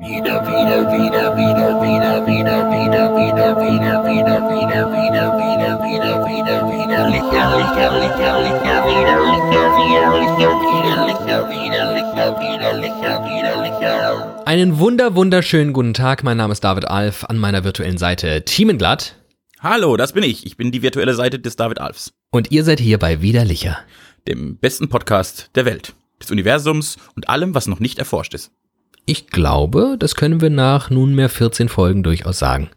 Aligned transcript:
Wieder, 0.00 0.46
wieder, 0.46 0.92
wieder, 0.92 1.36
wieder, 1.36 1.74
wieder, 1.74 1.82
wieder, 1.82 2.22
wieder, 2.24 2.70
wieder, 2.70 3.10
wieder, 3.18 3.58
wieder, 3.58 3.98
wieder, 4.06 4.06
wieder, 4.06 4.46
wieder, 4.46 5.34
wieder, 5.34 6.14
wieder, 6.22 6.58
wieder, 6.70 7.08
Licher, 7.08 7.46
Licher, 7.58 7.90
Licher, 7.98 8.34
Licher, 8.38 8.78
wieder, 8.86 9.18
Licher, 9.26 9.66
wieder, 9.74 10.06
Licher, 10.22 10.54
wieder, 10.62 10.96
Licher, 11.04 11.50
wieder, 11.50 11.92
Licher, 11.94 12.30
wieder, 12.38 12.72
Licher, 12.74 13.24
wieder, 13.24 13.62
Licher. 13.64 14.42
Einen 14.46 14.78
wunder 14.78 15.16
wunderschönen 15.16 15.72
guten 15.72 15.94
Tag. 15.94 16.22
Mein 16.22 16.36
Name 16.36 16.52
ist 16.52 16.62
David 16.62 16.86
Alf. 16.86 17.24
An 17.24 17.36
meiner 17.36 17.64
virtuellen 17.64 17.98
Seite 17.98 18.44
Thiemenglatt. 18.44 19.16
Hallo, 19.58 19.96
das 19.96 20.12
bin 20.12 20.22
ich. 20.22 20.46
Ich 20.46 20.56
bin 20.56 20.70
die 20.70 20.82
virtuelle 20.82 21.14
Seite 21.14 21.40
des 21.40 21.56
David 21.56 21.80
Alfs, 21.80 22.12
Und 22.30 22.52
ihr 22.52 22.62
seid 22.62 22.78
hier 22.78 23.00
bei 23.00 23.20
Widerlicher. 23.20 23.78
dem 24.28 24.58
besten 24.58 24.88
Podcast 24.88 25.50
der 25.56 25.64
Welt, 25.64 25.94
des 26.22 26.30
Universums 26.30 26.98
und 27.16 27.28
allem, 27.28 27.56
was 27.56 27.66
noch 27.66 27.80
nicht 27.80 27.98
erforscht 27.98 28.34
ist. 28.34 28.52
Ich 29.08 29.28
glaube, 29.28 29.96
das 29.98 30.16
können 30.16 30.42
wir 30.42 30.50
nach 30.50 30.90
nunmehr 30.90 31.30
14 31.30 31.70
Folgen 31.70 32.02
durchaus 32.02 32.38
sagen. 32.38 32.68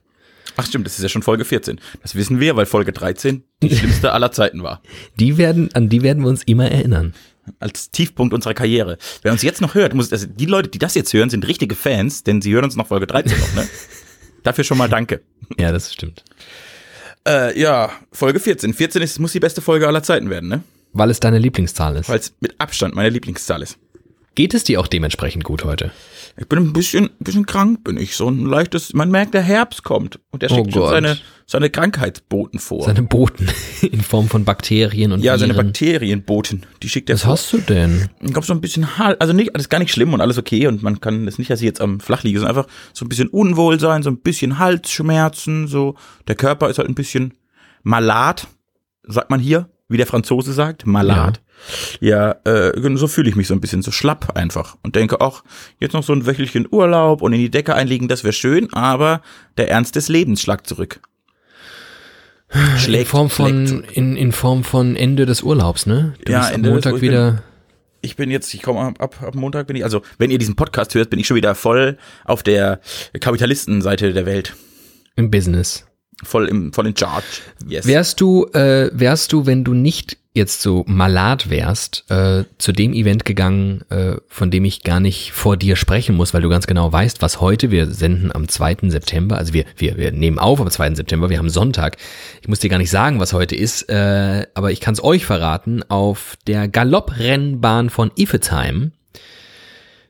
Ach 0.55 0.65
stimmt, 0.65 0.85
das 0.85 0.97
ist 0.97 1.03
ja 1.03 1.09
schon 1.09 1.23
Folge 1.23 1.43
14. 1.43 1.81
Das 2.01 2.15
wissen 2.15 2.39
wir, 2.39 2.55
weil 2.55 2.65
Folge 2.65 2.93
13 2.93 3.43
die 3.61 3.75
schlimmste 3.75 4.13
aller 4.13 4.31
Zeiten 4.31 4.63
war. 4.63 4.81
Die 5.19 5.37
werden, 5.37 5.69
an 5.73 5.89
die 5.89 6.03
werden 6.03 6.23
wir 6.23 6.29
uns 6.29 6.43
immer 6.43 6.71
erinnern. 6.71 7.13
Als 7.59 7.91
Tiefpunkt 7.91 8.33
unserer 8.33 8.53
Karriere. 8.53 8.97
Wer 9.23 9.33
uns 9.33 9.41
jetzt 9.41 9.59
noch 9.59 9.75
hört, 9.75 9.93
muss, 9.93 10.13
also 10.13 10.25
die 10.25 10.45
Leute, 10.45 10.69
die 10.69 10.79
das 10.79 10.95
jetzt 10.95 11.11
hören, 11.11 11.29
sind 11.29 11.45
richtige 11.49 11.75
Fans, 11.75 12.23
denn 12.23 12.41
sie 12.41 12.53
hören 12.53 12.63
uns 12.63 12.77
noch 12.77 12.87
Folge 12.87 13.07
13 13.07 13.37
noch, 13.37 13.53
ne? 13.53 13.67
Dafür 14.43 14.63
schon 14.63 14.77
mal 14.77 14.87
danke. 14.87 15.19
Ja, 15.57 15.73
das 15.73 15.91
stimmt. 15.91 16.23
Äh, 17.27 17.59
ja, 17.59 17.91
Folge 18.13 18.39
14. 18.39 18.73
14 18.73 19.01
ist, 19.01 19.19
muss 19.19 19.33
die 19.33 19.41
beste 19.41 19.59
Folge 19.59 19.85
aller 19.85 20.01
Zeiten 20.01 20.29
werden, 20.29 20.47
ne? 20.47 20.63
Weil 20.93 21.09
es 21.09 21.19
deine 21.19 21.39
Lieblingszahl 21.39 21.97
ist. 21.97 22.07
Weil 22.07 22.19
es 22.19 22.33
mit 22.39 22.55
Abstand 22.57 22.95
meine 22.95 23.09
Lieblingszahl 23.09 23.61
ist. 23.61 23.77
Geht 24.33 24.53
es 24.53 24.63
dir 24.63 24.79
auch 24.79 24.87
dementsprechend 24.87 25.43
gut 25.43 25.65
heute? 25.65 25.91
Ich 26.37 26.47
bin 26.47 26.59
ein 26.59 26.73
bisschen, 26.73 27.09
bisschen 27.19 27.45
krank, 27.45 27.83
bin 27.83 27.97
ich. 27.97 28.15
So 28.15 28.29
ein 28.29 28.45
leichtes, 28.45 28.93
man 28.93 29.11
merkt, 29.11 29.33
der 29.33 29.41
Herbst 29.41 29.83
kommt. 29.83 30.19
Und 30.31 30.41
der 30.41 30.51
Oh 30.51 30.55
schickt 30.55 30.73
schon 30.73 30.81
Gott. 30.83 30.91
seine, 30.91 31.17
seine 31.45 31.69
Krankheitsboten 31.69 32.59
vor. 32.59 32.85
Seine 32.85 33.03
Boten 33.03 33.49
in 33.81 34.01
Form 34.01 34.27
von 34.29 34.45
Bakterien 34.45 35.11
und 35.11 35.21
ja, 35.21 35.37
seine 35.37 35.53
Viren. 35.53 35.67
Bakterienboten, 35.67 36.65
die 36.81 36.89
schickt 36.89 37.09
er 37.09 37.15
Was 37.15 37.23
vor. 37.23 37.31
hast 37.33 37.53
du 37.53 37.57
denn? 37.59 38.09
Ich 38.21 38.31
glaube, 38.31 38.45
so 38.47 38.53
ein 38.53 38.61
bisschen 38.61 38.97
Hal, 38.97 39.17
also 39.19 39.33
nicht, 39.33 39.53
alles 39.55 39.69
gar 39.69 39.79
nicht 39.79 39.91
schlimm 39.91 40.13
und 40.13 40.21
alles 40.21 40.37
okay 40.37 40.67
und 40.67 40.81
man 40.83 41.01
kann 41.01 41.25
das 41.25 41.37
nicht, 41.37 41.51
dass 41.51 41.59
ich 41.61 41.65
jetzt 41.65 41.81
am 41.81 41.99
Flach 41.99 42.23
liege, 42.23 42.39
sondern 42.39 42.57
einfach 42.57 42.71
so 42.93 43.03
ein 43.05 43.09
bisschen 43.09 43.27
Unwohlsein, 43.27 44.01
so 44.01 44.09
ein 44.09 44.17
bisschen 44.21 44.57
Halsschmerzen, 44.57 45.67
so. 45.67 45.95
Der 46.27 46.35
Körper 46.35 46.69
ist 46.69 46.77
halt 46.77 46.87
ein 46.89 46.95
bisschen 46.95 47.33
malat, 47.83 48.47
sagt 49.03 49.29
man 49.29 49.39
hier, 49.39 49.69
wie 49.91 49.97
der 49.97 50.07
Franzose 50.07 50.53
sagt, 50.53 50.85
malat. 50.85 51.41
Ja, 51.99 52.37
äh, 52.45 52.71
so 52.95 53.07
fühle 53.07 53.29
ich 53.29 53.35
mich 53.35 53.47
so 53.47 53.53
ein 53.53 53.61
bisschen, 53.61 53.81
so 53.83 53.91
schlapp 53.91 54.35
einfach 54.35 54.77
und 54.83 54.95
denke 54.95 55.21
auch, 55.21 55.43
jetzt 55.79 55.93
noch 55.93 56.03
so 56.03 56.11
ein 56.13 56.25
wöchentlichen 56.25 56.67
Urlaub 56.71 57.21
und 57.21 57.33
in 57.33 57.39
die 57.39 57.51
Decke 57.51 57.75
einlegen, 57.75 58.07
das 58.07 58.23
wäre 58.23 58.33
schön, 58.33 58.73
aber 58.73 59.21
der 59.57 59.69
Ernst 59.69 59.95
des 59.95 60.09
Lebens 60.09 60.41
schlägt 60.41 60.65
zurück. 60.65 61.01
in 62.53 62.59
Form 62.59 62.77
schlägt 62.79 63.09
von, 63.09 63.67
zurück. 63.67 63.85
in, 63.97 64.17
in 64.17 64.31
Form 64.31 64.63
von 64.63 64.95
Ende 64.95 65.25
des 65.27 65.43
Urlaubs, 65.43 65.85
ne? 65.85 66.13
Du 66.25 66.31
Ja, 66.31 66.49
Ende 66.49 66.69
des 66.69 66.73
Montag 66.73 66.93
Ur- 66.93 67.01
wieder. 67.01 67.43
ich 68.01 68.15
bin 68.15 68.31
jetzt, 68.31 68.51
ich 68.55 68.63
komme 68.63 68.79
ab, 68.81 68.95
ab, 68.99 69.21
ab 69.21 69.35
Montag 69.35 69.67
bin 69.67 69.75
ich, 69.75 69.83
also 69.83 70.01
wenn 70.17 70.31
ihr 70.31 70.39
diesen 70.39 70.55
Podcast 70.55 70.95
hört, 70.95 71.09
bin 71.11 71.19
ich 71.19 71.27
schon 71.27 71.37
wieder 71.37 71.53
voll 71.53 71.97
auf 72.25 72.41
der 72.41 72.81
Kapitalistenseite 73.19 74.13
der 74.13 74.25
Welt. 74.25 74.55
Im 75.15 75.29
Business. 75.29 75.85
Voll 76.23 76.47
im, 76.47 76.71
voll 76.71 76.87
in 76.87 76.95
charge. 76.95 77.41
Yes. 77.67 77.85
Wärst 77.85 78.21
du, 78.21 78.45
äh, 78.53 78.89
wärst 78.93 79.33
du, 79.33 79.45
wenn 79.45 79.63
du 79.63 79.73
nicht 79.73 80.17
jetzt 80.33 80.61
so 80.61 80.85
malat 80.87 81.49
wärst, 81.49 82.05
äh, 82.09 82.45
zu 82.57 82.71
dem 82.71 82.93
Event 82.93 83.25
gegangen, 83.25 83.81
äh, 83.89 84.15
von 84.27 84.49
dem 84.49 84.63
ich 84.63 84.83
gar 84.83 85.01
nicht 85.01 85.33
vor 85.33 85.57
dir 85.57 85.75
sprechen 85.75 86.15
muss, 86.15 86.33
weil 86.33 86.41
du 86.41 86.47
ganz 86.47 86.67
genau 86.67 86.91
weißt, 86.91 87.21
was 87.21 87.41
heute, 87.41 87.69
wir 87.69 87.87
senden 87.87 88.33
am 88.33 88.47
2. 88.47 88.89
September, 88.89 89.37
also 89.37 89.53
wir, 89.53 89.65
wir, 89.75 89.97
wir 89.97 90.11
nehmen 90.13 90.39
auf 90.39 90.61
am 90.61 90.69
2. 90.69 90.95
September, 90.95 91.29
wir 91.29 91.37
haben 91.37 91.49
Sonntag. 91.49 91.97
Ich 92.41 92.47
muss 92.47 92.59
dir 92.59 92.69
gar 92.69 92.77
nicht 92.77 92.91
sagen, 92.91 93.19
was 93.19 93.33
heute 93.33 93.55
ist, 93.55 93.89
äh, 93.89 94.47
aber 94.53 94.71
ich 94.71 94.79
kann 94.79 94.93
es 94.93 95.03
euch 95.03 95.25
verraten, 95.25 95.83
auf 95.89 96.37
der 96.47 96.69
Galopprennbahn 96.69 97.89
von 97.89 98.11
Iffezheim 98.15 98.93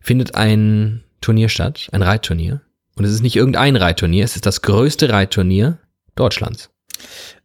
findet 0.01 0.35
ein 0.35 1.03
Turnier 1.21 1.49
statt, 1.49 1.87
ein 1.93 2.03
Reitturnier. 2.03 2.61
Und 2.95 3.05
es 3.05 3.11
ist 3.11 3.21
nicht 3.23 3.35
irgendein 3.35 3.75
Reitturnier, 3.75 4.23
es 4.23 4.35
ist 4.35 4.45
das 4.45 4.61
größte 4.61 5.09
Reitturnier 5.09 5.79
Deutschlands. 6.15 6.69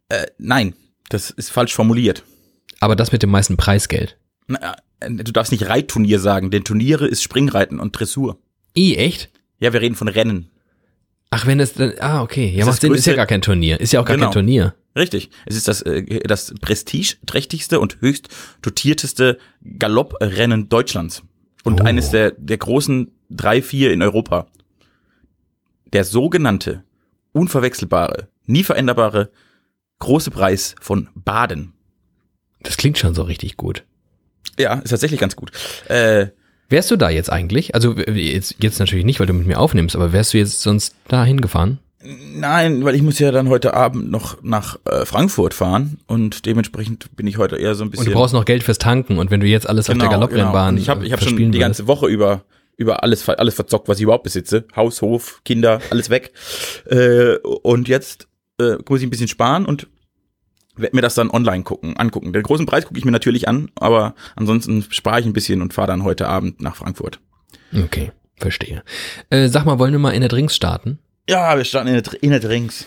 äh, 0.09 0.25
nein, 0.37 0.73
das 1.09 1.29
ist 1.31 1.49
falsch 1.51 1.73
formuliert. 1.73 2.23
Aber 2.79 2.95
das 2.95 3.11
mit 3.11 3.23
dem 3.23 3.29
meisten 3.31 3.57
Preisgeld. 3.57 4.17
Na, 4.47 4.75
äh, 4.99 5.09
du 5.11 5.31
darfst 5.31 5.51
nicht 5.51 5.67
Reitturnier 5.67 6.19
sagen, 6.19 6.51
denn 6.51 6.63
Turniere 6.63 7.07
ist 7.07 7.23
Springreiten 7.23 7.79
und 7.79 7.91
Dressur. 7.97 8.37
I, 8.77 8.95
echt? 8.95 9.29
Ja, 9.59 9.73
wir 9.73 9.81
reden 9.81 9.95
von 9.95 10.07
Rennen. 10.07 10.51
Ach, 11.29 11.45
wenn 11.45 11.59
es 11.59 11.73
dann, 11.73 11.93
ah, 11.99 12.21
okay. 12.21 12.49
Ja, 12.51 12.59
Das 12.59 12.65
macht 12.67 12.75
ist 12.75 12.81
Sinn, 12.81 12.93
ist 12.93 13.05
ja 13.05 13.13
größte- 13.13 13.15
gar 13.17 13.25
kein 13.25 13.41
Turnier. 13.41 13.79
Ist 13.81 13.91
ja 13.93 13.99
auch 13.99 14.05
gar 14.05 14.15
Genau. 14.15 14.27
kein 14.27 14.33
Turnier. 14.33 14.75
Richtig. 14.95 15.29
Es 15.45 15.55
ist 15.55 15.67
das, 15.67 15.81
äh, 15.81 16.03
das 16.25 16.53
prestigeträchtigste 16.61 17.79
und 17.79 17.99
höchst 18.01 18.29
dotierteste 18.61 19.37
Galopprennen 19.77 20.69
Deutschlands. 20.69 21.23
Und 21.63 21.81
Oh. 21.81 21.83
eines 21.83 22.11
der, 22.11 22.31
der 22.31 22.57
großen 22.57 23.11
drei, 23.29 23.61
vier 23.61 23.91
in 23.91 24.01
Europa. 24.01 24.47
Der 25.91 26.03
sogenannte, 26.05 26.83
unverwechselbare, 27.33 28.29
nie 28.47 28.63
veränderbare 28.63 29.29
große 29.99 30.31
Preis 30.31 30.75
von 30.81 31.09
Baden. 31.15 31.73
Das 32.63 32.77
klingt 32.77 32.97
schon 32.97 33.13
so 33.13 33.23
richtig 33.23 33.57
gut. 33.57 33.83
Ja, 34.57 34.75
ist 34.75 34.89
tatsächlich 34.89 35.19
ganz 35.19 35.35
gut. 35.35 35.51
Äh, 35.87 36.27
Wärst 36.69 36.91
du 36.91 36.97
da 36.97 37.09
jetzt 37.09 37.31
eigentlich? 37.31 37.75
Also 37.75 37.93
jetzt, 37.93 38.55
jetzt 38.59 38.79
natürlich 38.79 39.05
nicht, 39.05 39.19
weil 39.19 39.27
du 39.27 39.33
mit 39.33 39.47
mir 39.47 39.59
aufnimmst, 39.59 39.95
aber 39.95 40.11
wärst 40.11 40.33
du 40.33 40.37
jetzt 40.37 40.61
sonst 40.61 40.95
da 41.07 41.23
hingefahren? 41.23 41.79
nein, 42.07 42.83
weil 42.85 42.95
ich 42.95 43.01
muss 43.01 43.19
ja 43.19 43.31
dann 43.31 43.49
heute 43.49 43.73
Abend 43.73 44.11
noch 44.11 44.41
nach 44.43 44.77
äh, 44.85 45.05
Frankfurt 45.05 45.53
fahren 45.53 45.99
und 46.07 46.45
dementsprechend 46.45 47.15
bin 47.15 47.27
ich 47.27 47.37
heute 47.37 47.57
eher 47.57 47.75
so 47.75 47.83
ein 47.83 47.89
bisschen. 47.89 48.07
Und 48.07 48.13
du 48.13 48.17
brauchst 48.17 48.33
noch 48.33 48.45
Geld 48.45 48.63
fürs 48.63 48.77
Tanken 48.77 49.17
und 49.17 49.31
wenn 49.31 49.39
du 49.39 49.47
jetzt 49.47 49.67
alles 49.67 49.89
auf 49.89 49.97
der 49.97 50.07
Galopprennbahn 50.07 50.75
Und 50.75 50.81
ich 50.81 50.89
habe 50.89 51.05
ich 51.05 51.11
hab 51.11 51.21
schon 51.21 51.51
die 51.51 51.59
ganze 51.59 51.87
Woche 51.87 52.07
über 52.07 52.43
über 52.77 53.01
alles 53.01 53.27
alles 53.27 53.55
verzockt, 53.55 53.87
was 53.87 53.97
ich 53.97 54.03
überhaupt 54.03 54.23
besitze. 54.23 54.65
Haus, 54.75 55.01
Hof, 55.01 55.41
Kinder, 55.43 55.81
alles 55.89 56.09
weg. 56.09 56.31
Äh, 56.85 57.37
und 57.37 57.87
jetzt 57.87 58.26
äh, 58.59 58.77
muss 58.87 58.99
ich 58.99 59.07
ein 59.07 59.09
bisschen 59.09 59.27
sparen 59.27 59.65
und 59.65 59.87
werde 60.75 60.95
mir 60.95 61.01
das 61.01 61.15
dann 61.15 61.29
online 61.31 61.63
gucken, 61.63 61.97
angucken. 61.97 62.33
Den 62.33 62.43
großen 62.43 62.65
Preis 62.65 62.85
gucke 62.85 62.99
ich 62.99 63.05
mir 63.05 63.11
natürlich 63.11 63.47
an, 63.47 63.69
aber 63.75 64.13
ansonsten 64.35 64.83
spare 64.89 65.19
ich 65.19 65.25
ein 65.25 65.33
bisschen 65.33 65.61
und 65.61 65.73
fahre 65.73 65.87
dann 65.87 66.03
heute 66.03 66.27
Abend 66.27 66.61
nach 66.61 66.75
Frankfurt. 66.75 67.19
Okay, 67.75 68.11
verstehe. 68.37 68.83
Äh, 69.29 69.47
sag 69.49 69.65
mal, 69.65 69.79
wollen 69.79 69.91
wir 69.91 69.99
mal 69.99 70.11
in 70.11 70.21
der 70.21 70.29
Drinks 70.29 70.55
starten? 70.55 70.99
Ja, 71.29 71.57
wir 71.57 71.65
starten 71.65 71.87
in 71.89 72.01
der, 72.01 72.23
in 72.23 72.29
der 72.29 72.39
Drinks. 72.39 72.85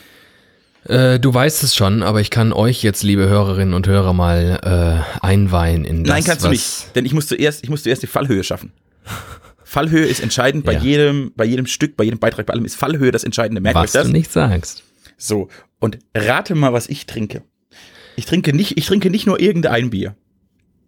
Äh, 0.85 1.19
du 1.21 1.35
weißt 1.35 1.63
es 1.63 1.75
schon, 1.75 2.03
aber 2.03 2.21
ich 2.21 2.31
kann 2.31 2.53
euch 2.53 2.83
jetzt, 2.83 3.03
liebe 3.03 3.29
Hörerinnen 3.29 3.75
und 3.75 3.87
Hörer, 3.87 4.15
mal 4.15 5.05
äh, 5.13 5.25
einweihen 5.27 5.85
in 5.85 6.05
das, 6.05 6.15
Nein, 6.15 6.25
kannst 6.25 6.45
du 6.45 6.49
nicht, 6.49 6.97
denn 6.97 7.05
ich 7.05 7.13
muss 7.13 7.27
zuerst, 7.27 7.63
ich 7.65 7.69
muss 7.71 7.83
zuerst 7.83 8.03
die 8.03 8.07
Fallhöhe 8.07 8.43
schaffen. 8.45 8.73
Fallhöhe 9.63 10.07
ist 10.07 10.21
entscheidend 10.21 10.65
bei 10.65 10.73
Ja. 10.75 10.81
jedem, 10.81 11.33
bei 11.37 11.45
jedem 11.45 11.67
Stück, 11.67 11.97
bei 11.97 12.05
jedem 12.05 12.19
Beitrag, 12.19 12.47
bei 12.47 12.55
allem 12.55 12.65
ist 12.65 12.77
Fallhöhe 12.77 13.11
das 13.13 13.25
Entscheidende. 13.25 13.61
Merkt 13.61 13.77
euch 13.77 13.83
Was 13.85 13.93
das? 13.93 14.07
du 14.07 14.13
nicht 14.13 14.33
sagst. 14.33 14.85
So, 15.21 15.49
und 15.79 15.99
rate 16.15 16.55
mal, 16.55 16.73
was 16.73 16.89
ich 16.89 17.07
trinke. 17.07 17.43
Ich 18.17 18.27
trinke 18.27 18.55
nicht, 18.55 18.79
ich 18.79 18.87
trinke 18.87 19.11
nicht 19.11 19.27
nur 19.27 19.39
irgendein 19.39 19.91
Bier. 19.91 20.17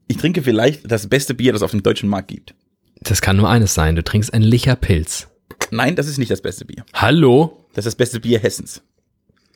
Ich 0.09 0.17
trinke 0.17 0.43
vielleicht 0.43 0.91
das 0.91 1.09
beste 1.09 1.35
Bier, 1.35 1.53
das 1.53 1.61
es 1.61 1.65
auf 1.65 1.71
dem 1.71 1.83
deutschen 1.83 2.09
Markt 2.09 2.29
gibt. 2.29 2.55
Das 3.01 3.21
kann 3.21 3.37
nur 3.37 3.49
eines 3.49 3.75
sein. 3.75 3.95
Du 3.95 4.03
trinkst 4.03 4.33
ein 4.33 4.43
Licher 4.43 4.77
Pilz. 4.77 5.29
Nein, 5.71 5.97
das 5.97 6.09
ist 6.09 6.19
nicht 6.19 6.31
das 6.31 6.41
beste 6.41 6.65
Bier. 6.65 6.85
Hallo? 6.93 7.67
Das 7.75 7.87
ist 7.87 7.93
das 7.93 7.97
beste 7.97 8.21
Bier 8.21 8.39
Hessens. 8.39 8.83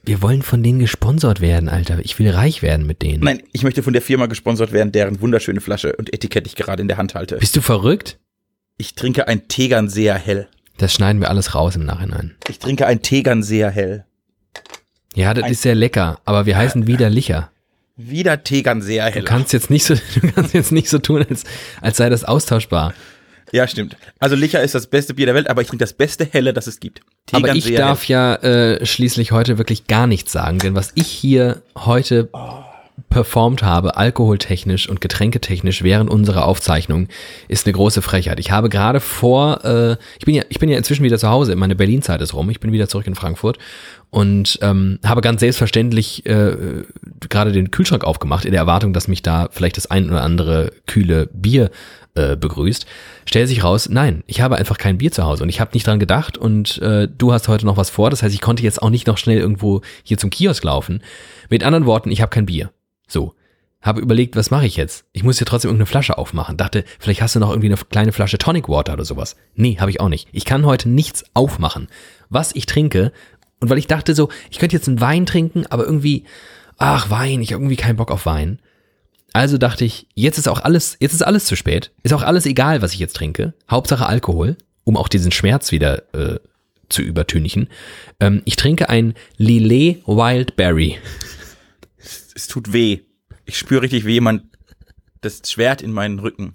Wir 0.04 0.22
wollen 0.22 0.42
von 0.42 0.62
denen 0.62 0.78
gesponsert 0.78 1.40
werden, 1.40 1.68
Alter. 1.68 1.98
Ich 2.02 2.18
will 2.18 2.30
reich 2.30 2.62
werden 2.62 2.86
mit 2.86 3.02
denen. 3.02 3.24
Nein, 3.24 3.42
ich 3.52 3.64
möchte 3.64 3.82
von 3.82 3.92
der 3.92 4.02
Firma 4.02 4.26
gesponsert 4.26 4.72
werden, 4.72 4.92
deren 4.92 5.20
wunderschöne 5.20 5.60
Flasche 5.60 5.96
und 5.96 6.14
Etikett 6.14 6.46
ich 6.46 6.54
gerade 6.54 6.80
in 6.80 6.88
der 6.88 6.96
Hand 6.96 7.14
halte. 7.14 7.38
Bist 7.38 7.56
du 7.56 7.60
verrückt? 7.60 8.18
Ich 8.78 8.94
trinke 8.94 9.26
ein 9.26 9.48
Tegernseer 9.48 10.14
hell. 10.14 10.48
Das 10.78 10.94
schneiden 10.94 11.20
wir 11.20 11.28
alles 11.28 11.54
raus 11.54 11.76
im 11.76 11.84
Nachhinein. 11.84 12.36
Ich 12.48 12.58
trinke 12.58 12.86
ein 12.86 13.02
Tegernseer 13.02 13.70
hell. 13.70 14.05
Ja, 15.16 15.32
das 15.32 15.50
ist 15.50 15.62
sehr 15.62 15.74
lecker, 15.74 16.20
aber 16.26 16.44
wir 16.44 16.56
heißen 16.56 16.86
wieder 16.86 17.08
Licher. 17.08 17.50
Wieder 17.96 18.44
Tegernseer 18.44 19.06
Du 19.08 19.14
hell. 19.14 19.24
kannst 19.24 19.54
jetzt 19.54 19.70
nicht 19.70 19.84
so, 19.86 19.94
du 20.20 20.32
kannst 20.32 20.52
jetzt 20.52 20.72
nicht 20.72 20.90
so 20.90 20.98
tun, 20.98 21.24
als, 21.28 21.44
als 21.80 21.96
sei 21.96 22.10
das 22.10 22.22
austauschbar. 22.24 22.92
Ja, 23.50 23.66
stimmt. 23.66 23.96
Also 24.18 24.36
Licher 24.36 24.62
ist 24.62 24.74
das 24.74 24.88
beste 24.88 25.14
Bier 25.14 25.24
der 25.24 25.34
Welt, 25.34 25.48
aber 25.48 25.62
ich 25.62 25.68
trinke 25.68 25.82
das 25.82 25.94
beste 25.94 26.26
Helle, 26.30 26.52
das 26.52 26.66
es 26.66 26.80
gibt. 26.80 27.00
Aber 27.32 27.54
ich 27.54 27.64
Tegernseer 27.64 27.78
darf 27.78 28.08
ja 28.08 28.34
äh, 28.36 28.84
schließlich 28.84 29.32
heute 29.32 29.56
wirklich 29.56 29.86
gar 29.86 30.06
nichts 30.06 30.32
sagen, 30.32 30.58
denn 30.58 30.74
was 30.74 30.92
ich 30.96 31.06
hier 31.06 31.62
heute 31.76 32.28
performt 33.10 33.62
habe, 33.62 33.96
alkoholtechnisch 33.96 34.88
und 34.88 35.00
getränketechnisch 35.00 35.82
während 35.82 36.10
unserer 36.10 36.46
Aufzeichnung, 36.46 37.08
ist 37.48 37.66
eine 37.66 37.74
große 37.74 38.02
Frechheit. 38.02 38.40
Ich 38.40 38.50
habe 38.50 38.68
gerade 38.68 39.00
vor, 39.00 39.64
äh, 39.64 39.96
ich 40.18 40.24
bin 40.24 40.34
ja, 40.34 40.44
ich 40.48 40.58
bin 40.58 40.68
ja 40.68 40.78
inzwischen 40.78 41.04
wieder 41.04 41.18
zu 41.18 41.28
Hause, 41.28 41.56
meine 41.56 41.76
Berlin-Zeit 41.76 42.20
ist 42.20 42.34
rum, 42.34 42.50
ich 42.50 42.60
bin 42.60 42.72
wieder 42.72 42.88
zurück 42.88 43.06
in 43.06 43.14
Frankfurt 43.14 43.58
und 44.10 44.58
ähm, 44.62 44.98
habe 45.04 45.20
ganz 45.20 45.40
selbstverständlich 45.40 46.24
äh, 46.26 46.84
gerade 47.28 47.52
den 47.52 47.70
Kühlschrank 47.70 48.04
aufgemacht, 48.04 48.44
in 48.44 48.52
der 48.52 48.60
Erwartung, 48.60 48.92
dass 48.92 49.08
mich 49.08 49.22
da 49.22 49.48
vielleicht 49.50 49.76
das 49.76 49.90
ein 49.90 50.08
oder 50.08 50.22
andere 50.22 50.72
kühle 50.86 51.28
Bier 51.32 51.70
äh, 52.14 52.36
begrüßt. 52.36 52.86
Stellt 53.26 53.48
sich 53.48 53.62
raus, 53.62 53.88
nein, 53.90 54.24
ich 54.26 54.40
habe 54.40 54.56
einfach 54.56 54.78
kein 54.78 54.98
Bier 54.98 55.12
zu 55.12 55.24
Hause 55.24 55.42
und 55.42 55.48
ich 55.50 55.60
habe 55.60 55.72
nicht 55.74 55.86
dran 55.86 55.98
gedacht 55.98 56.38
und 56.38 56.78
äh, 56.78 57.08
du 57.08 57.32
hast 57.32 57.48
heute 57.48 57.66
noch 57.66 57.76
was 57.76 57.90
vor. 57.90 58.08
Das 58.08 58.22
heißt, 58.22 58.34
ich 58.34 58.40
konnte 58.40 58.62
jetzt 58.62 58.80
auch 58.80 58.90
nicht 58.90 59.06
noch 59.06 59.18
schnell 59.18 59.38
irgendwo 59.38 59.82
hier 60.02 60.16
zum 60.16 60.30
Kiosk 60.30 60.64
laufen. 60.64 61.02
Mit 61.50 61.62
anderen 61.62 61.84
Worten, 61.84 62.10
ich 62.10 62.22
habe 62.22 62.30
kein 62.30 62.46
Bier. 62.46 62.70
So. 63.06 63.34
Habe 63.82 64.00
überlegt, 64.00 64.34
was 64.34 64.50
mache 64.50 64.66
ich 64.66 64.76
jetzt? 64.76 65.04
Ich 65.12 65.22
muss 65.22 65.38
hier 65.38 65.46
trotzdem 65.46 65.68
irgendeine 65.68 65.86
Flasche 65.86 66.18
aufmachen. 66.18 66.56
Dachte, 66.56 66.84
vielleicht 66.98 67.22
hast 67.22 67.36
du 67.36 67.40
noch 67.40 67.50
irgendwie 67.50 67.68
eine 67.68 67.76
kleine 67.76 68.10
Flasche 68.10 68.38
Tonic 68.38 68.68
Water 68.68 68.94
oder 68.94 69.04
sowas. 69.04 69.36
Nee, 69.54 69.76
habe 69.78 69.90
ich 69.90 70.00
auch 70.00 70.08
nicht. 70.08 70.28
Ich 70.32 70.44
kann 70.44 70.66
heute 70.66 70.88
nichts 70.88 71.24
aufmachen. 71.34 71.86
Was 72.28 72.52
ich 72.54 72.66
trinke, 72.66 73.12
und 73.60 73.70
weil 73.70 73.78
ich 73.78 73.86
dachte 73.86 74.14
so, 74.14 74.28
ich 74.50 74.58
könnte 74.58 74.76
jetzt 74.76 74.88
einen 74.88 75.00
Wein 75.00 75.26
trinken, 75.26 75.66
aber 75.66 75.84
irgendwie, 75.84 76.24
ach, 76.78 77.10
Wein, 77.10 77.42
ich 77.42 77.52
habe 77.52 77.62
irgendwie 77.62 77.76
keinen 77.76 77.96
Bock 77.96 78.10
auf 78.10 78.26
Wein. 78.26 78.58
Also 79.32 79.58
dachte 79.58 79.84
ich, 79.84 80.06
jetzt 80.14 80.38
ist 80.38 80.48
auch 80.48 80.60
alles, 80.60 80.96
jetzt 81.00 81.12
ist 81.12 81.22
alles 81.22 81.44
zu 81.44 81.56
spät. 81.56 81.92
Ist 82.02 82.14
auch 82.14 82.22
alles 82.22 82.46
egal, 82.46 82.82
was 82.82 82.92
ich 82.92 82.98
jetzt 82.98 83.16
trinke. 83.16 83.54
Hauptsache 83.70 84.06
Alkohol, 84.06 84.56
um 84.84 84.96
auch 84.96 85.08
diesen 85.08 85.32
Schmerz 85.32 85.72
wieder 85.72 86.02
äh, 86.14 86.38
zu 86.88 87.02
übertünchen. 87.02 87.68
Ähm, 88.20 88.42
ich 88.44 88.56
trinke 88.56 88.88
ein 88.88 89.14
Lillet 89.36 90.06
Wild 90.06 90.56
Berry. 90.56 90.98
Es 92.36 92.48
tut 92.48 92.74
weh. 92.74 93.00
Ich 93.46 93.56
spüre 93.56 93.80
richtig, 93.80 94.04
wie 94.04 94.12
jemand 94.12 94.42
das 95.22 95.40
Schwert 95.50 95.80
in 95.80 95.90
meinen 95.90 96.18
Rücken. 96.18 96.54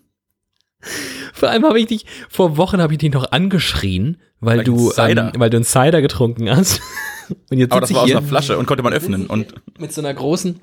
Vor 1.34 1.50
allem 1.50 1.66
habe 1.66 1.80
ich 1.80 1.88
dich, 1.88 2.06
vor 2.30 2.56
Wochen 2.56 2.80
habe 2.80 2.94
ich 2.94 3.00
dich 3.00 3.12
noch 3.12 3.32
angeschrien, 3.32 4.22
weil, 4.40 4.60
Weil 4.60 4.64
du, 4.64 4.94
ähm, 4.98 5.32
weil 5.38 5.50
du 5.50 5.58
einen 5.58 5.64
Cider 5.64 6.02
getrunken 6.02 6.50
hast. 6.50 6.82
Und 7.50 7.58
jetzt 7.58 7.72
Aber 7.72 7.82
das 7.82 7.94
war 7.96 8.04
aus 8.04 8.12
einer 8.12 8.22
Flasche 8.22 8.58
und 8.58 8.66
konnte 8.66 8.84
man 8.84 8.92
öffnen. 8.92 9.26
Und 9.26 9.54
mit 9.80 9.94
so 9.94 10.02
einer 10.02 10.14
großen, 10.14 10.60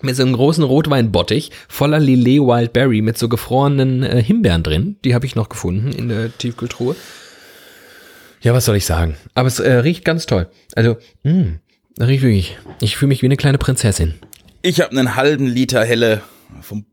mit 0.00 0.14
so 0.14 0.22
einem 0.22 0.32
großen 0.34 0.62
Rotweinbottich 0.62 1.50
voller 1.68 1.98
Lillet 1.98 2.40
Wild 2.40 2.72
Berry 2.72 3.02
mit 3.02 3.18
so 3.18 3.28
gefrorenen 3.28 4.04
äh, 4.04 4.22
Himbeeren 4.22 4.62
drin. 4.62 4.96
Die 5.04 5.14
habe 5.14 5.26
ich 5.26 5.34
noch 5.34 5.48
gefunden 5.48 5.90
in 5.90 6.08
der 6.08 6.36
Tiefkühltruhe. 6.38 6.94
Ja, 8.42 8.54
was 8.54 8.64
soll 8.66 8.76
ich 8.76 8.86
sagen? 8.86 9.16
Aber 9.34 9.48
es 9.48 9.58
äh, 9.58 9.72
riecht 9.72 10.04
ganz 10.04 10.26
toll. 10.26 10.48
Also, 10.76 10.98
mh, 11.24 11.58
riecht 12.00 12.22
wirklich. 12.22 12.58
Ich 12.80 12.96
fühle 12.96 13.08
mich 13.08 13.22
wie 13.22 13.26
eine 13.26 13.36
kleine 13.36 13.58
Prinzessin. 13.58 14.14
Ich 14.64 14.80
habe 14.80 14.92
einen 14.92 15.14
halben 15.14 15.46
Liter 15.46 15.84
helle 15.84 16.22
vom 16.62 16.86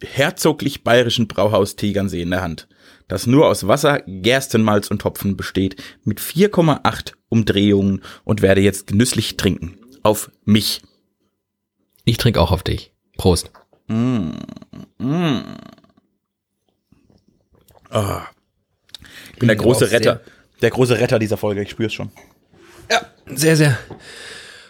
herzoglich 0.00 0.84
bayerischen 0.84 1.26
Brauhaus 1.26 1.74
Tegernsee 1.74 2.22
in 2.22 2.30
der 2.30 2.40
Hand, 2.42 2.68
das 3.08 3.26
nur 3.26 3.48
aus 3.48 3.66
Wasser, 3.66 4.00
Gerstenmalz 4.06 4.88
und 4.88 5.02
Hopfen 5.04 5.36
besteht, 5.36 5.82
mit 6.04 6.20
4,8 6.20 7.14
Umdrehungen 7.28 8.02
und 8.22 8.42
werde 8.42 8.60
jetzt 8.60 8.86
genüsslich 8.86 9.36
trinken. 9.36 9.76
Auf 10.04 10.30
mich. 10.44 10.82
Ich 12.04 12.16
trinke 12.16 12.40
auch 12.40 12.52
auf 12.52 12.62
dich. 12.62 12.92
Prost. 13.16 13.50
Ich 13.88 13.94
bin 13.94 14.38
der 19.40 19.56
Mm, 19.56 19.58
große 19.58 19.90
Retter. 19.90 20.20
Der 20.62 20.70
große 20.70 21.00
Retter 21.00 21.18
dieser 21.18 21.36
Folge, 21.36 21.62
ich 21.62 21.70
spüre 21.70 21.88
es 21.88 21.94
schon. 21.94 22.12
Ja, 22.88 23.04
sehr, 23.26 23.56
sehr 23.56 23.76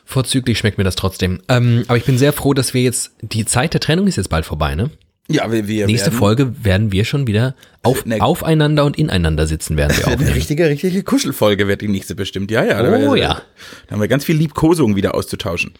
vorzüglich 0.07 0.57
schmeckt 0.59 0.79
mir 0.79 0.85
das 0.85 0.97
trotzdem. 0.97 1.43
Ähm, 1.49 1.85
aber 1.89 1.99
ich 1.99 2.05
bin 2.05 2.17
sehr 2.17 2.33
froh, 2.33 2.55
dass 2.55 2.73
wir 2.73 2.81
jetzt, 2.83 3.13
die 3.21 3.45
Zeit 3.45 3.75
der 3.75 3.81
Trennung 3.81 4.07
ist 4.07 4.17
jetzt 4.17 4.31
bald 4.31 4.47
vorbei, 4.47 4.75
ne? 4.75 4.91
Ja, 5.29 5.51
wir, 5.51 5.67
wir 5.67 5.87
Nächste 5.87 6.07
werden, 6.13 6.19
Folge 6.19 6.65
werden 6.65 6.93
wir 6.93 7.05
schon 7.05 7.27
wieder 7.27 7.57
auf, 7.83 8.07
Ne- 8.07 8.21
aufeinander 8.23 8.85
und 8.85 8.97
ineinander 8.97 9.47
sitzen, 9.49 9.77
werden 9.77 9.97
wir 9.97 10.05
Eine 10.07 10.15
aufnehmen. 10.15 10.33
richtige, 10.35 10.69
richtige 10.69 11.03
Kuschelfolge 11.03 11.67
wird 11.67 11.81
die 11.83 11.89
nächste 11.89 12.15
bestimmt. 12.15 12.51
Ja, 12.53 12.65
ja. 12.65 12.79
Oh, 12.81 13.15
da, 13.15 13.21
ja. 13.21 13.43
Da 13.89 13.93
haben 13.93 14.01
wir 14.01 14.07
ganz 14.09 14.25
viel 14.25 14.37
Liebkosung 14.37 14.95
wieder 14.95 15.17
auszutauschen. 15.17 15.75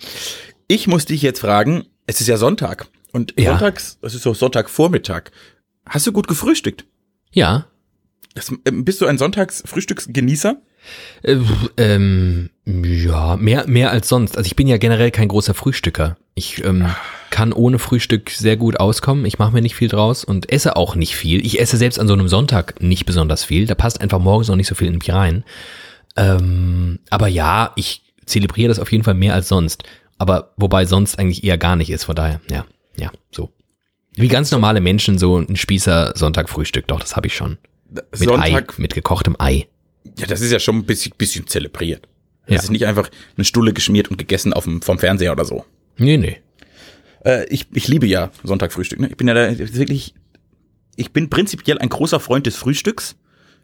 Ich 0.67 0.89
muss 0.89 1.05
dich 1.05 1.23
jetzt 1.23 1.39
fragen, 1.41 1.85
es 2.07 2.21
ist 2.21 2.27
ja 2.27 2.37
Sonntag. 2.39 2.89
Und 3.13 3.35
Ja. 3.39 3.51
sonntags, 3.53 3.99
es 4.03 4.15
ist 4.17 4.23
so 4.25 4.35
Sonntagvormittag. 4.35 5.31
Hast 5.89 6.09
du 6.09 6.13
gut 6.13 6.27
gefrühstückt? 6.27 6.85
Ja, 7.31 7.67
Das, 8.35 8.53
ähm, 8.67 8.85
bist 8.85 9.01
du 9.01 9.07
ein 9.07 9.17
Sonntagsfrühstücksgenießer? 9.17 10.57
Äh, 11.23 11.37
ähm, 11.77 12.51
ja, 12.65 13.37
mehr, 13.37 13.67
mehr 13.67 13.91
als 13.91 14.09
sonst. 14.09 14.37
Also 14.37 14.47
ich 14.47 14.57
bin 14.57 14.67
ja 14.67 14.77
generell 14.77 15.11
kein 15.11 15.29
großer 15.29 15.55
Frühstücker. 15.55 16.17
Ich 16.35 16.65
ähm, 16.65 16.87
kann 17.31 17.53
ohne 17.53 17.79
Frühstück 17.79 18.31
sehr 18.31 18.57
gut 18.57 18.79
auskommen. 18.79 19.25
Ich 19.25 19.39
mache 19.39 19.53
mir 19.53 19.63
nicht 19.63 19.75
viel 19.75 19.89
draus 19.89 20.25
und 20.25 20.53
esse 20.53 20.77
auch 20.77 20.95
nicht 20.95 21.17
viel. 21.17 21.45
Ich 21.45 21.61
esse 21.61 21.77
selbst 21.77 21.99
an 21.99 22.09
so 22.09 22.13
einem 22.13 22.29
Sonntag 22.29 22.83
nicht 22.83 23.07
besonders 23.07 23.45
viel. 23.45 23.67
Da 23.67 23.75
passt 23.75 24.01
einfach 24.01 24.19
morgens 24.19 24.49
noch 24.49 24.57
nicht 24.57 24.69
so 24.69 24.75
viel 24.75 24.89
in 24.89 24.99
mich 24.99 25.13
rein. 25.13 25.45
Ähm, 26.17 26.99
aber 27.11 27.29
ja, 27.29 27.73
ich 27.77 28.03
zelebriere 28.27 28.69
das 28.69 28.79
auf 28.79 28.93
jeden 28.93 29.05
Fall 29.05 29.15
mehr 29.15 29.35
als 29.35 29.49
sonst. 29.49 29.85
Aber 30.19 30.53
wobei 30.57 30.87
sonst 30.87 31.19
eigentlich 31.19 31.45
eher 31.45 31.59
gar 31.59 31.77
nicht 31.77 31.91
ist. 31.91 32.05
Von 32.05 32.17
daher, 32.17 32.41
ja, 32.51 32.67
ja, 32.97 33.11
so. 33.31 33.51
Wie 34.15 34.29
ganz 34.29 34.51
normale 34.51 34.81
Menschen 34.81 35.19
so 35.19 35.39
ein 35.39 35.57
Spießer 35.57 36.13
Sonntagfrühstück. 36.17 36.87
Doch, 36.89 37.01
das 37.01 37.17
habe 37.17 37.27
ich 37.27 37.37
schon. 37.37 37.59
Mit 37.91 38.05
Sonntag, 38.13 38.75
Ei, 38.79 38.81
mit 38.83 38.95
gekochtem 38.95 39.37
Ei. 39.39 39.67
Ja, 40.19 40.27
das 40.27 40.41
ist 40.41 40.53
ja 40.53 40.59
schon 40.59 40.77
ein 40.77 40.85
bisschen, 40.85 41.13
bisschen 41.17 41.47
zelebriert. 41.47 42.09
Das 42.47 42.55
Ja. 42.57 42.63
ist 42.63 42.71
nicht 42.71 42.87
einfach 42.87 43.11
eine 43.37 43.45
Stulle 43.45 43.73
geschmiert 43.73 44.09
und 44.09 44.17
gegessen 44.19 44.53
auf 44.53 44.65
dem, 44.65 44.83
vom 44.83 44.99
Fernseher 44.99 45.33
oder 45.33 45.45
so. 45.45 45.65
Nee, 45.99 46.17
nee. 46.17 46.39
Äh, 47.25 47.47
ich, 47.49 47.67
ich 47.73 47.89
liebe 47.89 48.07
ja 48.07 48.31
Sonntagfrühstück. 48.45 49.01
Ne? 49.01 49.09
Ich 49.09 49.17
bin 49.17 49.27
ja 49.29 49.35
da 49.35 49.59
wirklich, 49.59 50.15
ich 50.97 51.13
bin 51.13 51.29
prinzipiell 51.31 51.79
ein 51.79 51.89
großer 51.89 52.21
Freund 52.21 52.47
des 52.47 52.57
Frühstücks. 52.57 53.17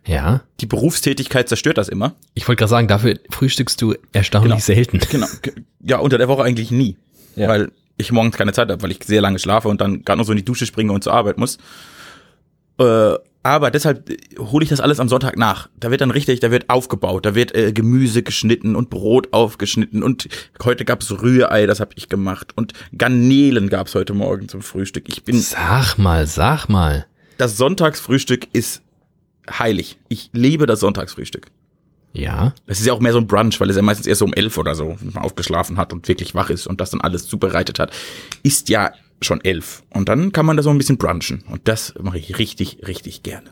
Ja. 0.05 0.43
Die 0.61 0.67
Berufstätigkeit 0.67 1.49
zerstört 1.49 1.79
das 1.79 1.89
immer. 1.89 2.17
Ich 2.35 2.49
wollte 2.49 2.59
gerade 2.59 2.71
sagen, 2.71 2.89
dafür 2.89 3.21
frühstückst 3.31 3.81
du 3.81 3.95
erstaunlich 4.13 4.51
Genau. 4.53 4.61
selten. 4.61 4.99
Genau. 5.11 5.27
Ge- 5.43 5.53
Ja, 5.85 5.99
unter 5.99 6.19
der 6.19 6.27
Woche 6.29 6.43
eigentlich 6.43 6.71
nie. 6.73 6.97
Ja. 7.37 7.49
Weil 7.49 7.71
ich 7.99 8.11
morgens 8.11 8.37
keine 8.37 8.53
Zeit 8.53 8.69
habe, 8.69 8.83
weil 8.83 8.91
ich 8.91 8.99
sehr 9.05 9.21
lange 9.21 9.39
schlafe 9.39 9.69
und 9.69 9.81
dann 9.81 10.05
gerade 10.05 10.19
noch 10.19 10.25
so 10.27 10.33
in 10.33 10.39
die 10.39 10.45
Dusche 10.45 10.67
springe 10.67 10.93
und 10.93 11.05
zur 11.05 11.13
Arbeit 11.13 11.39
muss. 11.39 11.59
Äh, 12.79 13.15
aber 13.43 13.71
deshalb 13.71 14.09
äh, 14.11 14.17
hole 14.39 14.63
ich 14.63 14.71
das 14.71 14.81
alles 14.81 15.01
am 15.01 15.09
Sonntag 15.09 15.37
nach. 15.37 15.69
Da 15.79 15.91
wird 15.91 16.01
dann 16.01 16.11
richtig, 16.11 16.41
da 16.41 16.51
wird 16.51 16.71
aufgebaut, 16.71 17.27
da 17.27 17.35
wird 17.35 17.55
äh, 17.55 17.73
Gemüse 17.73 18.23
geschnitten 18.23 18.77
und 18.77 18.91
Brot 18.91 19.33
aufgeschnitten 19.33 20.03
und 20.03 20.29
heute 20.63 20.85
gab's 20.85 21.11
Rührei, 21.11 21.67
das 21.67 21.81
habe 21.81 21.93
ich 21.97 22.09
gemacht 22.09 22.53
und 22.57 22.73
Garnelen 22.97 23.69
gab's 23.69 23.95
heute 23.95 24.15
Morgen 24.15 24.49
zum 24.49 24.63
Frühstück. 24.63 25.09
Ich 25.09 25.25
bin 25.25 25.41
Sag 25.41 25.99
mal, 25.99 26.27
sag 26.27 26.69
mal. 26.69 27.07
das 27.39 27.57
Sonntagsfrühstück 27.57 28.49
ist 28.53 28.83
heilig. 29.51 29.99
Ich 30.09 30.31
liebe 30.33 30.67
das 30.67 30.81
Sonntagsfrühstück. 30.81 31.49
Ja. 32.15 32.53
Es 32.67 32.79
ist 32.79 32.87
ja 32.87 32.93
auch 32.93 33.01
mehr 33.01 33.13
so 33.13 33.19
ein 33.19 33.27
Brunch, 33.27 33.59
weil 33.59 33.71
es 33.71 33.77
ja 33.77 33.83
meistens 33.83 34.07
erst 34.07 34.19
so 34.19 34.27
um 34.27 34.35
elf 34.35 34.59
oder 34.59 34.75
so 34.75 34.99
aufgeschlafen 35.15 35.79
hat 35.79 35.93
und 35.95 36.07
wirklich 36.09 36.35
wach 36.35 36.51
ist 36.51 36.67
und 36.67 36.81
das 36.81 36.91
dann 36.91 37.01
alles 37.01 37.27
zubereitet 37.27 37.79
hat. 37.79 37.91
Ist 38.43 38.69
ja 38.69 38.93
schon 39.25 39.41
elf. 39.43 39.83
Und 39.91 40.09
dann 40.09 40.33
kann 40.33 40.47
man 40.47 40.57
da 40.57 40.63
so 40.63 40.71
ein 40.71 40.79
bisschen 40.79 40.99
brunchen. 40.99 41.43
Und 41.49 41.69
das 41.69 41.95
mache 42.01 42.19
ich 42.19 42.39
richtig, 42.39 42.79
richtig 42.87 43.23
gerne. 43.23 43.51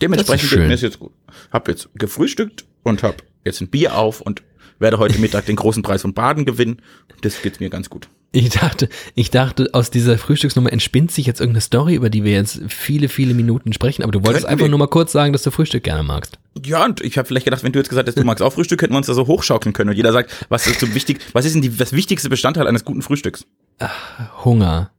Dementsprechend 0.00 0.50
geht 0.50 0.60
mir 0.60 0.74
es 0.74 0.80
jetzt 0.80 0.98
gut. 0.98 1.12
Hab 1.50 1.68
jetzt 1.68 1.88
gefrühstückt 1.94 2.64
und 2.82 3.02
hab 3.02 3.22
jetzt 3.44 3.60
ein 3.60 3.68
Bier 3.68 3.96
auf 3.96 4.20
und 4.20 4.42
werde 4.78 4.98
heute 4.98 5.18
Mittag 5.18 5.46
den 5.46 5.56
großen 5.56 5.82
Preis 5.82 6.02
von 6.02 6.14
Baden 6.14 6.44
gewinnen. 6.44 6.80
Das 7.20 7.42
geht 7.42 7.60
mir 7.60 7.70
ganz 7.70 7.90
gut. 7.90 8.08
Ich 8.32 8.50
dachte, 8.50 8.88
ich 9.16 9.30
dachte, 9.30 9.70
aus 9.72 9.90
dieser 9.90 10.16
Frühstücksnummer 10.16 10.72
entspinnt 10.72 11.10
sich 11.10 11.26
jetzt 11.26 11.40
irgendeine 11.40 11.62
Story, 11.62 11.96
über 11.96 12.10
die 12.10 12.22
wir 12.22 12.32
jetzt 12.32 12.60
viele, 12.68 13.08
viele 13.08 13.34
Minuten 13.34 13.72
sprechen, 13.72 14.04
aber 14.04 14.12
du 14.12 14.20
wolltest 14.20 14.44
Könnten 14.44 14.52
einfach 14.52 14.64
wir. 14.66 14.70
nur 14.70 14.78
mal 14.78 14.86
kurz 14.86 15.10
sagen, 15.10 15.32
dass 15.32 15.42
du 15.42 15.50
Frühstück 15.50 15.82
gerne 15.82 16.04
magst. 16.04 16.38
Ja, 16.64 16.84
und 16.84 17.00
ich 17.00 17.18
habe 17.18 17.26
vielleicht 17.26 17.46
gedacht, 17.46 17.64
wenn 17.64 17.72
du 17.72 17.80
jetzt 17.80 17.88
gesagt 17.88 18.06
hättest, 18.06 18.18
du 18.22 18.24
magst 18.24 18.42
auch 18.42 18.52
Frühstück, 18.52 18.82
hätten 18.82 18.92
wir 18.92 18.98
uns 18.98 19.08
da 19.08 19.14
so 19.14 19.26
hochschaukeln 19.26 19.72
können 19.72 19.90
und 19.90 19.96
jeder 19.96 20.12
sagt, 20.12 20.46
was 20.48 20.68
ist 20.68 20.78
so 20.78 20.94
wichtig, 20.94 21.20
was 21.32 21.44
ist 21.44 21.54
denn 21.54 21.62
die, 21.62 21.76
das 21.76 21.92
wichtigste 21.92 22.28
Bestandteil 22.28 22.68
eines 22.68 22.84
guten 22.84 23.02
Frühstücks? 23.02 23.46
Hunger. 24.44 24.90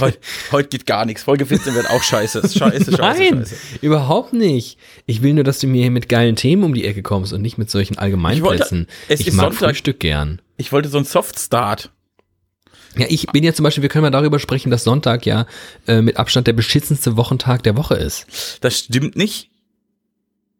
Heute, 0.00 0.18
heute 0.50 0.68
geht 0.68 0.86
gar 0.86 1.04
nichts. 1.04 1.22
Folge 1.22 1.46
14 1.46 1.74
wird 1.74 1.88
auch 1.90 2.02
scheiße. 2.02 2.40
Scheiße, 2.42 2.96
scheiße, 2.96 2.96
Nein, 3.22 3.38
scheiße. 3.46 3.54
überhaupt 3.80 4.32
nicht. 4.32 4.78
Ich 5.06 5.22
will 5.22 5.34
nur, 5.34 5.44
dass 5.44 5.60
du 5.60 5.66
mir 5.68 5.82
hier 5.82 5.90
mit 5.90 6.08
geilen 6.08 6.34
Themen 6.36 6.64
um 6.64 6.74
die 6.74 6.84
Ecke 6.84 7.02
kommst 7.02 7.32
und 7.32 7.42
nicht 7.42 7.58
mit 7.58 7.70
solchen 7.70 7.96
Allgemeinplätzen. 7.98 8.88
Ich 8.88 8.88
wollte- 9.08 9.12
es 9.14 9.20
ich 9.20 9.26
ist 9.28 9.34
mag 9.34 9.44
Sonntag. 9.52 9.68
Frühstück 9.70 10.00
gern. 10.00 10.40
Ich 10.56 10.72
wollte 10.72 10.88
so 10.88 10.96
einen 10.98 11.06
Soft-Start. 11.06 11.90
Ja, 12.96 13.06
ich 13.08 13.26
bin 13.28 13.42
ja 13.44 13.52
zum 13.54 13.62
Beispiel, 13.64 13.82
wir 13.82 13.88
können 13.88 14.02
mal 14.02 14.10
darüber 14.10 14.38
sprechen, 14.38 14.70
dass 14.70 14.84
Sonntag 14.84 15.24
ja 15.26 15.46
äh, 15.86 16.02
mit 16.02 16.16
Abstand 16.18 16.46
der 16.46 16.52
beschissenste 16.52 17.16
Wochentag 17.16 17.62
der 17.62 17.76
Woche 17.76 17.94
ist. 17.94 18.58
Das 18.62 18.76
stimmt 18.78 19.16
nicht. 19.16 19.50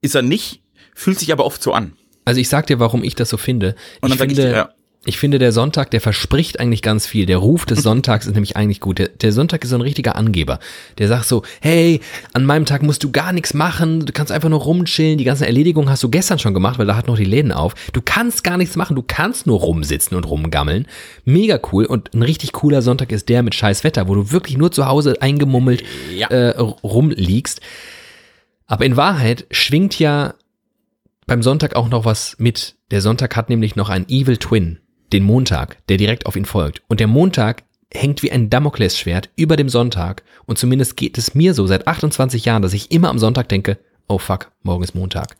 Ist 0.00 0.14
er 0.14 0.22
nicht, 0.22 0.62
fühlt 0.94 1.18
sich 1.18 1.32
aber 1.32 1.44
oft 1.44 1.62
so 1.62 1.72
an. 1.72 1.92
Also 2.24 2.40
ich 2.40 2.48
sag 2.48 2.66
dir, 2.68 2.78
warum 2.78 3.02
ich 3.04 3.14
das 3.16 3.28
so 3.28 3.36
finde. 3.36 3.74
Und 4.00 4.10
dann 4.10 4.12
ich 4.12 4.18
sag 4.18 4.30
ich 4.30 4.36
finde, 4.36 4.50
dir, 4.50 4.56
ja. 4.56 4.70
Ich 5.04 5.18
finde, 5.18 5.40
der 5.40 5.50
Sonntag, 5.50 5.90
der 5.90 6.00
verspricht 6.00 6.60
eigentlich 6.60 6.80
ganz 6.80 7.06
viel. 7.06 7.26
Der 7.26 7.38
Ruf 7.38 7.66
des 7.66 7.82
Sonntags 7.82 8.26
ist 8.26 8.34
nämlich 8.34 8.56
eigentlich 8.56 8.78
gut. 8.78 9.00
Der, 9.00 9.08
der 9.08 9.32
Sonntag 9.32 9.64
ist 9.64 9.70
so 9.70 9.76
ein 9.76 9.80
richtiger 9.80 10.14
Angeber. 10.14 10.60
Der 10.98 11.08
sagt 11.08 11.26
so, 11.26 11.42
hey, 11.60 12.00
an 12.34 12.44
meinem 12.44 12.66
Tag 12.66 12.84
musst 12.84 13.02
du 13.02 13.10
gar 13.10 13.32
nichts 13.32 13.52
machen, 13.52 14.06
du 14.06 14.12
kannst 14.12 14.30
einfach 14.30 14.48
nur 14.48 14.60
rumchillen, 14.60 15.18
die 15.18 15.24
ganzen 15.24 15.42
Erledigungen 15.44 15.90
hast 15.90 16.04
du 16.04 16.08
gestern 16.08 16.38
schon 16.38 16.54
gemacht, 16.54 16.78
weil 16.78 16.86
da 16.86 16.94
hat 16.94 17.08
noch 17.08 17.16
die 17.16 17.24
Läden 17.24 17.50
auf. 17.50 17.74
Du 17.92 18.00
kannst 18.00 18.44
gar 18.44 18.56
nichts 18.56 18.76
machen, 18.76 18.94
du 18.94 19.02
kannst 19.04 19.46
nur 19.48 19.58
rumsitzen 19.58 20.16
und 20.16 20.24
rumgammeln. 20.24 20.86
Mega 21.24 21.58
cool 21.72 21.84
und 21.84 22.14
ein 22.14 22.22
richtig 22.22 22.52
cooler 22.52 22.80
Sonntag 22.80 23.10
ist 23.10 23.28
der 23.28 23.42
mit 23.42 23.56
scheiß 23.56 23.82
Wetter, 23.82 24.06
wo 24.06 24.14
du 24.14 24.30
wirklich 24.30 24.56
nur 24.56 24.70
zu 24.70 24.86
Hause 24.86 25.20
eingemummelt 25.20 25.82
Ja. 26.16 26.28
äh, 26.28 26.50
rumliegst. 26.60 27.60
Aber 28.68 28.84
in 28.84 28.96
Wahrheit 28.96 29.46
schwingt 29.50 29.98
ja 29.98 30.34
beim 31.26 31.42
Sonntag 31.42 31.74
auch 31.76 31.88
noch 31.88 32.04
was 32.04 32.36
mit. 32.38 32.76
Der 32.90 33.00
Sonntag 33.00 33.34
hat 33.36 33.48
nämlich 33.48 33.74
noch 33.76 33.88
einen 33.88 34.08
Evil 34.08 34.36
Twin, 34.36 34.78
den 35.12 35.24
Montag, 35.24 35.78
der 35.88 35.96
direkt 35.96 36.26
auf 36.26 36.36
ihn 36.36 36.44
folgt. 36.44 36.82
Und 36.88 37.00
der 37.00 37.06
Montag 37.06 37.64
hängt 37.94 38.22
wie 38.22 38.32
ein 38.32 38.50
Damoklesschwert 38.50 39.30
über 39.36 39.56
dem 39.56 39.68
Sonntag. 39.68 40.22
Und 40.46 40.58
zumindest 40.58 40.96
geht 40.96 41.18
es 41.18 41.34
mir 41.34 41.54
so 41.54 41.66
seit 41.66 41.86
28 41.86 42.44
Jahren, 42.44 42.62
dass 42.62 42.72
ich 42.72 42.90
immer 42.90 43.10
am 43.10 43.18
Sonntag 43.18 43.48
denke, 43.48 43.78
oh 44.08 44.18
fuck, 44.18 44.50
morgen 44.62 44.82
ist 44.82 44.94
Montag. 44.94 45.36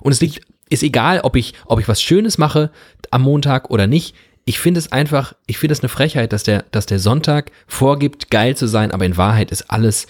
Und 0.00 0.12
es 0.12 0.20
liegt, 0.20 0.40
ist 0.68 0.82
egal, 0.82 1.20
ob 1.20 1.36
ich, 1.36 1.54
ob 1.66 1.80
ich 1.80 1.88
was 1.88 2.02
Schönes 2.02 2.38
mache 2.38 2.70
am 3.10 3.22
Montag 3.22 3.70
oder 3.70 3.86
nicht. 3.86 4.14
Ich 4.44 4.58
finde 4.58 4.78
es 4.78 4.92
einfach, 4.92 5.34
ich 5.46 5.58
finde 5.58 5.72
es 5.72 5.80
eine 5.80 5.88
Frechheit, 5.88 6.32
dass 6.32 6.42
der, 6.42 6.64
dass 6.70 6.86
der 6.86 6.98
Sonntag 6.98 7.50
vorgibt, 7.66 8.30
geil 8.30 8.56
zu 8.56 8.66
sein, 8.66 8.92
aber 8.92 9.04
in 9.04 9.16
Wahrheit 9.16 9.50
ist 9.50 9.70
alles, 9.70 10.06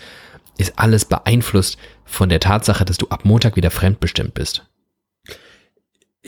ist 0.58 0.78
alles 0.78 1.04
beeinflusst 1.04 1.78
von 2.04 2.28
der 2.28 2.40
Tatsache, 2.40 2.84
dass 2.84 2.98
du 2.98 3.08
ab 3.08 3.24
Montag 3.24 3.56
wieder 3.56 3.70
fremdbestimmt 3.70 4.34
bist. 4.34 4.66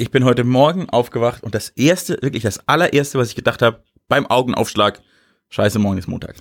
Ich 0.00 0.12
bin 0.12 0.24
heute 0.24 0.44
Morgen 0.44 0.88
aufgewacht 0.88 1.42
und 1.42 1.56
das 1.56 1.70
erste, 1.70 2.22
wirklich 2.22 2.44
das 2.44 2.68
allererste, 2.68 3.18
was 3.18 3.30
ich 3.30 3.34
gedacht 3.34 3.62
habe, 3.62 3.82
beim 4.06 4.26
Augenaufschlag, 4.26 5.02
scheiße, 5.48 5.80
morgen 5.80 5.98
ist 5.98 6.06
Montag. 6.06 6.36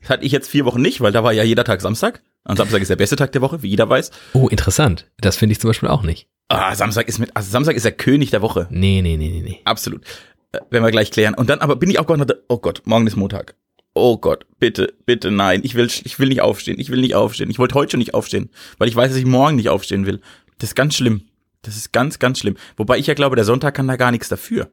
Das 0.00 0.10
hatte 0.10 0.24
ich 0.24 0.32
jetzt 0.32 0.48
vier 0.48 0.64
Wochen 0.64 0.82
nicht, 0.82 1.00
weil 1.00 1.12
da 1.12 1.22
war 1.22 1.32
ja 1.32 1.44
jeder 1.44 1.62
Tag 1.62 1.80
Samstag. 1.82 2.20
Und 2.42 2.56
Samstag 2.56 2.82
ist 2.82 2.88
der 2.88 2.96
beste 2.96 3.14
Tag 3.14 3.30
der 3.30 3.42
Woche, 3.42 3.62
wie 3.62 3.68
jeder 3.68 3.88
weiß. 3.88 4.10
Oh, 4.32 4.48
interessant. 4.48 5.08
Das 5.20 5.36
finde 5.36 5.52
ich 5.52 5.60
zum 5.60 5.70
Beispiel 5.70 5.88
auch 5.88 6.02
nicht. 6.02 6.26
Ah, 6.48 6.74
Samstag 6.74 7.06
ist 7.06 7.20
mit, 7.20 7.30
also 7.36 7.48
Samstag 7.48 7.76
ist 7.76 7.84
der 7.84 7.92
König 7.92 8.30
der 8.30 8.42
Woche. 8.42 8.66
Nee, 8.70 9.02
nee, 9.02 9.16
nee, 9.16 9.28
nee, 9.28 9.42
nee. 9.42 9.60
Absolut. 9.66 10.02
Äh, 10.50 10.58
werden 10.70 10.82
wir 10.84 10.90
gleich 10.90 11.12
klären. 11.12 11.34
Und 11.34 11.48
dann 11.48 11.60
aber 11.60 11.76
bin 11.76 11.90
ich 11.90 12.00
auch 12.00 12.06
Gott, 12.06 12.38
oh 12.48 12.58
Gott, 12.58 12.82
morgen 12.86 13.06
ist 13.06 13.14
Montag. 13.14 13.54
Oh 13.94 14.18
Gott, 14.18 14.46
bitte, 14.58 14.94
bitte 15.06 15.30
nein, 15.30 15.60
ich 15.62 15.76
will, 15.76 15.86
ich 15.86 16.18
will 16.18 16.28
nicht 16.28 16.40
aufstehen, 16.40 16.80
ich 16.80 16.90
will 16.90 17.02
nicht 17.02 17.14
aufstehen. 17.14 17.50
Ich 17.50 17.60
wollte 17.60 17.76
heute 17.76 17.92
schon 17.92 17.98
nicht 17.98 18.14
aufstehen, 18.14 18.50
weil 18.78 18.88
ich 18.88 18.96
weiß, 18.96 19.10
dass 19.10 19.18
ich 19.18 19.26
morgen 19.26 19.56
nicht 19.56 19.68
aufstehen 19.68 20.06
will. 20.06 20.20
Das 20.58 20.70
ist 20.70 20.74
ganz 20.74 20.96
schlimm. 20.96 21.29
Das 21.62 21.76
ist 21.76 21.92
ganz, 21.92 22.18
ganz 22.18 22.38
schlimm. 22.38 22.56
Wobei 22.76 22.98
ich 22.98 23.06
ja 23.06 23.14
glaube, 23.14 23.36
der 23.36 23.44
Sonntag 23.44 23.74
kann 23.74 23.88
da 23.88 23.96
gar 23.96 24.10
nichts 24.10 24.28
dafür. 24.28 24.70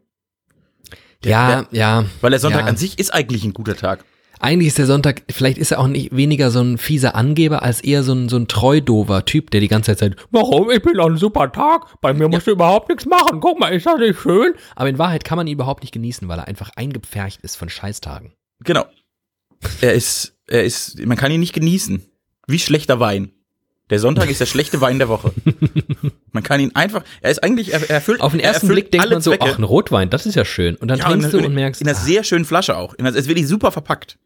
Der, 1.24 1.32
ja, 1.32 1.62
der, 1.64 1.68
ja. 1.78 2.06
Weil 2.22 2.32
der 2.32 2.40
Sonntag 2.40 2.62
ja. 2.62 2.68
an 2.68 2.78
sich 2.78 3.00
ist 3.00 3.14
eigentlich 3.14 3.44
ein 3.44 3.54
guter 3.54 3.76
Tag. 3.76 4.06
Eigentlich 4.40 4.68
ist 4.68 4.78
der 4.78 4.86
Sonntag, 4.86 5.24
vielleicht 5.32 5.58
ist 5.58 5.72
er 5.72 5.80
auch 5.80 5.88
nicht 5.88 6.16
weniger 6.16 6.52
so 6.52 6.62
ein 6.62 6.78
fieser 6.78 7.16
Angeber, 7.16 7.64
als 7.64 7.82
eher 7.82 8.04
so 8.04 8.14
ein, 8.14 8.30
so 8.30 8.38
ein 8.38 8.48
treudover 8.48 9.26
Typ, 9.26 9.50
der 9.50 9.62
die 9.62 9.68
ganze 9.68 9.92
Zeit 9.92 10.00
sagt, 10.00 10.28
warum, 10.30 10.70
ich 10.70 10.82
bin 10.82 11.00
ein 11.00 11.18
super 11.18 11.52
Tag, 11.52 12.00
bei 12.02 12.14
mir 12.14 12.28
musst 12.28 12.46
du 12.46 12.52
überhaupt 12.52 12.90
nichts 12.90 13.08
machen, 13.08 13.40
guck 13.40 13.60
mal, 13.60 13.70
ist 13.70 13.88
das 13.88 13.98
nicht 13.98 14.20
schön? 14.20 14.54
Aber 14.76 14.90
in 14.90 15.00
Wahrheit 15.00 15.24
kann 15.24 15.38
man 15.38 15.48
ihn 15.48 15.54
überhaupt 15.54 15.82
nicht 15.82 15.92
genießen, 15.92 16.28
weil 16.28 16.38
er 16.38 16.48
einfach 16.48 16.70
eingepfercht 16.76 17.42
ist 17.42 17.56
von 17.56 17.70
Scheißtagen. 17.70 18.34
Genau. 18.64 18.86
Er 19.82 19.94
ist, 19.94 20.38
er 20.46 20.64
ist, 20.64 21.04
man 21.04 21.18
kann 21.18 21.32
ihn 21.32 21.40
nicht 21.40 21.54
genießen. 21.54 22.06
Wie 22.46 22.60
schlechter 22.60 23.00
Wein. 23.00 23.32
Der 23.90 24.00
Sonntag 24.00 24.30
ist 24.30 24.42
der 24.42 24.46
schlechte 24.46 24.82
Wein 24.82 25.00
der 25.00 25.08
Woche. 25.08 25.32
Man 26.34 26.44
kann 26.44 26.60
ihn 26.60 26.76
einfach, 26.76 27.04
er 27.22 27.32
ist 27.32 27.42
eigentlich, 27.44 27.72
er, 27.74 27.82
er 27.82 27.90
erfüllt 27.96 28.20
Auf 28.22 28.32
den 28.34 28.42
er 28.42 28.52
ersten 28.52 28.68
Blick 28.68 28.92
denkt 28.92 29.10
man 29.10 29.22
so, 29.22 29.32
Zwecke. 29.32 29.46
ach, 29.46 29.58
ein 29.58 29.64
Rotwein, 29.64 30.10
das 30.10 30.26
ist 30.26 30.36
ja 30.36 30.44
schön. 30.46 30.76
Und 30.76 30.90
dann 30.90 31.00
Ja, 31.00 31.06
trinkst 31.10 31.34
in, 31.34 31.40
du 31.40 31.46
und 31.46 31.54
merkst, 31.54 31.82
in 31.82 31.88
einer 31.88 31.98
ah, 31.98 32.02
sehr 32.02 32.24
schönen 32.24 32.44
Flasche 32.46 32.76
auch. 32.76 32.94
In 32.96 33.08
einer, 33.08 33.16
es 33.18 33.28
wird 33.28 33.40
super 33.48 33.72
verpackt. 33.72 34.18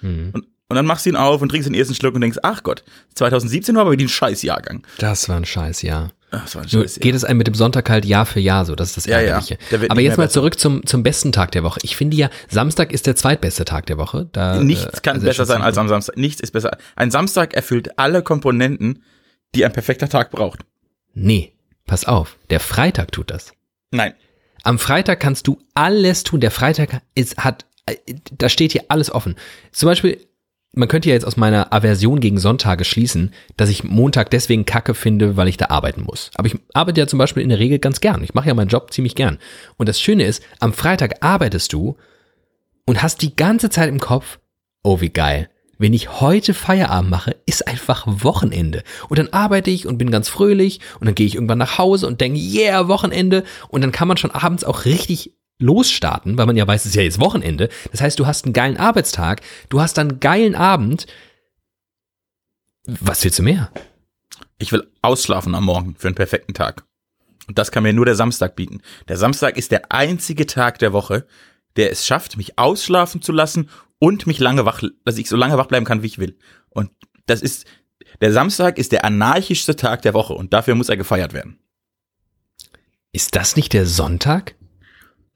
hm, 0.00 0.30
Und, 0.32 0.46
und 0.68 0.76
dann 0.76 0.86
machst 0.86 1.06
du 1.06 1.10
ihn 1.10 1.16
auf 1.16 1.40
und 1.42 1.48
trinkst 1.50 1.68
den 1.68 1.74
ersten 1.74 1.94
Schluck 1.94 2.14
und 2.16 2.22
denkst, 2.22 2.38
ach 2.42 2.62
Gott, 2.64 2.82
2017 3.14 3.74
war 3.76 3.82
aber 3.82 3.92
wieder 3.92 4.04
ein 4.04 4.08
Scheißjahrgang. 4.08 4.84
das 4.98 5.28
war 5.28 5.36
ein 5.36 5.44
Scheißjahr. 5.44 6.10
Ach, 6.44 6.72
Nur 6.72 6.84
geht 6.84 7.14
es 7.14 7.24
einem 7.24 7.38
mit 7.38 7.46
dem 7.46 7.54
Sonntag 7.54 7.88
halt 7.90 8.04
Jahr 8.04 8.26
für 8.26 8.40
Jahr 8.40 8.64
so, 8.64 8.74
das 8.74 8.88
ist 8.88 8.96
das 8.98 9.06
Ja, 9.06 9.20
ja. 9.20 9.34
Ärgerliche. 9.34 9.58
Wird 9.70 9.90
Aber 9.90 10.00
jetzt 10.00 10.16
mal 10.16 10.24
besser. 10.24 10.34
zurück 10.34 10.58
zum, 10.58 10.86
zum 10.86 11.02
besten 11.02 11.32
Tag 11.32 11.52
der 11.52 11.62
Woche. 11.62 11.80
Ich 11.82 11.96
finde 11.96 12.16
ja, 12.16 12.30
Samstag 12.48 12.92
ist 12.92 13.06
der 13.06 13.16
zweitbeste 13.16 13.64
Tag 13.64 13.86
der 13.86 13.98
Woche. 13.98 14.28
Da, 14.32 14.58
Nichts 14.60 14.98
äh, 14.98 15.00
kann 15.02 15.16
also 15.16 15.26
besser 15.26 15.46
sein 15.46 15.62
als 15.62 15.78
am 15.78 15.88
Samstag. 15.88 16.16
Nichts 16.16 16.40
ist 16.40 16.52
besser. 16.52 16.76
Ein 16.96 17.10
Samstag 17.10 17.54
erfüllt 17.54 17.98
alle 17.98 18.22
Komponenten, 18.22 19.02
die 19.54 19.64
ein 19.64 19.72
perfekter 19.72 20.08
Tag 20.08 20.30
braucht. 20.30 20.60
Nee, 21.14 21.52
pass 21.86 22.04
auf, 22.04 22.36
der 22.50 22.60
Freitag 22.60 23.12
tut 23.12 23.30
das. 23.30 23.52
Nein. 23.90 24.14
Am 24.62 24.78
Freitag 24.78 25.20
kannst 25.20 25.46
du 25.46 25.58
alles 25.74 26.22
tun. 26.24 26.40
Der 26.40 26.50
Freitag 26.50 27.02
ist, 27.14 27.36
hat, 27.36 27.66
äh, 27.86 27.96
da 28.38 28.48
steht 28.48 28.72
hier 28.72 28.84
alles 28.88 29.10
offen. 29.12 29.36
Zum 29.72 29.88
Beispiel, 29.88 30.18
man 30.74 30.88
könnte 30.88 31.08
ja 31.08 31.14
jetzt 31.14 31.26
aus 31.26 31.36
meiner 31.36 31.72
Aversion 31.72 32.20
gegen 32.20 32.38
Sonntage 32.38 32.84
schließen, 32.84 33.32
dass 33.56 33.68
ich 33.68 33.84
Montag 33.84 34.30
deswegen 34.30 34.66
kacke 34.66 34.94
finde, 34.94 35.36
weil 35.36 35.48
ich 35.48 35.56
da 35.56 35.66
arbeiten 35.66 36.02
muss. 36.02 36.30
Aber 36.34 36.46
ich 36.46 36.56
arbeite 36.72 37.00
ja 37.00 37.06
zum 37.06 37.18
Beispiel 37.18 37.42
in 37.42 37.48
der 37.48 37.58
Regel 37.58 37.78
ganz 37.78 38.00
gern. 38.00 38.22
Ich 38.24 38.34
mache 38.34 38.48
ja 38.48 38.54
meinen 38.54 38.68
Job 38.68 38.92
ziemlich 38.92 39.14
gern. 39.14 39.38
Und 39.76 39.88
das 39.88 40.00
Schöne 40.00 40.24
ist, 40.24 40.42
am 40.60 40.72
Freitag 40.72 41.24
arbeitest 41.24 41.72
du 41.72 41.96
und 42.86 43.02
hast 43.02 43.22
die 43.22 43.36
ganze 43.36 43.70
Zeit 43.70 43.88
im 43.88 44.00
Kopf, 44.00 44.38
oh 44.82 45.00
wie 45.00 45.10
geil. 45.10 45.48
Wenn 45.78 45.92
ich 45.92 46.20
heute 46.20 46.54
Feierabend 46.54 47.10
mache, 47.10 47.36
ist 47.46 47.66
einfach 47.66 48.04
Wochenende. 48.06 48.82
Und 49.08 49.18
dann 49.18 49.32
arbeite 49.32 49.70
ich 49.70 49.86
und 49.86 49.98
bin 49.98 50.10
ganz 50.10 50.28
fröhlich 50.28 50.80
und 51.00 51.06
dann 51.06 51.14
gehe 51.14 51.26
ich 51.26 51.34
irgendwann 51.34 51.58
nach 51.58 51.78
Hause 51.78 52.06
und 52.06 52.20
denke, 52.20 52.38
yeah, 52.38 52.86
Wochenende. 52.88 53.44
Und 53.68 53.80
dann 53.82 53.92
kann 53.92 54.08
man 54.08 54.16
schon 54.16 54.30
abends 54.30 54.64
auch 54.64 54.84
richtig 54.84 55.32
losstarten, 55.58 56.36
weil 56.36 56.46
man 56.46 56.56
ja 56.56 56.66
weiß, 56.66 56.82
es 56.82 56.90
ist 56.90 56.96
ja 56.96 57.02
jetzt 57.02 57.20
Wochenende. 57.20 57.68
Das 57.92 58.00
heißt, 58.00 58.18
du 58.18 58.26
hast 58.26 58.44
einen 58.44 58.52
geilen 58.52 58.76
Arbeitstag, 58.76 59.42
du 59.68 59.80
hast 59.80 59.96
dann 59.98 60.10
einen 60.10 60.20
geilen 60.20 60.54
Abend. 60.54 61.06
Was 62.86 63.24
willst 63.24 63.38
du 63.38 63.42
mehr? 63.42 63.70
Ich 64.58 64.72
will 64.72 64.90
ausschlafen 65.02 65.54
am 65.54 65.64
Morgen 65.64 65.94
für 65.96 66.08
einen 66.08 66.16
perfekten 66.16 66.54
Tag. 66.54 66.84
Und 67.46 67.58
das 67.58 67.70
kann 67.70 67.82
mir 67.82 67.92
nur 67.92 68.06
der 68.06 68.14
Samstag 68.14 68.56
bieten. 68.56 68.80
Der 69.08 69.16
Samstag 69.16 69.56
ist 69.56 69.70
der 69.70 69.92
einzige 69.92 70.46
Tag 70.46 70.78
der 70.78 70.92
Woche, 70.92 71.26
der 71.76 71.90
es 71.90 72.06
schafft, 72.06 72.36
mich 72.36 72.58
ausschlafen 72.58 73.20
zu 73.20 73.32
lassen 73.32 73.68
und 73.98 74.26
mich 74.26 74.38
lange 74.38 74.64
wach, 74.64 74.82
dass 75.04 75.18
ich 75.18 75.28
so 75.28 75.36
lange 75.36 75.58
wach 75.58 75.66
bleiben 75.66 75.86
kann, 75.86 76.02
wie 76.02 76.06
ich 76.06 76.18
will. 76.18 76.38
Und 76.70 76.90
das 77.26 77.42
ist, 77.42 77.66
der 78.20 78.32
Samstag 78.32 78.78
ist 78.78 78.92
der 78.92 79.04
anarchischste 79.04 79.76
Tag 79.76 80.02
der 80.02 80.14
Woche 80.14 80.34
und 80.34 80.52
dafür 80.52 80.74
muss 80.74 80.88
er 80.88 80.96
gefeiert 80.96 81.32
werden. 81.32 81.58
Ist 83.12 83.36
das 83.36 83.56
nicht 83.56 83.72
der 83.72 83.86
Sonntag? 83.86 84.56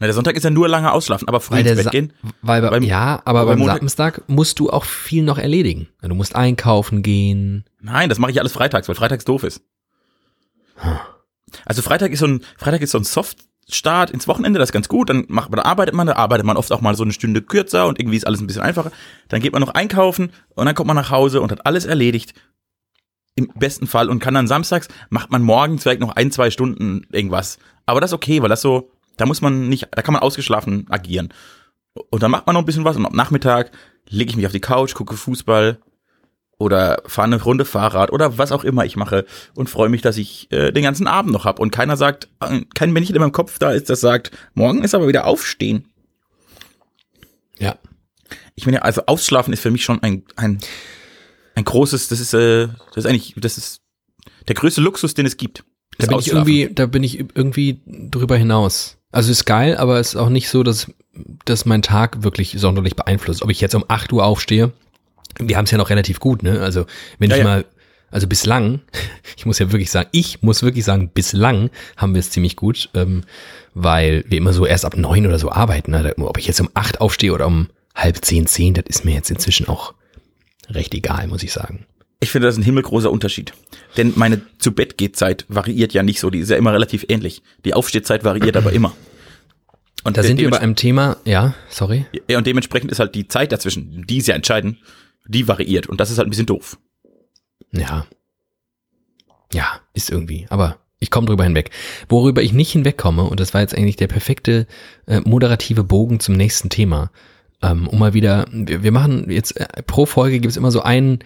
Na, 0.01 0.07
der 0.07 0.15
Sonntag 0.15 0.37
ist 0.37 0.45
ja 0.45 0.51
nur 0.51 0.69
lange 0.69 0.93
ausschlafen, 0.93 1.27
aber 1.27 1.41
früh 1.41 1.57
Weil 1.57 1.67
ins 1.67 1.83
Bett 1.83 1.91
gehen. 1.91 2.13
weil 2.41 2.63
bei, 2.63 2.71
Beim- 2.71 2.85
ja, 2.85 3.21
aber 3.25 3.45
beim 3.47 3.59
Montag- 3.59 3.79
Samstag 3.81 4.23
musst 4.29 4.61
du 4.61 4.71
auch 4.71 4.85
viel 4.85 5.25
noch 5.25 5.39
erledigen. 5.39 5.89
Du 6.03 6.15
musst 6.15 6.37
einkaufen 6.37 7.03
gehen. 7.03 7.65
Nein, 7.81 8.09
das 8.09 8.19
mache 8.21 8.31
ich 8.31 8.39
alles 8.39 8.53
freitags, 8.53 8.87
weil 8.89 8.95
freitags 8.95 9.25
doof 9.25 9.43
ist. 9.43 9.61
Also 11.65 11.83
Freitag 11.83 12.13
ist 12.13 12.21
so 12.21 12.27
ein, 12.27 12.45
Freitag 12.57 12.83
ist 12.83 12.93
so 12.93 12.99
ein 12.99 13.05
Soft-Start 13.05 14.11
ins 14.11 14.29
Wochenende, 14.29 14.59
das 14.61 14.69
ist 14.69 14.73
ganz 14.73 14.89
gut. 14.89 15.11
Dann 15.11 15.25
macht 15.29 15.51
man, 15.51 15.57
da 15.59 15.65
arbeitet 15.65 15.95
man, 15.95 16.07
da 16.07 16.15
arbeitet 16.15 16.47
man 16.47 16.57
oft 16.57 16.71
auch 16.73 16.81
mal 16.81 16.95
so 16.95 17.03
eine 17.03 17.13
Stunde 17.13 17.43
kürzer 17.43 17.87
und 17.89 17.99
irgendwie 17.99 18.17
ist 18.17 18.27
alles 18.27 18.41
ein 18.41 18.47
bisschen 18.47 18.63
einfacher. 18.63 18.93
Dann 19.29 19.41
geht 19.41 19.53
man 19.53 19.61
noch 19.63 19.75
einkaufen 19.75 20.31
und 20.55 20.67
dann 20.67 20.75
kommt 20.77 20.87
man 20.87 20.97
nach 20.97 21.11
Hause 21.11 21.41
und 21.41 21.51
hat 21.51 21.67
alles 21.67 21.87
erledigt. 21.87 22.35
Im 23.35 23.51
besten 23.57 23.87
Fall 23.89 24.09
und 24.09 24.21
kann 24.21 24.35
dann 24.35 24.47
samstags, 24.47 24.89
macht 25.11 25.31
man 25.31 25.43
morgens 25.43 25.83
vielleicht 25.83 26.01
noch 26.01 26.15
ein, 26.15 26.31
zwei 26.31 26.51
Stunden 26.51 27.07
irgendwas. 27.11 27.59
Aber 27.87 28.01
das 28.01 28.11
ist 28.11 28.15
okay, 28.15 28.43
weil 28.43 28.49
das 28.49 28.61
so, 28.61 28.91
da 29.19 29.27
muss 29.27 29.43
man 29.43 29.69
nicht, 29.69 29.89
da 29.91 30.03
kann 30.03 30.15
man 30.15 30.23
ausgeschlafen 30.23 30.87
agieren. 30.89 31.33
Und 32.11 32.23
dann 32.23 32.31
macht 32.31 32.47
man 32.47 32.55
noch 32.55 32.63
ein 32.63 32.67
bisschen 32.67 32.85
was 32.85 32.97
und 32.97 33.07
am 33.07 33.15
Nachmittag 33.15 33.71
lege 34.09 34.31
ich 34.31 34.37
mich 34.37 34.47
auf 34.47 34.53
die 34.53 34.61
Couch, 34.61 34.95
gucke 34.95 35.17
Fußball, 35.17 35.79
oder 36.59 37.03
fahre 37.07 37.27
eine 37.27 37.43
Runde 37.43 37.65
Fahrrad 37.65 38.13
oder 38.13 38.37
was 38.37 38.53
auch 38.53 38.65
immer 38.65 38.85
ich 38.85 38.97
mache 38.97 39.25
und 39.55 39.71
freue 39.71 39.89
mich, 39.89 40.03
dass 40.03 40.17
ich 40.17 40.51
äh, 40.51 40.73
den 40.73 40.83
ganzen 40.83 41.07
Abend 41.07 41.33
noch 41.33 41.45
hab 41.45 41.61
und 41.61 41.71
keiner 41.71 41.97
sagt, 41.97 42.29
äh, 42.41 42.63
kein 42.75 42.93
Männchen 42.93 43.15
in 43.15 43.21
meinem 43.21 43.33
Kopf 43.33 43.59
da 43.59 43.71
ist, 43.71 43.89
das 43.89 44.01
sagt, 44.01 44.33
morgen 44.55 44.83
ist 44.83 44.95
aber 44.95 45.09
wieder 45.09 45.27
aufstehen. 45.27 45.89
Ja. 47.59 47.79
Ich 48.57 48.67
meine, 48.67 48.83
also 48.83 49.03
ausschlafen 49.07 49.53
ist 49.53 49.63
für 49.63 49.71
mich 49.71 49.85
schon 49.85 50.03
ein 50.03 50.25
ein 50.37 50.59
ein 51.55 51.65
großes, 51.65 52.09
das 52.09 52.19
ist 52.21 52.35
äh, 52.35 52.69
das 52.89 53.05
ist 53.05 53.07
eigentlich 53.07 53.35
das 53.37 53.57
ist 53.57 53.81
der 54.49 54.57
größte 54.57 54.81
Luxus, 54.81 55.15
den 55.15 55.27
es 55.27 55.37
gibt. 55.37 55.65
Da 55.99 56.07
bin 56.07 56.19
ich 56.19 56.29
irgendwie, 56.29 56.71
da 56.73 56.87
bin 56.87 57.03
ich 57.03 57.19
irgendwie 57.19 57.81
drüber 57.87 58.37
hinaus. 58.37 58.98
Also 59.11 59.31
ist 59.31 59.47
geil, 59.47 59.77
aber 59.77 60.01
ist 60.01 60.17
auch 60.17 60.29
nicht 60.29 60.49
so, 60.49 60.63
dass, 60.63 60.93
dass 61.45 61.65
mein 61.65 61.83
Tag 61.83 62.23
wirklich 62.23 62.57
sonderlich 62.59 62.95
beeinflusst. 62.97 63.43
Ob 63.43 63.51
ich 63.51 63.61
jetzt 63.61 63.75
um 63.75 63.85
8 63.89 64.13
Uhr 64.13 64.25
aufstehe, 64.25 64.73
wir 65.39 65.57
haben 65.57 65.65
es 65.65 65.71
ja 65.71 65.79
noch 65.79 65.91
relativ 65.91 66.21
gut, 66.21 66.43
ne? 66.43 66.61
Also 66.61 66.87
wenn 67.19 67.31
Ja, 67.31 67.37
ich 67.37 67.43
ja. 67.43 67.49
mal, 67.49 67.65
also 68.11 68.27
bislang, 68.27 68.81
ich 69.37 69.47
muss 69.47 69.59
ja 69.59 69.73
wirklich 69.73 69.91
sagen, 69.91 70.09
ich 70.13 70.43
muss 70.43 70.63
wirklich 70.63 70.85
sagen, 70.85 71.11
bislang 71.13 71.71
haben 71.97 72.15
wir 72.15 72.21
es 72.21 72.31
ziemlich 72.31 72.57
gut, 72.57 72.91
ähm, 72.95 73.23
weil 73.75 74.25
wir 74.29 74.39
immer 74.39 74.53
so 74.53 74.67
erst 74.67 74.85
ab 74.85 74.97
neun 74.97 75.27
oder 75.27 75.39
so 75.39 75.51
arbeiten. 75.51 75.93
Ne? 75.93 76.15
Ob 76.19 76.39
ich 76.39 76.47
jetzt 76.47 76.61
um 76.61 76.71
8 76.75 77.01
aufstehe 77.01 77.33
oder 77.33 77.47
um 77.47 77.69
halb 77.95 78.25
zehn, 78.25 78.47
zehn, 78.47 78.75
das 78.75 78.85
ist 78.89 79.05
mir 79.05 79.15
jetzt 79.15 79.31
inzwischen 79.31 79.69
auch 79.69 79.95
recht 80.69 80.95
egal, 80.95 81.27
muss 81.29 81.43
ich 81.43 81.53
sagen. 81.53 81.87
Ich 82.21 82.31
finde, 82.31 82.49
das 82.49 82.57
ist 82.57 82.61
ein 82.61 82.65
himmelgroßer 82.65 83.11
Unterschied. 83.11 83.53
Denn 83.97 84.13
meine 84.17 84.41
zu 84.59 84.73
Bett 84.73 84.99
geht 84.99 85.17
Zeit 85.17 85.45
variiert 85.49 85.93
ja 85.93 86.03
nicht 86.03 86.19
so, 86.19 86.31
die 86.31 86.41
ist 86.41 86.51
ja 86.51 86.57
immer 86.57 86.73
relativ 86.73 87.05
ähnlich. 87.09 87.43
Die 87.65 87.75
Aufstehzeit 87.75 88.25
variiert 88.25 88.57
aber 88.57 88.73
immer. 88.73 88.95
Und 90.05 90.17
Da 90.17 90.23
sind 90.23 90.41
wir 90.41 90.51
bei 90.51 90.61
einem 90.61 90.77
Thema, 90.77 91.17
ja, 91.25 91.55
sorry. 91.69 92.07
Ja, 92.29 92.39
und 92.39 92.47
dementsprechend 92.47 92.91
ist 92.91 92.99
halt 92.99 93.15
die 93.15 93.29
Zeit 93.29 93.53
dazwischen, 93.53 94.05
die 94.07 94.19
ist 94.19 94.27
ja 94.27 94.35
entscheidend, 94.35 94.79
die 95.27 95.47
variiert. 95.47 95.87
Und 95.87 96.01
das 96.01 96.11
ist 96.11 96.19
halt 96.19 96.27
ein 96.27 96.31
bisschen 96.31 96.47
doof. 96.47 96.79
Ja. 97.73 98.07
Ja, 99.53 99.81
ist 99.95 100.11
irgendwie. 100.11 100.47
Aber 100.51 100.79
ich 101.01 101.11
komme 101.11 101.27
drüber 101.27 101.45
hinweg. 101.45 101.71
Worüber 102.09 102.43
ich 102.43 102.53
nicht 102.53 102.73
hinwegkomme, 102.73 103.25
und 103.25 103.39
das 103.39 103.55
war 103.55 103.61
jetzt 103.61 103.77
eigentlich 103.77 103.97
der 103.97 104.09
perfekte 104.09 104.67
äh, 105.07 105.21
moderative 105.21 105.85
Bogen 105.85 106.21
zum 106.21 106.35
nächsten 106.35 106.71
Thema, 106.71 107.11
ähm, 107.63 107.87
um 107.89 107.99
mal 107.99 108.15
wieder, 108.15 108.47
wir, 108.51 108.83
wir 108.83 108.93
machen 108.93 109.31
jetzt 109.31 109.57
äh, 109.57 109.83
pro 109.83 110.07
Folge 110.07 110.41
gibt 110.41 110.51
es 110.51 110.57
immer 110.57 110.71
so 110.71 110.83
einen, 110.83 111.21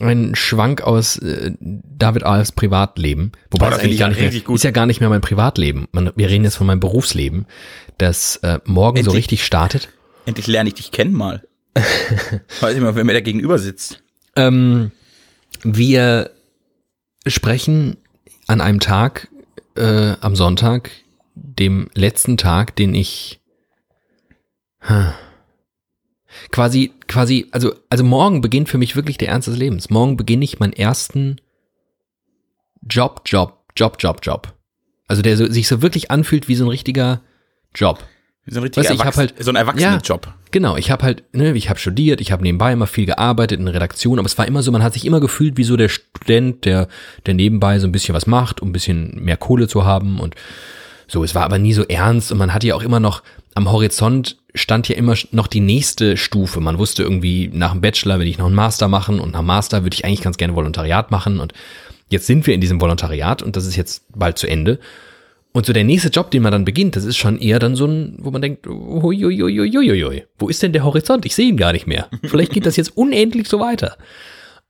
einen 0.00 0.34
Schwank 0.34 0.82
aus 0.82 1.16
äh, 1.18 1.52
David 1.60 2.24
Alfs 2.24 2.52
Privatleben. 2.52 3.32
Wobei 3.50 3.66
Oh, 3.66 3.70
das 3.70 3.80
eigentlich 3.80 3.94
ich 3.94 3.98
gar 3.98 4.08
nicht 4.08 4.20
mehr, 4.20 4.30
gut. 4.40 4.56
ist 4.56 4.64
ja 4.64 4.70
gar 4.70 4.86
nicht 4.86 5.00
mehr 5.00 5.08
mein 5.08 5.20
Privatleben. 5.20 5.88
Man, 5.92 6.12
wir 6.16 6.28
reden 6.28 6.44
jetzt 6.44 6.56
von 6.56 6.66
meinem 6.66 6.80
Berufsleben, 6.80 7.46
das 7.98 8.36
äh, 8.36 8.58
morgen 8.64 8.96
so 8.96 9.00
Endlich. 9.10 9.16
richtig 9.16 9.44
startet. 9.44 9.88
Endlich 10.26 10.46
lerne 10.46 10.68
ich 10.68 10.74
dich 10.74 10.90
kennen 10.90 11.12
mal. 11.12 11.42
Weiß 12.60 12.74
ich 12.74 12.80
mal, 12.80 12.94
wer 12.94 13.04
mir 13.04 13.12
da 13.12 13.20
gegenüber 13.20 13.58
sitzt. 13.58 14.02
Ähm, 14.36 14.90
wir 15.62 16.30
sprechen 17.26 17.96
an 18.46 18.60
einem 18.60 18.80
Tag, 18.80 19.28
äh, 19.76 20.14
am 20.20 20.34
Sonntag, 20.34 20.90
dem 21.34 21.88
letzten 21.94 22.36
Tag, 22.36 22.74
den 22.76 22.94
ich 22.94 23.40
huh, 24.88 25.12
quasi, 26.50 26.92
quasi, 27.06 27.46
also, 27.50 27.74
also 27.88 28.04
morgen 28.04 28.40
beginnt 28.40 28.68
für 28.68 28.78
mich 28.78 28.96
wirklich 28.96 29.18
der 29.18 29.28
Ernst 29.28 29.48
des 29.48 29.56
Lebens. 29.56 29.90
Morgen 29.90 30.16
beginne 30.16 30.44
ich 30.44 30.58
meinen 30.58 30.72
ersten 30.72 31.36
Job, 32.88 33.22
Job, 33.26 33.62
Job, 33.76 33.96
Job, 33.98 34.20
Job. 34.22 34.54
Also 35.06 35.22
der 35.22 35.36
so, 35.36 35.46
sich 35.46 35.68
so 35.68 35.82
wirklich 35.82 36.10
anfühlt 36.10 36.48
wie 36.48 36.54
so 36.54 36.64
ein 36.64 36.70
richtiger 36.70 37.20
Job. 37.74 38.04
So 38.46 38.58
ein 38.60 38.62
richtiger 38.62 38.84
Weißt 38.88 38.94
ich 38.94 39.04
hab 39.04 39.16
halt- 39.16 39.34
so 39.42 39.50
ein 39.50 39.56
Erwachsenenjob. 39.56 40.32
Genau, 40.50 40.76
ich 40.76 40.90
habe 40.90 41.04
halt, 41.04 41.24
ne, 41.34 41.52
ich 41.52 41.68
habe 41.68 41.78
studiert, 41.78 42.20
ich 42.20 42.32
habe 42.32 42.42
nebenbei 42.42 42.72
immer 42.72 42.86
viel 42.86 43.06
gearbeitet 43.06 43.60
in 43.60 43.68
Redaktion, 43.68 44.18
aber 44.18 44.26
es 44.26 44.36
war 44.38 44.48
immer 44.48 44.62
so, 44.62 44.72
man 44.72 44.82
hat 44.82 44.94
sich 44.94 45.04
immer 45.04 45.20
gefühlt 45.20 45.56
wie 45.56 45.64
so 45.64 45.76
der 45.76 45.88
Student, 45.88 46.64
der, 46.64 46.88
der 47.26 47.34
nebenbei 47.34 47.78
so 47.78 47.86
ein 47.86 47.92
bisschen 47.92 48.14
was 48.14 48.26
macht, 48.26 48.60
um 48.60 48.70
ein 48.70 48.72
bisschen 48.72 49.22
mehr 49.22 49.36
Kohle 49.36 49.68
zu 49.68 49.84
haben 49.84 50.18
und 50.18 50.34
so. 51.06 51.22
Es 51.22 51.34
war 51.34 51.44
aber 51.44 51.58
nie 51.58 51.72
so 51.72 51.84
ernst 51.84 52.32
und 52.32 52.38
man 52.38 52.52
hatte 52.52 52.66
ja 52.66 52.74
auch 52.74 52.82
immer 52.82 52.98
noch 52.98 53.22
am 53.54 53.70
Horizont 53.70 54.36
stand 54.54 54.88
ja 54.88 54.96
immer 54.96 55.14
noch 55.32 55.46
die 55.46 55.60
nächste 55.60 56.16
Stufe. 56.16 56.60
Man 56.60 56.78
wusste 56.78 57.02
irgendwie, 57.02 57.50
nach 57.52 57.72
dem 57.72 57.80
Bachelor 57.80 58.18
will 58.18 58.26
ich 58.28 58.38
noch 58.38 58.46
einen 58.46 58.54
Master 58.54 58.88
machen 58.88 59.20
und 59.20 59.32
nach 59.32 59.40
dem 59.40 59.46
Master 59.46 59.82
würde 59.82 59.94
ich 59.94 60.04
eigentlich 60.04 60.22
ganz 60.22 60.36
gerne 60.36 60.54
Volontariat 60.54 61.10
machen 61.10 61.40
und 61.40 61.52
jetzt 62.08 62.26
sind 62.26 62.46
wir 62.46 62.54
in 62.54 62.60
diesem 62.60 62.80
Volontariat 62.80 63.42
und 63.42 63.56
das 63.56 63.66
ist 63.66 63.76
jetzt 63.76 64.04
bald 64.14 64.38
zu 64.38 64.46
Ende. 64.46 64.78
Und 65.52 65.66
so 65.66 65.72
der 65.72 65.84
nächste 65.84 66.10
Job, 66.10 66.30
den 66.30 66.42
man 66.42 66.52
dann 66.52 66.64
beginnt, 66.64 66.94
das 66.94 67.04
ist 67.04 67.16
schon 67.16 67.38
eher 67.38 67.58
dann 67.58 67.74
so 67.74 67.84
ein, 67.84 68.16
wo 68.18 68.30
man 68.30 68.40
denkt, 68.40 68.66
huiuiuiuiui, 68.66 70.24
wo 70.38 70.48
ist 70.48 70.62
denn 70.62 70.72
der 70.72 70.84
Horizont? 70.84 71.26
Ich 71.26 71.34
sehe 71.34 71.48
ihn 71.48 71.56
gar 71.56 71.72
nicht 71.72 71.88
mehr. 71.88 72.08
Vielleicht 72.24 72.52
geht 72.52 72.66
das 72.66 72.76
jetzt 72.76 72.96
unendlich 72.96 73.48
so 73.48 73.58
weiter. 73.58 73.96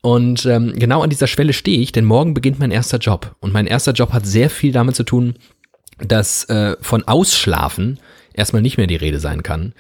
Und 0.03 0.47
ähm, 0.47 0.73
genau 0.77 1.03
an 1.03 1.11
dieser 1.11 1.27
Schwelle 1.27 1.53
stehe 1.53 1.81
ich, 1.81 1.93
denn 1.93 2.07
morgen 2.07 2.33
beginnt 2.33 2.59
mein 2.59 2.71
erster 2.71 2.97
Job. 2.97 3.37
Und 3.41 3.53
mein 3.53 3.67
erster 3.67 3.93
Job 3.93 4.15
hat 4.15 4.27
sehr 4.27 4.49
viel 4.49 4.73
damit 4.73 4.97
zu 4.97 5.03
tun, 5.03 5.35
dass 5.99 6.45
äh, 6.45 6.77
von 6.81 7.07
Ausschlafen 7.07 7.99
erstmal 8.35 8.63
nicht 8.63 8.77
mehr 8.77 8.87
die 8.87 8.97
Rede 8.97 9.19
sein 9.21 9.43
kann. 9.43 9.75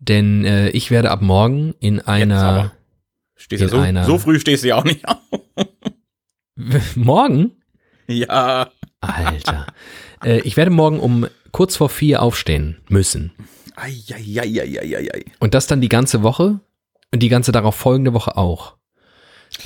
Denn 0.00 0.44
äh, 0.44 0.68
ich 0.70 0.90
werde 0.90 1.10
ab 1.10 1.22
morgen 1.22 1.74
in 1.80 2.00
einer... 2.00 2.72
Stehst 3.36 3.62
In 3.62 3.68
so, 3.68 3.78
einer- 3.78 4.04
so 4.04 4.18
früh 4.18 4.38
stehst 4.38 4.64
du 4.64 4.68
ja 4.68 4.76
auch 4.76 4.84
nicht 4.84 5.06
auf. 5.08 5.18
morgen? 6.96 7.52
Ja. 8.06 8.70
Alter. 9.00 9.66
äh, 10.24 10.40
ich 10.40 10.56
werde 10.56 10.70
morgen 10.70 11.00
um 11.00 11.26
kurz 11.50 11.76
vor 11.76 11.88
vier 11.88 12.22
aufstehen 12.22 12.78
müssen. 12.88 13.32
Eieieiei. 13.76 15.24
Und 15.40 15.54
das 15.54 15.66
dann 15.66 15.80
die 15.80 15.88
ganze 15.88 16.22
Woche 16.22 16.60
und 17.12 17.22
die 17.22 17.28
ganze 17.28 17.52
darauf 17.52 17.74
folgende 17.74 18.12
Woche 18.12 18.36
auch. 18.36 18.76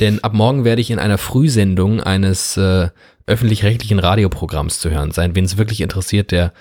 Denn 0.00 0.22
ab 0.24 0.32
morgen 0.32 0.64
werde 0.64 0.80
ich 0.80 0.90
in 0.90 0.98
einer 0.98 1.18
Frühsendung 1.18 2.00
eines 2.02 2.56
äh, 2.56 2.88
öffentlich-rechtlichen 3.26 3.98
Radioprogramms 3.98 4.78
zu 4.80 4.90
hören 4.90 5.12
sein. 5.12 5.34
Wen 5.36 5.44
es 5.44 5.56
wirklich 5.58 5.80
interessiert, 5.80 6.30
der 6.32 6.52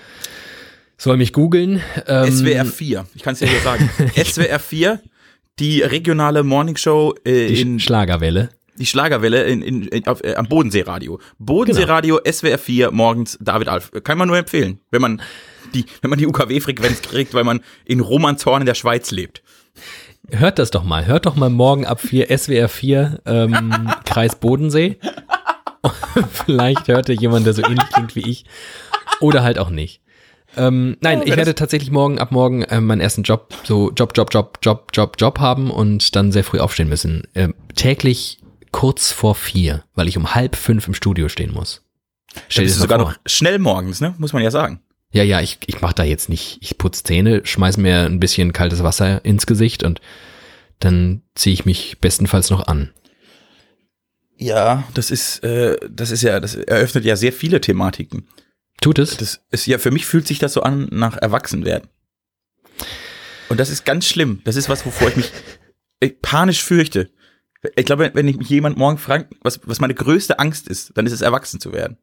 soll 0.98 1.18
mich 1.18 1.34
googeln. 1.34 1.82
Ähm, 2.08 2.32
SWR 2.32 2.66
4, 2.66 3.06
ich 3.16 3.24
kann 3.24 3.34
es 3.34 3.40
ja 3.40 3.48
hier 3.48 3.60
sagen. 3.60 3.90
SWR 4.16 4.60
4, 4.60 5.02
die 5.60 5.82
regionale 5.82 6.44
Morningshow 6.44 7.16
äh, 7.24 7.48
die 7.48 7.62
in 7.62 7.80
Schlagerwelle. 7.80 8.50
die 8.78 8.86
Schlagerwelle 8.86 9.44
in, 9.44 9.62
in, 9.62 9.84
in, 9.84 10.08
auf, 10.08 10.24
äh, 10.24 10.36
am 10.36 10.48
Bodenseeradio. 10.48 11.20
Bodenseeradio, 11.40 12.20
SWR 12.30 12.58
4, 12.58 12.92
morgens 12.92 13.38
David 13.42 13.68
Alf. 13.68 13.92
Kann 14.04 14.18
man 14.18 14.28
nur 14.28 14.38
empfehlen, 14.38 14.80
wenn 14.92 15.02
man 15.02 15.22
die, 15.74 15.86
wenn 16.02 16.10
man 16.10 16.20
die 16.20 16.28
UKW-Frequenz 16.28 17.02
kriegt, 17.02 17.34
weil 17.34 17.44
man 17.44 17.62
in 17.86 18.00
Romanshorn 18.00 18.62
in 18.62 18.66
der 18.66 18.76
Schweiz 18.76 19.12
lebt. 19.12 19.42
Hört 20.32 20.60
das 20.60 20.72
doch 20.72 20.84
mal. 20.84 21.06
Hört 21.06 21.26
doch 21.26 21.36
mal 21.36 21.50
morgen 21.50 21.86
ab 21.86 22.02
4 22.02 22.36
SWR 22.38 22.68
4 22.68 23.22
ähm, 23.26 23.92
Kreis 24.06 24.36
Bodensee. 24.36 24.98
Vielleicht 26.32 26.88
hört 26.88 27.10
ihr 27.10 27.16
jemand, 27.16 27.46
der 27.46 27.54
so 27.54 27.64
ähnlich 27.64 27.90
klingt 27.92 28.16
wie 28.16 28.30
ich. 28.30 28.46
Oder 29.20 29.44
halt 29.44 29.60
auch 29.60 29.70
nicht. 29.70 30.02
Ähm, 30.58 30.98
nein, 31.02 31.20
Oh, 31.20 31.24
ich 31.24 31.30
wer 31.32 31.38
werde 31.38 31.56
tatsächlich 31.56 31.92
morgen 31.92 32.20
ab 32.20 32.32
morgen 32.32 32.64
äh, 32.64 32.82
meinen 32.82 33.02
ersten 33.02 33.24
Job, 33.24 33.54
so 33.64 33.92
Job, 33.92 34.14
Job, 34.16 34.34
Job, 34.34 34.60
Job, 34.62 34.88
Job, 34.94 35.16
Job 35.20 35.40
haben 35.40 35.72
und 35.72 36.16
dann 36.16 36.32
sehr 36.32 36.44
früh 36.44 36.60
aufstehen 36.60 36.90
müssen. 36.90 37.24
Ähm, 37.36 37.54
täglich 37.76 38.40
kurz 38.72 39.12
vor 39.12 39.36
vier, 39.36 39.84
weil 39.96 40.08
ich 40.08 40.18
um 40.18 40.36
halb 40.36 40.56
fünf 40.56 40.88
im 40.88 40.94
Studio 40.94 41.30
stehen 41.30 41.54
muss. 41.54 41.82
Stell 42.50 42.66
dir 42.66 42.72
sogar 42.72 43.00
vor. 43.00 43.10
noch 43.10 43.18
schnell 43.26 43.60
morgens, 43.60 44.02
ne? 44.02 44.14
Muss 44.18 44.34
man 44.34 44.44
ja 44.44 44.52
sagen. 44.52 44.82
Ja, 45.12 45.24
ja, 45.24 45.40
ich, 45.40 45.60
ich 45.68 45.80
mache 45.80 45.96
da 45.96 46.04
jetzt 46.04 46.28
nicht, 46.28 46.58
ich 46.60 46.78
putz 46.78 47.04
Zähne, 47.04 47.42
schmeiß 47.46 47.78
mir 47.78 48.02
ein 48.02 48.20
bisschen 48.20 48.52
kaltes 48.52 48.84
Wasser 48.84 49.24
ins 49.24 49.46
Gesicht 49.46 49.84
und 49.84 50.02
dann 50.80 51.22
ziehe 51.36 51.54
ich 51.54 51.66
mich 51.66 52.00
bestenfalls 52.02 52.50
noch 52.50 52.68
an. 52.68 52.92
Ja, 54.38 54.84
das 54.94 55.12
ist, 55.12 55.42
äh, 55.46 55.78
das 55.90 56.12
ist 56.12 56.22
ja, 56.22 56.40
das 56.42 56.56
eröffnet 56.56 57.06
ja 57.06 57.16
sehr 57.16 57.32
viele 57.32 57.62
Thematiken. 57.62 58.28
Tut 58.82 59.00
es? 59.00 59.18
Das 59.18 59.42
ist 59.52 59.66
ja, 59.68 59.78
für 59.78 59.92
mich 59.92 60.06
fühlt 60.06 60.28
sich 60.28 60.40
das 60.40 60.54
so 60.54 60.62
an 60.62 60.88
nach 60.92 61.18
Erwachsenwerden. 61.18 61.90
Und 63.50 63.60
das 63.60 63.70
ist 63.70 63.86
ganz 63.86 64.06
schlimm. 64.08 64.42
Das 64.44 64.56
ist 64.56 64.70
was, 64.70 64.86
wovor 64.86 65.10
ich 65.10 65.16
mich 65.16 65.32
äh, 66.00 66.10
panisch 66.10 66.64
fürchte. 66.64 67.10
Ich 67.76 67.86
glaube, 67.86 68.12
wenn 68.14 68.28
ich 68.28 68.38
mich 68.38 68.50
jemand 68.50 68.78
morgen 68.78 68.98
fragt, 68.98 69.34
was, 69.42 69.60
was 69.64 69.80
meine 69.80 69.96
größte 69.96 70.40
Angst 70.40 70.68
ist, 70.68 70.92
dann 70.96 71.06
ist 71.08 71.14
es 71.14 71.22
erwachsen 71.22 71.60
zu 71.60 71.74
werden. 71.74 71.98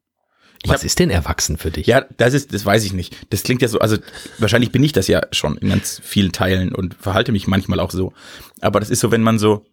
Ich 0.65 0.71
Was 0.71 0.81
hab- 0.81 0.87
ist 0.87 0.99
denn 0.99 1.11
erwachsen 1.11 1.57
für 1.57 1.71
dich? 1.71 1.87
Ja, 1.87 2.05
das 2.17 2.35
ist, 2.35 2.53
das 2.55 2.65
weiß 2.65 2.85
ich 2.85 2.93
nicht. 2.93 3.17
Das 3.31 3.43
klingt 3.43 3.63
ja 3.63 3.69
so, 3.69 3.79
also 3.81 3.97
wahrscheinlich 4.39 4.73
bin 4.73 4.83
ich 4.83 4.93
das 4.93 5.09
ja 5.09 5.21
schon 5.33 5.57
in 5.59 5.69
ganz 5.69 6.01
vielen 6.05 6.33
Teilen 6.33 6.75
und 6.75 6.95
verhalte 6.95 7.33
mich 7.33 7.47
manchmal 7.47 7.81
auch 7.81 7.91
so. 7.91 8.13
Aber 8.61 8.81
das 8.81 8.91
ist 8.91 9.01
so, 9.01 9.11
wenn 9.11 9.23
man 9.23 9.39
so 9.39 9.65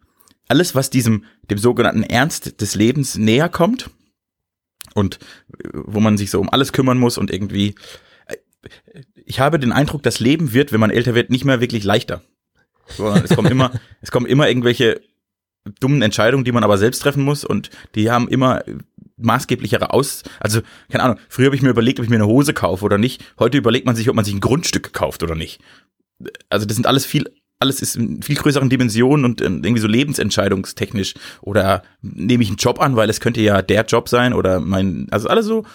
alles, 0.47 0.73
was 0.73 0.89
diesem, 0.89 1.25
dem 1.49 1.59
sogenannten 1.59 2.03
Ernst 2.03 2.59
des 2.61 2.73
Lebens 2.75 3.15
näher 3.15 3.49
kommt 3.49 3.89
und 4.93 5.15
äh, 5.15 5.69
wo 5.73 5.99
man 5.99 6.17
sich 6.17 6.31
so 6.31 6.39
um 6.39 6.49
alles 6.49 6.73
kümmern 6.73 6.97
muss 6.97 7.17
und 7.17 7.31
irgendwie, 7.31 7.75
äh, 8.25 8.37
ich 9.25 9.39
habe 9.39 9.59
den 9.59 9.71
Eindruck, 9.71 10.03
das 10.03 10.19
Leben 10.19 10.53
wird, 10.53 10.71
wenn 10.71 10.79
man 10.79 10.91
älter 10.91 11.15
wird, 11.15 11.29
nicht 11.29 11.45
mehr 11.45 11.61
wirklich 11.61 11.83
leichter. 11.83 12.21
Sondern 12.87 13.23
es 13.23 13.35
kommen 13.35 13.51
immer, 13.51 13.71
es 14.01 14.11
kommen 14.11 14.25
immer 14.25 14.47
irgendwelche 14.47 15.01
dummen 15.79 16.01
Entscheidungen, 16.01 16.45
die 16.45 16.51
man 16.51 16.63
aber 16.63 16.77
selbst 16.77 16.99
treffen 16.99 17.23
muss 17.23 17.43
und 17.43 17.69
die 17.95 18.09
haben 18.09 18.27
immer 18.27 18.63
maßgeblichere 19.17 19.93
Aus, 19.93 20.23
also 20.39 20.61
keine 20.89 21.03
Ahnung, 21.03 21.19
früher 21.27 21.47
habe 21.47 21.55
ich 21.55 21.61
mir 21.61 21.69
überlegt, 21.69 21.99
ob 21.99 22.05
ich 22.05 22.09
mir 22.09 22.15
eine 22.15 22.25
Hose 22.25 22.53
kaufe 22.53 22.85
oder 22.85 22.97
nicht. 22.97 23.23
Heute 23.37 23.57
überlegt 23.57 23.85
man 23.85 23.95
sich, 23.95 24.09
ob 24.09 24.15
man 24.15 24.25
sich 24.25 24.33
ein 24.33 24.39
Grundstück 24.39 24.93
kauft 24.93 25.23
oder 25.23 25.35
nicht. 25.35 25.61
Also 26.49 26.65
das 26.65 26.75
sind 26.75 26.87
alles 26.87 27.05
viel, 27.05 27.29
alles 27.59 27.81
ist 27.81 27.97
in 27.97 28.21
viel 28.21 28.37
größeren 28.37 28.69
Dimensionen 28.69 29.25
und 29.25 29.41
äh, 29.41 29.45
irgendwie 29.45 29.79
so 29.79 29.87
lebensentscheidungstechnisch 29.87 31.13
oder 31.41 31.83
nehme 32.01 32.41
ich 32.41 32.49
einen 32.49 32.57
Job 32.57 32.79
an, 32.79 32.95
weil 32.95 33.09
es 33.09 33.19
könnte 33.19 33.41
ja 33.41 33.61
der 33.61 33.85
Job 33.85 34.07
sein 34.07 34.33
oder 34.33 34.59
mein, 34.59 35.07
also 35.11 35.27
alles 35.27 35.45
so. 35.45 35.65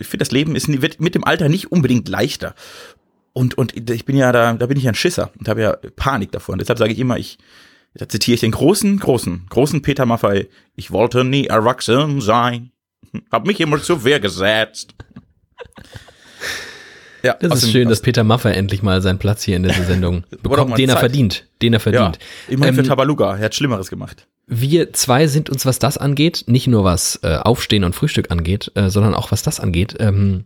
Ich 0.00 0.08
finde, 0.08 0.24
das 0.24 0.32
Leben 0.32 0.54
ist 0.54 0.68
wird 0.82 1.00
mit 1.00 1.14
dem 1.14 1.24
Alter 1.24 1.48
nicht 1.48 1.72
unbedingt 1.72 2.08
leichter. 2.08 2.54
Und, 3.32 3.56
und 3.56 3.90
ich 3.90 4.04
bin 4.04 4.16
ja 4.16 4.32
da, 4.32 4.52
da 4.54 4.66
bin 4.66 4.76
ich 4.76 4.84
ja 4.84 4.90
ein 4.90 4.96
Schisser 4.96 5.30
und 5.38 5.48
habe 5.48 5.62
ja 5.62 5.76
Panik 5.96 6.32
davor. 6.32 6.54
Und 6.54 6.60
deshalb 6.60 6.78
sage 6.78 6.92
ich 6.92 6.98
immer, 6.98 7.18
ich, 7.18 7.38
da 7.94 8.08
zitiere 8.08 8.34
ich 8.34 8.40
den 8.40 8.52
großen, 8.52 8.98
großen, 8.98 9.46
großen 9.48 9.82
Peter 9.82 10.06
Maffei. 10.06 10.48
Ich 10.74 10.90
wollte 10.90 11.24
nie 11.24 11.46
erwachsen 11.46 12.20
sein. 12.20 12.72
Hab 13.30 13.46
mich 13.46 13.60
immer 13.60 13.80
zur 13.80 14.04
Wehr 14.04 14.20
gesetzt. 14.20 14.94
Ja, 17.22 17.34
Das 17.40 17.54
ist 17.58 17.64
dem- 17.66 17.70
schön, 17.72 17.88
dass 17.88 18.00
Peter 18.00 18.22
Maffay 18.24 18.52
endlich 18.52 18.82
mal 18.82 19.02
seinen 19.02 19.18
Platz 19.18 19.42
hier 19.42 19.56
in 19.56 19.62
dieser 19.64 19.84
Sendung 19.84 20.24
bekommt, 20.42 20.78
den 20.78 20.88
er 20.88 20.94
Zeit. 20.94 21.00
verdient. 21.00 21.44
Den 21.62 21.72
er 21.74 21.78
ja, 21.78 21.80
verdient. 21.80 22.18
immerhin 22.48 22.74
für 22.74 22.80
Ähm, 22.82 22.86
Tabaluga. 22.86 23.36
Er 23.36 23.44
hat 23.46 23.54
Schlimmeres 23.54 23.88
gemacht. 23.90 24.26
Wir 24.46 24.92
zwei 24.92 25.26
sind 25.26 25.50
uns, 25.50 25.66
was 25.66 25.78
das 25.78 25.98
angeht, 25.98 26.44
nicht 26.46 26.66
nur 26.68 26.84
was 26.84 27.20
äh, 27.22 27.36
Aufstehen 27.36 27.84
und 27.84 27.94
Frühstück 27.94 28.30
angeht, 28.30 28.70
äh, 28.76 28.88
sondern 28.88 29.14
auch 29.14 29.30
was 29.32 29.42
das 29.42 29.60
angeht, 29.60 29.96
ähm, 29.98 30.44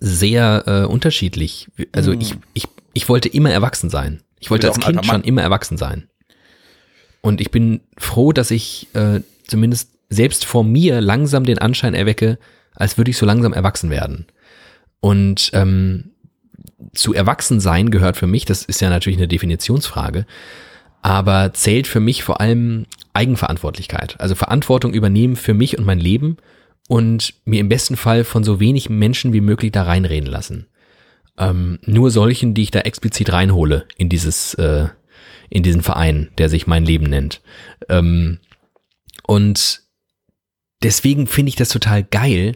sehr 0.00 0.64
äh, 0.66 0.84
unterschiedlich. 0.84 1.68
Also 1.92 2.12
ich, 2.12 2.34
ich, 2.52 2.64
ich 2.92 3.08
wollte 3.08 3.28
immer 3.28 3.50
erwachsen 3.50 3.88
sein. 3.88 4.22
Ich 4.40 4.50
wollte 4.50 4.68
als 4.68 4.78
Kind 4.80 5.06
schon 5.06 5.22
immer 5.24 5.42
erwachsen 5.42 5.78
sein. 5.78 6.08
Und 7.22 7.40
ich 7.40 7.50
bin 7.50 7.80
froh, 7.96 8.32
dass 8.32 8.50
ich 8.50 8.88
äh, 8.94 9.20
zumindest 9.46 9.90
selbst 10.10 10.44
vor 10.44 10.62
mir 10.64 11.00
langsam 11.00 11.44
den 11.44 11.58
Anschein 11.58 11.94
erwecke, 11.94 12.38
als 12.74 12.98
würde 12.98 13.10
ich 13.10 13.16
so 13.16 13.24
langsam 13.24 13.54
erwachsen 13.54 13.88
werden. 13.88 14.26
Und 15.04 15.50
ähm, 15.52 16.12
zu 16.94 17.12
erwachsen 17.12 17.60
sein 17.60 17.90
gehört 17.90 18.16
für 18.16 18.26
mich, 18.26 18.46
das 18.46 18.64
ist 18.64 18.80
ja 18.80 18.88
natürlich 18.88 19.18
eine 19.18 19.28
Definitionsfrage, 19.28 20.24
aber 21.02 21.52
zählt 21.52 21.86
für 21.86 22.00
mich 22.00 22.24
vor 22.24 22.40
allem 22.40 22.86
Eigenverantwortlichkeit. 23.12 24.18
Also 24.18 24.34
Verantwortung 24.34 24.94
übernehmen 24.94 25.36
für 25.36 25.52
mich 25.52 25.76
und 25.76 25.84
mein 25.84 25.98
Leben 25.98 26.38
und 26.88 27.34
mir 27.44 27.60
im 27.60 27.68
besten 27.68 27.98
Fall 27.98 28.24
von 28.24 28.44
so 28.44 28.60
wenig 28.60 28.88
Menschen 28.88 29.34
wie 29.34 29.42
möglich 29.42 29.72
da 29.72 29.82
reinreden 29.82 30.30
lassen. 30.30 30.68
Ähm, 31.36 31.80
nur 31.84 32.10
solchen, 32.10 32.54
die 32.54 32.62
ich 32.62 32.70
da 32.70 32.80
explizit 32.80 33.30
reinhole 33.30 33.86
in 33.98 34.08
dieses, 34.08 34.54
äh, 34.54 34.88
in 35.50 35.62
diesen 35.62 35.82
Verein, 35.82 36.30
der 36.38 36.48
sich 36.48 36.66
mein 36.66 36.86
Leben 36.86 37.10
nennt. 37.10 37.42
Ähm, 37.90 38.38
und 39.26 39.82
deswegen 40.82 41.26
finde 41.26 41.50
ich 41.50 41.56
das 41.56 41.68
total 41.68 42.04
geil. 42.04 42.54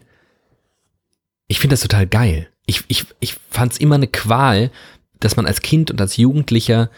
Ich 1.49 1.61
finde 1.61 1.73
das 1.73 1.81
total 1.81 2.07
geil. 2.07 2.49
Ich, 2.67 2.85
ich, 2.89 3.07
ich 3.21 3.37
fand 3.51 3.73
es 3.73 3.79
immer 3.79 3.97
eine 3.97 4.07
Qual, 4.07 4.71
dass 5.19 5.37
man 5.37 5.47
als 5.47 5.63
Kind 5.63 5.91
und 5.91 6.01
als 6.01 6.17
Jugendlicher 6.17 6.91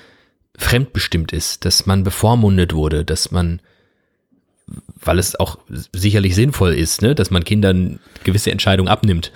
fremdbestimmt 0.58 1.32
ist, 1.32 1.64
dass 1.64 1.86
man 1.86 2.04
bevormundet 2.04 2.74
wurde, 2.74 3.04
dass 3.04 3.30
man, 3.30 3.60
weil 5.00 5.18
es 5.18 5.38
auch 5.38 5.58
sicherlich 5.92 6.34
sinnvoll 6.34 6.74
ist, 6.74 7.00
ne, 7.00 7.14
dass 7.14 7.30
man 7.30 7.44
Kindern 7.44 8.00
gewisse 8.24 8.50
Entscheidungen 8.50 8.88
abnimmt. 8.88 9.32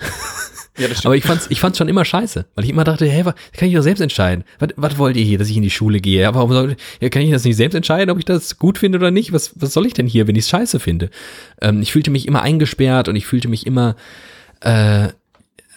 Ja, 0.77 0.89
das 0.89 1.05
Aber 1.05 1.15
ich 1.15 1.23
fand's, 1.23 1.47
ich 1.49 1.61
fand's 1.61 1.77
schon 1.77 1.87
immer 1.87 2.03
scheiße, 2.03 2.45
weil 2.53 2.65
ich 2.65 2.69
immer 2.69 2.83
dachte, 2.83 3.07
hey, 3.07 3.23
was, 3.23 3.35
kann 3.53 3.69
ich 3.69 3.75
doch 3.75 3.81
selbst 3.81 4.01
entscheiden. 4.01 4.43
Was, 4.59 4.69
was 4.75 4.97
wollt 4.97 5.15
ihr 5.15 5.23
hier, 5.23 5.37
dass 5.37 5.49
ich 5.49 5.55
in 5.55 5.63
die 5.63 5.69
Schule 5.69 6.01
gehe? 6.01 6.21
Ja, 6.21 6.35
warum 6.35 6.51
soll, 6.51 6.75
ja, 6.99 7.07
kann 7.07 7.21
ich 7.21 7.31
das 7.31 7.45
nicht 7.45 7.55
selbst 7.55 7.75
entscheiden, 7.75 8.09
ob 8.09 8.17
ich 8.17 8.25
das 8.25 8.59
gut 8.59 8.77
finde 8.77 8.97
oder 8.97 9.09
nicht? 9.09 9.31
Was, 9.31 9.53
was 9.55 9.71
soll 9.71 9.85
ich 9.85 9.93
denn 9.93 10.05
hier, 10.05 10.27
wenn 10.27 10.35
ich's 10.35 10.49
scheiße 10.49 10.81
finde? 10.81 11.09
Ähm, 11.61 11.81
ich 11.81 11.93
fühlte 11.93 12.11
mich 12.11 12.27
immer 12.27 12.41
eingesperrt 12.41 13.07
und 13.07 13.15
ich 13.15 13.25
fühlte 13.25 13.47
mich 13.47 13.65
immer, 13.65 13.95
äh, 14.65 15.09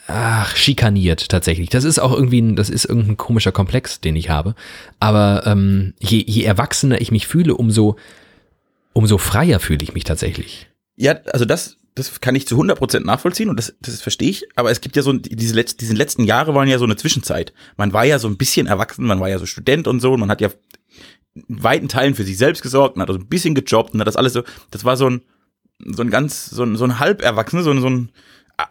ach, 0.07 0.57
schikaniert 0.57 1.29
tatsächlich. 1.29 1.68
Das 1.68 1.85
ist 1.85 1.98
auch 1.98 2.12
irgendwie 2.12 2.40
ein, 2.40 2.57
das 2.57 2.70
ist 2.70 2.87
irgendein 2.87 3.16
komischer 3.16 3.53
Komplex, 3.53 4.01
den 4.01 4.16
ich 4.16 4.31
habe. 4.31 4.55
Aber 4.98 5.42
ähm, 5.46 5.94
je, 6.01 6.24
je 6.27 6.42
erwachsener 6.42 7.01
ich 7.01 7.12
mich 7.12 7.27
fühle, 7.27 7.55
umso, 7.55 7.96
umso 8.92 9.18
freier 9.18 9.61
fühle 9.61 9.83
ich 9.83 9.94
mich 9.94 10.05
tatsächlich. 10.05 10.68
Ja, 10.96 11.18
also 11.33 11.44
das, 11.44 11.77
das 11.94 12.20
kann 12.20 12.35
ich 12.35 12.46
zu 12.46 12.57
100% 12.57 13.01
nachvollziehen 13.01 13.51
und 13.51 13.59
das, 13.59 13.74
das 13.81 14.01
verstehe 14.01 14.31
ich. 14.31 14.48
Aber 14.57 14.70
es 14.70 14.81
gibt 14.81 14.96
ja 14.96 15.03
so, 15.03 15.12
diese 15.12 15.55
Letz-, 15.55 15.77
diesen 15.77 15.96
letzten 15.96 16.24
Jahre 16.24 16.55
waren 16.55 16.68
ja 16.68 16.79
so 16.79 16.85
eine 16.85 16.96
Zwischenzeit. 16.96 17.53
Man 17.77 17.92
war 17.92 18.05
ja 18.05 18.18
so 18.18 18.29
ein 18.29 18.38
bisschen 18.38 18.66
erwachsen, 18.66 19.05
man 19.05 19.20
war 19.20 19.29
ja 19.29 19.38
so 19.38 19.46
Student 19.46 19.87
und 19.87 20.01
so 20.01 20.14
und 20.14 20.20
man 20.20 20.31
hat 20.31 20.40
ja 20.40 20.48
in 21.35 21.62
weiten 21.62 21.88
Teilen 21.88 22.14
für 22.14 22.24
sich 22.24 22.38
selbst 22.38 22.62
gesorgt 22.62 22.96
und 22.96 23.03
hat 23.03 23.09
so 23.11 23.14
ein 23.14 23.29
bisschen 23.29 23.55
gejobbt 23.55 23.92
und 23.92 24.01
hat 24.01 24.09
das 24.09 24.16
alles 24.16 24.33
so, 24.33 24.42
das 24.70 24.85
war 24.85 24.96
so 24.96 25.11
ein, 25.11 25.20
so 25.85 26.03
ein 26.03 26.11
ganz, 26.11 26.46
so 26.46 26.64
ein, 26.64 26.77
so 26.77 26.85
ein 26.85 26.98
Halberwachsener, 26.98 27.62
so 27.62 27.70
ein, 27.70 27.81
so 27.81 27.88
ein, 27.88 28.11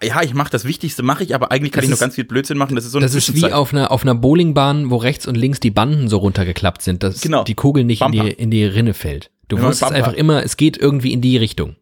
ja, 0.03 0.21
ich 0.21 0.33
mache 0.33 0.49
das 0.49 0.65
Wichtigste, 0.65 1.01
mache 1.03 1.23
ich, 1.23 1.33
aber 1.33 1.51
eigentlich 1.51 1.71
kann 1.71 1.79
Das 1.81 1.85
ich 1.85 1.89
noch 1.91 1.95
ist- 1.95 1.99
ganz 2.01 2.15
viel 2.15 2.23
Blödsinn 2.25 2.57
machen. 2.57 2.75
Das 2.75 2.85
ist 2.85 2.91
so 2.91 2.97
eine 2.97 3.05
Das 3.05 3.15
ist 3.15 3.33
wie 3.35 3.51
auf 3.51 3.73
einer, 3.73 3.91
auf 3.91 4.03
einer 4.03 4.15
Bowlingbahn, 4.15 4.89
wo 4.89 4.97
rechts 4.97 5.27
und 5.27 5.35
links 5.35 5.59
die 5.59 5.71
Banden 5.71 6.07
so 6.09 6.17
runtergeklappt 6.17 6.81
sind, 6.81 7.03
dass 7.03 7.21
Genau. 7.21 7.43
die 7.43 7.55
Kugel 7.55 7.83
nicht 7.83 8.01
in 8.01 8.11
die, 8.11 8.19
in 8.31 8.51
die 8.51 8.65
Rinne 8.65 8.93
fällt. 8.93 9.31
Du 9.47 9.55
Genau, 9.55 9.69
wusstest 9.69 9.91
Bumper. 9.91 9.95
einfach 10.05 10.13
immer, 10.17 10.43
es 10.43 10.57
geht 10.57 10.77
irgendwie 10.77 11.13
in 11.13 11.21
die 11.21 11.37
Richtung. 11.37 11.75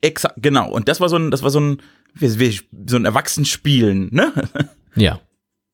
Exakt, 0.00 0.34
genau. 0.42 0.70
Und 0.70 0.88
das 0.88 1.00
war 1.00 1.08
so 1.08 1.16
ein, 1.16 1.30
das 1.30 1.42
war 1.42 1.50
so 1.50 1.60
ein, 1.60 1.82
so 2.18 2.96
ein 2.96 3.04
Erwachsenspielen, 3.04 4.08
ne? 4.12 4.32
Ja. 4.96 5.20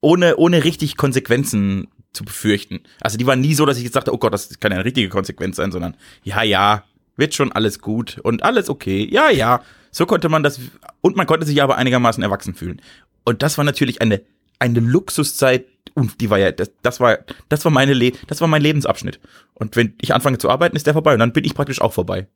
Ohne, 0.01 0.37
ohne 0.37 0.65
richtig 0.65 0.97
Konsequenzen 0.97 1.87
zu 2.13 2.25
befürchten. 2.25 2.81
Also 3.01 3.17
die 3.17 3.27
waren 3.27 3.41
nie 3.41 3.55
so, 3.55 3.65
dass 3.65 3.79
ich 3.79 3.85
jetzt 3.85 3.95
dachte, 3.95 4.13
oh 4.13 4.19
Gott, 4.19 4.35
das 4.35 4.59
kann 4.59 4.73
ja 4.73 4.77
eine 4.79 4.85
richtige 4.85 5.09
Konsequenz 5.09 5.57
sein, 5.57 5.71
sondern 5.71 5.97
ja, 6.25 6.43
ja, 6.43 6.83
wird 7.17 7.35
schon 7.35 7.53
alles 7.53 7.79
gut 7.79 8.19
und 8.25 8.43
alles 8.43 8.69
okay. 8.69 9.09
Ja, 9.11 9.31
ja. 9.31 9.63
So 9.93 10.07
konnte 10.07 10.29
man 10.29 10.43
das, 10.43 10.59
und 11.01 11.17
man 11.17 11.27
konnte 11.27 11.47
sich 11.47 11.63
aber 11.63 11.77
einigermaßen 11.77 12.23
erwachsen 12.23 12.55
fühlen. 12.55 12.81
Und 13.25 13.43
das 13.43 13.59
war 13.59 13.65
natürlich 13.65 14.01
eine, 14.01 14.23
eine 14.59 14.81
Luxuszeit, 14.81 15.67
und 15.95 16.21
die 16.21 16.31
war 16.31 16.39
ja, 16.39 16.51
das, 16.51 16.73
das 16.83 16.99
war, 16.99 17.19
das 17.49 17.65
war 17.65 17.71
meine 17.71 17.93
Le 17.93 18.13
das 18.27 18.41
war 18.41 18.49
mein 18.49 18.63
Lebensabschnitt. 18.63 19.21
Und 19.55 19.77
wenn 19.77 19.95
ich 20.01 20.15
anfange 20.15 20.39
zu 20.39 20.49
arbeiten, 20.49 20.75
ist 20.77 20.87
der 20.87 20.95
vorbei 20.95 21.13
und 21.13 21.19
dann 21.19 21.33
bin 21.33 21.45
ich 21.45 21.55
praktisch 21.55 21.83
auch 21.83 21.93
vorbei. 21.93 22.27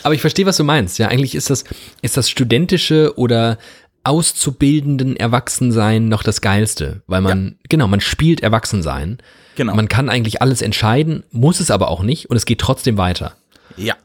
Aber 0.04 0.14
ich 0.14 0.22
verstehe, 0.22 0.46
was 0.46 0.58
du 0.58 0.64
meinst. 0.64 0.98
Ja, 1.00 1.10
eigentlich 1.10 1.36
ist 1.36 1.50
das, 1.50 1.66
ist 2.02 2.16
das 2.16 2.30
studentische 2.30 3.18
oder 3.18 3.58
auszubildenden 4.04 5.18
Erwachsensein 5.18 6.08
noch 6.08 6.24
das 6.24 6.42
Geilste, 6.42 7.02
weil 7.08 7.22
man, 7.22 7.58
genau, 7.70 7.88
man 7.88 8.02
spielt 8.02 8.42
Erwachsensein. 8.42 9.18
Genau. 9.56 9.74
Man 9.74 9.88
kann 9.88 10.10
eigentlich 10.10 10.42
alles 10.42 10.62
entscheiden, 10.62 11.24
muss 11.32 11.60
es 11.60 11.72
aber 11.72 11.90
auch 11.90 12.04
nicht 12.04 12.30
und 12.30 12.38
es 12.38 12.46
geht 12.46 12.60
trotzdem 12.60 12.98
weiter. 12.98 13.36
Ja. 13.78 13.96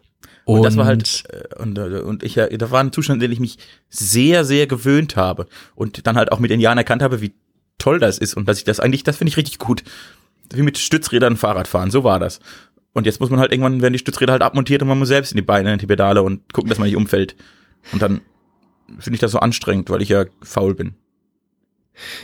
Und, 0.58 0.62
das 0.64 0.76
war 0.76 0.84
halt, 0.86 1.24
Und- 1.58 1.78
äh, 1.78 1.84
und, 1.86 1.92
äh, 1.92 2.00
und 2.00 2.22
ich, 2.22 2.36
äh, 2.36 2.56
da 2.58 2.70
war 2.70 2.80
ein 2.80 2.92
Zustand, 2.92 3.16
in 3.22 3.28
den 3.28 3.32
ich 3.32 3.40
mich 3.40 3.58
sehr, 3.88 4.44
sehr 4.44 4.66
gewöhnt 4.66 5.16
habe. 5.16 5.46
Und 5.74 6.06
dann 6.06 6.16
halt 6.16 6.32
auch 6.32 6.38
mit 6.38 6.50
den 6.50 6.60
Jahren 6.60 6.78
erkannt 6.78 7.02
habe, 7.02 7.20
wie 7.20 7.32
toll 7.78 7.98
das 7.98 8.18
ist 8.18 8.34
und 8.34 8.46
dass 8.48 8.58
ich 8.58 8.64
das 8.64 8.80
eigentlich, 8.80 9.04
das 9.04 9.16
finde 9.16 9.30
ich 9.30 9.36
richtig 9.36 9.58
gut. 9.58 9.82
Wie 10.52 10.62
mit 10.62 10.78
Stützrädern 10.78 11.36
Fahrrad 11.36 11.68
fahren, 11.68 11.90
so 11.90 12.04
war 12.04 12.18
das. 12.18 12.40
Und 12.92 13.06
jetzt 13.06 13.20
muss 13.20 13.30
man 13.30 13.38
halt 13.38 13.52
irgendwann, 13.52 13.80
werden 13.82 13.92
die 13.92 13.98
Stützräder 14.00 14.32
halt 14.32 14.42
abmontiert 14.42 14.82
und 14.82 14.88
man 14.88 14.98
muss 14.98 15.08
selbst 15.08 15.32
in 15.32 15.36
die 15.36 15.42
Beine, 15.42 15.72
in 15.72 15.78
die 15.78 15.86
Pedale 15.86 16.22
und 16.22 16.52
gucken, 16.52 16.68
dass 16.68 16.78
man 16.78 16.88
nicht 16.88 16.96
umfällt. 16.96 17.36
Und 17.92 18.02
dann 18.02 18.20
finde 18.98 19.14
ich 19.14 19.20
das 19.20 19.30
so 19.30 19.38
anstrengend, 19.38 19.88
weil 19.90 20.02
ich 20.02 20.08
ja 20.08 20.24
faul 20.42 20.74
bin. 20.74 20.94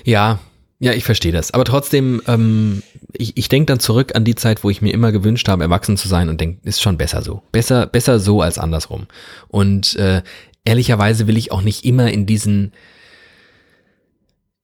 Ja, 0.05 0.41
ja, 0.79 0.93
ich 0.93 1.05
verstehe 1.05 1.33
das. 1.33 1.55
Aber 1.55 1.65
trotzdem, 1.65 2.21
ähm, 2.27 2.83
ich, 3.19 3.37
ich 3.37 3.49
denke 3.49 3.67
dann 3.67 3.81
zurück 3.81 4.15
an 4.15 4.25
die 4.25 4.35
Zeit, 4.35 4.65
wo 4.65 4.71
ich 4.71 4.83
mir 4.83 4.93
immer 4.93 5.13
gewünscht 5.13 5.49
habe, 5.49 5.63
erwachsen 5.63 5.97
zu 5.97 6.09
sein 6.09 6.29
und 6.29 6.41
denke, 6.41 6.61
ist 6.67 6.83
schon 6.83 6.99
besser 6.99 7.23
so. 7.23 7.43
Besser, 7.53 7.87
besser 7.87 8.19
so 8.19 8.43
als 8.43 8.59
andersrum. 8.59 9.07
Und 9.49 9.97
äh, 9.97 10.23
ehrlicherweise 10.65 11.27
will 11.27 11.37
ich 11.37 11.53
auch 11.53 11.63
nicht 11.63 11.85
immer 11.85 12.11
in 12.11 12.27
diesen 12.27 12.73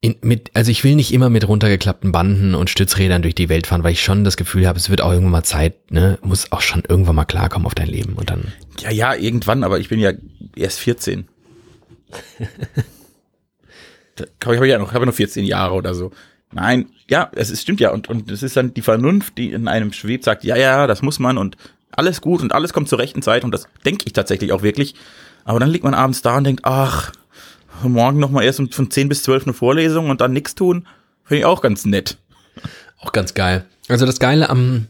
in, 0.05 0.17
mit, 0.21 0.51
also 0.55 0.71
ich 0.71 0.83
will 0.83 0.97
nicht 0.97 1.13
immer 1.15 1.31
mit 1.31 1.47
runtergeklappten 1.47 2.11
Banden 2.11 2.57
und 2.57 2.69
Stützrädern 2.69 3.23
durch 3.23 3.37
die 3.37 3.49
Welt 3.49 3.69
fahren, 3.69 3.85
weil 3.85 3.93
ich 3.93 4.03
schon 4.03 4.25
das 4.25 4.37
Gefühl 4.37 4.67
habe, 4.67 4.77
es 4.77 4.91
wird 4.91 5.01
auch 5.01 5.13
irgendwann 5.13 5.31
mal 5.31 5.45
Zeit, 5.45 5.93
ne, 5.93 6.19
muss 6.23 6.51
auch 6.51 6.61
schon 6.61 6.83
irgendwann 6.89 7.15
mal 7.15 7.25
klarkommen 7.25 7.67
auf 7.67 7.77
dein 7.77 7.87
Leben 7.87 8.15
und 8.15 8.29
dann. 8.29 8.53
Ja, 8.81 8.91
ja, 8.91 9.15
irgendwann, 9.15 9.63
aber 9.63 9.79
ich 9.79 9.89
bin 9.89 10.01
ja 10.01 10.11
erst 10.57 10.81
14. 10.81 11.29
da 14.17 14.25
habe 14.45 14.57
ich 14.57 14.71
ja 14.73 14.79
noch, 14.79 14.93
habe 14.93 15.07
noch 15.07 15.15
14 15.15 15.45
Jahre 15.45 15.75
oder 15.75 15.95
so. 15.95 16.11
Nein, 16.53 16.87
ja, 17.09 17.31
es 17.35 17.51
ist, 17.51 17.63
stimmt 17.63 17.81
ja. 17.81 17.91
Und, 17.91 18.09
und 18.09 18.31
es 18.31 18.43
ist 18.43 18.57
dann 18.57 18.75
die 18.75 18.83
Vernunft, 18.83 19.39
die 19.39 19.53
in 19.53 19.69
einem 19.69 19.93
schwebt, 19.93 20.25
sagt, 20.25 20.45
ja, 20.45 20.57
ja, 20.57 20.87
das 20.87 21.03
muss 21.03 21.19
man 21.19 21.39
und 21.39 21.57
alles 21.91 22.21
gut 22.21 22.43
und 22.43 22.53
alles 22.55 22.73
kommt 22.73 22.89
zur 22.89 22.99
rechten 22.99 23.23
Zeit 23.23 23.45
und 23.45 23.53
das 23.53 23.67
denke 23.85 24.05
ich 24.07 24.13
tatsächlich 24.13 24.53
auch 24.53 24.63
wirklich. 24.63 24.95
Aber 25.45 25.61
dann 25.61 25.71
liegt 25.71 25.85
man 25.85 25.95
abends 25.95 26.23
da 26.23 26.37
und 26.37 26.45
denkt, 26.45 26.65
ach, 26.65 27.13
morgen 27.83 28.19
noch 28.19 28.31
mal 28.31 28.43
erst 28.43 28.63
von 28.73 28.91
10 28.91 29.09
bis 29.09 29.23
12 29.25 29.45
eine 29.45 29.53
Vorlesung 29.53 30.11
und 30.11 30.21
dann 30.21 30.33
nichts 30.33 30.55
tun, 30.55 30.87
finde 31.25 31.41
ich 31.41 31.45
auch 31.45 31.61
ganz 31.61 31.85
nett. 31.85 32.19
Auch 33.01 33.13
ganz 33.13 33.35
geil. 33.35 33.65
Also 33.89 34.07
das 34.07 34.21
Geile 34.21 34.49
am, 34.49 34.87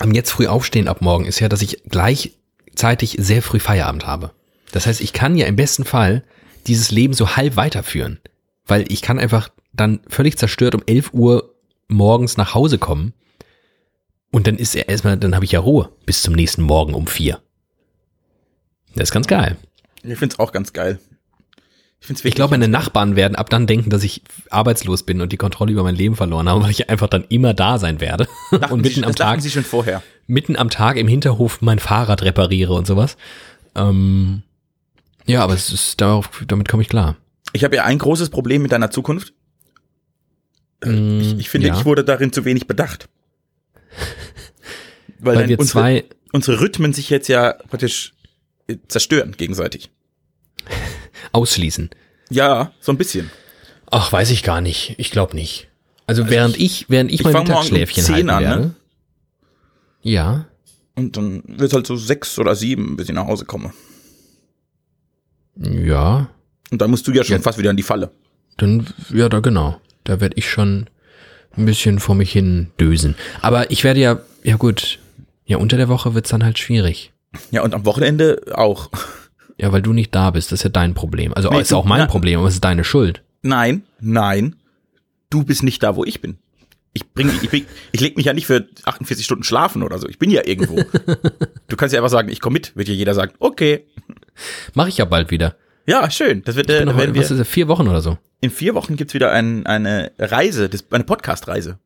am 0.00 0.12
jetzt 0.12 0.30
früh 0.30 0.46
aufstehen 0.46 0.88
ab 0.88 1.00
morgen 1.00 1.24
ist 1.24 1.40
ja, 1.40 1.48
dass 1.48 1.62
ich 1.62 1.82
gleichzeitig 1.88 3.16
sehr 3.20 3.42
früh 3.42 3.60
Feierabend 3.60 4.06
habe. 4.06 4.32
Das 4.72 4.86
heißt, 4.86 5.00
ich 5.00 5.12
kann 5.12 5.36
ja 5.36 5.46
im 5.46 5.56
besten 5.56 5.84
Fall 5.84 6.24
dieses 6.66 6.90
Leben 6.90 7.14
so 7.14 7.36
halb 7.36 7.56
weiterführen. 7.56 8.18
Weil 8.66 8.90
ich 8.90 9.02
kann 9.02 9.18
einfach 9.18 9.50
dann 9.74 10.00
völlig 10.08 10.38
zerstört 10.38 10.74
um 10.74 10.82
11 10.86 11.12
Uhr 11.12 11.54
morgens 11.88 12.36
nach 12.36 12.54
Hause 12.54 12.78
kommen. 12.78 13.12
Und 14.30 14.46
dann 14.46 14.56
ist 14.56 14.74
er 14.74 14.88
erstmal, 14.88 15.16
dann 15.16 15.34
habe 15.34 15.44
ich 15.44 15.52
ja 15.52 15.60
Ruhe 15.60 15.90
bis 16.06 16.22
zum 16.22 16.34
nächsten 16.34 16.62
Morgen 16.62 16.94
um 16.94 17.06
vier. 17.06 17.40
Das 18.94 19.04
ist 19.04 19.12
ganz 19.12 19.26
geil. 19.26 19.56
Ich 20.02 20.18
finde 20.18 20.34
es 20.34 20.38
auch 20.38 20.52
ganz 20.52 20.72
geil. 20.72 20.98
Ich, 22.00 22.24
Ich 22.24 22.34
glaube, 22.34 22.50
meine 22.50 22.68
Nachbarn 22.68 23.16
werden 23.16 23.34
ab 23.36 23.48
dann 23.48 23.66
denken, 23.66 23.90
dass 23.90 24.02
ich 24.02 24.22
arbeitslos 24.50 25.04
bin 25.04 25.20
und 25.20 25.32
die 25.32 25.36
Kontrolle 25.36 25.72
über 25.72 25.82
mein 25.82 25.94
Leben 25.94 26.16
verloren 26.16 26.48
habe, 26.48 26.62
weil 26.62 26.70
ich 26.70 26.90
einfach 26.90 27.08
dann 27.08 27.24
immer 27.28 27.54
da 27.54 27.78
sein 27.78 28.00
werde. 28.00 28.28
dachten 28.50 28.72
und 28.72 28.82
sie, 28.82 28.90
mitten 28.90 29.04
am 29.04 29.10
das 29.10 29.16
dachten 29.16 29.32
Tag 29.36 29.40
sie 29.40 29.50
schon 29.50 29.64
vorher. 29.64 30.02
mitten 30.26 30.56
am 30.56 30.68
Tag 30.68 30.96
im 30.96 31.08
Hinterhof 31.08 31.62
mein 31.62 31.78
Fahrrad 31.78 32.22
repariere 32.22 32.74
und 32.74 32.86
sowas. 32.86 33.16
Ähm, 33.74 34.42
ja, 35.26 35.42
aber 35.42 35.54
es 35.54 35.72
ist 35.72 36.00
darauf, 36.00 36.28
damit 36.46 36.68
komme 36.68 36.82
ich 36.82 36.88
klar. 36.88 37.16
Ich 37.52 37.64
habe 37.64 37.76
ja 37.76 37.84
ein 37.84 37.98
großes 37.98 38.30
Problem 38.30 38.62
mit 38.62 38.72
deiner 38.72 38.90
Zukunft. 38.90 39.32
Mm, 40.84 41.20
Ich, 41.20 41.38
ich 41.38 41.48
finde, 41.50 41.68
ja, 41.68 41.78
ich 41.78 41.84
wurde 41.84 42.04
darin 42.04 42.32
zu 42.32 42.44
wenig 42.44 42.66
bedacht. 42.66 43.08
Weil, 45.18 45.36
weil 45.36 45.42
dann 45.42 45.48
wir 45.50 45.58
unsere, 45.58 45.78
zwei, 45.80 46.04
unsere 46.32 46.60
Rhythmen 46.60 46.92
sich 46.92 47.08
jetzt 47.08 47.28
ja 47.28 47.54
praktisch 47.70 48.12
äh, 48.66 48.76
zerstören 48.88 49.32
gegenseitig. 49.36 49.90
ausschließen. 51.32 51.88
Ja, 52.30 52.72
so 52.80 52.92
ein 52.92 52.98
bisschen. 52.98 53.30
Ach, 53.90 54.12
weiß 54.12 54.30
ich 54.30 54.42
gar 54.42 54.60
nicht. 54.60 54.94
Ich 54.98 55.10
glaube 55.10 55.34
nicht. 55.34 55.68
Also, 56.06 56.28
während 56.28 56.58
ich, 56.58 56.86
während 56.90 57.10
ich, 57.10 57.20
ich 57.20 57.24
mein 57.24 57.34
um 57.36 57.42
Mittagsschläfchen 57.44 58.04
10 58.04 58.14
halten 58.14 58.30
an, 58.30 58.42
ne? 58.42 58.48
werde. 58.48 58.74
Ja, 60.02 60.46
Und 60.96 61.16
dann 61.16 61.42
wird 61.46 61.72
halt 61.72 61.86
so 61.86 61.96
sechs 61.96 62.38
oder 62.38 62.54
sieben, 62.54 62.96
bis 62.96 63.08
ich 63.08 63.14
nach 63.14 63.26
Hause 63.26 63.46
komme. 63.46 63.72
ja, 65.56 66.28
Und 66.70 66.80
dann 66.82 66.90
musst 66.90 67.06
du 67.06 67.12
ja 67.12 67.24
schon 67.24 67.36
Ja. 67.36 67.42
fast 67.42 67.58
wieder 67.58 67.70
in 67.70 67.76
die 67.76 67.82
Falle. 67.82 68.10
dann, 68.58 68.86
ja, 69.10 69.28
da 69.30 69.40
genau. 69.40 69.80
Da 70.04 70.20
werde 70.20 70.36
ich 70.36 70.48
schon 70.50 70.86
ein 71.56 71.66
bisschen 71.66 71.98
vor 71.98 72.14
mich 72.14 72.32
hin 72.32 72.68
dösen. 72.80 73.14
Aber 73.40 73.70
ich 73.70 73.84
werde 73.84 74.00
ja, 74.00 74.20
ja 74.42 74.56
gut, 74.56 74.98
ja, 75.46 75.56
unter 75.58 75.76
der 75.76 75.88
Woche 75.88 76.14
wird's 76.14 76.30
dann 76.30 76.44
halt 76.44 76.58
schwierig. 76.58 77.12
Ja, 77.50 77.62
und 77.62 77.74
am 77.74 77.84
Wochenende 77.86 78.42
auch. 78.54 78.90
Ja, 79.58 79.72
weil 79.72 79.82
du 79.82 79.92
nicht 79.92 80.14
da 80.14 80.30
bist, 80.30 80.50
das 80.52 80.60
ist 80.60 80.64
ja 80.64 80.70
dein 80.70 80.94
Problem. 80.94 81.32
Also 81.34 81.48
Nee, 81.50 81.60
ist 81.60 81.70
du- 81.70 81.76
auch 81.76 81.84
mein 81.84 82.00
na- 82.00 82.06
Problem, 82.06 82.38
aber 82.40 82.48
es 82.48 82.54
ist 82.54 82.64
deine 82.64 82.84
Schuld. 82.84 83.22
Nein, 83.42 83.82
nein. 84.00 84.56
Du 85.30 85.44
bist 85.44 85.62
nicht 85.62 85.82
da, 85.82 85.96
wo 85.96 86.04
ich 86.04 86.20
bin. 86.20 86.38
Ich 86.92 87.08
bring, 87.12 87.28
ich, 87.42 87.48
bring, 87.50 87.66
ich 87.92 88.00
leg 88.00 88.16
mich 88.16 88.26
ja 88.26 88.32
nicht 88.32 88.46
für 88.46 88.66
48 88.84 89.24
Stunden 89.24 89.42
schlafen 89.44 89.82
oder 89.82 89.98
so. 89.98 90.08
Ich 90.08 90.18
bin 90.18 90.30
ja 90.30 90.42
irgendwo. 90.46 90.76
du 91.68 91.76
kannst 91.76 91.92
ja 91.92 91.98
einfach 92.00 92.10
sagen, 92.10 92.28
ich 92.28 92.40
komme 92.40 92.54
mit. 92.54 92.76
Wird 92.76 92.88
ja 92.88 92.94
jeder 92.94 93.14
sagen, 93.14 93.32
okay. 93.40 93.84
Mache 94.74 94.88
ich 94.90 94.98
ja 94.98 95.04
bald 95.04 95.30
wieder. 95.32 95.56
Ja, 95.86 96.10
schön. 96.10 96.42
Das 96.44 96.56
wird, 96.56 96.70
äh, 96.70 96.84
noch, 96.84 96.96
werden 96.96 97.14
wir, 97.14 97.22
was 97.22 97.30
ist 97.30 97.38
das, 97.38 97.48
vier 97.48 97.68
Wochen 97.68 97.88
oder 97.88 98.00
so? 98.00 98.18
in 98.40 98.50
vier 98.50 98.74
Wochen 98.74 98.96
gibt's 98.96 99.14
wieder 99.14 99.32
ein, 99.32 99.64
eine 99.66 100.12
Reise, 100.18 100.68
eine 100.90 101.04
Podcast-Reise. 101.04 101.78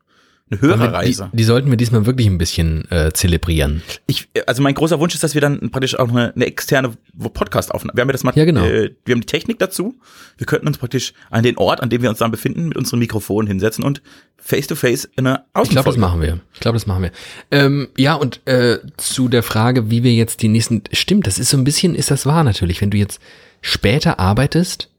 eine 0.50 0.60
Aber 0.60 0.68
Hörerreise. 0.78 1.28
Die, 1.32 1.36
die 1.36 1.44
sollten 1.44 1.70
wir 1.70 1.76
diesmal 1.76 2.04
wirklich 2.04 2.26
ein 2.26 2.36
bisschen 2.38 2.90
äh, 2.90 3.12
zelebrieren. 3.12 3.80
Ich, 4.08 4.28
also 4.46 4.60
mein 4.62 4.74
großer 4.74 4.98
Wunsch 4.98 5.14
ist, 5.14 5.22
dass 5.22 5.34
wir 5.34 5.40
dann 5.40 5.70
praktisch 5.70 5.96
auch 5.96 6.08
eine, 6.08 6.32
eine 6.34 6.46
externe 6.46 6.94
Podcast 7.32 7.70
aufnehmen. 7.72 7.96
Wir 7.96 8.00
haben 8.02 8.08
ja 8.08 8.12
das 8.12 8.24
mal, 8.24 8.32
Ja, 8.34 8.44
genau. 8.44 8.64
äh, 8.64 8.92
wir 9.04 9.14
haben 9.14 9.20
die 9.20 9.26
Technik 9.26 9.60
dazu. 9.60 9.94
Wir 10.36 10.46
könnten 10.48 10.66
uns 10.66 10.78
praktisch 10.78 11.12
an 11.30 11.44
den 11.44 11.56
Ort, 11.58 11.80
an 11.80 11.90
dem 11.90 12.02
wir 12.02 12.10
uns 12.10 12.18
dann 12.18 12.32
befinden, 12.32 12.66
mit 12.68 12.76
unseren 12.76 12.98
Mikrofonen 12.98 13.46
hinsetzen 13.46 13.84
und 13.84 14.02
face 14.36 14.66
to 14.66 14.74
face 14.74 15.08
eine 15.16 15.44
Ich 15.44 15.52
glaube, 15.52 15.68
das 15.68 15.76
Außenfolge. 15.86 16.00
machen 16.00 16.22
wir. 16.22 16.40
Ich 16.54 16.60
glaube, 16.60 16.74
das 16.76 16.86
machen 16.88 17.04
wir. 17.04 17.12
Ähm, 17.52 17.88
ja, 17.96 18.14
und 18.14 18.40
äh, 18.48 18.78
zu 18.96 19.28
der 19.28 19.44
Frage, 19.44 19.90
wie 19.92 20.02
wir 20.02 20.12
jetzt 20.14 20.42
die 20.42 20.48
nächsten. 20.48 20.82
Stimmt, 20.92 21.28
das 21.28 21.38
ist 21.38 21.50
so 21.50 21.56
ein 21.56 21.62
bisschen, 21.62 21.94
ist 21.94 22.10
das 22.10 22.26
wahr 22.26 22.42
natürlich. 22.42 22.80
Wenn 22.80 22.90
du 22.90 22.96
jetzt 22.96 23.20
später 23.60 24.18
arbeitest, 24.18 24.90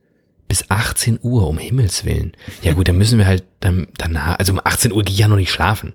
bis 0.48 0.70
18 0.70 1.20
Uhr, 1.22 1.48
um 1.48 1.58
Himmels 1.58 2.06
Willen. 2.06 2.34
Ja 2.62 2.74
gut, 2.74 2.88
dann 2.88 2.98
müssen 2.98 3.20
wir 3.20 3.28
halt 3.28 3.44
dann 3.60 3.88
danach, 3.98 4.40
also 4.40 4.54
um 4.54 4.62
18 4.64 4.92
Uhr 4.92 5.04
gehe 5.04 5.14
ich 5.14 5.20
ja 5.20 5.28
noch 5.28 5.36
nicht 5.36 5.52
schlafen. 5.52 5.94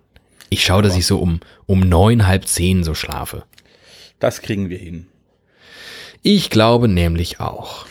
Ich 0.50 0.64
schaue, 0.64 0.82
dass 0.82 0.96
ich 0.96 1.06
so 1.06 1.18
um, 1.18 1.40
um 1.66 1.80
neun, 1.80 2.26
halb 2.26 2.46
zehn 2.46 2.84
so 2.84 2.94
schlafe. 2.94 3.44
Das 4.20 4.42
kriegen 4.42 4.68
wir 4.68 4.78
hin. 4.78 5.06
Ich 6.22 6.50
glaube 6.50 6.86
nämlich 6.88 7.40
auch. 7.40 7.86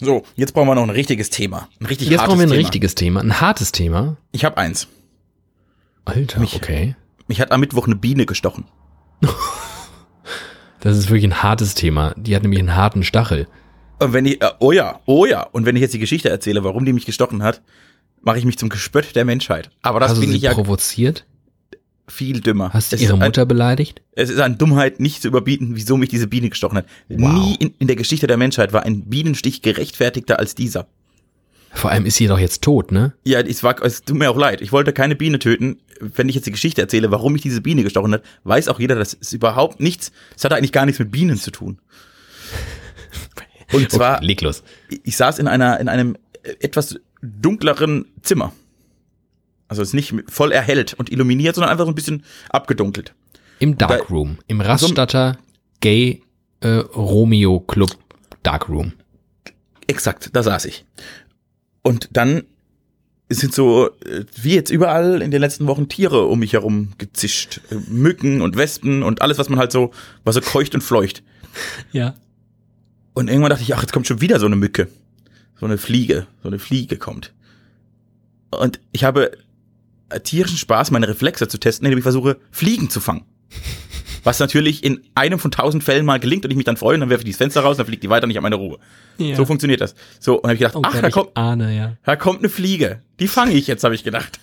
So, 0.00 0.24
jetzt 0.34 0.52
brauchen 0.52 0.68
wir 0.68 0.74
noch 0.74 0.82
ein 0.82 0.90
richtiges 0.90 1.30
Thema. 1.30 1.68
Ein 1.80 1.86
richtig 1.86 2.08
Jetzt 2.08 2.24
brauchen 2.24 2.38
wir 2.38 2.46
ein 2.46 2.50
Thema. 2.50 2.60
richtiges 2.60 2.94
Thema, 2.94 3.20
ein 3.20 3.40
hartes 3.40 3.72
Thema. 3.72 4.16
Ich 4.32 4.44
habe 4.44 4.56
eins. 4.56 4.88
Alter, 6.04 6.40
okay. 6.42 6.96
Mich 7.26 7.40
hat 7.40 7.52
am 7.52 7.60
Mittwoch 7.60 7.86
eine 7.86 7.96
Biene 7.96 8.26
gestochen. 8.26 8.64
Das 10.80 10.96
ist 10.96 11.08
wirklich 11.08 11.24
ein 11.24 11.42
hartes 11.42 11.74
Thema. 11.74 12.14
Die 12.16 12.36
hat 12.36 12.42
nämlich 12.42 12.60
einen 12.60 12.76
harten 12.76 13.02
Stachel. 13.02 13.48
Und 13.98 14.12
wenn 14.12 14.26
ich, 14.26 14.40
äh, 14.42 14.50
oh 14.60 14.72
ja, 14.72 15.00
oh 15.06 15.26
ja. 15.26 15.42
Und 15.42 15.66
wenn 15.66 15.76
ich 15.76 15.82
jetzt 15.82 15.94
die 15.94 15.98
Geschichte 15.98 16.28
erzähle, 16.28 16.62
warum 16.64 16.84
die 16.84 16.92
mich 16.92 17.06
gestochen 17.06 17.42
hat, 17.42 17.62
mache 18.20 18.38
ich 18.38 18.44
mich 18.44 18.58
zum 18.58 18.68
Gespött 18.68 19.16
der 19.16 19.24
Menschheit. 19.24 19.70
Aber 19.82 20.00
das 20.00 20.14
du 20.14 20.20
bin 20.20 20.30
sie 20.30 20.36
ich 20.36 20.42
ja 20.42 20.54
provoziert? 20.54 21.24
viel 22.10 22.40
dümmer. 22.40 22.72
Hast 22.72 22.90
du 22.92 22.96
Es 22.96 23.02
ihre 23.02 23.12
ist 23.16 23.20
ein- 23.20 23.26
Mutter 23.26 23.44
beleidigt? 23.44 24.00
Es 24.12 24.30
ist 24.30 24.40
an 24.40 24.56
Dummheit 24.56 24.98
nicht 24.98 25.20
zu 25.20 25.28
überbieten, 25.28 25.76
wieso 25.76 25.98
mich 25.98 26.08
diese 26.08 26.26
Biene 26.26 26.48
gestochen 26.48 26.78
hat. 26.78 26.86
Wow. 27.10 27.32
Nie 27.32 27.54
in, 27.56 27.74
in 27.78 27.86
der 27.86 27.96
Geschichte 27.96 28.26
der 28.26 28.38
Menschheit 28.38 28.72
war 28.72 28.84
ein 28.84 29.02
Bienenstich 29.10 29.60
gerechtfertigter 29.60 30.38
als 30.38 30.54
dieser. 30.54 30.86
Vor 31.74 31.90
allem 31.90 32.06
ist 32.06 32.16
sie 32.16 32.26
doch 32.26 32.38
jetzt 32.38 32.62
tot, 32.62 32.92
ne? 32.92 33.12
Ja, 33.24 33.40
es, 33.40 33.62
war, 33.62 33.82
es 33.82 34.02
tut 34.04 34.16
mir 34.16 34.30
auch 34.30 34.38
leid. 34.38 34.62
Ich 34.62 34.72
wollte 34.72 34.94
keine 34.94 35.16
Biene 35.16 35.38
töten. 35.38 35.80
Wenn 36.00 36.30
ich 36.30 36.34
jetzt 36.34 36.46
die 36.46 36.50
Geschichte 36.50 36.80
erzähle, 36.80 37.10
warum 37.10 37.34
mich 37.34 37.42
diese 37.42 37.60
Biene 37.60 37.82
gestochen 37.82 38.14
hat, 38.14 38.22
weiß 38.44 38.68
auch 38.68 38.80
jeder, 38.80 38.94
das 38.94 39.12
ist 39.12 39.34
überhaupt 39.34 39.78
nichts. 39.78 40.10
Es 40.34 40.44
hat 40.44 40.54
eigentlich 40.54 40.72
gar 40.72 40.86
nichts 40.86 40.98
mit 40.98 41.10
Bienen 41.10 41.36
zu 41.36 41.50
tun. 41.50 41.78
Und 43.72 43.90
zwar, 43.90 44.16
okay, 44.16 44.26
leg 44.26 44.40
los. 44.40 44.62
ich 45.02 45.16
saß 45.16 45.38
in 45.38 45.48
einer, 45.48 45.78
in 45.80 45.88
einem 45.88 46.16
etwas 46.42 46.98
dunkleren 47.22 48.06
Zimmer. 48.22 48.52
Also 49.68 49.82
es 49.82 49.88
ist 49.88 49.94
nicht 49.94 50.14
voll 50.28 50.52
erhellt 50.52 50.94
und 50.94 51.12
illuminiert, 51.12 51.54
sondern 51.54 51.70
einfach 51.70 51.84
so 51.84 51.92
ein 51.92 51.94
bisschen 51.94 52.24
abgedunkelt. 52.48 53.14
Im 53.58 53.76
Darkroom. 53.76 54.38
Im 54.46 54.60
Raststatter 54.60 55.38
Gay 55.80 56.22
äh, 56.60 56.68
Romeo 56.68 57.60
Club 57.60 57.96
Darkroom. 58.42 58.94
Exakt, 59.86 60.30
da 60.32 60.42
saß 60.42 60.64
ich. 60.64 60.84
Und 61.82 62.08
dann 62.12 62.44
sind 63.28 63.54
so, 63.54 63.90
äh, 64.04 64.24
wie 64.40 64.54
jetzt 64.54 64.70
überall 64.70 65.20
in 65.22 65.30
den 65.30 65.40
letzten 65.40 65.66
Wochen, 65.66 65.88
Tiere 65.88 66.26
um 66.26 66.38
mich 66.38 66.54
herum 66.54 66.92
gezischt. 66.98 67.60
Äh, 67.70 67.76
Mücken 67.88 68.40
und 68.40 68.56
Wespen 68.56 69.02
und 69.02 69.22
alles, 69.22 69.38
was 69.38 69.48
man 69.48 69.58
halt 69.58 69.72
so, 69.72 69.92
was 70.24 70.34
so 70.34 70.40
keucht 70.40 70.74
und 70.74 70.82
fleucht. 70.82 71.22
Ja. 71.92 72.14
Und 73.18 73.26
irgendwann 73.26 73.50
dachte 73.50 73.64
ich, 73.64 73.74
ach, 73.74 73.80
jetzt 73.80 73.92
kommt 73.92 74.06
schon 74.06 74.20
wieder 74.20 74.38
so 74.38 74.46
eine 74.46 74.54
Mücke. 74.54 74.86
So 75.58 75.66
eine 75.66 75.76
Fliege. 75.76 76.28
So 76.40 76.48
eine 76.48 76.60
Fliege 76.60 76.98
kommt. 76.98 77.34
Und 78.50 78.78
ich 78.92 79.02
habe 79.02 79.32
tierischen 80.22 80.56
Spaß, 80.56 80.92
meine 80.92 81.08
Reflexe 81.08 81.48
zu 81.48 81.58
testen, 81.58 81.84
indem 81.84 81.98
ich 81.98 82.04
versuche, 82.04 82.36
Fliegen 82.52 82.90
zu 82.90 83.00
fangen. 83.00 83.24
Was 84.22 84.38
natürlich 84.38 84.84
in 84.84 85.00
einem 85.16 85.40
von 85.40 85.50
tausend 85.50 85.82
Fällen 85.82 86.06
mal 86.06 86.20
gelingt 86.20 86.44
und 86.44 86.52
ich 86.52 86.56
mich 86.56 86.64
dann 86.64 86.76
freue 86.76 86.94
und 86.94 87.00
dann 87.00 87.10
werfe 87.10 87.22
ich 87.22 87.30
die 87.30 87.36
Fenster 87.36 87.62
raus 87.62 87.72
und 87.72 87.78
dann 87.78 87.86
fliegt 87.88 88.04
die 88.04 88.08
weiter 88.08 88.28
nicht 88.28 88.36
an 88.36 88.44
meine 88.44 88.54
Ruhe. 88.54 88.78
Ja. 89.16 89.34
So 89.34 89.44
funktioniert 89.44 89.80
das. 89.80 89.96
So, 90.20 90.36
und 90.36 90.44
dann 90.44 90.50
habe 90.50 90.54
ich 90.54 90.60
gedacht, 90.60 90.76
Oh 90.76 90.82
ach, 90.84 91.00
da 91.00 91.10
kommt, 91.10 91.36
ahne, 91.36 91.76
ja. 91.76 91.96
da 92.04 92.14
kommt 92.14 92.38
eine 92.38 92.48
Fliege. 92.48 93.02
Die 93.18 93.26
fange 93.26 93.54
ich 93.54 93.66
jetzt, 93.66 93.82
habe 93.82 93.96
ich 93.96 94.04
gedacht. 94.04 94.38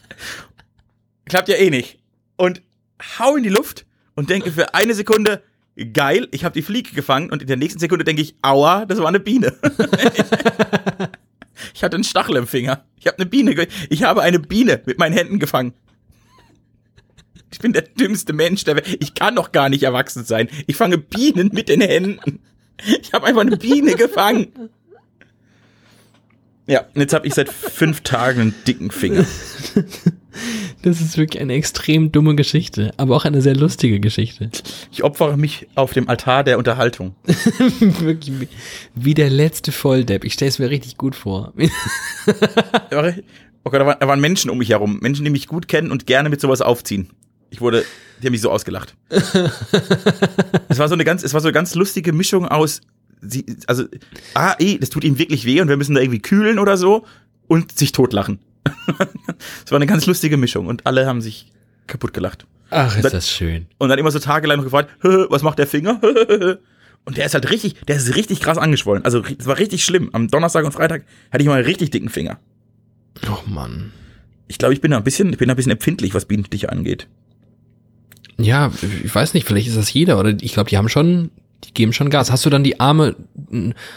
Klappt 1.24 1.48
ja 1.48 1.56
eh 1.56 1.70
nicht. 1.70 1.98
Und 2.36 2.62
hau 3.20 3.38
in 3.38 3.44
die 3.44 3.50
Luft 3.50 3.86
und 4.16 4.30
denke 4.30 4.52
für 4.52 4.74
eine 4.74 4.94
Sekunde, 4.96 5.42
geil, 5.94 6.28
ich 6.32 6.46
habe 6.46 6.54
die 6.54 6.62
Fliege 6.62 6.94
gefangen. 6.94 7.30
Und 7.32 7.42
in 7.42 7.48
der 7.48 7.58
nächsten 7.58 7.80
Sekunde 7.80 8.06
denke 8.06 8.22
ich, 8.22 8.36
aua, 8.42 8.86
das 8.86 9.00
war 9.00 9.08
eine 9.08 9.20
Biene. 9.20 9.54
ich 11.74 11.84
hatte 11.84 11.96
einen 11.96 12.04
Stachel 12.04 12.38
im 12.38 12.48
Finger. 12.48 12.86
Ich 12.98 13.08
habe 13.08 13.18
eine 13.18 13.26
Biene, 13.26 13.68
ich 13.90 14.04
habe 14.04 14.22
eine 14.22 14.40
Biene 14.40 14.82
mit 14.86 15.00
meinen 15.00 15.14
Händen 15.14 15.40
gefangen. 15.40 15.74
Ich 17.52 17.60
bin 17.60 17.74
der 17.74 17.84
dümmste 17.84 18.34
Mensch 18.34 18.64
der 18.66 18.76
Welt. 18.76 18.98
Ich 19.00 19.14
kann 19.14 19.34
noch 19.34 19.52
gar 19.52 19.70
nicht 19.70 19.84
erwachsen 19.84 20.26
sein. 20.26 20.50
Ich 20.68 20.76
fange 20.76 20.98
Bienen 20.98 21.52
mit 21.54 21.70
den 21.70 21.82
Händen. 21.82 22.40
Ich 23.02 23.14
habe 23.14 23.26
einfach 23.28 23.42
eine 23.42 23.56
Biene 23.56 23.96
gefangen. 23.96 24.52
Ja, 26.68 26.82
und 26.94 27.00
jetzt 27.00 27.14
habe 27.14 27.28
ich 27.28 27.34
seit 27.34 27.50
fünf 27.50 28.02
Tagen 28.02 28.42
einen 28.42 28.56
dicken 28.68 28.92
Finger. 28.92 29.26
Das 30.82 31.02
ist 31.02 31.18
wirklich 31.18 31.42
eine 31.42 31.54
extrem 31.54 32.12
dumme 32.12 32.36
Geschichte, 32.36 32.94
aber 32.98 33.16
auch 33.16 33.26
eine 33.26 33.42
sehr 33.42 33.56
lustige 33.56 34.00
Geschichte. 34.00 34.50
Ich 34.92 35.04
opfere 35.04 35.38
mich 35.38 35.68
auf 35.76 35.94
dem 35.94 36.10
Altar 36.10 36.44
der 36.44 36.58
Unterhaltung. 36.58 37.16
wirklich 37.80 38.50
wie, 38.94 39.14
der 39.14 39.30
letzte 39.30 39.72
Volldepp. 39.72 40.24
Ich 40.24 40.34
stelle 40.34 40.50
es 40.50 40.60
mir 40.60 40.70
richtig 40.70 40.98
gut 40.98 41.16
vor. 41.16 41.54
Okay, 43.68 43.80
da 43.80 43.86
waren, 43.86 43.98
da 44.00 44.08
waren 44.08 44.22
Menschen 44.22 44.52
um 44.52 44.60
mich 44.60 44.70
herum. 44.70 45.00
Menschen, 45.02 45.26
die 45.26 45.32
mich 45.32 45.48
gut 45.48 45.68
kennen 45.68 45.90
und 45.90 46.06
gerne 46.06 46.30
mit 46.30 46.40
sowas 46.40 46.62
aufziehen. 46.62 47.10
Ich 47.50 47.62
wurde, 47.62 47.84
die 48.22 48.28
haben 48.28 48.32
mich 48.34 48.42
so 48.42 48.52
ausgelacht. 48.52 48.96
es 49.10 50.78
war 50.78 50.88
so 50.88 50.94
eine 50.94 51.04
ganz, 51.04 51.24
es 51.24 51.34
war 51.34 51.42
so 51.42 51.48
eine 51.48 51.54
ganz 51.54 51.74
lustige 51.74 52.14
Mischung 52.14 52.48
aus, 52.48 52.82
sie, 53.22 53.46
also, 53.68 53.86
ah, 54.34 54.56
eh, 54.60 54.78
das 54.78 54.90
tut 54.90 55.04
ihm 55.04 55.18
wirklich 55.18 55.46
weh 55.46 55.62
und 55.62 55.68
wir 55.68 55.78
müssen 55.78 55.96
da 55.96 56.02
irgendwie 56.02 56.22
kühlen 56.22 56.60
oder 56.60 56.78
so 56.78 57.06
und 57.48 57.78
sich 57.78 57.92
totlachen. 57.92 58.40
Es 59.66 59.72
war 59.72 59.78
eine 59.78 59.86
ganz 59.86 60.06
lustige 60.06 60.38
Mischung 60.38 60.68
und 60.68 60.86
alle 60.86 61.06
haben 61.08 61.22
sich 61.22 61.52
kaputt 61.88 62.14
gelacht. 62.14 62.46
Ach, 62.70 62.98
ist 62.98 63.14
das 63.14 63.30
schön. 63.30 63.68
Und 63.78 63.90
dann 63.90 64.00
immer 64.00 64.12
so 64.12 64.20
tagelang 64.20 64.58
noch 64.58 64.64
gefragt, 64.64 64.90
was 65.02 65.44
macht 65.44 65.60
der 65.60 65.68
Finger? 65.68 66.02
Und 67.06 67.18
der 67.18 67.26
ist 67.26 67.36
halt 67.36 67.50
richtig, 67.52 67.76
der 67.88 67.98
ist 67.98 68.16
richtig 68.16 68.40
krass 68.42 68.58
angeschwollen. 68.58 69.06
Also 69.06 69.24
es 69.38 69.46
war 69.46 69.60
richtig 69.60 69.86
schlimm. 69.86 70.10
Am 70.14 70.28
Donnerstag 70.28 70.66
und 70.66 70.72
Freitag 70.72 71.04
hatte 71.32 71.44
ich 71.44 71.48
mal 71.48 71.56
einen 71.56 71.66
richtig 71.66 71.92
dicken 71.92 72.10
Finger. 72.10 72.40
Oh 73.30 73.48
Mann. 73.48 73.92
Ich 74.48 74.58
glaube, 74.58 74.74
ich 74.74 74.82
bin 74.82 74.92
da 74.92 74.98
ein 74.98 75.04
bisschen, 75.04 75.32
ich 75.32 75.38
bin 75.38 75.48
da 75.48 75.54
ein 75.54 75.58
bisschen 75.58 75.72
empfindlich, 75.72 76.14
was 76.14 76.26
Bienenstiche 76.26 76.72
angeht. 76.72 77.08
Ja, 78.38 78.72
ich 79.04 79.14
weiß 79.14 79.34
nicht, 79.34 79.48
vielleicht 79.48 79.68
ist 79.68 79.78
das 79.78 79.94
jeder 79.94 80.20
oder 80.20 80.36
ich 80.42 80.54
glaube, 80.54 80.70
die 80.70 80.78
haben 80.78 80.90
schon, 80.90 81.30
die 81.64 81.74
geben 81.74 81.94
schon 81.94 82.10
Gas. 82.10 82.32
Hast 82.32 82.46
du 82.46 82.50
dann 82.50 82.64
die 82.64 82.80
arme, 82.80 83.16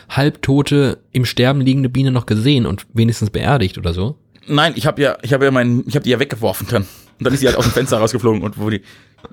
halbtote, 0.08 0.98
im 1.12 1.24
Sterben 1.24 1.60
liegende 1.60 1.88
Biene 1.88 2.12
noch 2.12 2.26
gesehen 2.26 2.66
und 2.66 2.86
wenigstens 2.92 3.30
beerdigt 3.30 3.78
oder 3.78 3.92
so? 3.94 4.16
Nein, 4.48 4.72
ich 4.76 4.86
habe 4.86 5.00
ja, 5.02 5.16
ich 5.22 5.32
habe 5.32 5.44
ja 5.44 5.50
meinen, 5.50 5.84
ich 5.86 5.94
habe 5.94 6.04
die 6.04 6.10
ja 6.10 6.18
weggeworfen 6.20 6.66
dann. 6.70 6.82
Und 6.82 7.24
dann 7.26 7.32
ist 7.34 7.40
sie 7.40 7.46
halt 7.46 7.56
aus 7.56 7.64
dem 7.64 7.72
Fenster 7.72 7.98
rausgeflogen 7.98 8.42
und 8.42 8.58
wo 8.58 8.70
die, 8.70 8.82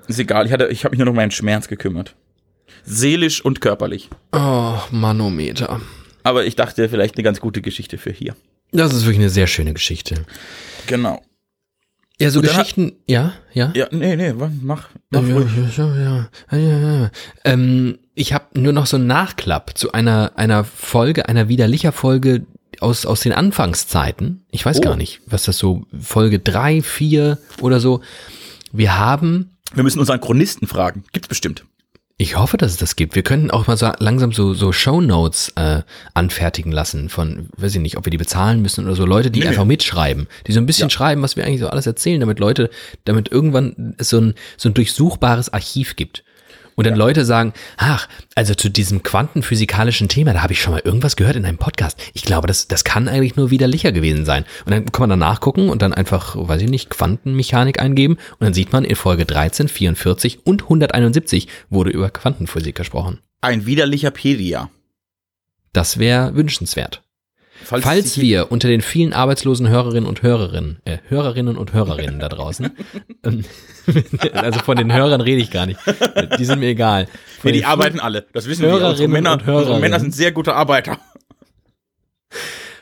ist 0.08 0.18
egal. 0.18 0.46
Ich 0.46 0.52
hatte, 0.52 0.66
ich 0.68 0.84
habe 0.84 0.92
mich 0.92 0.98
nur 0.98 1.06
noch 1.06 1.12
um 1.12 1.16
meinen 1.16 1.30
Schmerz 1.30 1.68
gekümmert. 1.68 2.14
Seelisch 2.84 3.44
und 3.44 3.60
körperlich. 3.60 4.10
Oh, 4.32 4.78
Manometer. 4.90 5.80
Aber 6.22 6.44
ich 6.44 6.56
dachte, 6.56 6.88
vielleicht 6.88 7.16
eine 7.16 7.22
ganz 7.22 7.40
gute 7.40 7.62
Geschichte 7.62 7.98
für 7.98 8.10
hier. 8.10 8.34
Das 8.72 8.92
ist 8.92 9.02
wirklich 9.04 9.18
eine 9.20 9.30
sehr 9.30 9.46
schöne 9.46 9.72
Geschichte. 9.72 10.24
Genau. 10.86 11.22
Ja, 12.18 12.30
so 12.30 12.40
Und 12.40 12.48
dann 12.48 12.56
hat- 12.56 12.62
Geschichten, 12.62 12.96
ja, 13.06 13.34
ja. 13.52 13.70
Ja, 13.74 13.88
nee, 13.90 14.16
nee, 14.16 14.32
mach, 14.32 14.50
mach 14.62 14.88
Ja, 15.12 15.20
ruhig. 15.20 15.46
ja, 15.76 15.96
ja, 15.96 16.28
ja, 16.50 16.58
ja, 16.58 16.78
ja. 17.02 17.10
Ähm, 17.44 17.98
ich 18.14 18.32
habe 18.32 18.58
nur 18.58 18.72
noch 18.72 18.86
so 18.86 18.96
einen 18.96 19.06
Nachklapp 19.06 19.76
zu 19.76 19.92
einer, 19.92 20.32
einer 20.36 20.64
Folge, 20.64 21.28
einer 21.28 21.48
widerlicher 21.48 21.92
Folge 21.92 22.46
aus, 22.80 23.06
aus 23.06 23.20
den 23.20 23.32
Anfangszeiten. 23.32 24.44
Ich 24.50 24.64
weiß 24.64 24.78
Oh. 24.78 24.82
gar 24.82 24.96
nicht, 24.96 25.20
was 25.26 25.44
das 25.44 25.58
so, 25.58 25.84
Folge 26.00 26.38
drei, 26.38 26.82
vier 26.82 27.38
oder 27.60 27.80
so. 27.80 28.00
Wir 28.72 28.98
haben, 28.98 29.56
Wir 29.74 29.82
müssen 29.82 29.98
unseren 30.00 30.20
Chronisten 30.20 30.66
fragen. 30.68 31.04
Gibt's 31.12 31.28
bestimmt. 31.28 31.64
ich 32.18 32.36
hoffe, 32.38 32.56
dass 32.56 32.72
es 32.72 32.76
das 32.78 32.96
gibt. 32.96 33.14
Wir 33.14 33.22
könnten 33.22 33.50
auch 33.50 33.66
mal 33.66 33.76
so 33.76 33.90
langsam 33.98 34.32
so, 34.32 34.54
so 34.54 34.72
Shownotes 34.72 35.52
äh, 35.56 35.82
anfertigen 36.14 36.72
lassen 36.72 37.08
von, 37.10 37.48
weiß 37.58 37.74
ich 37.74 37.80
nicht, 37.82 37.96
ob 37.98 38.06
wir 38.06 38.10
die 38.10 38.16
bezahlen 38.16 38.62
müssen 38.62 38.86
oder 38.86 38.96
so 38.96 39.04
Leute, 39.04 39.30
die 39.30 39.40
Nee, 39.40 39.48
einfach 39.48 39.64
nee. 39.64 39.68
mitschreiben, 39.74 40.26
die 40.46 40.52
so 40.52 40.60
ein 40.60 40.64
bisschen 40.66 40.86
Ja. 40.88 40.90
schreiben, 40.90 41.20
was 41.22 41.36
wir 41.36 41.44
eigentlich 41.44 41.60
so 41.60 41.68
alles 41.68 41.86
erzählen, 41.86 42.20
damit 42.20 42.38
Leute, 42.38 42.70
damit 43.04 43.30
irgendwann 43.30 43.94
es 43.98 44.08
so 44.10 44.18
ein, 44.18 44.34
so 44.56 44.68
ein 44.70 44.74
durchsuchbares 44.74 45.52
Archiv 45.52 45.96
gibt. 45.96 46.24
Und 46.76 46.86
dann 46.86 46.94
Leute 46.94 47.24
sagen, 47.24 47.54
ach, 47.78 48.06
also 48.34 48.54
zu 48.54 48.68
diesem 48.68 49.02
quantenphysikalischen 49.02 50.08
Thema, 50.08 50.34
da 50.34 50.42
habe 50.42 50.52
ich 50.52 50.60
schon 50.60 50.74
mal 50.74 50.82
irgendwas 50.84 51.16
gehört 51.16 51.36
in 51.36 51.46
einem 51.46 51.58
Podcast. 51.58 51.98
Ich 52.12 52.22
glaube, 52.22 52.46
das, 52.46 52.68
das 52.68 52.84
kann 52.84 53.08
eigentlich 53.08 53.34
nur 53.34 53.50
widerlicher 53.50 53.92
gewesen 53.92 54.26
sein. 54.26 54.44
Und 54.66 54.72
dann 54.72 54.92
kann 54.92 55.00
man 55.00 55.10
dann 55.10 55.18
nachgucken 55.20 55.70
und 55.70 55.80
dann 55.80 55.94
einfach, 55.94 56.36
weiß 56.36 56.60
ich 56.62 56.70
nicht, 56.70 56.90
Quantenmechanik 56.90 57.80
eingeben 57.80 58.14
und 58.14 58.40
dann 58.40 58.54
sieht 58.54 58.72
man 58.72 58.84
in 58.84 58.94
Folge 58.94 59.24
13, 59.24 59.68
44 59.68 60.46
und 60.46 60.64
171 60.64 61.48
wurde 61.70 61.90
über 61.90 62.10
Quantenphysik 62.10 62.76
gesprochen. 62.76 63.20
Ein 63.40 63.64
widerlicher 63.64 64.10
Pedia. 64.10 64.70
Das 65.72 65.98
wäre 65.98 66.34
wünschenswert. 66.34 67.02
Falls, 67.68 67.82
Falls 67.82 68.18
wir 68.20 68.52
unter 68.52 68.68
den 68.68 68.80
vielen 68.80 69.12
arbeitslosen 69.12 69.68
Hörerinnen 69.68 70.08
und 70.08 70.22
Hörerinnen, 70.22 70.78
äh, 70.84 70.98
Hörerinnen 71.08 71.56
und 71.56 71.72
Hörerinnen 71.72 72.20
da 72.20 72.28
draußen, 72.28 72.70
ähm, 73.24 73.44
also 74.34 74.60
von 74.60 74.76
den 74.76 74.92
Hörern 74.92 75.20
rede 75.20 75.42
ich 75.42 75.50
gar 75.50 75.66
nicht, 75.66 75.80
die 76.38 76.44
sind 76.44 76.60
mir 76.60 76.68
egal. 76.68 77.08
Nee, 77.42 77.50
die 77.50 77.64
arbeiten 77.64 77.98
alle. 77.98 78.24
Das 78.32 78.46
wissen 78.46 78.62
wir. 78.62 78.68
Unsere 78.68 78.90
Hörerinnen 78.90 79.10
Männer, 79.10 79.32
und 79.32 79.46
Hörerinnen. 79.46 79.66
unsere 79.66 79.80
Männer 79.80 79.98
sind 79.98 80.14
sehr 80.14 80.30
gute 80.30 80.54
Arbeiter. 80.54 81.00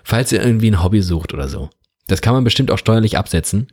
Falls 0.02 0.30
ihr 0.32 0.42
irgendwie 0.42 0.70
ein 0.70 0.82
Hobby 0.84 1.00
sucht 1.00 1.32
oder 1.32 1.48
so. 1.48 1.70
Das 2.06 2.20
kann 2.20 2.34
man 2.34 2.44
bestimmt 2.44 2.70
auch 2.70 2.76
steuerlich 2.76 3.16
absetzen. 3.16 3.68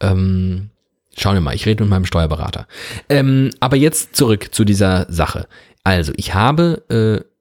Ähm, 0.00 0.70
schauen 1.18 1.34
wir 1.34 1.42
mal, 1.42 1.54
ich 1.54 1.66
rede 1.66 1.82
mit 1.82 1.90
meinem 1.90 2.06
Steuerberater. 2.06 2.66
Ähm, 3.10 3.50
aber 3.60 3.76
jetzt 3.76 4.16
zurück 4.16 4.54
zu 4.54 4.64
dieser 4.64 5.04
Sache. 5.12 5.48
Also, 5.84 6.14
ich 6.16 6.32
habe, 6.32 6.82
äh, 6.88 7.35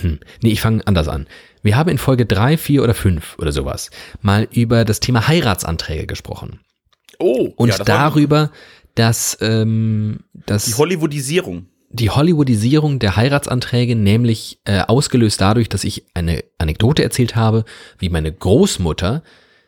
hm, 0.00 0.20
nee, 0.42 0.50
ich 0.50 0.60
fange 0.60 0.86
anders 0.86 1.08
an. 1.08 1.26
Wir 1.62 1.76
haben 1.76 1.88
in 1.90 1.98
Folge 1.98 2.26
drei, 2.26 2.56
vier 2.56 2.82
oder 2.82 2.94
fünf 2.94 3.36
oder 3.38 3.52
sowas 3.52 3.90
mal 4.20 4.46
über 4.52 4.84
das 4.84 5.00
Thema 5.00 5.28
Heiratsanträge 5.28 6.06
gesprochen. 6.06 6.60
Oh, 7.18 7.52
Und 7.56 7.68
ja, 7.68 7.78
das 7.78 7.86
darüber, 7.86 8.50
dass, 8.94 9.38
ähm, 9.40 10.20
dass 10.46 10.66
die 10.66 10.74
Hollywoodisierung. 10.74 11.66
die 11.90 12.10
Hollywoodisierung 12.10 12.98
der 12.98 13.16
Heiratsanträge, 13.16 13.96
nämlich 13.96 14.60
äh, 14.64 14.80
ausgelöst 14.80 15.40
dadurch, 15.40 15.68
dass 15.68 15.84
ich 15.84 16.04
eine 16.14 16.44
Anekdote 16.58 17.02
erzählt 17.02 17.34
habe, 17.36 17.64
wie 17.98 18.08
meine 18.08 18.32
Großmutter 18.32 19.22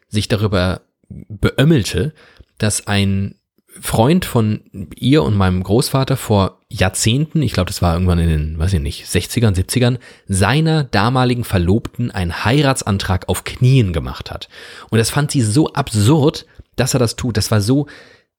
sich 0.08 0.28
darüber 0.28 0.82
beömmelte, 1.08 2.12
dass 2.58 2.86
ein 2.86 3.36
Freund 3.80 4.24
von 4.24 4.62
ihr 4.96 5.22
und 5.22 5.36
meinem 5.36 5.62
Großvater 5.62 6.16
vor 6.16 6.60
Jahrzehnten, 6.68 7.42
ich 7.42 7.52
glaube, 7.52 7.68
das 7.68 7.82
war 7.82 7.94
irgendwann 7.94 8.18
in 8.18 8.28
den, 8.28 8.58
weiß 8.58 8.72
ich 8.72 8.80
nicht, 8.80 9.06
60ern, 9.06 9.54
70ern, 9.54 9.98
seiner 10.26 10.84
damaligen 10.84 11.44
Verlobten 11.44 12.10
einen 12.10 12.44
Heiratsantrag 12.44 13.28
auf 13.28 13.44
Knien 13.44 13.92
gemacht 13.92 14.30
hat. 14.30 14.48
Und 14.90 14.98
das 14.98 15.10
fand 15.10 15.30
sie 15.30 15.42
so 15.42 15.72
absurd, 15.72 16.46
dass 16.76 16.94
er 16.94 17.00
das 17.00 17.16
tut. 17.16 17.36
Das 17.36 17.50
war 17.50 17.60
so, 17.60 17.86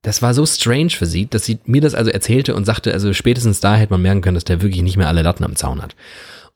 das 0.02 0.22
war 0.22 0.34
so 0.34 0.46
strange 0.46 0.92
für 0.92 1.06
sie, 1.06 1.28
dass 1.28 1.46
sie 1.46 1.60
mir 1.66 1.82
das 1.82 1.96
also 1.96 2.12
erzählte 2.12 2.56
und 2.56 2.66
sagte, 2.66 2.94
also 2.94 3.14
spätestens 3.14 3.60
da 3.60 3.76
hätte 3.76 3.94
man 3.94 4.02
merken 4.02 4.22
können, 4.22 4.36
dass 4.36 4.46
der 4.46 4.62
wirklich 4.62 4.84
nicht 4.84 4.98
mehr 4.98 5.08
alle 5.08 5.22
Latten 5.22 5.46
am 5.46 5.56
Zaun 5.56 5.82
hat. 5.82 5.96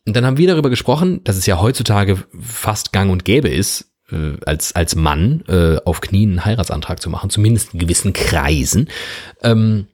Und 0.05 0.15
dann 0.15 0.25
haben 0.25 0.37
wir 0.37 0.47
darüber 0.47 0.69
gesprochen, 0.69 1.23
dass 1.23 1.37
es 1.37 1.45
ja 1.45 1.61
heutzutage 1.61 2.17
fast 2.39 2.91
gang 2.91 3.11
und 3.11 3.25
gäbe 3.25 3.49
ist, 3.49 3.90
äh, 4.11 4.37
als, 4.45 4.73
als 4.73 4.95
Mann 4.95 5.43
äh, 5.47 5.77
auf 5.85 6.01
Knien 6.01 6.31
einen 6.31 6.45
Heiratsantrag 6.45 7.01
zu 7.01 7.09
machen, 7.09 7.29
zumindest 7.29 7.73
in 7.73 7.79
gewissen 7.79 8.13
Kreisen. 8.13 8.89
Ähm, 9.43 9.87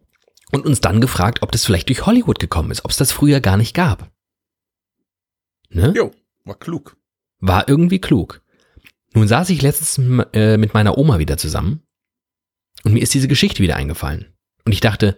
und 0.51 0.65
uns 0.65 0.79
dann 0.79 1.01
gefragt, 1.01 1.41
ob 1.41 1.51
das 1.51 1.65
vielleicht 1.65 1.89
durch 1.89 2.05
Hollywood 2.05 2.39
gekommen 2.39 2.71
ist, 2.71 2.85
ob 2.85 2.91
es 2.91 2.97
das 2.97 3.11
früher 3.11 3.41
gar 3.41 3.57
nicht 3.57 3.73
gab. 3.73 4.09
Ne? 5.69 5.93
Jo, 5.95 6.11
war 6.45 6.55
klug. 6.55 6.95
War 7.39 7.67
irgendwie 7.67 7.99
klug. 7.99 8.41
Nun 9.13 9.27
saß 9.27 9.49
ich 9.49 9.61
letztens 9.61 9.97
äh, 10.33 10.57
mit 10.57 10.73
meiner 10.73 10.97
Oma 10.97 11.19
wieder 11.19 11.37
zusammen 11.37 11.81
und 12.83 12.93
mir 12.93 13.01
ist 13.01 13.13
diese 13.13 13.27
Geschichte 13.27 13.61
wieder 13.61 13.75
eingefallen. 13.75 14.33
Und 14.65 14.71
ich 14.71 14.79
dachte, 14.79 15.17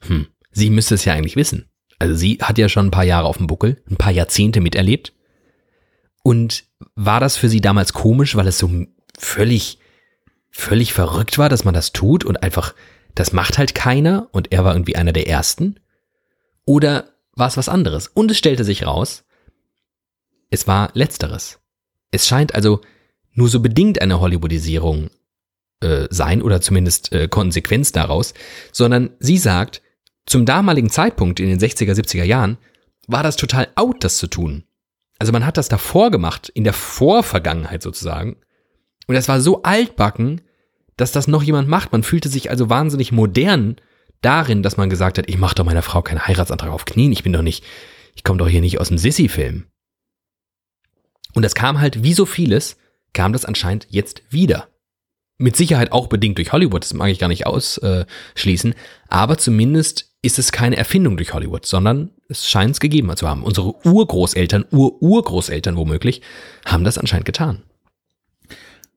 hm, 0.00 0.26
sie 0.50 0.70
müsste 0.70 0.94
es 0.94 1.04
ja 1.04 1.12
eigentlich 1.12 1.36
wissen. 1.36 1.70
Also 1.98 2.14
sie 2.14 2.38
hat 2.40 2.58
ja 2.58 2.68
schon 2.68 2.86
ein 2.86 2.92
paar 2.92 3.04
Jahre 3.04 3.26
auf 3.26 3.38
dem 3.38 3.46
Buckel, 3.46 3.82
ein 3.88 3.96
paar 3.96 4.12
Jahrzehnte 4.12 4.60
miterlebt. 4.60 5.12
Und 6.22 6.64
war 6.94 7.20
das 7.20 7.36
für 7.36 7.48
sie 7.48 7.60
damals 7.60 7.92
komisch, 7.92 8.36
weil 8.36 8.46
es 8.46 8.58
so 8.58 8.70
völlig, 9.18 9.78
völlig 10.50 10.92
verrückt 10.92 11.38
war, 11.38 11.48
dass 11.48 11.64
man 11.64 11.74
das 11.74 11.92
tut 11.92 12.24
und 12.24 12.42
einfach, 12.42 12.74
das 13.14 13.32
macht 13.32 13.58
halt 13.58 13.74
keiner 13.74 14.28
und 14.32 14.52
er 14.52 14.64
war 14.64 14.74
irgendwie 14.74 14.96
einer 14.96 15.12
der 15.12 15.28
Ersten? 15.28 15.80
Oder 16.64 17.10
war 17.32 17.48
es 17.48 17.56
was 17.56 17.68
anderes? 17.68 18.08
Und 18.08 18.30
es 18.30 18.38
stellte 18.38 18.64
sich 18.64 18.86
raus, 18.86 19.24
es 20.50 20.66
war 20.66 20.90
letzteres. 20.94 21.58
Es 22.10 22.26
scheint 22.26 22.54
also 22.54 22.80
nur 23.32 23.48
so 23.48 23.60
bedingt 23.60 24.00
eine 24.00 24.20
Hollywoodisierung 24.20 25.10
äh, 25.80 26.06
sein 26.10 26.42
oder 26.42 26.60
zumindest 26.60 27.12
äh, 27.12 27.28
Konsequenz 27.28 27.92
daraus, 27.92 28.34
sondern 28.72 29.10
sie 29.18 29.38
sagt, 29.38 29.82
zum 30.24 30.44
damaligen 30.44 30.90
Zeitpunkt 30.90 31.38
in 31.38 31.48
den 31.48 31.60
60er, 31.60 31.92
70er 31.92 32.24
Jahren 32.24 32.58
war 33.06 33.22
das 33.22 33.36
total 33.36 33.68
out, 33.76 34.02
das 34.02 34.18
zu 34.18 34.26
tun. 34.26 34.64
Also 35.18 35.32
man 35.32 35.46
hat 35.46 35.56
das 35.56 35.68
davor 35.68 36.10
gemacht, 36.10 36.48
in 36.50 36.64
der 36.64 36.72
Vorvergangenheit 36.72 37.82
sozusagen. 37.82 38.36
Und 39.06 39.14
das 39.14 39.28
war 39.28 39.40
so 39.40 39.62
altbacken, 39.62 40.42
dass 40.96 41.12
das 41.12 41.28
noch 41.28 41.42
jemand 41.42 41.68
macht. 41.68 41.92
Man 41.92 42.02
fühlte 42.02 42.28
sich 42.28 42.50
also 42.50 42.68
wahnsinnig 42.70 43.12
modern 43.12 43.76
darin, 44.20 44.62
dass 44.62 44.76
man 44.76 44.90
gesagt 44.90 45.18
hat, 45.18 45.28
ich 45.28 45.38
mache 45.38 45.54
doch 45.54 45.64
meiner 45.64 45.82
Frau 45.82 46.02
keinen 46.02 46.26
Heiratsantrag 46.26 46.70
auf 46.70 46.84
Knien, 46.84 47.12
ich 47.12 47.22
bin 47.22 47.32
doch 47.32 47.42
nicht, 47.42 47.64
ich 48.14 48.24
komme 48.24 48.38
doch 48.38 48.48
hier 48.48 48.60
nicht 48.60 48.80
aus 48.80 48.88
dem 48.88 48.98
Sissy-Film. 48.98 49.66
Und 51.34 51.42
das 51.42 51.54
kam 51.54 51.80
halt, 51.80 52.02
wie 52.02 52.14
so 52.14 52.24
vieles, 52.26 52.78
kam 53.12 53.32
das 53.32 53.44
anscheinend 53.44 53.86
jetzt 53.90 54.22
wieder. 54.30 54.68
Mit 55.38 55.54
Sicherheit 55.54 55.92
auch 55.92 56.06
bedingt 56.06 56.38
durch 56.38 56.52
Hollywood, 56.52 56.82
das 56.82 56.94
mag 56.94 57.10
ich 57.10 57.18
gar 57.18 57.28
nicht 57.28 57.46
ausschließen, 57.46 58.74
aber 59.08 59.36
zumindest 59.36 60.15
ist 60.26 60.38
es 60.38 60.52
keine 60.52 60.76
Erfindung 60.76 61.16
durch 61.16 61.32
Hollywood, 61.32 61.64
sondern 61.66 62.10
es 62.28 62.48
scheint 62.48 62.72
es 62.72 62.80
gegeben 62.80 63.14
zu 63.16 63.28
haben. 63.28 63.42
Unsere 63.44 63.74
Urgroßeltern, 63.86 64.66
Ur-Urgroßeltern 64.70 65.76
womöglich, 65.76 66.20
haben 66.66 66.84
das 66.84 66.98
anscheinend 66.98 67.24
getan. 67.26 67.62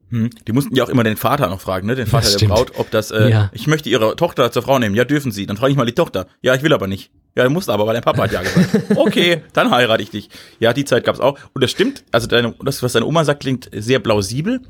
Hm. 0.10 0.32
Die 0.48 0.54
mussten 0.54 0.76
ja 0.76 0.84
auch 0.84 0.90
immer 0.90 1.04
den 1.04 1.18
Vater 1.18 1.48
noch 1.50 1.62
fragen, 1.62 1.86
ne? 1.86 1.94
Den 1.96 2.08
Vater 2.08 2.24
Das 2.24 2.32
der 2.32 2.40
stimmt. 2.40 2.54
Braut, 2.54 2.72
ob 2.80 2.90
das, 2.90 3.12
äh, 3.12 3.30
Ja. 3.30 3.52
ich 3.54 3.68
möchte 3.68 3.90
ihre 3.90 4.16
Tochter 4.16 4.52
zur 4.52 4.64
Frau 4.64 4.80
nehmen. 4.80 4.96
Ja, 4.96 5.06
dürfen 5.06 5.32
sie. 5.32 5.46
Dann 5.46 5.56
frage 5.56 5.72
ich 5.72 5.78
mal 5.78 5.86
die 5.86 5.94
Tochter. 5.94 6.26
Ja, 6.42 6.56
ich 6.56 6.64
will 6.64 6.74
aber 6.74 6.88
nicht. 6.88 7.12
Ja, 7.36 7.44
du 7.44 7.52
musst 7.52 7.70
aber, 7.70 7.86
weil 7.86 7.94
dein 7.94 8.02
Papa 8.04 8.24
hat 8.24 8.32
ja 8.32 8.42
gesagt. 8.42 8.70
Okay, 8.98 9.44
dann 9.54 9.70
heirate 9.70 10.02
ich 10.02 10.10
dich. 10.10 10.30
Ja, 10.60 10.74
die 10.74 10.84
Zeit 10.84 11.04
gab's 11.04 11.20
auch. 11.20 11.38
Und 11.54 11.64
das 11.64 11.70
stimmt, 11.70 12.04
also 12.12 12.26
deine, 12.26 12.56
das, 12.66 12.82
was 12.82 12.94
deine 12.94 13.06
Oma 13.06 13.24
sagt, 13.24 13.42
klingt 13.42 13.70
sehr 13.72 14.00
plausibel. 14.00 14.62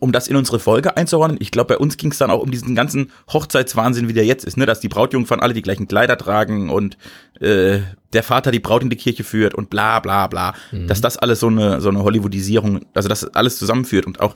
Um 0.00 0.12
das 0.12 0.28
in 0.28 0.36
unsere 0.36 0.58
Folge 0.58 0.96
einzuordnen, 0.96 1.38
ich 1.40 1.50
glaube, 1.50 1.74
bei 1.74 1.78
uns 1.78 1.96
ging's 1.96 2.18
dann 2.18 2.30
auch 2.30 2.40
um 2.40 2.50
diesen 2.50 2.74
ganzen 2.74 3.10
Hochzeitswahnsinn, 3.32 4.08
wie 4.08 4.12
der 4.12 4.24
jetzt 4.24 4.44
ist, 4.44 4.56
ne? 4.56 4.66
Dass 4.66 4.80
die 4.80 4.88
Brautjungfern 4.88 5.40
alle 5.40 5.54
die 5.54 5.62
gleichen 5.62 5.88
Kleider 5.88 6.18
tragen 6.18 6.70
und 6.70 6.96
äh, 7.40 7.80
der 8.12 8.22
Vater 8.22 8.50
die 8.50 8.60
Braut 8.60 8.82
in 8.82 8.90
die 8.90 8.96
Kirche 8.96 9.24
führt 9.24 9.54
und 9.54 9.70
bla 9.70 10.00
bla 10.00 10.26
bla. 10.26 10.54
Dass 10.86 11.00
das 11.00 11.16
alles 11.16 11.40
so 11.40 11.48
eine, 11.48 11.80
so 11.80 11.88
eine 11.88 12.02
Hollywoodisierung, 12.02 12.80
also 12.94 13.08
das 13.08 13.24
alles 13.34 13.58
zusammenführt 13.58 14.06
und 14.06 14.20
auch 14.20 14.34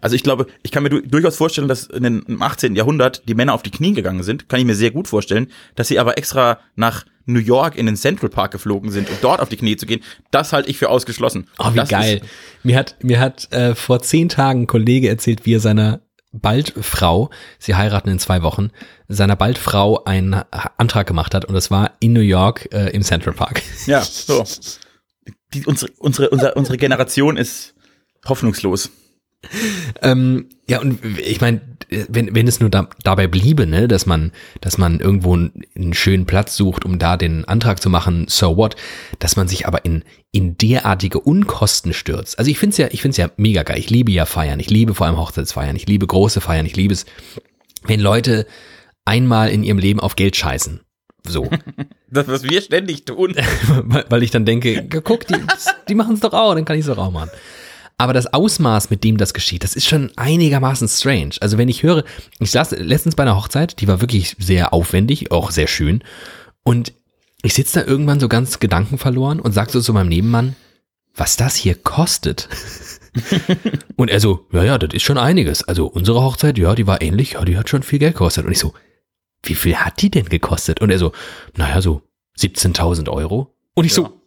also 0.00 0.16
ich 0.16 0.22
glaube, 0.22 0.46
ich 0.62 0.72
kann 0.72 0.82
mir 0.82 0.90
du 0.90 1.00
durchaus 1.00 1.36
vorstellen, 1.36 1.68
dass 1.68 1.86
in 1.86 2.02
den, 2.02 2.22
im 2.22 2.42
18. 2.42 2.74
Jahrhundert 2.74 3.22
die 3.28 3.34
Männer 3.34 3.54
auf 3.54 3.62
die 3.62 3.70
Knie 3.70 3.92
gegangen 3.92 4.22
sind. 4.22 4.48
Kann 4.48 4.60
ich 4.60 4.66
mir 4.66 4.74
sehr 4.74 4.90
gut 4.90 5.08
vorstellen. 5.08 5.48
Dass 5.74 5.88
sie 5.88 5.98
aber 5.98 6.18
extra 6.18 6.58
nach 6.74 7.04
New 7.26 7.40
York 7.40 7.76
in 7.76 7.86
den 7.86 7.96
Central 7.96 8.30
Park 8.30 8.52
geflogen 8.52 8.90
sind, 8.90 9.10
um 9.10 9.16
dort 9.20 9.40
auf 9.40 9.48
die 9.48 9.56
Knie 9.56 9.76
zu 9.76 9.86
gehen. 9.86 10.02
Das 10.30 10.52
halte 10.52 10.70
ich 10.70 10.78
für 10.78 10.88
ausgeschlossen. 10.88 11.48
Oh, 11.58 11.72
wie 11.72 11.76
das 11.76 11.88
geil. 11.88 12.20
Mir 12.62 12.78
hat, 12.78 12.96
mir 13.02 13.20
hat 13.20 13.52
äh, 13.52 13.74
vor 13.74 14.00
zehn 14.00 14.28
Tagen 14.28 14.62
ein 14.62 14.66
Kollege 14.66 15.08
erzählt, 15.08 15.44
wie 15.44 15.54
er 15.54 15.60
seiner 15.60 16.00
bald 16.32 16.74
Frau, 16.80 17.30
sie 17.58 17.74
heiraten 17.74 18.10
in 18.10 18.18
zwei 18.18 18.42
Wochen, 18.42 18.70
seiner 19.08 19.36
bald 19.36 19.58
Frau 19.58 20.04
einen 20.04 20.34
Antrag 20.76 21.06
gemacht 21.06 21.34
hat 21.34 21.44
und 21.44 21.54
das 21.54 21.70
war 21.70 21.92
in 22.00 22.12
New 22.12 22.20
York 22.20 22.68
äh, 22.72 22.90
im 22.90 23.02
Central 23.02 23.34
Park. 23.34 23.62
ja, 23.86 24.02
so. 24.02 24.44
Die, 25.54 25.64
unsere, 25.64 25.92
unsere, 25.98 26.30
unsere, 26.30 26.54
unsere 26.54 26.76
Generation 26.76 27.36
ist 27.36 27.74
hoffnungslos. 28.26 28.90
Ähm, 30.02 30.46
ja, 30.68 30.80
und 30.80 30.98
ich 31.18 31.40
meine, 31.40 31.60
wenn, 32.08 32.34
wenn 32.34 32.48
es 32.48 32.60
nur 32.60 32.70
da, 32.70 32.88
dabei 33.02 33.26
bliebe, 33.26 33.66
ne, 33.66 33.88
dass 33.88 34.06
man, 34.06 34.32
dass 34.60 34.78
man 34.78 35.00
irgendwo 35.00 35.34
einen, 35.34 35.62
einen 35.76 35.94
schönen 35.94 36.26
Platz 36.26 36.56
sucht, 36.56 36.84
um 36.84 36.98
da 36.98 37.16
den 37.16 37.44
Antrag 37.44 37.80
zu 37.80 37.88
machen, 37.88 38.26
so 38.28 38.56
what, 38.56 38.76
dass 39.18 39.36
man 39.36 39.48
sich 39.48 39.66
aber 39.66 39.84
in, 39.84 40.02
in 40.32 40.58
derartige 40.58 41.20
Unkosten 41.20 41.92
stürzt. 41.92 42.38
Also 42.38 42.50
ich 42.50 42.58
find's 42.58 42.76
ja, 42.76 42.88
ich 42.90 43.02
find's 43.02 43.16
ja 43.16 43.30
mega 43.36 43.62
geil. 43.62 43.78
Ich 43.78 43.90
liebe 43.90 44.10
ja 44.12 44.26
Feiern. 44.26 44.60
Ich 44.60 44.70
liebe 44.70 44.94
vor 44.94 45.06
allem 45.06 45.18
Hochzeitsfeiern. 45.18 45.76
Ich 45.76 45.86
liebe 45.86 46.06
große 46.06 46.40
Feiern. 46.40 46.66
Ich 46.66 46.76
liebe 46.76 46.92
es, 46.92 47.06
wenn 47.84 48.00
Leute 48.00 48.46
einmal 49.04 49.50
in 49.50 49.62
ihrem 49.62 49.78
Leben 49.78 50.00
auf 50.00 50.16
Geld 50.16 50.36
scheißen. 50.36 50.80
So. 51.26 51.48
Das, 52.08 52.28
was 52.28 52.44
wir 52.44 52.62
ständig 52.62 53.04
tun. 53.04 53.34
weil 53.82 54.22
ich 54.22 54.30
dann 54.30 54.44
denke, 54.44 54.86
guck, 55.02 55.26
die, 55.26 55.34
die 55.88 55.94
machen 55.96 56.14
es 56.14 56.20
doch 56.20 56.32
auch, 56.32 56.54
dann 56.54 56.64
kann 56.64 56.76
ich 56.76 56.82
es 56.82 56.86
doch 56.86 56.98
auch 56.98 57.10
machen. 57.10 57.30
Aber 57.98 58.12
das 58.12 58.32
Ausmaß, 58.32 58.90
mit 58.90 59.04
dem 59.04 59.16
das 59.16 59.32
geschieht, 59.32 59.64
das 59.64 59.74
ist 59.74 59.86
schon 59.86 60.12
einigermaßen 60.16 60.86
strange. 60.88 61.36
Also 61.40 61.56
wenn 61.56 61.68
ich 61.68 61.82
höre, 61.82 62.04
ich 62.38 62.50
saß 62.50 62.72
letztens 62.72 63.14
bei 63.14 63.22
einer 63.22 63.36
Hochzeit, 63.36 63.80
die 63.80 63.88
war 63.88 64.00
wirklich 64.00 64.36
sehr 64.38 64.74
aufwendig, 64.74 65.30
auch 65.32 65.50
sehr 65.50 65.66
schön. 65.66 66.04
Und 66.62 66.92
ich 67.42 67.54
sitze 67.54 67.80
da 67.80 67.86
irgendwann 67.86 68.20
so 68.20 68.28
ganz 68.28 68.58
gedankenverloren 68.58 69.40
und 69.40 69.52
sag 69.52 69.70
so 69.70 69.80
zu 69.80 69.94
meinem 69.94 70.08
Nebenmann, 70.08 70.56
was 71.14 71.36
das 71.36 71.54
hier 71.56 71.74
kostet. 71.74 72.48
und 73.96 74.10
er 74.10 74.20
so, 74.20 74.46
ja, 74.52 74.62
ja, 74.62 74.78
das 74.78 74.92
ist 74.92 75.02
schon 75.02 75.16
einiges. 75.16 75.64
Also 75.64 75.86
unsere 75.86 76.22
Hochzeit, 76.22 76.58
ja, 76.58 76.74
die 76.74 76.86
war 76.86 77.00
ähnlich, 77.00 77.32
ja, 77.32 77.44
die 77.44 77.56
hat 77.56 77.70
schon 77.70 77.82
viel 77.82 77.98
Geld 77.98 78.14
gekostet. 78.14 78.44
Und 78.44 78.52
ich 78.52 78.58
so, 78.58 78.74
wie 79.42 79.54
viel 79.54 79.76
hat 79.76 80.02
die 80.02 80.10
denn 80.10 80.28
gekostet? 80.28 80.82
Und 80.82 80.90
er 80.90 80.98
so, 80.98 81.12
naja, 81.56 81.80
so 81.80 82.02
17.000 82.38 83.08
Euro. 83.08 83.54
Und 83.74 83.84
ich 83.86 83.94
so, 83.94 84.20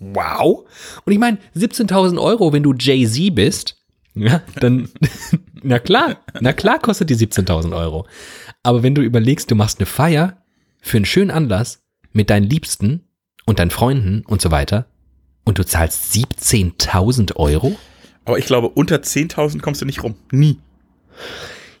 wow. 0.00 0.64
Und 1.04 1.12
ich 1.12 1.18
meine, 1.18 1.38
17.000 1.56 2.20
Euro, 2.20 2.52
wenn 2.52 2.62
du 2.62 2.74
Jay-Z 2.74 3.34
bist, 3.34 3.76
ja, 4.14 4.42
dann, 4.56 4.88
na 5.62 5.78
klar, 5.78 6.18
na 6.40 6.52
klar 6.52 6.78
kostet 6.78 7.10
die 7.10 7.16
17.000 7.16 7.76
Euro. 7.76 8.06
Aber 8.62 8.82
wenn 8.82 8.94
du 8.94 9.02
überlegst, 9.02 9.50
du 9.50 9.54
machst 9.54 9.78
eine 9.78 9.86
Feier 9.86 10.42
für 10.80 10.96
einen 10.96 11.06
schönen 11.06 11.30
Anlass 11.30 11.82
mit 12.12 12.30
deinen 12.30 12.44
Liebsten 12.44 13.04
und 13.46 13.58
deinen 13.58 13.70
Freunden 13.70 14.24
und 14.26 14.40
so 14.40 14.50
weiter 14.50 14.86
und 15.44 15.58
du 15.58 15.64
zahlst 15.64 16.12
17.000 16.14 17.36
Euro? 17.36 17.76
Aber 18.24 18.38
ich 18.38 18.46
glaube, 18.46 18.68
unter 18.68 18.96
10.000 18.96 19.60
kommst 19.60 19.80
du 19.80 19.86
nicht 19.86 20.02
rum. 20.02 20.16
Nie. 20.30 20.58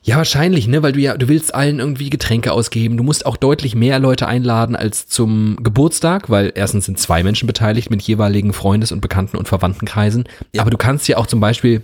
Ja, 0.02 0.16
wahrscheinlich, 0.16 0.68
ne, 0.68 0.82
weil 0.82 0.92
du 0.92 1.00
ja, 1.00 1.16
du 1.16 1.28
willst 1.28 1.54
allen 1.54 1.80
irgendwie 1.80 2.08
Getränke 2.08 2.52
ausgeben. 2.52 2.96
Du 2.96 3.02
musst 3.02 3.26
auch 3.26 3.36
deutlich 3.36 3.74
mehr 3.74 3.98
Leute 3.98 4.26
einladen 4.26 4.76
als 4.76 5.06
zum 5.08 5.56
Geburtstag, 5.62 6.30
weil 6.30 6.52
erstens 6.54 6.86
sind 6.86 6.98
zwei 6.98 7.22
Menschen 7.22 7.46
beteiligt 7.46 7.90
mit 7.90 8.00
jeweiligen 8.02 8.52
Freundes- 8.52 8.92
und 8.92 9.00
Bekannten- 9.00 9.36
und 9.36 9.48
Verwandtenkreisen. 9.48 10.24
Ja. 10.54 10.62
Aber 10.62 10.70
du 10.70 10.76
kannst 10.76 11.08
ja 11.08 11.16
auch 11.16 11.26
zum 11.26 11.40
Beispiel 11.40 11.82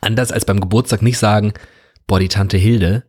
anders 0.00 0.32
als 0.32 0.44
beim 0.44 0.60
Geburtstag 0.60 1.02
nicht 1.02 1.18
sagen, 1.18 1.52
boah, 2.06 2.20
die 2.20 2.28
Tante 2.28 2.56
Hilde, 2.56 3.04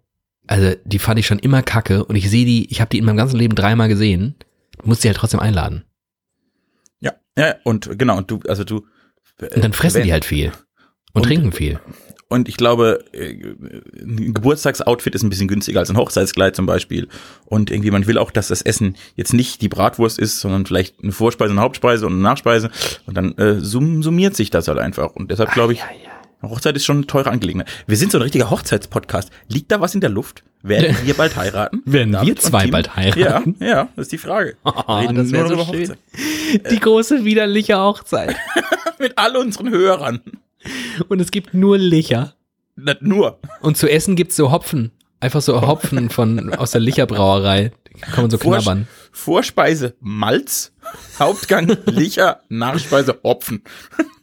also 0.47 0.71
die 0.83 0.99
fand 0.99 1.19
ich 1.19 1.27
schon 1.27 1.39
immer 1.39 1.61
kacke 1.63 2.03
und 2.03 2.15
ich 2.15 2.29
sehe 2.29 2.45
die, 2.45 2.69
ich 2.71 2.81
habe 2.81 2.89
die 2.89 2.97
in 2.97 3.05
meinem 3.05 3.17
ganzen 3.17 3.37
Leben 3.37 3.55
dreimal 3.55 3.87
gesehen. 3.87 4.35
Du 4.81 4.87
musst 4.89 5.01
sie 5.03 5.07
halt 5.07 5.17
trotzdem 5.17 5.39
einladen. 5.39 5.83
Ja, 6.99 7.13
ja, 7.37 7.55
und 7.63 7.97
genau, 7.97 8.17
und 8.17 8.29
du, 8.29 8.39
also 8.47 8.63
du. 8.63 8.85
Und 9.39 9.63
dann 9.63 9.73
fressen 9.73 9.97
wenn- 9.99 10.03
die 10.05 10.11
halt 10.13 10.25
viel. 10.25 10.51
Und, 11.13 11.21
Und- 11.21 11.23
trinken 11.23 11.51
viel. 11.51 11.79
Und 12.33 12.49
ich 12.49 12.57
glaube, 12.57 13.05
äh, 13.11 13.29
ein 14.01 14.33
Geburtstagsoutfit 14.33 15.13
ist 15.13 15.21
ein 15.21 15.29
bisschen 15.29 15.47
günstiger 15.47 15.81
als 15.81 15.91
ein 15.91 15.97
Hochzeitskleid 15.97 16.55
zum 16.55 16.65
Beispiel. 16.65 17.07
Und 17.45 17.69
irgendwie, 17.69 17.91
man 17.91 18.07
will 18.07 18.17
auch, 18.17 18.31
dass 18.31 18.47
das 18.47 18.63
Essen 18.63 18.95
jetzt 19.15 19.35
nicht 19.35 19.61
die 19.61 19.69
Bratwurst 19.69 20.17
ist, 20.17 20.39
sondern 20.39 20.65
vielleicht 20.65 20.95
eine 21.03 21.11
Vorspeise, 21.11 21.51
eine 21.51 21.61
Hauptspeise 21.61 22.07
und 22.07 22.13
eine 22.13 22.23
Nachspeise. 22.23 22.71
Und 23.05 23.15
dann 23.15 23.37
äh, 23.37 23.59
sum 23.59 24.01
summiert 24.01 24.35
sich 24.35 24.49
das 24.49 24.67
halt 24.67 24.79
einfach. 24.79 25.11
Und 25.11 25.29
deshalb 25.29 25.51
glaube 25.51 25.73
ich, 25.73 25.83
eine 26.41 26.51
Hochzeit 26.51 26.75
ist 26.75 26.85
schon 26.85 26.97
eine 26.97 27.05
teure 27.05 27.29
Angelegenheit. 27.29 27.69
Wir 27.85 27.97
sind 27.97 28.11
so 28.11 28.17
ein 28.17 28.23
richtiger 28.23 28.49
Hochzeitspodcast. 28.49 29.29
Liegt 29.47 29.71
da 29.71 29.79
was 29.79 29.93
in 29.93 30.01
der 30.01 30.09
Luft? 30.09 30.43
Werden 30.63 30.97
wir 31.03 31.13
bald 31.13 31.35
heiraten? 31.35 31.81
Werden 31.85 32.13
wir 32.13 32.19
David 32.19 32.39
und 32.39 32.41
zwei 32.41 32.65
bald 32.65 32.95
heiraten? 32.95 33.57
Ja, 33.59 33.67
ja, 33.67 33.89
das 33.95 34.07
ist 34.07 34.11
die 34.11 34.17
Frage. 34.17 34.55
Reden 34.65 35.15
das 35.15 35.31
wär 35.31 35.47
nur 35.47 35.49
so 35.49 35.71
schön. 35.71 35.89
Hochzeit. 35.89 36.71
Die 36.71 36.79
große 36.79 37.25
widerliche 37.25 37.77
Hochzeit. 37.77 38.35
Mit 38.99 39.19
all 39.19 39.37
unseren 39.37 39.69
Hörern. 39.69 40.21
Und 41.07 41.19
es 41.19 41.31
gibt 41.31 41.53
nur 41.53 41.77
Licher. 41.77 42.35
Nicht 42.75 43.01
nur. 43.01 43.39
Und 43.61 43.77
zu 43.77 43.89
essen 43.89 44.15
gibt's 44.15 44.35
so 44.35 44.51
Hopfen. 44.51 44.91
Einfach 45.19 45.41
so 45.41 45.61
Hopfen 45.61 46.09
von 46.09 46.53
aus 46.53 46.71
der 46.71 46.81
Licher 46.81 47.05
Brauerei. 47.05 47.71
Kann 48.01 48.23
man 48.23 48.31
so 48.31 48.37
knabbern. 48.37 48.87
Vorspeise 49.11 49.95
Malz, 49.99 50.73
Hauptgang 51.19 51.77
Licher, 51.85 52.41
Nachspeise 52.49 53.19
Hopfen. 53.23 53.63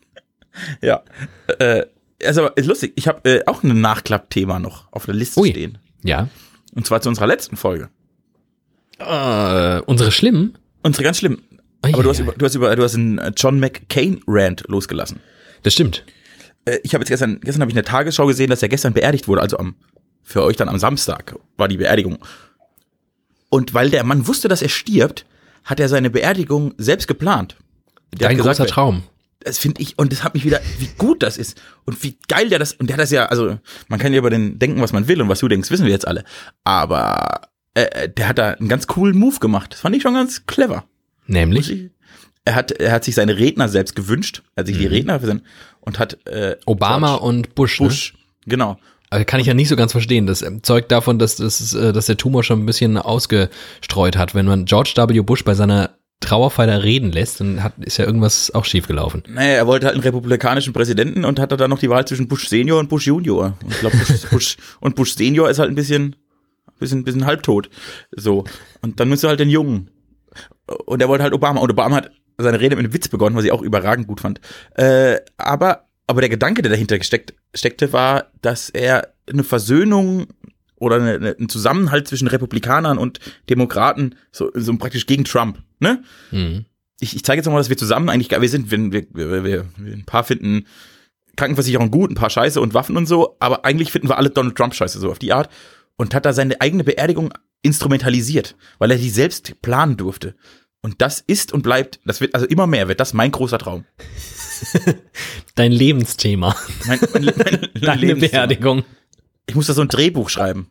ja, 0.82 1.02
äh, 1.58 1.86
also 2.24 2.48
ist 2.48 2.66
lustig. 2.66 2.92
Ich 2.96 3.08
habe 3.08 3.28
äh, 3.28 3.46
auch 3.46 3.62
ein 3.62 3.80
Nachklappthema 3.80 4.58
noch 4.58 4.92
auf 4.92 5.06
der 5.06 5.14
Liste 5.14 5.40
Ui. 5.40 5.50
stehen. 5.50 5.78
Ja. 6.02 6.28
Und 6.74 6.86
zwar 6.86 7.00
zu 7.00 7.08
unserer 7.08 7.26
letzten 7.26 7.56
Folge. 7.56 7.88
Äh, 8.98 9.80
unsere 9.86 10.12
Schlimmen? 10.12 10.58
Unsere 10.82 11.04
ganz 11.04 11.18
schlimm. 11.18 11.42
Ei, 11.82 11.94
Aber 11.94 12.02
du 12.02 12.10
hast, 12.10 12.18
über, 12.18 12.32
du 12.32 12.44
hast 12.44 12.54
über 12.54 12.74
du 12.76 12.82
hast 12.82 12.94
einen 12.94 13.32
John 13.36 13.58
McCain 13.58 14.22
Rant 14.26 14.64
losgelassen. 14.68 15.20
Das 15.62 15.72
stimmt. 15.72 16.04
Äh, 16.64 16.78
ich 16.82 16.94
habe 16.94 17.02
jetzt 17.02 17.08
gestern 17.10 17.40
gestern 17.40 17.62
habe 17.62 17.70
ich 17.70 17.74
in 17.74 17.82
der 17.82 17.84
Tagesschau 17.84 18.26
gesehen, 18.26 18.50
dass 18.50 18.62
er 18.62 18.68
gestern 18.68 18.92
beerdigt 18.92 19.28
wurde, 19.28 19.40
also 19.42 19.58
am 19.58 19.74
für 20.22 20.42
euch 20.44 20.56
dann 20.56 20.68
am 20.68 20.78
Samstag 20.78 21.34
war 21.56 21.66
die 21.68 21.78
Beerdigung. 21.78 22.18
Und 23.48 23.74
weil 23.74 23.90
der 23.90 24.04
Mann 24.04 24.26
wusste, 24.26 24.48
dass 24.48 24.62
er 24.62 24.68
stirbt, 24.68 25.26
hat 25.64 25.80
er 25.80 25.88
seine 25.88 26.10
Beerdigung 26.10 26.74
selbst 26.78 27.08
geplant. 27.08 27.56
Der 28.12 28.28
Dein 28.28 28.36
hat 28.38 28.44
großer 28.44 28.50
gesagt, 28.64 28.70
Traum. 28.70 29.02
das 29.40 29.58
finde 29.58 29.82
ich, 29.82 29.98
und 29.98 30.12
das 30.12 30.22
hat 30.22 30.34
mich 30.34 30.44
wieder, 30.44 30.60
wie 30.78 30.88
gut 30.98 31.22
das 31.22 31.36
ist 31.36 31.60
und 31.84 32.02
wie 32.04 32.16
geil 32.28 32.48
der 32.48 32.58
das, 32.58 32.74
und 32.74 32.86
der 32.88 32.94
hat 32.96 33.02
das 33.02 33.10
ja, 33.10 33.26
also 33.26 33.58
man 33.88 33.98
kann 33.98 34.12
ja 34.12 34.18
über 34.18 34.30
den 34.30 34.58
denken, 34.58 34.80
was 34.80 34.92
man 34.92 35.08
will 35.08 35.20
und 35.20 35.28
was 35.28 35.40
du 35.40 35.48
denkst, 35.48 35.70
wissen 35.70 35.84
wir 35.86 35.92
jetzt 35.92 36.06
alle. 36.06 36.24
Aber 36.64 37.40
äh, 37.74 38.08
der 38.08 38.28
hat 38.28 38.38
da 38.38 38.50
einen 38.50 38.68
ganz 38.68 38.86
coolen 38.86 39.18
Move 39.18 39.38
gemacht. 39.40 39.72
Das 39.72 39.80
fand 39.80 39.96
ich 39.96 40.02
schon 40.02 40.14
ganz 40.14 40.46
clever. 40.46 40.84
Nämlich 41.26 41.90
Er 42.44 42.54
hat, 42.54 42.72
er 42.72 42.92
hat 42.92 43.04
sich 43.04 43.14
seine 43.14 43.36
Redner 43.36 43.68
selbst 43.68 43.94
gewünscht, 43.94 44.42
er 44.54 44.60
hat 44.62 44.66
sich 44.66 44.78
die 44.78 44.86
Mhm. 44.86 44.92
Redner 44.92 45.20
für 45.20 45.26
sein, 45.26 45.42
und 45.80 45.98
hat 45.98 46.26
äh, 46.26 46.56
Obama 46.66 47.16
George 47.16 47.24
und 47.24 47.54
Bush. 47.54 47.78
Bush, 47.78 48.14
genau. 48.46 48.72
Ne? 48.72 48.78
Also 49.10 49.24
kann 49.24 49.40
ich 49.40 49.46
ja 49.46 49.54
nicht 49.54 49.68
so 49.68 49.76
ganz 49.76 49.92
verstehen. 49.92 50.26
Das 50.26 50.40
ähm, 50.42 50.62
zeugt 50.62 50.92
davon, 50.92 51.18
dass, 51.18 51.36
das, 51.36 51.74
äh, 51.74 51.92
dass 51.92 52.06
der 52.06 52.16
Tumor 52.16 52.44
schon 52.44 52.60
ein 52.62 52.66
bisschen 52.66 52.96
ausgestreut 52.96 54.16
hat. 54.16 54.34
Wenn 54.36 54.46
man 54.46 54.66
George 54.66 54.94
W. 54.96 55.20
Bush 55.20 55.44
bei 55.44 55.54
seiner 55.54 55.90
Trauerfeier 56.20 56.84
reden 56.84 57.10
lässt, 57.10 57.40
dann 57.40 57.64
hat, 57.64 57.72
ist 57.80 57.96
ja 57.96 58.04
irgendwas 58.04 58.54
auch 58.54 58.64
schiefgelaufen. 58.64 59.24
Naja, 59.26 59.54
er 59.54 59.66
wollte 59.66 59.86
halt 59.86 59.94
einen 59.94 60.04
republikanischen 60.04 60.72
Präsidenten 60.72 61.24
und 61.24 61.40
hatte 61.40 61.56
dann 61.56 61.70
noch 61.70 61.80
die 61.80 61.90
Wahl 61.90 62.06
zwischen 62.06 62.28
Bush 62.28 62.48
Senior 62.48 62.78
und 62.78 62.88
Bush 62.88 63.06
Junior. 63.06 63.56
Und 63.64 63.72
ich 63.72 63.80
glaube, 63.80 63.96
Bush, 63.96 64.26
Bush, 64.30 64.56
und 64.80 64.94
Bush 64.94 65.14
Senior 65.14 65.50
ist 65.50 65.58
halt 65.58 65.70
ein 65.70 65.74
bisschen, 65.74 66.14
bisschen, 66.78 67.02
bisschen 67.02 67.26
halbtot. 67.26 67.68
So. 68.14 68.44
Und 68.80 69.00
dann 69.00 69.08
müsste 69.08 69.28
halt 69.28 69.40
den 69.40 69.50
Jungen. 69.50 69.90
Und 70.84 71.02
er 71.02 71.08
wollte 71.08 71.24
halt 71.24 71.32
Obama. 71.32 71.60
Und 71.60 71.70
Obama 71.70 71.96
hat 71.96 72.10
seine 72.42 72.60
Rede 72.60 72.76
mit 72.76 72.84
einem 72.84 72.94
Witz 72.94 73.08
begonnen, 73.08 73.36
was 73.36 73.44
ich 73.44 73.52
auch 73.52 73.62
überragend 73.62 74.06
gut 74.06 74.20
fand. 74.20 74.40
Äh, 74.74 75.18
aber, 75.36 75.86
aber 76.06 76.20
der 76.20 76.30
Gedanke, 76.30 76.62
der 76.62 76.70
dahinter 76.70 76.98
gesteckt, 76.98 77.34
steckte, 77.54 77.92
war, 77.92 78.26
dass 78.42 78.70
er 78.70 79.14
eine 79.30 79.44
Versöhnung 79.44 80.28
oder 80.76 80.96
eine, 80.96 81.14
eine, 81.14 81.36
einen 81.36 81.48
Zusammenhalt 81.48 82.08
zwischen 82.08 82.28
Republikanern 82.28 82.98
und 82.98 83.20
Demokraten, 83.48 84.16
so, 84.32 84.50
so 84.54 84.76
praktisch 84.76 85.06
gegen 85.06 85.24
Trump, 85.24 85.58
ne? 85.78 86.02
Mhm. 86.30 86.64
ich, 87.00 87.14
ich 87.14 87.24
zeige 87.24 87.38
jetzt 87.38 87.46
nochmal, 87.46 87.60
dass 87.60 87.68
wir 87.68 87.76
zusammen 87.76 88.08
eigentlich, 88.08 88.30
wir 88.30 88.48
sind, 88.48 88.70
wir, 88.70 88.92
wir, 88.92 89.06
wir, 89.12 89.44
wir, 89.44 89.66
wir 89.76 89.92
ein 89.92 90.06
paar 90.06 90.24
finden 90.24 90.66
Krankenversicherung 91.36 91.90
gut, 91.90 92.10
ein 92.10 92.16
paar 92.16 92.30
Scheiße 92.30 92.60
und 92.60 92.74
Waffen 92.74 92.96
und 92.96 93.06
so, 93.06 93.36
aber 93.40 93.64
eigentlich 93.64 93.92
finden 93.92 94.08
wir 94.08 94.18
alle 94.18 94.30
Donald 94.30 94.56
Trump 94.56 94.74
Scheiße, 94.74 94.98
so 94.98 95.10
auf 95.10 95.18
die 95.18 95.32
Art. 95.32 95.50
Und 95.96 96.14
hat 96.14 96.24
da 96.24 96.32
seine 96.32 96.58
eigene 96.62 96.82
Beerdigung 96.82 97.32
instrumentalisiert, 97.62 98.56
weil 98.78 98.90
er 98.90 98.96
die 98.96 99.10
selbst 99.10 99.60
planen 99.60 99.98
durfte. 99.98 100.34
Und 100.82 101.02
das 101.02 101.20
ist 101.20 101.52
und 101.52 101.62
bleibt, 101.62 102.00
das 102.06 102.20
wird, 102.20 102.34
also 102.34 102.46
immer 102.46 102.66
mehr 102.66 102.88
wird 102.88 103.00
das 103.00 103.12
mein 103.12 103.30
großer 103.32 103.58
Traum. 103.58 103.84
Dein 105.54 105.72
Lebensthema. 105.72 106.56
Mein, 106.86 106.98
mein, 107.12 107.24
mein, 107.24 107.68
Deine 107.80 108.00
Lebensthema. 108.00 108.46
Beerdigung. 108.46 108.84
Ich 109.46 109.54
muss 109.54 109.66
da 109.66 109.74
so 109.74 109.82
ein 109.82 109.88
Drehbuch 109.88 110.30
schreiben. 110.30 110.68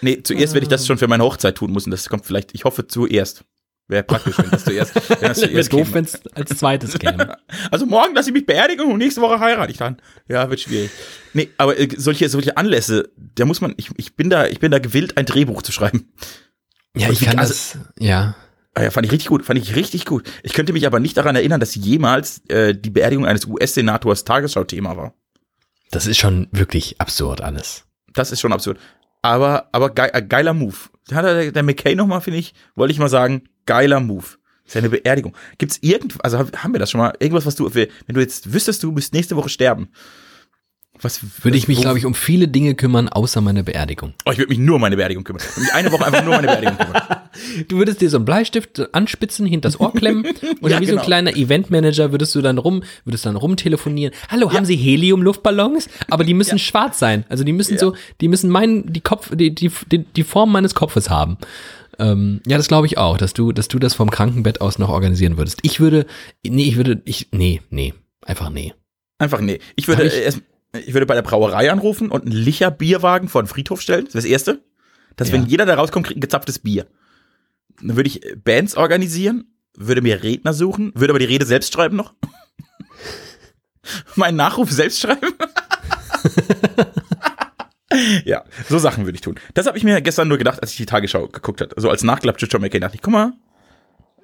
Nee, 0.00 0.22
zuerst 0.22 0.54
werde 0.54 0.64
ich 0.64 0.68
das 0.68 0.86
schon 0.86 0.98
für 0.98 1.08
meine 1.08 1.22
Hochzeit 1.24 1.56
tun 1.56 1.72
müssen. 1.72 1.90
Das 1.90 2.08
kommt 2.08 2.26
vielleicht, 2.26 2.54
ich 2.54 2.64
hoffe 2.64 2.86
zuerst. 2.86 3.44
Wäre 3.88 4.02
praktisch, 4.02 4.36
wenn 4.38 4.50
das 4.50 4.64
zuerst, 4.64 4.94
wenn 4.96 5.28
das 5.28 5.40
Wäre 5.40 5.50
zuerst 5.52 5.72
doof, 5.72 5.82
käme. 5.82 5.94
wenn 5.94 6.04
es 6.04 6.20
als 6.34 6.58
zweites 6.58 6.98
käme. 6.98 7.36
Also 7.70 7.86
morgen 7.86 8.16
lasse 8.16 8.30
ich 8.30 8.34
mich 8.34 8.44
beerdigen 8.46 8.90
und 8.90 8.98
nächste 8.98 9.20
Woche 9.20 9.38
heirate 9.38 9.70
ich 9.70 9.78
dann. 9.78 9.98
Ja, 10.28 10.50
wird 10.50 10.60
schwierig. 10.60 10.90
Nee, 11.34 11.50
aber 11.56 11.78
äh, 11.78 11.88
solche, 11.96 12.28
solche 12.28 12.56
Anlässe, 12.56 13.10
da 13.16 13.44
muss 13.44 13.60
man, 13.60 13.74
ich, 13.76 13.90
ich 13.96 14.16
bin 14.16 14.28
da, 14.28 14.46
ich 14.48 14.58
bin 14.58 14.72
da 14.72 14.80
gewillt, 14.80 15.16
ein 15.16 15.24
Drehbuch 15.26 15.62
zu 15.62 15.70
schreiben. 15.70 16.12
Ja, 16.96 17.10
ich 17.10 17.20
wie- 17.20 17.26
kann 17.26 17.38
also- 17.38 17.52
das, 17.52 17.78
ja. 18.00 18.34
Ah 18.78 18.82
ja, 18.82 18.90
fand 18.90 19.06
ich 19.06 19.12
richtig 19.12 19.28
gut, 19.28 19.42
fand 19.42 19.58
ich 19.58 19.74
richtig 19.74 20.04
gut. 20.04 20.30
Ich 20.42 20.52
könnte 20.52 20.74
mich 20.74 20.86
aber 20.86 21.00
nicht 21.00 21.16
daran 21.16 21.34
erinnern, 21.34 21.60
dass 21.60 21.74
jemals 21.74 22.42
äh, 22.48 22.74
die 22.74 22.90
Beerdigung 22.90 23.24
eines 23.24 23.46
US-Senators 23.46 24.24
Tagesschau-Thema 24.24 24.98
war. 24.98 25.14
Das 25.92 26.06
ist 26.06 26.18
schon 26.18 26.46
wirklich 26.52 27.00
absurd 27.00 27.40
alles. 27.40 27.84
Das 28.12 28.32
ist 28.32 28.40
schon 28.40 28.52
absurd. 28.52 28.78
Aber, 29.22 29.70
aber 29.72 29.88
ge 29.90 30.10
äh, 30.12 30.20
geiler 30.22 30.52
Move. 30.52 30.76
Hat 31.10 31.24
der, 31.24 31.52
der 31.52 31.62
McKay 31.62 31.94
nochmal, 31.94 32.20
finde 32.20 32.38
ich, 32.38 32.52
wollte 32.74 32.92
ich 32.92 32.98
mal 32.98 33.08
sagen, 33.08 33.44
geiler 33.64 33.98
Move. 34.00 34.26
Seine 34.66 34.90
Beerdigung. 34.90 35.34
Gibt's 35.56 35.78
irgend, 35.80 36.22
also 36.22 36.38
hab- 36.38 36.62
haben 36.62 36.74
wir 36.74 36.78
das 36.80 36.90
schon 36.90 36.98
mal, 37.00 37.14
irgendwas, 37.18 37.46
was 37.46 37.54
du, 37.54 37.72
wenn 37.74 37.88
du 38.08 38.20
jetzt 38.20 38.52
wüsstest, 38.52 38.82
du 38.82 38.92
müsst 38.92 39.14
nächste 39.14 39.36
Woche 39.36 39.48
sterben. 39.48 39.88
Was 41.02 41.20
Würde 41.44 41.58
ich 41.58 41.68
mich, 41.68 41.80
glaube 41.80 41.98
ich, 41.98 42.06
um 42.06 42.14
viele 42.14 42.48
Dinge 42.48 42.74
kümmern, 42.74 43.08
außer 43.08 43.40
meine 43.42 43.62
Beerdigung. 43.64 44.14
Oh, 44.24 44.30
ich 44.32 44.38
würde 44.38 44.48
mich 44.48 44.58
nur 44.58 44.76
um 44.76 44.80
meine 44.80 44.96
Beerdigung 44.96 45.24
kümmern. 45.24 45.42
Ich 45.44 45.50
würde 45.56 45.60
mich 45.62 45.74
eine 45.74 45.92
Woche 45.92 46.06
einfach 46.06 46.24
nur 46.24 46.34
um 46.36 46.42
meine 46.42 46.46
Beerdigung 46.48 46.78
kümmern. 46.78 47.02
Du 47.68 47.76
würdest 47.76 48.00
dir 48.00 48.08
so 48.08 48.16
einen 48.16 48.24
Bleistift 48.24 48.94
anspitzen, 48.94 49.44
hinters 49.44 49.78
Ohr 49.78 49.92
klemmen 49.92 50.24
und 50.62 50.70
Ja, 50.70 50.80
wie 50.80 50.86
so 50.86 50.92
genau. 50.92 51.02
ein 51.02 51.06
kleiner 51.06 51.36
Eventmanager 51.36 52.10
würdest 52.10 52.34
du 52.34 52.40
dann 52.40 52.56
rum, 52.56 52.82
würdest 53.04 53.26
dann 53.26 53.36
rumtelefonieren. 53.36 54.14
Hallo, 54.30 54.50
haben 54.54 54.64
Sie 54.64 54.74
Helium-Luftballons? 54.74 55.90
Aber 56.08 56.24
die 56.24 56.32
müssen 56.32 56.58
schwarz 56.58 56.98
sein. 56.98 57.24
Also 57.28 57.44
die 57.44 57.52
müssen 57.52 57.74
Ja. 57.74 57.78
so, 57.80 57.94
die 58.22 58.28
müssen 58.28 58.48
mein, 58.48 58.90
die 58.90 59.02
Kopf, 59.02 59.36
die, 59.36 59.54
die, 59.54 59.70
die, 59.92 59.98
die 59.98 60.24
Form 60.24 60.50
meines 60.50 60.74
Kopfes 60.74 61.10
haben. 61.10 61.36
Ähm, 61.98 62.40
ja, 62.46 62.56
das 62.56 62.68
glaube 62.68 62.86
ich 62.86 62.96
auch, 62.96 63.18
dass 63.18 63.34
du, 63.34 63.52
dass 63.52 63.68
du 63.68 63.78
das 63.78 63.92
vom 63.92 64.10
Krankenbett 64.10 64.62
aus 64.62 64.78
noch 64.78 64.88
organisieren 64.88 65.36
würdest. 65.36 65.58
Ich 65.60 65.78
würde, 65.78 66.06
nee, 66.46 66.64
ich 66.64 66.76
würde, 66.76 67.02
ich, 67.04 67.28
nee, 67.32 67.60
nee, 67.68 67.92
einfach 68.24 68.48
nee. 68.48 68.72
Einfach 69.18 69.40
nee. 69.42 69.58
Ich 69.76 69.88
würde 69.88 70.04
ich- 70.04 70.14
erst, 70.14 70.40
ich 70.86 70.94
würde 70.94 71.06
bei 71.06 71.14
der 71.14 71.22
Brauerei 71.22 71.70
anrufen 71.70 72.10
und 72.10 72.22
einen 72.22 72.32
Licher 72.32 72.70
Bierwagen 72.70 73.28
vor 73.28 73.42
den 73.42 73.48
Friedhof 73.48 73.80
stellen. 73.80 74.04
Das 74.04 74.14
wäre 74.14 74.22
das 74.22 74.30
Erste. 74.30 74.62
Dass 75.16 75.28
Ja. 75.28 75.34
wenn 75.34 75.46
jeder 75.46 75.66
da 75.66 75.74
rauskommt, 75.74 76.06
kriegt 76.06 76.18
ein 76.18 76.22
gezapftes 76.22 76.58
Bier. 76.58 76.86
Dann 77.80 77.96
würde 77.96 78.08
ich 78.08 78.20
Bands 78.44 78.76
organisieren, 78.76 79.44
würde 79.76 80.02
mir 80.02 80.22
Redner 80.22 80.52
suchen, 80.54 80.92
würde 80.94 81.12
aber 81.12 81.18
die 81.18 81.24
Rede 81.26 81.46
selbst 81.46 81.72
schreiben 81.72 81.96
noch. 81.96 82.14
Meinen 84.16 84.36
Nachruf 84.36 84.70
selbst 84.70 85.00
schreiben. 85.00 85.32
ja, 88.24 88.44
so 88.68 88.78
Sachen 88.78 89.04
würde 89.04 89.16
ich 89.16 89.20
tun. 89.22 89.36
Das 89.54 89.66
habe 89.66 89.78
ich 89.78 89.84
mir 89.84 90.00
gestern 90.02 90.28
nur 90.28 90.38
gedacht, 90.38 90.60
als 90.60 90.72
ich 90.72 90.76
die 90.76 90.86
Tagesschau 90.86 91.28
geguckt 91.28 91.60
habe. 91.60 91.80
So 91.80 91.90
als 91.90 92.02
Nachklapp 92.02 92.38
zu 92.40 92.46
John 92.46 92.60
McCain 92.62 92.80
dachte 92.80 92.96
ich, 92.96 93.02
guck 93.02 93.12
mal, 93.12 93.32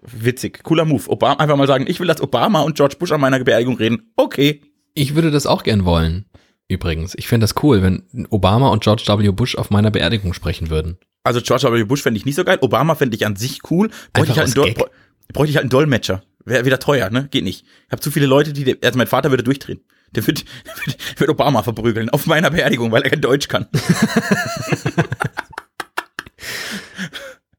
witzig, 0.03 0.63
cooler 0.65 0.85
Move. 0.85 1.09
Obama, 1.09 1.37
einfach 1.41 1.57
mal 1.57 1.67
sagen, 1.67 1.85
ich 1.87 2.01
will, 2.01 2.09
dass 2.09 2.21
Obama 2.21 2.63
und 2.63 2.77
George 2.77 2.97
Bush 2.99 3.13
an 3.13 3.21
meiner 3.21 3.39
Beerdigung 3.43 3.77
reden. 3.77 4.11
Okay. 4.17 4.63
Ich 4.95 5.15
würde 5.15 5.31
das 5.31 5.47
auch 5.47 5.63
gern 5.63 5.85
wollen. 5.85 6.27
Übrigens, 6.73 7.15
ich 7.15 7.29
fände 7.29 7.45
das 7.45 7.55
cool, 7.63 7.83
wenn 7.83 8.27
Obama 8.31 8.71
und 8.71 8.83
George 8.83 9.05
W. 9.07 9.31
Bush 9.31 9.57
auf 9.57 9.71
meiner 9.71 9.91
Beerdigung 9.91 10.33
sprechen 10.33 10.71
würden. 10.71 10.97
Also 11.23 11.41
George 11.43 11.71
W. 11.71 11.85
Bush 11.85 12.03
fände 12.03 12.19
ich 12.19 12.25
nicht 12.25 12.35
so 12.35 12.45
geil. 12.45 12.59
Obama 12.63 12.95
fände 12.95 13.15
ich 13.15 13.27
an 13.27 13.37
sich 13.37 13.71
cool. 13.71 13.91
Bräuchte 14.13 14.33
ich, 14.33 14.39
halt 14.39 14.57
einen, 14.57 14.75
Gag. 14.75 14.85
bräuchte 15.33 15.51
ich 15.51 15.57
halt 15.57 15.65
einen 15.65 15.71
Dolmetscher. 15.71 16.23
Wäre 16.45 16.65
wieder 16.65 16.79
teuer, 16.79 17.11
ne? 17.11 17.29
Geht 17.31 17.45
nicht. 17.45 17.65
Ich 17.87 17.93
habe 17.93 18.01
zu 18.01 18.11
viele 18.11 18.27
Leute, 18.27 18.53
die, 18.53 18.83
also 18.83 18.97
mein 18.97 19.07
Vater 19.07 19.31
würde 19.31 19.43
durchdrehen. 19.43 19.81
Der 20.13 20.27
wird, 20.27 20.45
wird, 20.85 21.21
wird 21.21 21.31
Obama 21.31 21.63
verprügeln 21.63 22.11
auf 22.11 22.27
meiner 22.27 22.51
Beerdigung, 22.51 22.91
weil 22.91 23.03
er 23.03 23.11
kein 23.11 23.21
Deutsch 23.21 23.49
kann. 23.49 23.67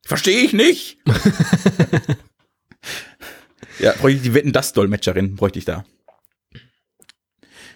Verstehe 0.05 0.41
ich 0.41 0.53
nicht. 0.53 0.97
ja, 3.79 3.93
bräuchte 3.93 4.17
ich 4.17 4.23
die 4.23 4.33
Wetten 4.33 4.51
das 4.51 4.73
Dolmetscherin, 4.73 5.35
bräuchte 5.35 5.59
ich 5.59 5.65
da. 5.65 5.85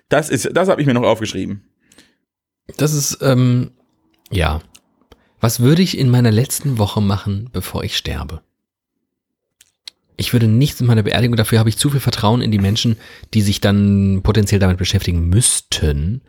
Das 0.10 0.30
ist, 0.30 0.50
das 0.54 0.70
habe 0.70 0.82
ich 0.82 0.88
mir 0.88 0.94
noch 0.94 1.04
aufgeschrieben. 1.04 1.64
Das 2.78 2.94
ist, 2.94 3.20
ähm, 3.22 3.72
ja. 4.32 4.62
Was 5.40 5.60
würde 5.60 5.82
ich 5.82 5.98
in 5.98 6.10
meiner 6.10 6.32
letzten 6.32 6.78
Woche 6.78 7.02
machen, 7.02 7.50
bevor 7.54 7.84
ich 7.84 7.96
sterbe? 7.96 8.42
Ich 10.18 10.34
würde 10.34 10.48
nichts 10.48 10.82
in 10.82 10.88
meiner 10.88 11.04
Beerdigung, 11.04 11.38
dafür 11.38 11.60
habe 11.60 11.70
ich 11.70 11.78
zu 11.78 11.92
viel 11.92 12.00
Vertrauen 12.00 12.42
in 12.42 12.52
die 12.52 12.58
Menschen, 12.58 12.98
die 13.36 13.44
sich 13.44 13.62
dann 13.62 14.22
potenziell 14.24 14.60
damit 14.60 14.80
beschäftigen 14.80 15.30
müssten. 15.30 16.24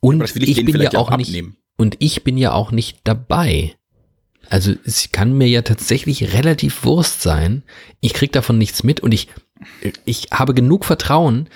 Und 0.00 0.22
ich 0.36 0.58
ich 0.58 0.64
bin 0.64 0.80
ja 0.80 0.90
auch 0.94 1.10
auch 1.10 1.16
nicht, 1.16 1.44
und 1.76 1.96
ich 1.98 2.22
bin 2.22 2.38
ja 2.38 2.52
auch 2.52 2.70
nicht 2.70 3.00
dabei. 3.02 3.74
Also 4.48 4.74
es 4.84 5.10
kann 5.10 5.36
mir 5.36 5.48
ja 5.48 5.62
tatsächlich 5.62 6.34
relativ 6.34 6.84
Wurst 6.84 7.22
sein. 7.22 7.64
Ich 8.00 8.12
krieg 8.12 8.32
davon 8.32 8.58
nichts 8.58 8.84
mit 8.84 9.00
und 9.00 9.12
ich, 9.12 9.28
ich 10.04 10.28
habe 10.32 10.54
genug 10.54 10.84
Vertrauen 10.84 11.48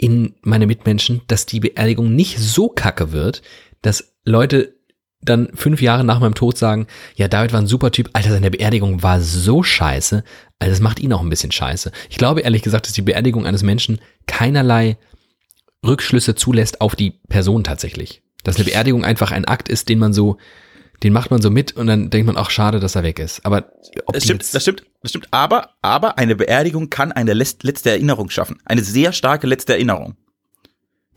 in 0.00 0.34
meine 0.40 0.66
Mitmenschen, 0.66 1.20
dass 1.26 1.44
die 1.44 1.60
Beerdigung 1.60 2.14
nicht 2.14 2.38
so 2.38 2.70
kacke 2.70 3.12
wird, 3.12 3.42
dass 3.82 4.14
Leute 4.24 4.74
dann 5.20 5.50
fünf 5.54 5.82
Jahre 5.82 6.04
nach 6.04 6.20
meinem 6.20 6.34
Tod 6.34 6.56
sagen, 6.56 6.86
ja, 7.16 7.28
David 7.28 7.52
war 7.52 7.60
ein 7.60 7.66
super 7.66 7.92
Typ, 7.92 8.08
Alter, 8.14 8.30
seine 8.30 8.50
Beerdigung 8.50 9.02
war 9.02 9.20
so 9.20 9.62
scheiße, 9.62 10.24
also 10.58 10.70
das 10.70 10.80
macht 10.80 11.00
ihn 11.00 11.12
auch 11.12 11.20
ein 11.20 11.28
bisschen 11.28 11.52
scheiße. 11.52 11.92
Ich 12.08 12.16
glaube 12.16 12.40
ehrlich 12.40 12.62
gesagt, 12.62 12.86
dass 12.86 12.94
die 12.94 13.02
Beerdigung 13.02 13.44
eines 13.44 13.62
Menschen 13.62 14.00
keinerlei 14.26 14.96
Rückschlüsse 15.86 16.34
zulässt 16.34 16.80
auf 16.80 16.96
die 16.96 17.10
Person 17.28 17.62
tatsächlich. 17.62 18.22
Dass 18.42 18.56
eine 18.56 18.64
Beerdigung 18.64 19.04
einfach 19.04 19.32
ein 19.32 19.44
Akt 19.44 19.68
ist, 19.68 19.90
den 19.90 19.98
man 19.98 20.14
so, 20.14 20.38
den 21.02 21.12
macht 21.12 21.30
man 21.30 21.40
so 21.40 21.50
mit 21.50 21.72
und 21.72 21.86
dann 21.86 22.10
denkt 22.10 22.26
man 22.26 22.36
auch 22.36 22.50
schade, 22.50 22.80
dass 22.80 22.94
er 22.94 23.02
weg 23.02 23.18
ist. 23.18 23.44
Aber 23.46 23.72
ob 24.04 24.14
Das 24.14 24.24
stimmt, 24.24 24.54
das 24.54 24.62
stimmt, 24.62 24.84
das 25.02 25.10
stimmt. 25.10 25.28
Aber, 25.30 25.70
aber 25.82 26.18
eine 26.18 26.36
Beerdigung 26.36 26.90
kann 26.90 27.12
eine 27.12 27.32
letz- 27.32 27.64
letzte 27.64 27.90
Erinnerung 27.90 28.30
schaffen. 28.30 28.58
Eine 28.64 28.82
sehr 28.82 29.12
starke 29.12 29.46
letzte 29.46 29.72
Erinnerung. 29.72 30.16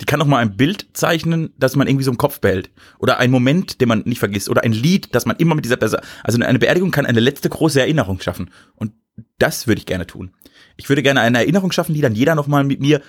Die 0.01 0.05
kann 0.05 0.21
auch 0.21 0.25
mal 0.25 0.39
ein 0.39 0.57
Bild 0.57 0.87
zeichnen, 0.93 1.53
das 1.57 1.75
man 1.75 1.87
irgendwie 1.87 2.03
so 2.03 2.11
im 2.11 2.17
Kopf 2.17 2.39
behält. 2.39 2.71
Oder 2.97 3.19
ein 3.19 3.29
Moment, 3.29 3.79
den 3.79 3.87
man 3.87 4.01
nicht 4.05 4.19
vergisst. 4.19 4.49
Oder 4.49 4.63
ein 4.63 4.73
Lied, 4.73 5.13
das 5.13 5.25
man 5.25 5.37
immer 5.37 5.53
mit 5.53 5.65
dieser 5.65 5.77
Person. 5.77 5.99
Also 6.23 6.41
eine 6.41 6.59
Beerdigung 6.59 6.91
kann 6.91 7.05
eine 7.05 7.19
letzte 7.19 7.49
große 7.49 7.79
Erinnerung 7.79 8.19
schaffen. 8.19 8.49
Und 8.75 8.93
das 9.37 9.67
würde 9.67 9.79
ich 9.79 9.85
gerne 9.85 10.07
tun. 10.07 10.31
Ich 10.77 10.89
würde 10.89 11.03
gerne 11.03 11.21
eine 11.21 11.39
Erinnerung 11.39 11.71
schaffen, 11.71 11.93
die 11.93 12.01
dann 12.01 12.15
jeder 12.15 12.35
nochmal 12.35 12.63
mit 12.63 12.79
mir. 12.79 13.01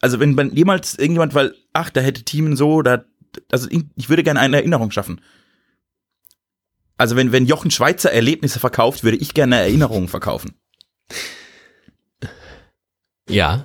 Also 0.00 0.20
wenn 0.20 0.34
man 0.34 0.54
jemals 0.54 0.98
irgendjemand, 0.98 1.34
weil, 1.34 1.54
ach, 1.72 1.90
da 1.90 2.00
hätte 2.00 2.24
Teamen 2.24 2.56
so, 2.56 2.82
da, 2.82 3.04
also 3.50 3.68
ich 3.96 4.08
würde 4.10 4.22
gerne 4.22 4.40
eine 4.40 4.56
Erinnerung 4.56 4.90
schaffen. 4.90 5.20
Also 6.98 7.16
wenn, 7.16 7.32
wenn 7.32 7.46
Jochen 7.46 7.70
Schweizer 7.70 8.12
Erlebnisse 8.12 8.58
verkauft, 8.58 9.04
würde 9.04 9.16
ich 9.16 9.32
gerne 9.32 9.56
Erinnerungen 9.56 10.08
verkaufen. 10.08 10.56
ja. 13.28 13.64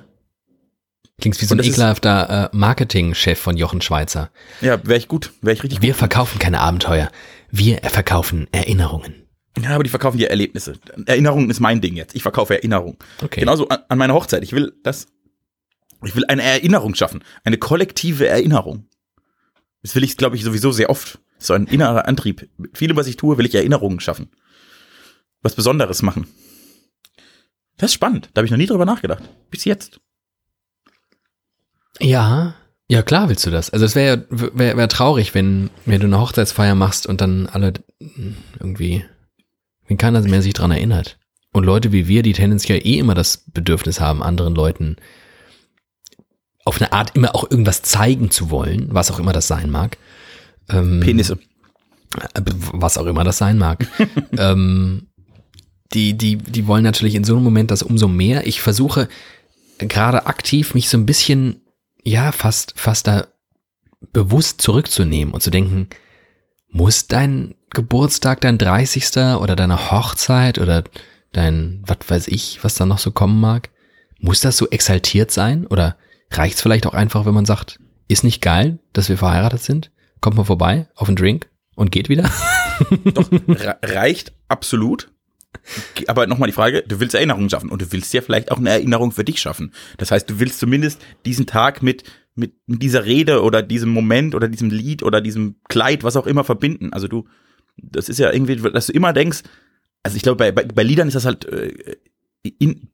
Klingt 1.20 1.40
wie 1.42 1.46
so 1.46 1.56
ein 1.56 1.64
ekelhafter 1.64 2.52
äh, 2.54 2.56
Marketingchef 2.56 3.40
von 3.40 3.56
Jochen 3.56 3.82
Schweizer. 3.82 4.32
Ja, 4.62 4.86
wäre 4.86 4.98
ich 4.98 5.08
gut, 5.08 5.32
wäre 5.42 5.54
ich 5.54 5.64
richtig 5.64 5.82
Wir 5.82 5.96
verkaufen 5.96 6.40
keine 6.40 6.60
Abenteuer. 6.60 7.10
Wir 7.50 7.78
verkaufen 7.84 8.48
Erinnerungen. 8.52 9.14
gut. 9.56 9.64
Ja, 9.64 9.76
aber 9.76 9.84
die 9.84 9.90
verkaufen 9.90 10.18
ja 10.18 10.28
Erlebnisse. 10.28 10.74
Erinnerungen 11.06 11.50
ist 11.50 11.60
mein 11.60 11.82
Ding 11.82 11.96
jetzt. 11.96 12.16
Ich 12.16 12.24
verkaufe 12.24 12.56
Erinnerungen. 12.56 12.98
Okay. 13.22 13.42
Genauso 13.42 13.68
an, 13.68 13.80
an 13.88 13.98
meiner 13.98 14.16
Hochzeit. 14.16 14.44
Ich 14.44 14.52
will 14.52 14.74
das, 14.84 15.08
ich 16.04 16.16
will 16.16 16.26
eine 16.28 16.42
Erinnerung 16.42 16.96
schaffen. 16.96 17.24
Eine 17.44 17.58
kollektive 17.58 18.28
Erinnerung. 18.28 18.88
Das 19.84 19.96
will 19.96 20.04
ich, 20.04 20.18
glaube 20.18 20.36
ich, 20.36 20.44
sowieso 20.44 20.72
sehr 20.72 20.90
oft. 20.90 21.20
So 21.44 21.54
ein 21.54 21.68
innerer 21.68 22.08
Antrieb. 22.08 22.50
Mit 22.58 22.78
Vielem, 22.78 22.98
was 22.98 23.08
ich 23.08 23.18
tue, 23.18 23.38
will 23.38 23.46
ich 23.46 23.56
Erinnerungen 23.56 24.00
schaffen. 24.00 24.30
Was 25.42 25.56
Besonderes 25.56 26.02
machen. 26.02 26.28
Das 27.78 27.92
ist 27.92 27.96
spannend. 27.96 28.30
Da 28.34 28.40
habe 28.40 28.46
ich 28.46 28.52
noch 28.52 28.58
nie 28.58 28.66
drüber 28.66 28.86
nachgedacht. 28.86 29.24
Bis 29.52 29.66
jetzt. 29.66 30.00
Ja, 32.00 32.56
ja 32.88 33.02
klar 33.02 33.30
willst 33.30 33.46
du 33.46 33.52
das. 33.52 33.70
Also 33.70 33.86
es 33.86 33.96
wäre 33.96 34.26
wär, 34.30 34.78
wär 34.78 34.88
traurig, 34.88 35.36
wenn, 35.36 35.70
wenn 35.86 36.00
du 36.00 36.08
eine 36.08 36.20
Hochzeitsfeier 36.20 36.76
machst 36.76 37.08
und 37.08 37.22
dann 37.22 37.48
alle 37.48 37.74
irgendwie, 38.60 39.06
wenn 39.88 39.98
keiner 39.98 40.22
mehr 40.22 40.42
sich 40.42 40.54
dran 40.54 40.72
erinnert. 40.72 41.18
Und 41.52 41.66
Leute 41.66 41.92
wie 41.92 42.08
wir, 42.08 42.24
die 42.24 42.34
tendenziell 42.34 42.80
eh 42.86 42.98
immer 42.98 43.14
das 43.14 43.44
Bedürfnis 43.52 44.00
haben, 44.00 44.24
anderen 44.24 44.56
Leuten 44.56 44.96
auf 46.66 46.82
eine 46.82 46.94
Art 46.94 47.16
immer 47.16 47.36
auch 47.36 47.50
irgendwas 47.50 47.82
zeigen 47.82 48.32
zu 48.32 48.50
wollen, 48.50 48.88
was 48.92 49.12
auch 49.12 49.20
immer 49.20 49.34
das 49.34 49.48
sein 49.48 49.70
mag. 49.70 49.98
Ähm, 50.70 51.00
Penisse. 51.00 51.38
äh, 52.34 52.42
was 52.74 52.98
auch 52.98 53.06
immer 53.06 53.24
das 53.24 53.38
sein 53.38 53.58
mag. 53.58 53.88
ähm, 54.38 55.08
die, 55.94 56.18
die, 56.18 56.38
die 56.38 56.68
wollen 56.68 56.84
natürlich 56.84 57.16
in 57.16 57.24
so 57.24 57.36
einem 57.36 57.44
Moment 57.44 57.72
das 57.72 57.84
umso 57.84 58.08
mehr. 58.08 58.48
Ich 58.48 58.62
versuche 58.62 59.08
gerade 59.78 60.26
aktiv 60.26 60.74
mich 60.74 60.90
so 60.90 60.98
ein 60.98 61.06
bisschen, 61.06 61.62
ja, 62.04 62.32
fast, 62.32 62.74
fast 62.76 63.08
da 63.08 63.28
bewusst 64.12 64.62
zurückzunehmen 64.62 65.34
und 65.34 65.42
zu 65.42 65.50
denken, 65.52 65.88
muss 66.70 67.08
dein 67.08 67.56
Geburtstag, 67.70 68.42
dein 68.42 68.58
30. 68.58 69.38
oder 69.40 69.56
deine 69.56 69.92
Hochzeit 69.92 70.58
oder 70.60 70.84
dein, 71.32 71.82
was 71.86 71.98
weiß 72.08 72.28
ich, 72.28 72.64
was 72.64 72.76
da 72.76 72.86
noch 72.86 73.00
so 73.00 73.12
kommen 73.12 73.40
mag, 73.40 73.70
muss 74.20 74.42
das 74.42 74.58
so 74.58 74.70
exaltiert 74.70 75.32
sein? 75.32 75.68
Oder 75.68 75.98
reicht's 76.32 76.62
vielleicht 76.62 76.86
auch 76.86 76.94
einfach, 76.94 77.26
wenn 77.26 77.34
man 77.34 77.46
sagt, 77.46 77.80
ist 78.08 78.24
nicht 78.24 78.42
geil, 78.42 78.80
dass 78.94 79.10
wir 79.10 79.18
verheiratet 79.18 79.62
sind? 79.62 79.92
Kommt 80.24 80.38
mal 80.38 80.46
vorbei 80.46 80.88
auf 80.96 81.10
einen 81.10 81.18
Drink 81.18 81.50
und 81.76 81.92
geht 81.92 82.08
wieder? 82.08 82.24
Re 82.80 83.76
reicht 83.84 84.32
absolut. 84.48 85.12
Aber 86.08 86.28
nochmal 86.28 86.48
die 86.48 86.54
Frage, 86.54 86.82
du 86.82 87.02
willst 87.02 87.14
Erinnerungen 87.14 87.50
schaffen 87.50 87.70
und 87.70 87.82
du 87.82 87.92
willst 87.92 88.14
ja 88.14 88.22
vielleicht 88.22 88.50
auch 88.50 88.58
eine 88.58 88.70
Erinnerung 88.70 89.12
für 89.12 89.26
dich 89.26 89.42
schaffen. 89.42 89.74
Das 89.98 90.12
heißt, 90.12 90.30
du 90.30 90.40
willst 90.40 90.60
zumindest 90.60 91.02
diesen 91.26 91.46
Tag 91.46 91.84
mit, 91.84 92.06
mit, 92.36 92.54
mit 92.68 92.82
dieser 92.82 93.04
Rede 93.04 93.44
oder 93.44 93.62
diesem 93.62 93.90
Moment 93.90 94.34
oder 94.34 94.48
diesem 94.48 94.70
Lied 94.70 95.04
oder 95.04 95.20
diesem 95.20 95.58
Kleid, 95.68 96.06
was 96.06 96.16
auch 96.16 96.26
immer 96.26 96.46
verbinden. 96.46 96.94
Also 96.94 97.10
du, 97.10 97.28
das 97.76 98.08
ist 98.08 98.18
ja 98.18 98.32
irgendwie, 98.32 98.56
dass 98.56 98.88
du 98.88 98.94
immer 98.94 99.12
denkst, 99.12 99.42
also 100.04 100.16
ich 100.16 100.24
glaube, 100.24 100.38
bei, 100.38 100.54
bei, 100.54 100.64
bei 100.64 100.84
Liedern 100.84 101.10
ist 101.10 101.16
das 101.16 101.26
halt 101.26 101.44
äh, 101.44 101.98
in, 102.60 102.88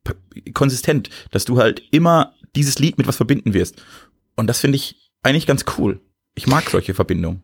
konsistent, 0.56 1.12
dass 1.30 1.46
du 1.46 1.60
halt 1.60 1.84
immer 1.92 2.34
dieses 2.56 2.80
Lied 2.80 2.98
mit 2.98 3.06
was 3.06 3.18
verbinden 3.18 3.54
wirst. 3.54 3.84
Und 4.36 4.48
das 4.48 4.60
finde 4.62 4.78
ich 4.78 5.12
eigentlich 5.22 5.46
ganz 5.46 5.66
cool. 5.78 6.02
Ich 6.40 6.48
mag 6.48 6.70
solche 6.70 6.94
Verbindungen. 6.94 7.44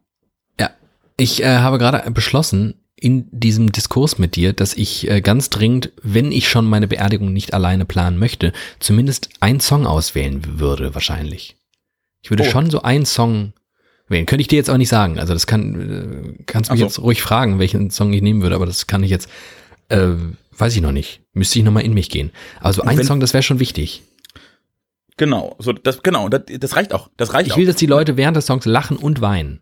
Ja, 0.58 0.70
ich 1.18 1.44
äh, 1.44 1.58
habe 1.58 1.78
gerade 1.78 2.10
beschlossen 2.12 2.76
in 2.96 3.28
diesem 3.30 3.74
Diskurs 3.74 4.18
mit 4.20 4.38
dir, 4.38 4.54
dass 4.54 4.74
ich 4.74 5.10
äh, 5.10 5.20
ganz 5.20 5.50
dringend, 5.50 5.92
wenn 6.02 6.32
ich 6.32 6.48
schon 6.48 6.66
meine 6.66 6.88
Beerdigung 6.88 7.34
nicht 7.34 7.54
alleine 7.54 7.84
planen 7.84 8.18
möchte, 8.18 8.54
zumindest 8.80 9.28
einen 9.42 9.60
Song 9.60 9.86
auswählen 9.86 10.60
würde 10.60 10.96
wahrscheinlich. 10.96 11.58
Ich 12.22 12.30
würde 12.30 12.44
Oh. 12.48 12.50
schon 12.50 12.70
so 12.70 12.84
einen 12.84 13.06
Song 13.06 13.52
wählen. 14.08 14.26
Könnte 14.26 14.42
ich 14.42 14.48
dir 14.48 14.56
jetzt 14.56 14.70
auch 14.70 14.78
nicht 14.78 14.88
sagen. 14.88 15.20
Also 15.20 15.34
das 15.34 15.46
kann, 15.46 16.38
äh, 16.40 16.44
kannst 16.46 16.72
mich 16.72 16.80
so. 16.80 16.86
jetzt 16.86 17.00
ruhig 17.00 17.22
fragen, 17.22 17.60
welchen 17.60 17.90
Song 17.92 18.14
ich 18.14 18.22
nehmen 18.22 18.42
würde, 18.42 18.56
aber 18.56 18.66
das 18.66 18.88
kann 18.88 19.04
ich 19.04 19.12
jetzt, 19.12 19.28
äh, 19.90 20.12
weiß 20.58 20.74
ich 20.74 20.82
noch 20.82 20.94
nicht. 20.94 21.20
Müsste 21.34 21.60
ich 21.60 21.66
nochmal 21.66 21.84
in 21.84 21.94
mich 21.94 22.10
gehen. 22.10 22.32
Also 22.62 22.82
ein 22.84 23.04
Song, 23.04 23.20
das 23.20 23.34
wäre 23.34 23.44
schon 23.44 23.60
wichtig. 23.60 24.04
Genau, 25.18 25.56
so 25.60 25.72
das 25.74 26.04
genau, 26.04 26.30
das, 26.30 26.42
das 26.60 26.76
reicht 26.76 26.94
auch. 26.94 27.10
Das 27.18 27.34
reicht 27.34 27.48
Ich 27.48 27.54
auch. 27.54 27.58
will, 27.58 27.66
dass 27.66 27.78
die 27.78 27.86
Leute 27.86 28.18
während 28.18 28.36
des 28.36 28.46
Songs 28.46 28.66
lachen 28.66 28.98
und 28.98 29.22
weinen. 29.22 29.62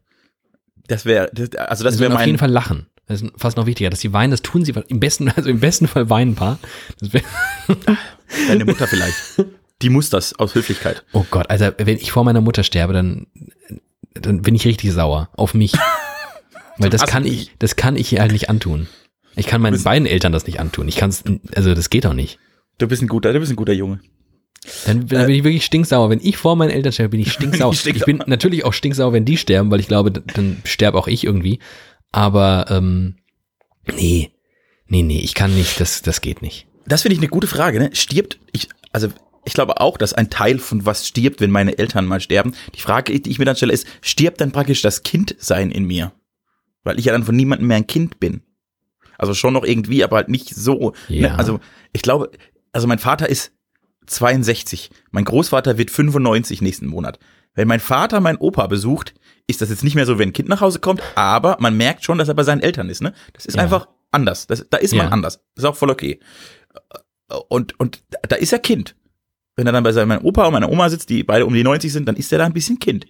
Das 0.87 1.05
wäre, 1.05 1.29
das, 1.33 1.53
also 1.55 1.83
das 1.83 1.93
Das 1.95 1.99
wäre 1.99 2.13
auf 2.13 2.19
jeden 2.21 2.33
mein, 2.33 2.39
Fall 2.39 2.51
lachen. 2.51 2.87
Das 3.07 3.21
ist 3.21 3.31
fast 3.37 3.57
noch 3.57 3.65
wichtiger, 3.65 3.89
dass 3.89 3.99
sie 3.99 4.13
weinen, 4.13 4.31
das 4.31 4.41
tun 4.41 4.65
sie 4.65 4.73
im 4.87 4.99
besten, 4.99 5.29
also 5.29 5.49
im 5.49 5.59
besten 5.59 5.87
Fall 5.87 6.09
weinen 6.09 6.31
ein 6.31 6.35
paar. 6.35 6.59
Das 6.99 7.13
wär, 7.13 7.21
deine 8.47 8.65
Mutter 8.65 8.87
vielleicht. 8.87 9.15
Die 9.81 9.89
muss 9.89 10.09
das 10.09 10.37
aus 10.39 10.55
Höflichkeit. 10.55 11.03
oh 11.13 11.25
Gott, 11.29 11.49
also 11.49 11.69
wenn 11.77 11.97
ich 11.97 12.11
vor 12.11 12.23
meiner 12.23 12.41
Mutter 12.41 12.63
sterbe, 12.63 12.93
dann, 12.93 13.27
dann 14.13 14.41
bin 14.41 14.55
ich 14.55 14.65
richtig 14.65 14.91
sauer 14.93 15.29
auf 15.35 15.53
mich. 15.53 15.73
Weil 16.77 16.89
das 16.89 17.05
kann 17.05 17.25
ich, 17.25 17.51
das 17.59 17.75
kann 17.75 17.95
ich 17.95 18.11
ihr 18.13 18.21
halt 18.21 18.31
nicht 18.31 18.49
antun. 18.49 18.87
Ich 19.35 19.47
kann 19.47 19.61
meinen 19.61 19.81
beiden 19.83 20.07
Eltern 20.07 20.31
das 20.31 20.45
nicht 20.47 20.59
antun. 20.59 20.87
Ich 20.87 20.95
kann 20.95 21.09
es, 21.09 21.23
also 21.55 21.73
das 21.75 21.89
geht 21.89 22.05
doch 22.05 22.13
nicht. 22.13 22.39
Du 22.77 22.87
bist 22.87 23.01
ein 23.01 23.07
guter, 23.07 23.33
du 23.33 23.39
bist 23.39 23.51
ein 23.51 23.55
guter 23.55 23.73
Junge. 23.73 23.99
Dann, 24.85 25.07
dann 25.07 25.25
bin 25.25 25.35
ich 25.35 25.43
wirklich 25.43 25.65
stinksauer. 25.65 26.09
Wenn 26.09 26.19
ich 26.21 26.37
vor 26.37 26.55
meinen 26.55 26.69
Eltern 26.69 26.91
sterbe, 26.91 27.09
bin 27.09 27.19
ich 27.21 27.33
stinksauer. 27.33 27.73
Ich 27.73 27.81
stinksauer. 27.81 28.07
Ich 28.07 28.17
bin 28.17 28.23
natürlich 28.27 28.65
auch 28.65 28.73
stinksauer, 28.73 29.13
wenn 29.13 29.25
die 29.25 29.37
sterben, 29.37 29.71
weil 29.71 29.79
ich 29.79 29.87
glaube, 29.87 30.11
dann 30.11 30.61
sterbe 30.65 30.97
auch 30.97 31.07
ich 31.07 31.23
irgendwie. 31.23 31.59
Aber 32.11 32.67
ähm, 32.69 33.15
nee, 33.91 34.31
nee, 34.87 35.03
nee, 35.03 35.19
ich 35.19 35.33
kann 35.33 35.53
nicht, 35.55 35.79
das, 35.79 36.01
das 36.01 36.21
geht 36.21 36.41
nicht. 36.41 36.67
Das 36.85 37.01
finde 37.01 37.13
ich 37.13 37.19
eine 37.19 37.29
gute 37.29 37.47
Frage, 37.47 37.79
ne? 37.79 37.89
Stirbt, 37.93 38.39
ich, 38.51 38.69
also 38.91 39.09
ich 39.45 39.53
glaube 39.53 39.81
auch, 39.81 39.97
dass 39.97 40.13
ein 40.13 40.29
Teil 40.29 40.59
von 40.59 40.85
was 40.85 41.07
stirbt, 41.07 41.41
wenn 41.41 41.51
meine 41.51 41.77
Eltern 41.77 42.05
mal 42.05 42.19
sterben. 42.19 42.55
Die 42.75 42.81
Frage, 42.81 43.19
die 43.19 43.29
ich 43.29 43.39
mir 43.39 43.45
dann 43.45 43.55
stelle, 43.55 43.73
ist, 43.73 43.87
stirbt 44.01 44.39
dann 44.41 44.51
praktisch 44.51 44.81
das 44.81 45.03
Kindsein 45.03 45.71
in 45.71 45.85
mir? 45.85 46.13
Weil 46.83 46.99
ich 46.99 47.05
ja 47.05 47.13
dann 47.13 47.23
von 47.23 47.35
niemandem 47.35 47.67
mehr 47.67 47.77
ein 47.77 47.87
Kind 47.87 48.19
bin. 48.19 48.41
Also 49.17 49.33
schon 49.33 49.53
noch 49.53 49.63
irgendwie, 49.63 50.03
aber 50.03 50.17
halt 50.17 50.29
nicht 50.29 50.53
so. 50.53 50.93
Ja. 51.07 51.29
Ne? 51.29 51.37
Also 51.37 51.59
ich 51.93 52.01
glaube, 52.01 52.31
also 52.71 52.87
mein 52.87 52.99
Vater 52.99 53.29
ist 53.29 53.51
62. 54.07 54.89
Mein 55.11 55.25
Großvater 55.25 55.77
wird 55.77 55.91
95 55.91 56.61
nächsten 56.61 56.87
Monat. 56.87 57.19
Wenn 57.55 57.67
mein 57.67 57.79
Vater 57.79 58.19
meinen 58.19 58.37
Opa 58.37 58.67
besucht, 58.67 59.13
ist 59.47 59.61
das 59.61 59.69
jetzt 59.69 59.83
nicht 59.83 59.95
mehr 59.95 60.05
so, 60.05 60.17
wenn 60.17 60.29
ein 60.29 60.33
Kind 60.33 60.49
nach 60.49 60.61
Hause 60.61 60.79
kommt, 60.79 61.01
aber 61.15 61.57
man 61.59 61.75
merkt 61.77 62.03
schon, 62.03 62.17
dass 62.17 62.27
er 62.27 62.33
bei 62.33 62.43
seinen 62.43 62.61
Eltern 62.61 62.89
ist. 62.89 63.01
Ne? 63.01 63.13
Das 63.33 63.45
ist 63.45 63.55
Ja. 63.55 63.63
einfach 63.63 63.87
anders. 64.11 64.47
Das, 64.47 64.65
da 64.69 64.77
ist 64.77 64.93
man 64.95 65.07
Ja. 65.07 65.11
anders. 65.11 65.41
Das 65.55 65.63
ist 65.63 65.69
auch 65.69 65.75
voll 65.75 65.89
okay. 65.91 66.19
Und, 67.49 67.79
und 67.79 68.03
da 68.27 68.35
ist 68.37 68.53
er 68.53 68.59
Kind. 68.59 68.95
Wenn 69.55 69.67
er 69.67 69.73
dann 69.73 69.83
bei 69.83 69.91
seinem 69.91 70.23
Opa 70.25 70.45
und 70.45 70.53
meiner 70.53 70.69
Oma 70.71 70.89
sitzt, 70.89 71.09
die 71.09 71.23
beide 71.23 71.45
um 71.45 71.53
die 71.53 71.63
90 71.63 71.91
sind, 71.93 72.07
dann 72.07 72.15
ist 72.15 72.31
er 72.31 72.39
da 72.39 72.45
ein 72.45 72.53
bisschen 72.53 72.79
Kind. 72.79 73.05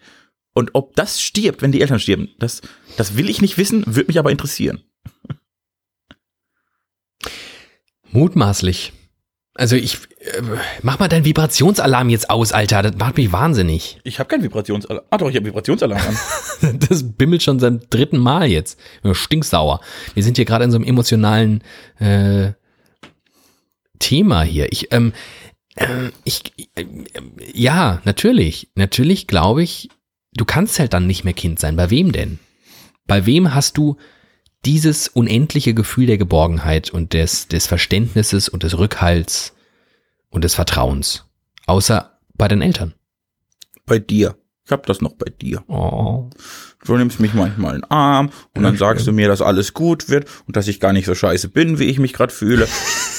Und 0.54 0.72
ob 0.74 0.96
das 0.96 1.22
stirbt, 1.22 1.62
wenn 1.62 1.72
die 1.72 1.82
Eltern 1.82 2.00
sterben, 2.00 2.30
das, 2.40 2.62
das 2.98 3.16
will 3.16 3.30
ich 3.30 3.42
nicht 3.42 3.58
wissen, 3.58 3.84
würde 3.88 4.08
mich 4.08 4.20
aber 4.20 4.30
interessieren. 4.32 4.84
Mutmaßlich. 8.12 8.94
Also 9.56 9.76
ich, 9.76 10.00
mach 10.82 11.00
mal 11.00 11.08
deinen 11.08 11.26
Vibrationsalarm 11.26 12.10
jetzt 12.10 12.30
aus, 12.30 12.52
Alter. 12.52 12.82
Das 12.82 12.96
macht 12.98 13.18
mich 13.18 13.32
wahnsinnig. 13.32 14.00
Ich 14.04 14.20
habe 14.20 14.30
keinen 14.30 14.44
Vibrationsalarm. 14.44 15.06
Ah 15.10 15.18
doch, 15.18 15.30
ich 15.30 15.36
habe 15.36 15.46
Vibrationsalarm 15.46 16.02
an. 16.02 16.80
Das 16.90 17.04
bimmelt 17.04 17.44
schon 17.44 17.60
seit 17.60 17.94
dritten 17.94 18.18
Mal 18.18 18.48
jetzt. 18.48 18.80
Stinksauer. 19.12 19.82
Wir 20.14 20.24
sind 20.24 20.38
hier 20.38 20.46
gerade 20.46 20.64
in 20.64 20.72
so 20.72 20.78
einem 20.78 20.86
emotionalen 20.86 21.62
äh, 22.00 22.52
Thema 24.00 24.44
hier. 24.44 24.72
Ich, 24.72 24.92
ähm, 24.94 25.14
ähm, 25.76 26.12
ich, 26.24 26.44
äh, 26.76 26.86
ja, 27.54 28.02
natürlich. 28.06 28.70
Natürlich 28.76 29.28
glaube 29.28 29.64
ich, 29.64 29.90
du 30.34 30.46
kannst 30.46 30.80
halt 30.80 30.94
dann 30.94 31.08
nicht 31.08 31.24
mehr 31.24 31.34
Kind 31.34 31.60
sein. 31.60 31.76
Bei 31.76 31.90
wem 31.90 32.12
denn? 32.12 32.40
Bei 33.08 33.26
wem 33.26 33.54
hast 33.54 33.78
du 33.78 33.98
dieses 34.66 35.10
unendliche 35.10 35.74
Gefühl 35.74 36.06
der 36.06 36.18
Geborgenheit 36.18 36.90
und 36.90 37.12
des, 37.12 37.50
des 37.50 37.68
Verständnisses 37.68 38.48
und 38.48 38.64
des 38.64 38.78
Rückhalts 38.78 39.54
und 40.34 40.44
des 40.44 40.56
Vertrauens? 40.56 41.26
Außer 41.68 42.20
bei 42.34 42.48
den 42.50 42.62
Eltern. 42.62 42.94
bei 43.86 44.00
dir. 44.00 44.36
Ich 44.66 44.72
habe 44.72 44.84
das 44.86 45.02
noch 45.02 45.14
bei 45.14 45.30
dir. 45.30 45.62
Oh. 45.68 46.30
Du 46.86 46.96
nimmst 46.98 47.20
mich 47.20 47.34
manchmal 47.34 47.76
in 47.76 47.82
den 47.82 47.92
Arm 47.92 48.30
und 48.56 48.64
dann 48.64 48.78
sagst 48.78 49.06
du 49.06 49.12
mir, 49.12 49.28
dass 49.28 49.42
alles 49.42 49.74
gut 49.74 50.08
wird 50.08 50.30
und 50.48 50.56
dass 50.56 50.70
ich 50.70 50.80
gar 50.80 50.94
nicht 50.94 51.06
so 51.06 51.14
scheiße 51.16 51.50
bin, 51.50 51.80
wie 51.80 51.86
ich 51.86 52.00
mich 52.00 52.14
gerade 52.14 52.34
fühle. 52.34 52.68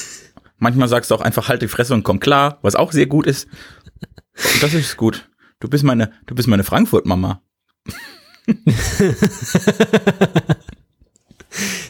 manchmal 0.57 0.87
sagst 0.87 1.11
du 1.11 1.15
auch 1.15 1.21
einfach 1.21 1.47
halt 1.47 1.61
die 1.61 1.67
Fresse 1.67 1.93
und 1.93 2.03
komm 2.03 2.19
klar, 2.19 2.57
was 2.63 2.75
auch 2.75 2.91
sehr 2.91 3.05
gut 3.05 3.27
ist. 3.27 3.47
Und 4.53 4.63
das 4.63 4.73
ist 4.73 4.97
gut. 4.97 5.29
Du 5.59 5.67
bist 5.69 5.83
meine, 5.83 6.11
du 6.25 6.33
bist 6.35 6.47
meine 6.47 6.63
Frankfurt-Mama. 6.63 7.41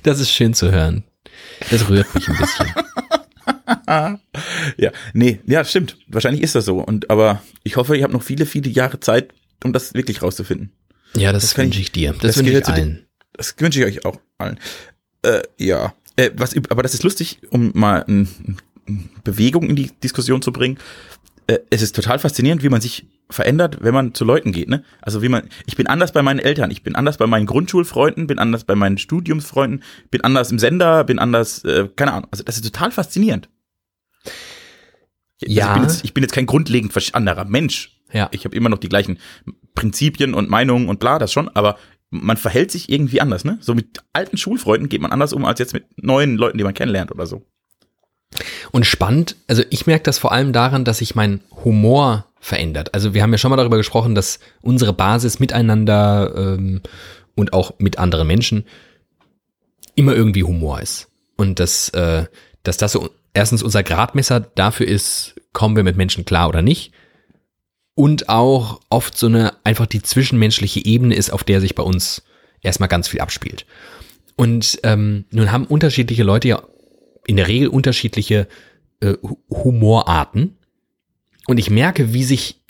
Das 0.04 0.20
ist 0.20 0.30
schön 0.30 0.54
zu 0.54 0.72
hören. 0.72 1.04
Das 1.72 1.90
rührt 1.90 2.14
mich 2.14 2.30
ein 2.30 2.38
bisschen. 2.38 2.68
Ja, 4.78 4.92
nee, 5.14 5.40
ja, 5.46 5.64
stimmt. 5.64 5.98
Wahrscheinlich 6.08 6.42
ist 6.44 6.56
das 6.56 6.66
so. 6.66 6.80
Und 6.80 7.10
aber 7.10 7.42
ich 7.64 7.76
hoffe, 7.78 7.96
ich 7.96 8.04
habe 8.04 8.14
noch 8.14 8.24
viele, 8.24 8.46
viele 8.46 8.70
Jahre 8.70 9.00
Zeit, 9.00 9.34
um 9.64 9.74
das 9.74 9.94
wirklich 9.94 10.22
rauszufinden. 10.22 10.72
Ja, 11.16 11.32
das, 11.32 11.44
Das 11.44 11.58
wünsche 11.58 11.80
ich- 11.80 11.88
ich 11.88 11.92
dir. 11.92 12.12
Das, 12.14 12.36
das 12.36 12.38
wünsche 12.38 12.58
ich 12.58 12.66
allen. 12.68 13.06
Das 13.34 13.56
wünsche 13.60 13.80
ich 13.80 13.86
euch 13.86 14.06
auch 14.06 14.20
allen. 14.38 14.60
Äh, 15.24 15.42
ja. 15.58 15.94
Äh, 16.18 16.32
was, 16.36 16.56
aber 16.70 16.84
das 16.84 16.94
ist 16.94 17.04
lustig, 17.04 17.40
um 17.50 17.72
mal 17.74 18.04
ein, 18.08 18.28
ein 18.88 19.10
Bewegung 19.24 19.70
in 19.70 19.76
die 19.76 19.92
Diskussion 20.04 20.42
zu 20.42 20.52
bringen. 20.52 20.78
Äh, 21.48 21.60
es 21.70 21.82
ist 21.82 21.96
total 21.96 22.20
faszinierend, 22.20 22.64
wie 22.64 22.70
man 22.70 22.82
sich 22.82 23.06
verändert, 23.30 23.78
wenn 23.82 23.94
man 23.94 24.14
zu 24.14 24.24
Leuten 24.24 24.52
geht, 24.52 24.70
ne? 24.70 24.84
Also 25.02 25.22
wie 25.22 25.30
man, 25.30 25.50
ich 25.66 25.76
bin 25.76 25.88
anders 25.88 26.12
bei 26.12 26.22
meinen 26.22 26.40
Eltern, 26.40 26.72
ich 26.72 26.84
bin 26.84 26.96
anders 26.96 27.18
bei 27.18 27.28
meinen 27.28 27.46
Grundschulfreunden, 27.46 28.28
bin 28.28 28.40
anders 28.40 28.64
bei 28.64 28.76
meinen 28.76 28.98
Studiumsfreunden, 28.98 29.84
bin 30.12 30.22
anders 30.22 30.52
im 30.52 30.60
Sender, 30.60 31.04
bin 31.04 31.20
anders, 31.20 31.64
äh, 31.64 31.90
keine 31.96 32.14
Ahnung. 32.14 32.30
Also 32.32 32.44
das 32.44 32.58
ist 32.58 32.66
total 32.66 32.92
faszinierend. 32.92 33.50
Also 35.42 35.54
Ja. 35.54 35.68
Ich 35.68 35.74
bin 35.74 35.84
jetzt, 35.84 36.06
ich 36.06 36.14
bin 36.14 36.24
jetzt 36.24 36.34
kein 36.34 36.46
grundlegend 36.46 36.94
anderer 37.16 37.46
Mensch. 37.46 38.00
Ja. 38.12 38.30
Ich 38.32 38.46
habe 38.46 38.56
immer 38.56 38.70
noch 38.70 38.78
die 38.78 38.90
gleichen 38.90 39.18
Prinzipien 39.74 40.34
und 40.34 40.50
Meinungen 40.50 40.88
und 40.88 41.00
bla, 41.00 41.20
das 41.20 41.34
schon, 41.34 41.50
aber 41.50 41.78
man 42.12 42.38
verhält 42.38 42.72
sich 42.72 42.90
irgendwie 42.90 43.20
anders, 43.20 43.44
ne? 43.44 43.58
So 43.62 43.74
mit 43.74 44.04
alten 44.14 44.38
Schulfreunden 44.38 44.90
geht 44.90 45.02
man 45.02 45.12
anders 45.12 45.34
um 45.34 45.44
als 45.44 45.60
jetzt 45.60 45.74
mit 45.74 45.86
neuen 45.98 46.38
Leuten, 46.38 46.58
die 46.58 46.64
man 46.64 46.74
kennenlernt 46.74 47.12
oder 47.12 47.26
so. 47.26 47.46
Und 48.72 48.86
spannend, 48.86 49.36
also 49.48 49.64
ich 49.70 49.88
merke 49.88 50.04
das 50.04 50.18
vor 50.18 50.32
allem 50.32 50.52
daran, 50.54 50.86
dass 50.86 50.98
sich 50.98 51.16
mein 51.16 51.42
Humor 51.64 52.26
verändert. 52.40 52.94
Also 52.94 53.14
wir 53.14 53.24
haben 53.24 53.32
ja 53.32 53.38
schon 53.38 53.50
mal 53.50 53.58
darüber 53.58 53.78
gesprochen, 53.78 54.16
dass 54.16 54.40
unsere 54.62 54.94
Basis 54.94 55.40
miteinander 55.40 56.34
ähm, 56.36 56.82
und 57.36 57.54
auch 57.54 57.74
mit 57.80 57.98
anderen 57.98 58.28
Menschen 58.28 58.66
immer 59.96 60.14
irgendwie 60.14 60.44
Humor 60.44 60.82
ist. 60.82 61.08
Und 61.38 61.60
dass, 61.60 61.90
äh, 61.90 62.26
dass 62.64 62.78
das 62.78 62.92
so 62.92 63.10
erstens 63.34 63.64
unser 63.64 63.84
Gradmesser 63.84 64.40
dafür 64.40 64.88
ist, 64.88 65.36
kommen 65.54 65.76
wir 65.76 65.84
mit 65.84 65.98
Menschen 65.98 66.26
klar 66.26 66.50
oder 66.50 66.62
nicht. 66.62 66.92
Und 67.96 68.30
auch 68.30 68.82
oft 68.90 69.18
so 69.18 69.28
eine 69.28 69.54
einfach 69.64 69.86
die 69.86 70.02
zwischenmenschliche 70.02 70.86
Ebene 70.86 71.16
ist, 71.16 71.32
auf 71.32 71.44
der 71.44 71.62
sich 71.62 71.76
bei 71.76 71.84
uns 71.84 72.24
erstmal 72.62 72.90
ganz 72.90 73.08
viel 73.08 73.22
abspielt. 73.22 73.66
Und 74.36 74.80
ähm, 74.84 75.26
nun 75.32 75.52
haben 75.52 75.66
unterschiedliche 75.66 76.24
Leute 76.24 76.50
ja 76.50 76.64
in 77.28 77.38
der 77.38 77.48
Regel 77.48 77.68
unterschiedliche 77.68 78.48
äh, 79.00 79.14
Hu- 79.22 79.38
Humorarten. 79.50 80.58
Und 81.48 81.58
ich 81.58 81.70
merke, 81.70 82.14
wie 82.14 82.24
sich 82.24 82.62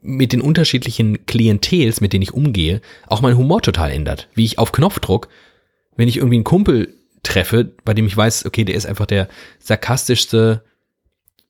mit 0.00 0.32
den 0.32 0.40
unterschiedlichen 0.40 1.26
Klientels, 1.26 2.00
mit 2.00 2.12
denen 2.12 2.22
ich 2.22 2.32
umgehe, 2.32 2.80
auch 3.06 3.20
mein 3.20 3.36
Humor 3.36 3.60
total 3.62 3.90
ändert. 3.90 4.28
Wie 4.34 4.44
ich 4.44 4.58
auf 4.58 4.72
Knopfdruck, 4.72 5.28
wenn 5.96 6.08
ich 6.08 6.16
irgendwie 6.16 6.36
einen 6.36 6.44
Kumpel 6.44 6.94
treffe, 7.22 7.72
bei 7.84 7.94
dem 7.94 8.06
ich 8.06 8.16
weiß, 8.16 8.46
okay, 8.46 8.64
der 8.64 8.74
ist 8.74 8.86
einfach 8.86 9.06
der 9.06 9.28
sarkastischste 9.58 10.64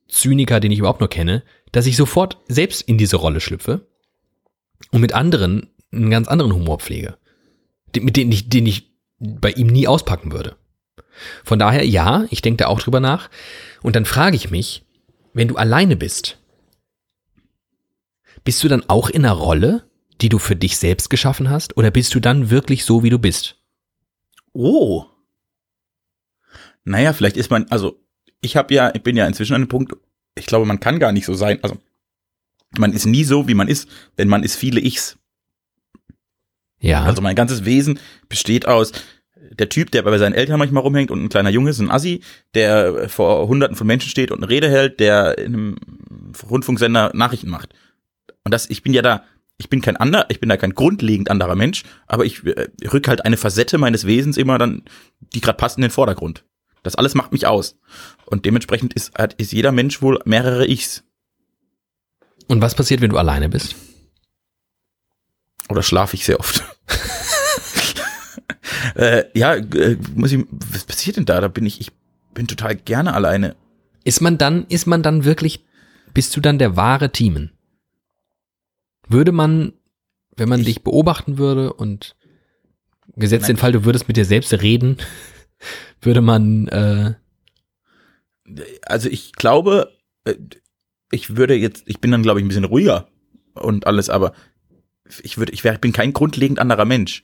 Zyniker, 0.09 0.61
den 0.61 0.73
ich 0.73 0.81
überhaupt 0.81 1.01
nur 1.01 1.09
kenne, 1.09 1.43
dass 1.71 1.87
ich 1.87 1.97
sofort 1.97 2.39
selbst 2.49 2.83
in 2.83 2.99
diese 2.99 3.17
Rolle 3.17 3.41
schlüpfe 3.41 3.87
und 4.91 5.01
mit 5.01 5.15
anderen 5.15 5.71
einen 5.93 6.11
ganz 6.11 6.29
anderen 6.29 6.53
Humor 6.53 6.81
pflege, 6.81 7.17
mit 7.99 8.17
dem 8.17 8.31
ich, 8.33 8.49
den 8.49 8.67
ich 8.67 8.93
bei 9.19 9.53
ihm 9.53 9.69
nie 9.69 9.87
auspacken 9.87 10.33
würde. 10.33 10.57
Von 11.45 11.59
daher, 11.59 11.85
ja, 11.87 12.25
ich 12.31 12.43
denke 12.43 12.65
da 12.65 12.67
auch 12.69 12.81
drüber 12.81 13.01
nach. 13.01 13.31
Und 13.83 13.97
dann 13.97 14.05
frage 14.05 14.37
ich 14.37 14.51
mich, 14.51 14.85
wenn 15.33 15.49
du 15.49 15.57
alleine 15.57 15.97
bist, 15.97 16.39
bist 18.45 18.63
du 18.63 18.69
dann 18.69 18.89
auch 18.89 19.09
in 19.09 19.25
einer 19.25 19.35
Rolle, 19.35 19.89
die 20.21 20.29
du 20.29 20.39
für 20.39 20.57
dich 20.57 20.77
selbst 20.77 21.11
geschaffen 21.11 21.51
hast? 21.51 21.77
Oder 21.77 21.91
bist 21.91 22.15
du 22.15 22.21
dann 22.21 22.51
wirklich 22.51 22.85
so, 22.85 23.03
wie 23.03 23.11
du 23.11 23.19
bist? 23.19 23.57
Oh. 24.53 25.07
Naja, 26.85 27.13
vielleicht 27.13 27.37
ist 27.37 27.51
man, 27.51 27.67
also 27.71 28.01
ich 28.41 28.57
habe 28.57 28.75
ja, 28.75 28.93
ich 28.95 29.03
bin 29.03 29.17
ja 29.17 29.27
inzwischen 29.27 29.55
an 29.55 29.63
einem 29.63 29.69
Punkt, 29.69 29.95
ich 30.35 30.47
glaube, 30.47 30.67
man 30.67 30.81
kann 30.81 30.99
gar 30.99 31.13
nicht 31.13 31.27
so 31.27 31.35
sein. 31.35 31.59
Also 31.63 31.79
man 32.79 32.93
ist 32.93 33.07
nie 33.07 33.25
so, 33.25 33.49
wie 33.49 33.55
man 33.55 33.69
ist, 33.69 33.89
denn 34.19 34.29
man 34.29 34.43
ist 34.43 34.57
viele 34.57 34.81
Ichs. 34.81 35.19
Ja. 36.81 37.05
Also 37.05 37.23
mein 37.23 37.37
ganzes 37.37 37.65
Wesen 37.65 38.01
besteht 38.29 38.67
aus 38.67 38.93
der 39.51 39.69
Typ, 39.69 39.91
der 39.91 40.03
bei 40.03 40.17
seinen 40.19 40.35
Eltern 40.35 40.59
manchmal 40.59 40.83
rumhängt 40.83 41.11
und 41.11 41.23
ein 41.23 41.29
kleiner 41.29 41.51
Junge 41.51 41.71
ist 41.71 41.81
ein 41.81 41.91
Assi, 41.91 42.23
der 42.55 43.09
vor 43.09 43.49
hunderten 43.49 43.77
von 43.77 43.87
Menschen 43.87 44.09
steht 44.11 44.31
und 44.31 44.39
eine 44.39 44.49
Rede 44.49 44.71
hält, 44.71 45.01
der 45.01 45.39
in 45.39 45.55
einem 45.55 45.77
Rundfunksender 46.49 47.11
Nachrichten 47.15 47.51
macht. 47.51 47.75
Und 48.45 48.53
das, 48.55 48.71
ich 48.71 48.83
bin 48.83 48.95
ja 48.95 49.03
da, 49.03 49.25
ich 49.59 49.69
bin 49.69 49.81
kein 49.81 49.97
anderer, 49.97 50.27
ich 50.29 50.41
bin 50.41 50.49
da 50.49 50.57
kein 50.57 50.75
grundlegend 50.75 51.31
anderer 51.31 51.55
Mensch, 51.55 51.83
aber 52.07 52.25
ich 52.25 52.45
äh, 52.47 52.69
rück 52.93 53.09
halt 53.09 53.25
eine 53.25 53.37
Facette 53.37 53.79
meines 53.79 54.07
Wesens 54.07 54.37
immer 54.37 54.59
dann, 54.59 54.83
die 55.35 55.41
gerade 55.41 55.57
passt 55.57 55.77
in 55.77 55.83
den 55.83 55.91
Vordergrund. 55.91 56.45
Das 56.83 56.97
alles 56.97 57.15
macht 57.15 57.33
mich 57.33 57.47
aus. 57.47 57.79
Und 58.27 58.45
dementsprechend 58.45 58.95
ist, 58.95 59.15
hat- 59.17 59.35
ist 59.35 59.53
jeder 59.53 59.71
Mensch 59.73 60.03
wohl 60.03 60.19
mehrere 60.25 60.67
Ichs. 60.67 61.05
Und 62.49 62.61
was 62.61 62.75
passiert, 62.75 63.01
wenn 63.01 63.11
du 63.11 63.19
alleine 63.19 63.49
bist? 63.49 63.77
Oder 65.69 65.83
schlafe 65.83 66.17
ich 66.17 66.25
sehr 66.25 66.41
oft? 66.41 66.65
Äh, 68.95 69.25
ja, 69.35 69.55
äh, 69.55 69.97
muss 70.15 70.33
ich, 70.33 70.45
was 70.51 70.85
passiert 70.85 71.17
denn 71.17 71.25
da? 71.25 71.41
Da 71.41 71.49
bin 71.49 71.67
ich, 71.67 71.81
ich 71.81 71.91
bin 72.35 72.47
total 72.47 72.77
gerne 72.77 73.15
alleine. 73.15 73.57
Ist 74.05 74.21
man 74.21 74.39
dann, 74.39 74.67
ist 74.69 74.87
man 74.87 75.03
dann 75.03 75.25
wirklich, 75.25 75.65
bist 76.15 76.37
du 76.37 76.41
dann 76.41 76.59
der 76.59 76.77
wahre 76.77 77.11
Teamen? 77.13 77.53
Würde 79.09 79.33
man, 79.33 79.73
wenn 80.37 80.49
man 80.49 80.61
Ich- 80.61 80.67
dich 80.67 80.83
beobachten 80.83 81.39
würde 81.39 81.73
und 81.73 82.17
gesetzt 83.17 83.43
Nein, 83.43 83.57
den 83.57 83.61
Fall, 83.61 83.73
du 83.73 83.85
würdest 83.85 84.09
mit 84.09 84.17
dir 84.17 84.25
selbst 84.25 84.53
reden, 84.55 84.97
würde 86.01 86.21
man, 86.21 86.69
äh, 86.69 87.15
Also 88.87 89.09
ich 89.09 89.33
glaube, 89.33 89.93
äh, 90.25 90.35
ich 91.11 91.37
würde 91.37 91.55
jetzt, 91.55 91.85
ich 91.87 92.01
bin 92.01 92.11
dann 92.11 92.23
glaube 92.23 92.41
ich 92.41 92.45
ein 92.45 92.49
bisschen 92.49 92.65
ruhiger 92.65 93.09
und 93.55 93.87
alles, 93.87 94.09
aber 94.11 94.33
ich 95.23 95.37
würde, 95.37 95.53
ich 95.53 95.63
wär, 95.63 95.77
bin 95.79 95.93
kein 95.93 96.13
grundlegend 96.15 96.59
anderer 96.59 96.87
Mensch. 96.87 97.23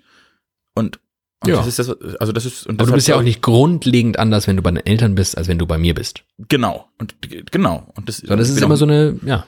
Und, 0.75 1.01
und 1.43 1.51
Ja. 1.51 1.57
das 1.57 1.67
ist 1.67 1.79
das, 1.79 1.89
also 2.19 2.33
das 2.33 2.45
ist, 2.45 2.67
und 2.67 2.81
aber 2.81 2.89
du 2.89 2.95
bist 2.95 3.09
ja 3.09 3.17
auch 3.17 3.23
nicht 3.23 3.43
grundlegend 3.43 4.19
anders, 4.19 4.47
wenn 4.47 4.57
du 4.57 4.63
bei 4.63 4.71
den 4.71 4.85
Eltern 4.85 5.15
bist, 5.15 5.39
als 5.39 5.49
wenn 5.49 5.59
du 5.59 5.67
bei 5.67 5.79
mir 5.79 5.95
bist. 5.95 6.25
Genau. 6.49 6.89
Und 6.99 7.17
genau. 7.51 7.91
Und 7.95 8.09
das, 8.09 8.19
Sondern 8.19 8.39
das 8.39 8.49
ist 8.49 8.57
bin 8.57 8.65
immer 8.65 8.77
so 8.77 8.85
eine, 8.85 9.19
ja, 9.25 9.47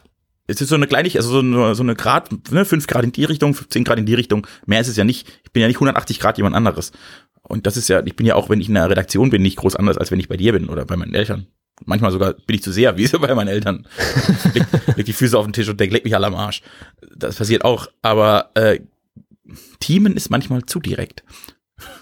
es 0.50 0.60
ist 0.60 0.68
so 0.68 0.74
eine 0.74 0.86
Kleinigkeit, 0.86 1.20
also 1.22 1.30
so 1.32 1.38
eine, 1.38 1.74
so 1.74 1.82
eine 1.82 1.94
Grad, 1.94 2.30
ne, 2.50 2.64
fünf 2.64 2.86
Grad 2.86 3.04
in 3.04 3.12
die 3.12 3.24
Richtung, 3.24 3.54
10 3.54 3.84
Grad 3.84 3.98
in 3.98 4.06
die 4.06 4.14
Richtung. 4.14 4.46
Mehr 4.66 4.80
ist 4.80 4.88
es 4.88 4.96
ja 4.96 5.04
nicht. 5.04 5.28
Ich 5.44 5.52
bin 5.52 5.60
ja 5.60 5.68
nicht 5.68 5.76
180 5.76 6.18
Grad 6.18 6.38
jemand 6.38 6.56
anderes. 6.56 6.90
Und 7.42 7.66
das 7.66 7.76
ist 7.76 7.88
ja, 7.88 8.04
ich 8.04 8.16
bin 8.16 8.26
ja 8.26 8.34
auch, 8.34 8.50
wenn 8.50 8.60
ich 8.60 8.68
in 8.68 8.76
einer 8.76 8.90
Redaktion 8.90 9.30
bin, 9.30 9.42
nicht 9.42 9.56
groß 9.56 9.76
anders, 9.76 9.96
als 9.96 10.10
wenn 10.10 10.18
ich 10.20 10.28
bei 10.28 10.36
dir 10.36 10.52
bin 10.52 10.68
oder 10.68 10.84
bei 10.84 10.96
meinen 10.96 11.14
Eltern. 11.14 11.46
Manchmal 11.84 12.10
sogar 12.10 12.34
bin 12.34 12.56
ich 12.56 12.62
zu 12.62 12.72
sehr, 12.72 12.96
wie 12.96 13.06
so 13.06 13.18
bei 13.20 13.34
meinen 13.34 13.48
Eltern. 13.48 13.86
leg, 14.54 14.64
leg 14.96 15.06
die 15.06 15.12
Füße 15.12 15.38
auf 15.38 15.46
den 15.46 15.52
Tisch 15.52 15.68
und 15.68 15.78
denk, 15.78 15.92
leck 15.92 16.04
mich 16.04 16.14
alle 16.14 16.26
am 16.26 16.34
Arsch. 16.34 16.62
Das 17.16 17.36
passiert 17.36 17.64
auch. 17.64 17.86
Aber 18.02 18.50
äh, 18.54 18.80
Teamen 19.78 20.16
ist 20.16 20.30
manchmal 20.30 20.64
zu 20.66 20.80
direkt. 20.80 21.22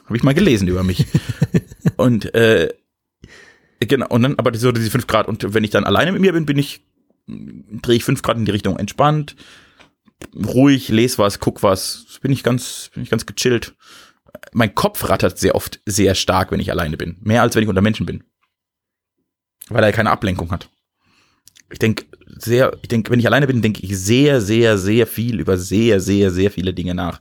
Habe 0.05 0.17
ich 0.17 0.23
mal 0.23 0.35
gelesen 0.35 0.69
über 0.69 0.83
mich. 0.83 1.07
und 1.97 2.35
äh, 2.35 2.73
genau, 3.81 4.09
und 4.09 4.23
dann 4.23 4.39
aber 4.39 4.57
so 4.57 4.73
diese 4.73 4.91
fünf 4.91 5.07
Grad. 5.07 5.29
Und 5.29 5.55
wenn 5.55 5.65
ich 5.65 5.71
dann 5.71 5.85
alleine 5.85 6.13
mit 6.13 6.21
mir 6.21 6.33
bin, 6.33 6.47
bin 6.47 6.59
ich, 6.59 6.83
drehe 7.27 7.97
ich 7.97 8.05
fünf 8.05 8.23
Grad 8.23 8.37
in 8.37 8.45
die 8.45 8.53
Richtung 8.53 8.79
entspannt, 8.79 9.37
ruhig, 10.35 10.89
lese 10.89 11.19
was, 11.19 11.41
guck 11.41 11.63
was. 11.63 12.19
Bin 12.21 12.33
ich 12.33 12.43
ganz, 12.43 12.91
bin 12.95 13.03
ich 13.03 13.11
ganz 13.11 13.27
gechillt. 13.27 13.75
Mein 14.53 14.75
Kopf 14.75 15.09
rattert 15.09 15.39
sehr 15.39 15.55
oft 15.55 15.81
sehr 15.87 16.15
stark, 16.15 16.53
wenn 16.53 16.61
ich 16.61 16.71
alleine 16.71 16.97
bin. 16.97 17.17
Mehr 17.21 17.43
als 17.43 17.55
wenn 17.55 17.63
ich 17.63 17.69
unter 17.69 17.83
Menschen 17.83 18.07
bin. 18.07 18.25
Weil 19.69 19.85
er 19.85 19.93
keine 19.93 20.11
Ablenkung 20.11 20.51
hat. 20.51 20.71
Ich 21.71 21.79
denke 21.79 22.07
sehr, 22.27 22.73
ich 22.83 22.89
denke, 22.89 23.11
wenn 23.11 23.21
ich 23.21 23.27
alleine 23.27 23.47
bin, 23.47 23.61
denke 23.61 23.83
ich 23.83 23.99
sehr, 23.99 24.41
sehr, 24.41 24.79
sehr 24.79 25.07
viel 25.07 25.41
über 25.41 25.59
sehr, 25.59 26.01
sehr, 26.01 26.31
sehr 26.31 26.51
viele 26.51 26.73
Dinge 26.73 26.95
nach. 26.95 27.21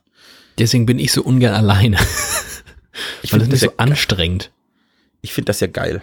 Deswegen 0.58 0.86
bin 0.86 1.00
ich 1.00 1.12
so 1.12 1.24
ungern 1.24 1.54
alleine. 1.54 1.98
Ich 3.22 3.32
Weil 3.32 3.40
das 3.40 3.46
finde 3.48 3.56
ist 3.58 3.62
das, 3.64 3.70
so 3.70 3.76
ja, 3.78 3.78
anstrengend. 3.78 4.52
ich 5.22 5.32
find 5.32 5.48
das 5.50 5.60
ja 5.60 5.68
geil. 5.68 6.02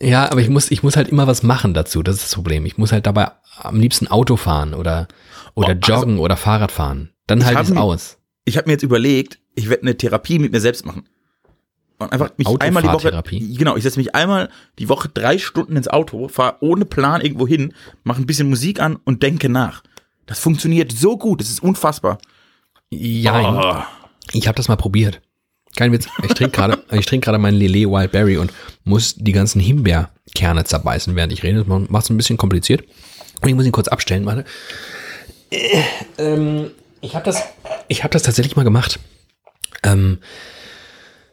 Ja, 0.00 0.30
aber 0.30 0.40
ich 0.40 0.48
muss, 0.48 0.70
ich 0.70 0.82
muss 0.82 0.96
halt 0.96 1.08
immer 1.08 1.26
was 1.26 1.42
machen 1.42 1.74
dazu. 1.74 2.02
Das 2.02 2.16
ist 2.16 2.24
das 2.24 2.34
Problem. 2.34 2.66
Ich 2.66 2.78
muss 2.78 2.92
halt 2.92 3.06
dabei 3.06 3.30
am 3.58 3.78
liebsten 3.80 4.06
Auto 4.08 4.36
fahren 4.36 4.74
oder, 4.74 5.08
oder 5.54 5.68
Oh, 5.68 5.70
also- 5.70 5.92
joggen 5.92 6.18
oder 6.18 6.36
Fahrrad 6.36 6.72
fahren. 6.72 7.10
Dann 7.26 7.44
halte 7.44 7.62
ich 7.62 7.70
es 7.70 7.76
aus. 7.76 8.18
Ich 8.44 8.56
habe 8.56 8.66
mir 8.68 8.72
jetzt 8.72 8.82
überlegt, 8.82 9.38
ich 9.54 9.68
werde 9.70 9.82
eine 9.82 9.96
Therapie 9.96 10.38
mit 10.38 10.52
mir 10.52 10.60
selbst 10.60 10.84
machen. 10.84 11.08
Und 11.98 12.12
einfach 12.12 12.30
mich 12.38 12.48
einmal 12.60 12.82
die 12.82 12.88
Woche, 12.88 13.22
genau, 13.56 13.76
ich 13.76 13.82
setze 13.82 13.98
mich 13.98 14.14
einmal 14.14 14.48
die 14.78 14.88
Woche 14.88 15.08
drei 15.08 15.36
Stunden 15.36 15.76
ins 15.76 15.86
Auto, 15.88 16.28
fahre 16.28 16.56
ohne 16.60 16.86
Plan 16.86 17.20
irgendwo 17.20 17.46
hin, 17.46 17.74
mache 18.04 18.22
ein 18.22 18.26
bisschen 18.26 18.48
Musik 18.48 18.80
an 18.80 18.96
und 19.04 19.22
denke 19.22 19.50
nach. 19.50 19.82
Das 20.24 20.38
funktioniert 20.40 20.92
so 20.92 21.18
gut, 21.18 21.40
das 21.40 21.50
ist 21.50 21.62
unfassbar. 21.62 22.18
Ja, 22.90 23.86
Oh. 23.88 24.08
ich 24.32 24.46
habe 24.48 24.56
das 24.56 24.68
mal 24.68 24.76
probiert. 24.76 25.20
Kein 25.76 25.92
Witz. 25.92 26.08
Ich 26.24 26.34
trinke 26.34 26.56
gerade, 26.56 26.82
ich 26.92 27.06
trinke 27.06 27.24
gerade 27.26 27.38
meinen 27.38 27.56
Lillet 27.56 27.88
Wild 27.88 28.12
Berry 28.12 28.36
und 28.36 28.52
muss 28.84 29.14
die 29.14 29.32
ganzen 29.32 29.60
Himbeerkerne 29.60 30.64
zerbeißen, 30.64 31.14
während 31.14 31.32
ich 31.32 31.42
rede. 31.42 31.64
Das 31.64 31.66
macht 31.66 32.04
es 32.04 32.10
ein 32.10 32.16
bisschen 32.16 32.36
kompliziert. 32.36 32.82
Und 33.40 33.48
ich 33.48 33.54
muss 33.54 33.64
ihn 33.64 33.72
kurz 33.72 33.88
abstellen, 33.88 34.26
warte. 34.26 34.44
Äh, 35.50 35.82
ähm, 36.18 36.70
ich 37.00 37.14
habe 37.14 37.24
das, 37.24 37.42
ich 37.88 38.02
habe 38.02 38.12
das 38.12 38.22
tatsächlich 38.22 38.56
mal 38.56 38.64
gemacht. 38.64 38.98
Ähm, 39.82 40.18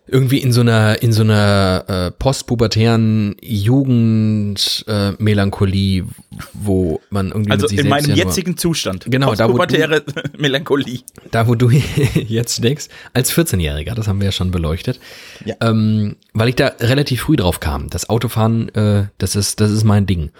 irgendwie 0.07 0.37
in 0.39 0.51
so 0.51 0.61
einer, 0.61 1.01
in 1.01 1.11
so 1.11 1.23
einer 1.23 1.83
äh, 1.87 2.11
postpubertären 2.11 3.35
Jugendmelancholie, 3.41 6.01
äh, 6.01 6.05
wo 6.53 7.01
man 7.09 7.29
irgendwie 7.29 7.51
Also 7.51 7.67
in 7.67 7.87
meinem 7.89 8.09
ja 8.09 8.15
nur- 8.15 8.25
jetzigen 8.25 8.57
Zustand. 8.57 9.05
Genau, 9.09 9.33
da, 9.35 9.47
wo 9.49 9.53
du- 9.53 9.57
Postpubertäre 9.57 10.03
Melancholie. 10.37 10.99
da 11.31 11.47
wo 11.47 11.55
du 11.55 11.69
jetzt 11.69 12.57
steckst, 12.57 12.91
als 13.13 13.31
14-Jähriger, 13.33 13.93
das 13.95 14.07
haben 14.07 14.19
wir 14.19 14.25
ja 14.25 14.31
schon 14.31 14.51
beleuchtet, 14.51 14.99
Ja. 15.45 15.55
ähm, 15.61 16.15
weil 16.33 16.49
ich 16.49 16.55
da 16.55 16.67
relativ 16.79 17.21
früh 17.21 17.35
drauf 17.35 17.59
kam. 17.59 17.89
Das 17.89 18.09
Autofahren, 18.09 18.69
äh, 18.75 19.05
das 19.17 19.35
ist, 19.35 19.59
das 19.59 19.71
ist 19.71 19.83
mein 19.83 20.05
Ding. 20.05 20.31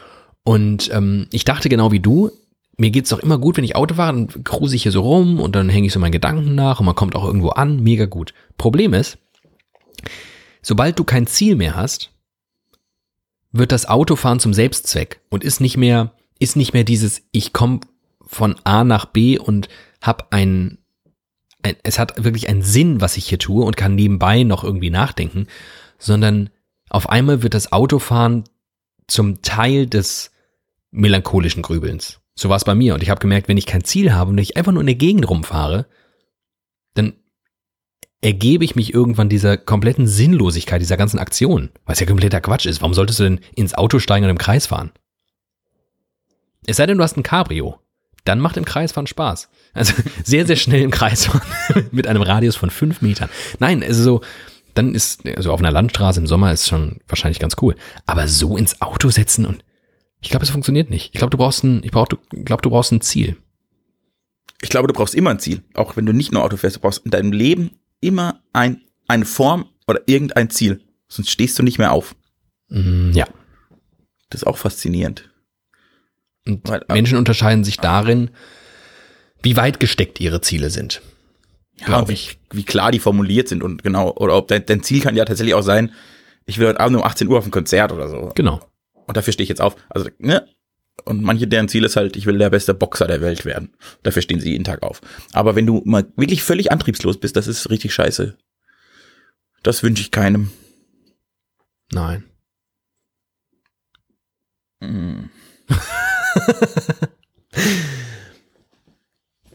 Und 0.43 0.89
ähm, 0.93 1.28
ich 1.32 1.45
dachte 1.45 1.68
genau 1.70 1.91
wie 1.91 1.99
du, 1.99 2.32
mir 2.78 2.91
geht's 2.91 3.09
doch 3.09 3.20
immer 3.20 3.38
gut, 3.39 3.57
wenn 3.57 3.63
ich 3.63 3.76
Auto 3.76 3.95
fahre, 3.95 4.13
dann 4.13 4.43
cruise 4.43 4.76
ich 4.76 4.84
hier 4.84 4.91
so 4.91 5.01
rum 5.01 5.39
und 5.39 5.55
dann 5.55 5.68
hänge 5.68 5.88
ich 5.88 5.93
so 5.93 5.99
meinen 5.99 6.11
Gedanken 6.11 6.53
nach 6.55 6.80
und 6.80 6.86
man 6.86 6.95
kommt 6.95 7.15
auch 7.15 7.26
irgendwo 7.26 7.49
an, 7.49 7.82
mega 7.82 8.05
gut. 8.05 8.34
Problem 8.57 8.93
ist, 8.93 9.18
sobald 10.62 11.00
du 11.00 11.04
kein 11.04 11.28
Ziel 11.28 11.56
mehr 11.56 11.76
hast, 11.76 12.12
wird 13.52 13.72
das 13.72 13.88
Autofahren 13.88 14.39
zum 14.39 14.54
Selbstzweck 14.54 15.22
und 15.30 15.43
ist 15.43 15.62
nicht 15.62 15.78
mehr, 15.78 16.14
ist 16.39 16.56
nicht 16.56 16.74
mehr 16.74 16.84
dieses, 16.84 17.24
ich 17.32 17.54
komme 17.54 17.82
von 18.22 18.56
A 18.64 18.84
nach 18.84 19.06
B 19.06 19.39
und 19.39 19.70
hab 20.02 20.34
ein, 20.34 20.78
ein, 21.64 21.76
es 21.84 21.98
hat 22.00 22.24
wirklich 22.24 22.50
einen 22.50 22.62
Sinn, 22.62 23.02
was 23.02 23.18
ich 23.18 23.28
hier 23.28 23.39
tue 23.39 23.66
und 23.66 23.78
kann 23.78 23.95
nebenbei 23.95 24.43
noch 24.43 24.64
irgendwie 24.64 24.89
nachdenken, 24.89 25.48
sondern 25.98 26.50
auf 26.89 27.10
einmal 27.10 27.43
wird 27.43 27.54
das 27.54 27.72
Autofahren 27.72 28.43
zum 29.08 29.41
Teil 29.41 29.88
des 29.88 30.32
melancholischen 30.91 31.64
Grübelns. 31.64 32.20
So 32.36 32.50
war 32.50 32.58
es 32.58 32.66
bei 32.66 32.76
mir 32.76 32.93
und 32.93 33.02
ich 33.02 33.10
habe 33.10 33.20
gemerkt, 33.20 33.48
wenn 33.48 33.58
ich 33.58 33.66
kein 33.66 33.84
Ziel 33.84 34.14
habe 34.14 34.30
und 34.32 34.38
ich 34.38 34.58
einfach 34.58 34.72
nur 34.72 34.82
in 34.82 34.88
der 34.88 34.95
Gegend 34.95 35.28
rumfahre, 35.30 35.88
ergebe 38.22 38.65
ich 38.65 38.76
mich 38.76 38.93
irgendwann 38.93 39.30
dieser 39.30 39.57
kompletten 39.57 40.07
Sinnlosigkeit 40.07 40.82
dieser 40.82 40.97
ganzen 40.97 41.20
Aktion, 41.20 41.70
was 41.86 41.99
ja 41.99 42.05
kompletter 42.05 42.41
Quatsch 42.41 42.65
ist. 42.65 42.82
Warum 42.82 42.93
solltest 42.93 43.20
du 43.20 43.24
denn 43.24 43.39
ins 43.55 43.74
Auto 43.74 43.99
steigen 43.99 44.26
und 44.26 44.32
im 44.32 44.38
Kreis 44.38 44.68
fahren? 44.68 44.91
Es 46.65 46.78
sei 46.78 46.86
denn, 46.86 46.97
du 46.97 47.03
hast 47.03 47.18
ein 47.18 47.24
Cabrio. 47.24 47.80
Dann 48.26 48.39
macht 48.39 48.57
im 48.57 48.65
Kreisfahren 48.65 49.07
Spaß. 49.07 49.49
Also 49.74 49.93
sehr, 50.24 50.45
sehr 50.45 50.57
schnell 50.57 50.82
im 50.82 50.91
Kreis 50.91 51.26
fahren 51.26 51.47
mit 51.91 52.07
einem 52.07 52.22
Radius 52.22 52.55
von 52.55 52.70
fünf 52.70 53.01
Metern. 53.01 53.30
Nein, 53.59 53.84
also 53.84 54.03
so, 54.03 54.22
dann 54.74 54.93
ist, 54.95 55.26
also 55.26 55.53
auf 55.53 55.59
einer 55.59 55.72
Landstraße 55.72 56.20
im 56.20 56.28
Sommer 56.28 56.51
ist 56.51 56.68
schon 56.68 56.99
wahrscheinlich 57.07 57.39
ganz 57.39 57.55
cool. 57.61 57.76
Aber 58.05 58.28
so 58.28 58.57
ins 58.57 58.82
Auto 58.82 59.09
setzen 59.09 59.45
und 59.45 59.63
ich 60.20 60.30
glaube, 60.30 60.43
es 60.43 60.49
funktioniert 60.49 60.89
nicht. 60.89 61.11
Ich 61.13 61.20
glaube, 61.20 61.30
du 61.30 61.38
brauchst 61.38 61.63
ein, 61.63 61.84
ich 61.84 61.91
brauch, 61.91 62.07
du, 62.07 62.18
glaub, 62.32 62.61
du 62.63 62.72
brauchst 62.72 62.91
ein 62.91 63.01
Ziel. 63.01 63.38
Ich 64.61 64.70
glaube, 64.70 64.88
du 64.88 64.93
brauchst 64.93 65.13
immer 65.13 65.30
ein 65.30 65.39
Ziel. 65.39 65.63
Auch 65.76 65.95
wenn 65.95 66.07
du 66.07 66.13
nicht 66.13 66.32
nur 66.32 66.43
Auto 66.43 66.57
fährst, 66.57 66.78
du 66.78 66.80
brauchst 66.80 67.05
in 67.05 67.11
deinem 67.11 67.32
Leben 67.32 67.80
immer 68.00 68.41
ein, 68.54 68.82
eine 69.08 69.26
Form 69.26 69.70
oder 69.88 70.02
irgendein 70.06 70.50
Ziel. 70.50 70.82
Sonst 71.08 71.30
stehst 71.30 71.58
du 71.58 71.64
nicht 71.64 71.78
mehr 71.80 71.91
auf. 71.91 72.16
Mm, 72.70 73.12
ja. 73.12 73.26
Das 74.30 74.41
ist 74.41 74.48
auch 74.48 74.58
faszinierend. 74.58 75.30
Und 76.45 76.68
Weil- 76.68 76.86
Menschen 76.89 77.18
unterscheiden 77.18 77.64
sich 77.64 77.78
darin, 77.78 78.32
wie 79.41 79.56
weit 79.56 79.80
gesteckt 79.80 80.20
ihre 80.20 80.41
Ziele 80.41 80.70
sind. 80.70 81.02
Ja, 81.80 82.08
wie, 82.08 82.14
ich. 82.14 82.39
wie 82.52 82.64
klar 82.64 82.91
die 82.91 83.00
formuliert 83.00 83.48
sind 83.48 83.62
und 83.62 83.84
genau, 83.84 84.12
oder 84.16 84.36
ob 84.36 84.48
dein, 84.48 84.66
dein 84.66 84.82
Ziel 84.82 85.00
kann 85.00 85.16
ja 85.16 85.26
tatsächlich 85.26 85.54
auch 85.54 85.62
sein, 85.62 85.93
ich 86.45 86.58
will 86.58 86.68
heute 86.68 86.80
Abend 86.80 86.98
um 86.98 87.04
18 87.04 87.28
Uhr 87.28 87.38
auf 87.38 87.45
ein 87.45 87.52
Konzert 87.52 87.91
oder 87.91 88.10
so. 88.10 88.32
Genau. 88.36 88.60
Und 89.06 89.16
dafür 89.16 89.32
stehe 89.34 89.43
ich 89.43 89.50
jetzt 89.50 89.62
auf. 89.62 89.76
Also, 89.89 90.10
ne? 90.18 90.48
Und 91.08 91.24
manche, 91.24 91.47
deren 91.47 91.70
Ziel 91.70 91.86
ist 91.86 91.95
halt, 91.95 92.18
ich 92.18 92.26
will 92.26 92.38
der 92.38 92.49
beste 92.49 92.74
Boxer 92.74 93.08
der 93.08 93.22
Welt 93.22 93.45
werden. 93.45 93.74
Dafür 94.03 94.22
stehen 94.22 94.41
sie 94.41 94.51
jeden 94.51 94.66
Tag 94.66 94.84
auf. 94.84 94.99
Aber 95.32 95.55
wenn 95.55 95.66
du 95.66 95.82
mal 95.86 96.05
wirklich 96.18 96.43
völlig 96.43 96.70
antriebslos 96.72 97.18
bist, 97.18 97.38
das 97.38 97.47
ist 97.47 97.70
richtig 97.70 97.93
scheiße. 97.93 98.38
Das 99.64 99.84
wünsche 99.84 100.01
ich 100.01 100.12
keinem. 100.12 100.51
Nein. 101.93 102.26
Mm. 104.82 105.30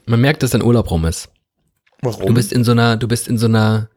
Man 0.07 0.21
merkt, 0.23 0.43
dass 0.43 0.53
dein 0.53 0.63
Urlaub 0.63 0.91
rum 0.91 1.05
ist. 1.05 1.31
Warum? 2.01 2.29
Du 2.29 2.35
bist 2.35 2.51
in 2.53 2.65
so 2.65 2.73
einer, 2.73 2.97
du 2.97 3.07
bist 3.07 3.29
in 3.29 3.37
so 3.37 3.45
einer, 3.47 3.91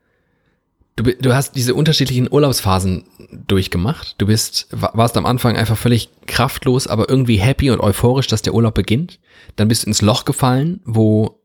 du, 0.95 1.03
du 1.03 1.33
hast 1.33 1.55
diese 1.55 1.73
unterschiedlichen 1.75 2.31
Urlaubsphasen 2.31 3.03
durchgemacht. 3.47 4.15
Du 4.17 4.27
bist, 4.27 4.67
wa- 4.71 4.91
warst 4.93 5.17
am 5.17 5.25
Anfang 5.25 5.55
einfach 5.57 5.77
völlig 5.77 6.09
kraftlos, 6.25 6.87
aber 6.87 7.09
irgendwie 7.09 7.37
happy 7.37 7.69
und 7.71 7.79
euphorisch, 7.81 8.27
dass 8.27 8.41
der 8.41 8.53
Urlaub 8.53 8.73
beginnt. 8.75 9.19
Dann 9.55 9.67
bist 9.67 9.83
du 9.83 9.87
ins 9.87 10.01
Loch 10.01 10.25
gefallen, 10.25 10.81
wo 10.85 11.41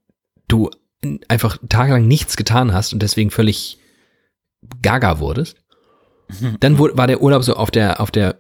du 0.48 0.70
einfach 1.28 1.56
tagelang 1.68 2.06
nichts 2.06 2.36
getan 2.36 2.72
hast 2.72 2.92
und 2.92 3.00
deswegen 3.02 3.30
völlig 3.30 3.78
gaga 4.82 5.18
wurdest. 5.18 5.56
Dann 6.60 6.78
war 6.78 7.06
der 7.06 7.22
Urlaub 7.22 7.42
so 7.42 7.54
auf 7.54 7.70
der, 7.70 8.00
auf 8.00 8.10
der, 8.10 8.38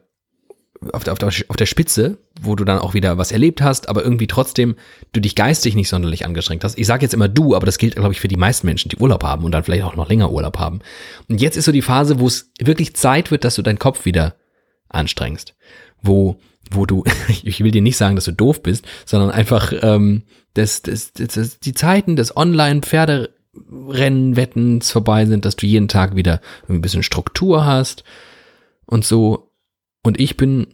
auf 0.92 1.04
der, 1.04 1.12
auf 1.12 1.18
der, 1.18 1.30
auf 1.48 1.56
der 1.56 1.66
Spitze, 1.66 2.16
wo 2.40 2.56
du 2.56 2.64
dann 2.64 2.78
auch 2.78 2.94
wieder 2.94 3.18
was 3.18 3.32
erlebt 3.32 3.60
hast, 3.60 3.86
aber 3.88 4.02
irgendwie 4.02 4.26
trotzdem 4.26 4.76
du 5.12 5.20
dich 5.20 5.34
geistig 5.34 5.74
nicht 5.74 5.90
sonderlich 5.90 6.24
angestrengt 6.24 6.64
hast. 6.64 6.78
Ich 6.78 6.86
sage 6.86 7.02
jetzt 7.02 7.12
immer 7.12 7.28
du, 7.28 7.54
aber 7.54 7.66
das 7.66 7.76
gilt, 7.76 7.96
glaube 7.96 8.12
ich, 8.12 8.20
für 8.20 8.28
die 8.28 8.36
meisten 8.36 8.66
Menschen, 8.66 8.88
die 8.88 8.96
Urlaub 8.96 9.22
haben 9.22 9.44
und 9.44 9.52
dann 9.52 9.62
vielleicht 9.62 9.84
auch 9.84 9.94
noch 9.94 10.08
länger 10.08 10.32
Urlaub 10.32 10.58
haben. 10.58 10.80
Und 11.28 11.38
jetzt 11.40 11.56
ist 11.56 11.66
so 11.66 11.72
die 11.72 11.82
Phase, 11.82 12.18
wo 12.18 12.26
es 12.26 12.50
wirklich 12.58 12.96
Zeit 12.96 13.30
wird, 13.30 13.44
dass 13.44 13.56
du 13.56 13.62
deinen 13.62 13.78
Kopf 13.78 14.06
wieder 14.06 14.36
anstrengst. 14.88 15.54
Wo, 16.02 16.40
wo 16.70 16.86
du, 16.86 17.04
ich 17.28 17.62
will 17.62 17.72
dir 17.72 17.82
nicht 17.82 17.98
sagen, 17.98 18.16
dass 18.16 18.24
du 18.24 18.32
doof 18.32 18.62
bist, 18.62 18.86
sondern 19.04 19.30
einfach, 19.30 19.74
ähm, 19.82 20.22
dass, 20.54 20.80
dass, 20.80 21.12
dass, 21.12 21.34
dass 21.34 21.60
die 21.60 21.74
Zeiten 21.74 22.16
des 22.16 22.34
Online-Pferderennwettens 22.34 24.90
vorbei 24.90 25.26
sind, 25.26 25.44
dass 25.44 25.56
du 25.56 25.66
jeden 25.66 25.88
Tag 25.88 26.16
wieder 26.16 26.40
ein 26.70 26.80
bisschen 26.80 27.02
Struktur 27.02 27.66
hast 27.66 28.02
und 28.86 29.04
so. 29.04 29.49
Und 30.02 30.18
ich 30.20 30.36
bin 30.36 30.66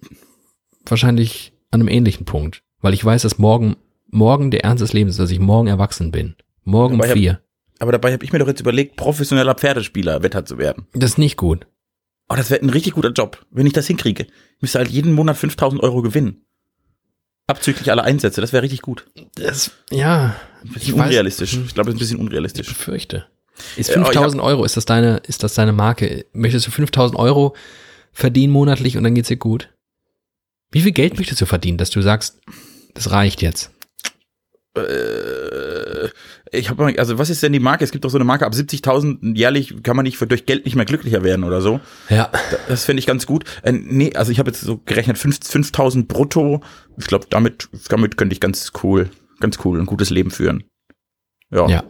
wahrscheinlich 0.84 1.52
an 1.70 1.80
einem 1.80 1.88
ähnlichen 1.88 2.24
Punkt, 2.26 2.62
weil 2.80 2.94
ich 2.94 3.04
weiß, 3.04 3.22
dass 3.22 3.38
morgen, 3.38 3.76
morgen 4.08 4.50
der 4.50 4.64
Ernst 4.64 4.82
des 4.82 4.92
Lebens 4.92 5.14
ist, 5.14 5.20
dass 5.20 5.30
ich 5.30 5.40
morgen 5.40 5.68
erwachsen 5.68 6.10
bin. 6.10 6.36
Morgen 6.64 6.94
Aber 6.96 7.04
ich 7.04 7.10
hab- 7.10 7.18
vier. 7.18 7.40
Aber 7.78 7.92
dabei 7.92 8.12
habe 8.12 8.24
ich 8.24 8.32
mir 8.32 8.38
doch 8.38 8.46
jetzt 8.48 8.60
überlegt, 8.60 8.96
professioneller 8.96 9.54
Pferdespieler 9.54 10.22
Wetter 10.22 10.46
zu 10.46 10.56
werden. 10.56 10.86
Das 10.94 11.10
ist 11.10 11.18
nicht 11.18 11.36
gut. 11.36 11.66
Oh, 12.28 12.34
das 12.34 12.50
wäre 12.50 12.62
ein 12.62 12.70
richtig 12.70 12.94
guter 12.94 13.10
Job, 13.10 13.44
wenn 13.50 13.66
ich 13.66 13.74
das 13.74 13.86
hinkriege. 13.86 14.24
Ich 14.56 14.62
müsste 14.62 14.78
halt 14.78 14.88
jeden 14.88 15.12
Monat 15.12 15.36
5000 15.36 15.82
Euro 15.82 16.00
gewinnen. 16.02 16.42
Abzüglich 17.48 17.90
aller 17.90 18.02
Einsätze, 18.02 18.40
das 18.40 18.52
wäre 18.52 18.62
richtig 18.64 18.82
gut. 18.82 19.06
Das, 19.36 19.70
ja, 19.92 20.34
Ein 20.62 20.68
Ich 20.68 20.72
bisschen 20.72 20.94
weiß- 20.98 21.04
unrealistisch. 21.08 21.52
Ich 21.54 21.74
glaube, 21.74 21.90
das 21.90 21.94
ist 21.94 21.96
ein 21.96 21.98
bisschen 21.98 22.16
ich 22.18 22.22
unrealistisch. 22.22 22.66
befürchte. 22.66 23.26
Ist 23.76 23.90
Ja, 23.90 23.96
aber 23.96 24.02
ich 24.06 24.08
5000 24.14 24.42
Euro, 24.42 24.64
ist 24.64 24.76
das 24.76 24.84
deine, 24.86 25.18
ist 25.28 25.42
das 25.44 25.54
deine 25.54 25.72
Marke? 25.72 26.26
Möchtest 26.32 26.66
du 26.66 26.70
5000 26.72 27.18
Euro 27.18 27.54
verdienen 28.16 28.52
monatlich 28.52 28.96
und 28.96 29.04
dann 29.04 29.14
geht's 29.14 29.28
dir 29.28 29.36
gut? 29.36 29.72
Wie 30.72 30.80
viel 30.80 30.92
Geld 30.92 31.18
möchtest 31.18 31.40
du 31.40 31.46
verdienen, 31.46 31.78
dass 31.78 31.90
du 31.90 32.00
sagst, 32.00 32.40
das 32.94 33.10
reicht 33.10 33.42
jetzt? 33.42 33.70
Äh, 34.74 36.08
ich 36.50 36.70
habe 36.70 36.98
also 36.98 37.18
was 37.18 37.30
ist 37.30 37.42
denn 37.42 37.52
die 37.52 37.60
Marke? 37.60 37.84
Es 37.84 37.92
gibt 37.92 38.04
doch 38.04 38.10
so 38.10 38.16
eine 38.16 38.24
Marke 38.24 38.46
ab 38.46 38.52
70.000 38.52 39.36
jährlich 39.36 39.82
kann 39.82 39.96
man 39.96 40.04
nicht 40.04 40.16
für, 40.16 40.26
durch 40.26 40.46
Geld 40.46 40.64
nicht 40.64 40.76
mehr 40.76 40.84
glücklicher 40.86 41.22
werden 41.22 41.44
oder 41.44 41.60
so. 41.60 41.80
Ja. 42.08 42.30
Das 42.68 42.84
finde 42.84 43.00
ich 43.00 43.06
ganz 43.06 43.26
gut. 43.26 43.44
Äh, 43.62 43.72
nee, 43.72 44.14
also 44.14 44.32
ich 44.32 44.38
habe 44.38 44.50
jetzt 44.50 44.62
so 44.62 44.80
gerechnet 44.84 45.18
5 45.18 45.38
5000 45.42 46.08
brutto. 46.08 46.62
Ich 46.98 47.06
glaube, 47.06 47.26
damit 47.28 47.68
damit 47.88 48.16
könnte 48.16 48.32
ich 48.32 48.40
ganz 48.40 48.72
cool, 48.82 49.10
ganz 49.40 49.58
cool 49.64 49.78
ein 49.78 49.86
gutes 49.86 50.08
Leben 50.08 50.30
führen. 50.30 50.64
Ja. 51.50 51.68
Ja. 51.68 51.84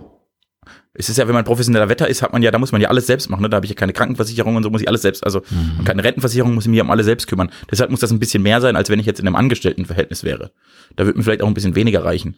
Es 0.99 1.09
ist 1.09 1.19
ja, 1.19 1.27
wenn 1.27 1.35
man 1.35 1.45
professioneller 1.45 1.89
Wetter 1.89 2.09
ist, 2.09 2.23
hat 2.23 2.33
man 2.33 2.43
ja, 2.43 2.51
da 2.51 2.59
muss 2.59 2.73
man 2.73 2.81
ja 2.81 2.89
alles 2.89 3.07
selbst 3.07 3.29
machen. 3.31 3.43
Ne? 3.43 3.49
Da 3.49 3.57
habe 3.57 3.67
ich 3.67 3.71
ja 3.71 3.77
keine 3.77 3.93
Krankenversicherung 3.93 4.57
und 4.57 4.63
so 4.63 4.71
muss 4.71 4.81
ich 4.81 4.89
alles 4.89 5.03
selbst, 5.03 5.25
also 5.25 5.43
und 5.79 5.85
keine 5.85 6.03
Rentenversicherung, 6.05 6.55
muss 6.55 6.65
ich 6.65 6.71
mich 6.71 6.81
um 6.81 6.91
alles 6.91 7.07
selbst 7.07 7.27
kümmern. 7.27 7.51
Deshalb 7.71 7.91
muss 7.91 8.01
das 8.01 8.11
ein 8.11 8.19
bisschen 8.19 8.43
mehr 8.43 8.61
sein, 8.61 8.77
als 8.77 8.89
wenn 8.91 8.99
ich 8.99 9.07
jetzt 9.07 9.21
in 9.21 9.27
einem 9.27 9.37
Angestelltenverhältnis 9.37 10.25
wäre. 10.25 10.53
Da 10.97 11.07
wird 11.07 11.17
mir 11.17 11.23
vielleicht 11.23 11.43
auch 11.43 11.49
ein 11.49 11.55
bisschen 11.55 11.75
weniger 11.75 12.05
reichen. 12.05 12.37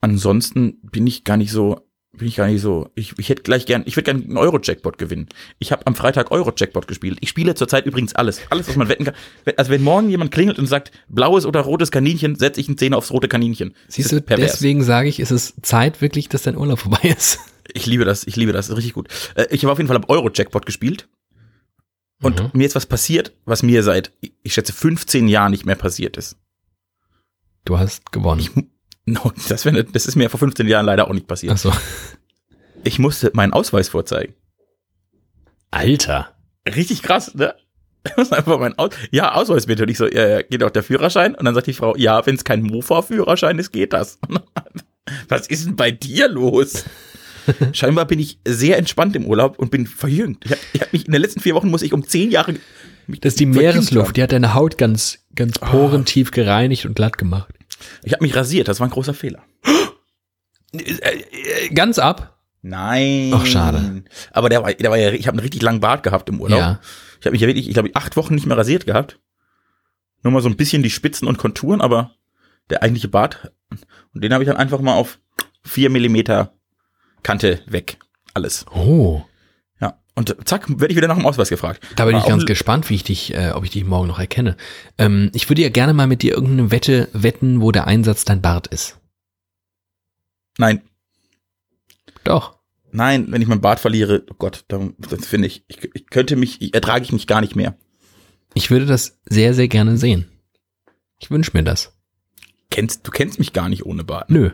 Ansonsten 0.00 0.78
bin 0.82 1.06
ich 1.06 1.24
gar 1.24 1.36
nicht 1.36 1.52
so, 1.52 1.80
bin 2.16 2.28
ich 2.28 2.36
gar 2.36 2.48
nicht 2.48 2.60
so. 2.60 2.90
Ich, 2.94 3.14
ich 3.18 3.28
hätte 3.28 3.42
gleich 3.42 3.66
gern, 3.66 3.84
ich 3.86 3.96
würde 3.96 4.04
gerne 4.04 4.24
einen 4.24 4.36
Euro-Jackpot 4.36 4.98
gewinnen. 4.98 5.28
Ich 5.58 5.72
habe 5.72 5.86
am 5.86 5.94
Freitag 5.94 6.30
Euro-Jackpot 6.30 6.86
gespielt. 6.86 7.18
Ich 7.20 7.28
spiele 7.28 7.54
zurzeit 7.54 7.86
übrigens 7.86 8.14
alles. 8.14 8.40
Alles, 8.50 8.68
was 8.68 8.76
man 8.76 8.88
wetten 8.88 9.04
kann. 9.04 9.14
Also 9.56 9.70
wenn 9.70 9.82
morgen 9.82 10.10
jemand 10.10 10.32
klingelt 10.32 10.58
und 10.58 10.66
sagt, 10.66 10.90
blaues 11.08 11.46
oder 11.46 11.60
rotes 11.60 11.90
Kaninchen, 11.90 12.34
setze 12.34 12.60
ich 12.60 12.68
einen 12.68 12.78
Zehner 12.78 12.98
aufs 12.98 13.12
rote 13.12 13.28
Kaninchen. 13.28 13.74
Siehst 13.88 14.12
du, 14.12 14.20
deswegen 14.20 14.82
sage 14.82 15.08
ich, 15.08 15.20
ist 15.20 15.30
es 15.30 15.54
Zeit 15.62 16.00
wirklich, 16.00 16.28
dass 16.28 16.42
dein 16.42 16.56
Urlaub 16.56 16.80
vorbei 16.80 17.14
ist. 17.16 17.38
Ich 17.72 17.86
liebe 17.86 18.04
das, 18.04 18.26
ich 18.26 18.36
liebe 18.36 18.52
das, 18.52 18.70
richtig 18.74 18.92
gut. 18.94 19.08
Äh, 19.34 19.46
Ich 19.50 19.62
habe 19.64 19.72
auf 19.72 19.78
jeden 19.78 19.88
Fall 19.88 19.96
am 19.96 20.04
Euro-Jackpot 20.08 20.66
gespielt. 20.66 21.08
Und 22.22 22.40
Mhm. 22.40 22.50
mir 22.52 22.66
ist 22.66 22.74
was 22.76 22.86
passiert, 22.86 23.32
was 23.44 23.62
mir 23.62 23.82
seit, 23.82 24.12
ich 24.42 24.54
schätze, 24.54 24.72
15 24.72 25.26
Jahren 25.28 25.50
nicht 25.50 25.66
mehr 25.66 25.74
passiert 25.76 26.16
ist. 26.16 26.36
Du 27.64 27.78
hast 27.78 28.12
gewonnen. 28.12 28.40
Ich, 28.40 28.50
no, 29.06 29.32
das, 29.48 29.64
wär, 29.64 29.82
das 29.82 30.06
ist 30.06 30.16
mir 30.16 30.30
vor 30.30 30.38
15 30.38 30.66
Jahren 30.68 30.86
leider 30.86 31.08
auch 31.08 31.12
nicht 31.14 31.26
passiert. 31.26 31.52
Ach 31.54 31.58
so. 31.58 31.72
Ich 32.84 32.98
musste 32.98 33.30
meinen 33.34 33.52
Ausweis 33.52 33.88
vorzeigen. 33.90 34.34
Alter. 35.70 36.34
Richtig 36.66 37.02
krass, 37.02 37.34
ne? 37.34 37.54
Das 38.02 38.18
ist 38.18 38.32
einfach 38.32 38.58
mein 38.58 38.76
Aus 38.76 38.90
ja, 39.12 39.34
Ausweis 39.34 39.66
bitte. 39.66 39.84
Und 39.84 39.88
ich 39.88 39.96
so, 39.98 40.08
ja, 40.08 40.26
ja, 40.26 40.42
geht 40.42 40.64
auch 40.64 40.70
der 40.70 40.82
Führerschein? 40.82 41.36
Und 41.36 41.44
dann 41.44 41.54
sagt 41.54 41.68
die 41.68 41.72
Frau, 41.72 41.94
ja, 41.96 42.26
wenn 42.26 42.34
es 42.34 42.42
kein 42.42 42.62
Mofa-Führerschein 42.62 43.56
ist, 43.60 43.70
geht 43.70 43.92
das. 43.92 44.18
Was 45.28 45.46
ist 45.46 45.66
denn 45.66 45.76
bei 45.76 45.92
dir 45.92 46.28
los? 46.28 46.84
Scheinbar 47.72 48.06
bin 48.06 48.18
ich 48.18 48.38
sehr 48.46 48.78
entspannt 48.78 49.16
im 49.16 49.26
Urlaub 49.26 49.58
und 49.58 49.70
bin 49.70 49.86
verjüngt. 49.86 50.44
Ich 50.44 50.52
hab, 50.52 50.58
ich 50.72 50.80
hab 50.80 50.92
mich 50.92 51.06
in 51.06 51.12
den 51.12 51.20
letzten 51.20 51.40
vier 51.40 51.54
Wochen 51.54 51.68
muss 51.68 51.82
ich 51.82 51.92
um 51.92 52.06
zehn 52.06 52.30
Jahre. 52.30 52.54
Das 53.06 53.32
ist 53.32 53.40
die 53.40 53.46
Meeresluft, 53.46 54.08
haben. 54.08 54.14
die 54.14 54.22
hat 54.22 54.32
deine 54.32 54.54
Haut 54.54 54.78
ganz, 54.78 55.18
ganz 55.34 55.58
porentief 55.58 56.30
gereinigt 56.30 56.86
und 56.86 56.94
glatt 56.94 57.18
gemacht. 57.18 57.54
Ich 58.02 58.12
habe 58.12 58.22
mich 58.22 58.34
rasiert, 58.34 58.68
das 58.68 58.80
war 58.80 58.86
ein 58.86 58.92
großer 58.92 59.14
Fehler. 59.14 59.42
Ganz 61.74 61.98
ab? 61.98 62.38
Nein. 62.62 63.32
Ach, 63.34 63.44
schade. 63.44 64.04
Aber 64.30 64.48
der 64.48 64.62
war, 64.62 64.72
der 64.72 64.90
war 64.90 64.96
ja, 64.96 65.10
ich 65.10 65.26
habe 65.26 65.36
einen 65.36 65.40
richtig 65.42 65.62
langen 65.62 65.80
Bart 65.80 66.02
gehabt 66.02 66.28
im 66.28 66.40
Urlaub. 66.40 66.58
Ja. 66.58 66.80
Ich 67.20 67.26
habe 67.26 67.32
mich 67.32 67.40
ja 67.40 67.48
wirklich, 67.48 67.68
ich 67.68 67.74
glaube, 67.74 67.90
acht 67.94 68.16
Wochen 68.16 68.34
nicht 68.34 68.46
mehr 68.46 68.56
rasiert 68.56 68.86
gehabt. 68.86 69.18
Nur 70.22 70.32
mal 70.32 70.40
so 70.40 70.48
ein 70.48 70.56
bisschen 70.56 70.82
die 70.82 70.90
Spitzen 70.90 71.26
und 71.26 71.38
Konturen, 71.38 71.80
aber 71.80 72.12
der 72.70 72.82
eigentliche 72.82 73.08
Bart, 73.08 73.52
und 74.14 74.22
den 74.22 74.32
habe 74.32 74.44
ich 74.44 74.48
dann 74.48 74.56
einfach 74.56 74.80
mal 74.80 74.94
auf 74.94 75.18
vier 75.64 75.90
Millimeter 75.90 76.54
Kante 77.22 77.60
weg. 77.66 77.98
Alles. 78.34 78.66
Oh. 78.74 79.22
Ja. 79.80 79.98
Und 80.14 80.34
zack, 80.44 80.68
werde 80.68 80.88
ich 80.88 80.96
wieder 80.96 81.08
nach 81.08 81.16
dem 81.16 81.26
Ausweis 81.26 81.48
gefragt. 81.48 81.86
Da 81.96 82.04
bin 82.04 82.14
War 82.14 82.22
ich 82.22 82.28
ganz 82.28 82.44
gespannt, 82.44 82.88
wie 82.90 82.94
ich 82.94 83.04
dich, 83.04 83.34
äh, 83.34 83.52
ob 83.54 83.64
ich 83.64 83.70
dich 83.70 83.84
morgen 83.84 84.08
noch 84.08 84.18
erkenne. 84.18 84.56
Ähm, 84.98 85.30
ich 85.34 85.48
würde 85.48 85.62
ja 85.62 85.68
gerne 85.68 85.92
mal 85.92 86.06
mit 86.06 86.22
dir 86.22 86.32
irgendeine 86.32 86.70
Wette 86.70 87.08
wetten, 87.12 87.60
wo 87.60 87.72
der 87.72 87.86
Einsatz 87.86 88.24
dein 88.24 88.42
Bart 88.42 88.66
ist. 88.66 88.98
Nein, 90.58 90.82
Doch. 92.24 92.58
nein, 92.90 93.26
wenn 93.30 93.40
ich 93.40 93.48
meinen 93.48 93.62
Bart 93.62 93.80
verliere, 93.80 94.24
oh 94.30 94.34
Gott, 94.38 94.64
dann, 94.68 94.94
das 94.98 95.26
finde 95.26 95.48
ich, 95.48 95.64
ich, 95.66 95.78
ich 95.94 96.06
könnte 96.08 96.36
mich, 96.36 96.60
ich, 96.60 96.74
ertrage 96.74 97.04
ich 97.04 97.12
mich 97.12 97.26
gar 97.26 97.40
nicht 97.40 97.56
mehr. 97.56 97.74
Ich 98.54 98.70
würde 98.70 98.84
das 98.84 99.18
sehr, 99.24 99.54
sehr 99.54 99.68
gerne 99.68 99.96
sehen. 99.96 100.28
Ich 101.18 101.30
wünsche 101.30 101.52
mir 101.54 101.62
das. 101.62 101.96
Kennst, 102.70 103.06
du 103.06 103.10
kennst 103.10 103.38
mich 103.38 103.52
gar 103.52 103.68
nicht 103.68 103.86
ohne 103.86 104.04
Bart. 104.04 104.28
Nö. 104.30 104.50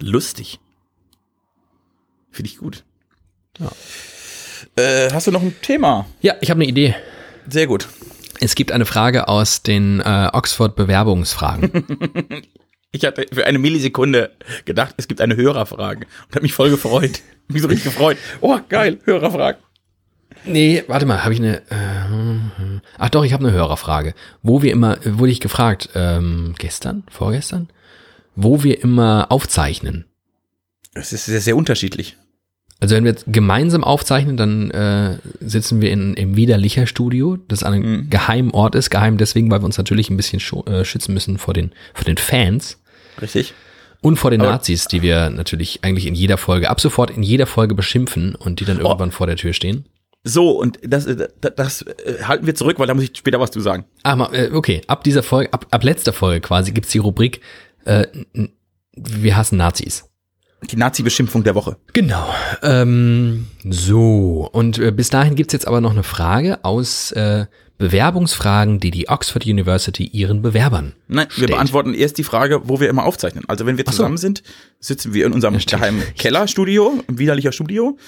Lustig. 0.00 0.60
Finde 2.32 2.50
ich 2.50 2.58
gut. 2.58 2.84
Ja. 3.60 3.70
Äh, 4.82 5.10
hast 5.12 5.26
du 5.26 5.30
noch 5.30 5.42
ein 5.42 5.54
Thema? 5.62 6.06
Ja, 6.22 6.34
ich 6.40 6.50
habe 6.50 6.58
eine 6.58 6.68
Idee. 6.68 6.96
Sehr 7.48 7.66
gut. 7.66 7.88
Es 8.40 8.54
gibt 8.54 8.72
eine 8.72 8.86
Frage 8.86 9.28
aus 9.28 9.62
den 9.62 10.00
äh, 10.00 10.28
Oxford-Bewerbungsfragen. 10.32 11.86
Ich 12.94 13.06
hatte 13.06 13.24
für 13.32 13.46
eine 13.46 13.58
Millisekunde 13.58 14.32
gedacht, 14.66 14.96
es 14.98 15.08
gibt 15.08 15.22
eine 15.22 15.34
Hörerfrage 15.34 16.06
und 16.26 16.34
habe 16.34 16.42
mich 16.42 16.52
voll 16.52 16.68
gefreut. 16.68 17.22
Mich 17.48 17.62
so 17.62 17.68
richtig 17.68 17.84
gefreut. 17.84 18.18
Oh, 18.42 18.58
geil, 18.68 18.98
Hörerfragen. 19.04 19.62
nee, 20.44 20.84
warte 20.88 21.06
mal, 21.06 21.24
habe 21.24 21.32
ich 21.32 21.40
eine. 21.40 21.62
Äh, 21.70 22.80
ach 22.98 23.08
doch, 23.08 23.24
ich 23.24 23.32
habe 23.32 23.46
eine 23.46 23.54
Hörerfrage. 23.54 24.12
Wo 24.42 24.60
wir 24.60 24.72
immer, 24.72 24.98
wurde 25.04 25.32
ich 25.32 25.40
gefragt, 25.40 25.88
ähm, 25.94 26.54
gestern, 26.58 27.04
vorgestern, 27.10 27.70
wo 28.36 28.62
wir 28.62 28.82
immer 28.82 29.26
aufzeichnen. 29.30 30.04
Es 30.92 31.14
ist 31.14 31.24
sehr, 31.24 31.40
sehr 31.40 31.56
unterschiedlich. 31.56 32.18
Also 32.82 32.96
wenn 32.96 33.04
wir 33.04 33.12
jetzt 33.12 33.26
gemeinsam 33.28 33.84
aufzeichnen, 33.84 34.36
dann 34.36 34.72
äh, 34.72 35.18
sitzen 35.40 35.80
wir 35.80 35.92
in, 35.92 36.14
im 36.14 36.34
Widerlicher 36.34 36.88
Studio, 36.88 37.36
das 37.46 37.62
an 37.62 37.74
einem 37.74 37.92
Mhm. 37.92 38.10
geheimen 38.10 38.50
Ort 38.50 38.74
ist. 38.74 38.90
Geheim 38.90 39.18
deswegen, 39.18 39.52
weil 39.52 39.60
wir 39.62 39.66
uns 39.66 39.78
natürlich 39.78 40.10
ein 40.10 40.16
bisschen 40.16 40.40
äh, 40.66 40.84
schützen 40.84 41.14
müssen 41.14 41.38
vor 41.38 41.54
den, 41.54 41.70
vor 41.94 42.04
den 42.06 42.16
Fans 42.16 42.80
Richtig? 43.20 43.54
und 44.00 44.16
vor 44.16 44.32
den 44.32 44.40
Aber- 44.40 44.50
Nazis, 44.50 44.86
die 44.86 45.00
wir 45.00 45.30
natürlich 45.30 45.84
eigentlich 45.84 46.06
in 46.06 46.16
jeder 46.16 46.38
Folge, 46.38 46.70
ab 46.70 46.80
sofort 46.80 47.10
in 47.12 47.22
jeder 47.22 47.46
Folge 47.46 47.76
beschimpfen 47.76 48.34
und 48.34 48.58
die 48.58 48.64
dann 48.64 48.78
Oh. 48.78 48.86
irgendwann 48.88 49.12
vor 49.12 49.28
der 49.28 49.36
Tür 49.36 49.52
stehen. 49.52 49.84
So, 50.24 50.50
und 50.50 50.80
das, 50.84 51.06
äh, 51.06 51.28
das, 51.40 51.52
das 51.54 51.82
äh, 51.82 52.24
halten 52.24 52.46
wir 52.46 52.56
zurück, 52.56 52.80
weil 52.80 52.88
da 52.88 52.94
muss 52.94 53.04
ich 53.04 53.16
später 53.16 53.38
was 53.38 53.52
zu 53.52 53.60
sagen. 53.60 53.84
Ah, 54.02 54.28
äh, 54.32 54.50
okay, 54.52 54.80
ab 54.88 55.04
dieser 55.04 55.22
Folge, 55.22 55.52
ab, 55.52 55.66
ab 55.70 55.84
letzter 55.84 56.12
Folge 56.12 56.40
quasi 56.40 56.72
gibt's 56.72 56.90
die 56.90 56.98
Rubrik 56.98 57.42
äh, 57.84 58.06
Wir 58.96 59.36
hassen 59.36 59.56
Nazis. 59.56 60.04
Die 60.70 60.76
Nazi-Beschimpfung 60.76 61.44
der 61.44 61.54
Woche. 61.54 61.76
Genau. 61.92 62.32
Ähm, 62.62 63.46
so, 63.68 64.48
und 64.52 64.78
äh, 64.78 64.92
bis 64.92 65.10
dahin 65.10 65.34
gibt's 65.34 65.52
jetzt 65.52 65.66
aber 65.66 65.80
noch 65.80 65.90
eine 65.90 66.02
Frage 66.02 66.64
aus 66.64 67.12
äh, 67.12 67.46
Bewerbungsfragen, 67.78 68.78
die 68.78 68.92
die 68.92 69.08
Oxford 69.08 69.44
University 69.44 70.04
ihren 70.04 70.40
Bewerbern 70.40 70.92
Nein, 71.08 71.26
wir 71.30 71.32
stellt. 71.32 71.50
beantworten 71.50 71.94
erst 71.94 72.16
die 72.16 72.22
Frage, 72.22 72.68
wo 72.68 72.78
wir 72.78 72.88
immer 72.88 73.04
aufzeichnen. 73.04 73.44
Also 73.48 73.66
wenn 73.66 73.76
wir 73.76 73.84
so. 73.86 73.90
zusammen 73.90 74.18
sind, 74.18 74.44
sitzen 74.78 75.14
wir 75.14 75.26
in 75.26 75.32
unserem 75.32 75.58
stimmt. 75.58 75.82
geheimen 75.82 76.02
Kellerstudio, 76.16 77.02
im 77.08 77.18
widerlicher 77.18 77.50
Studio. 77.50 77.98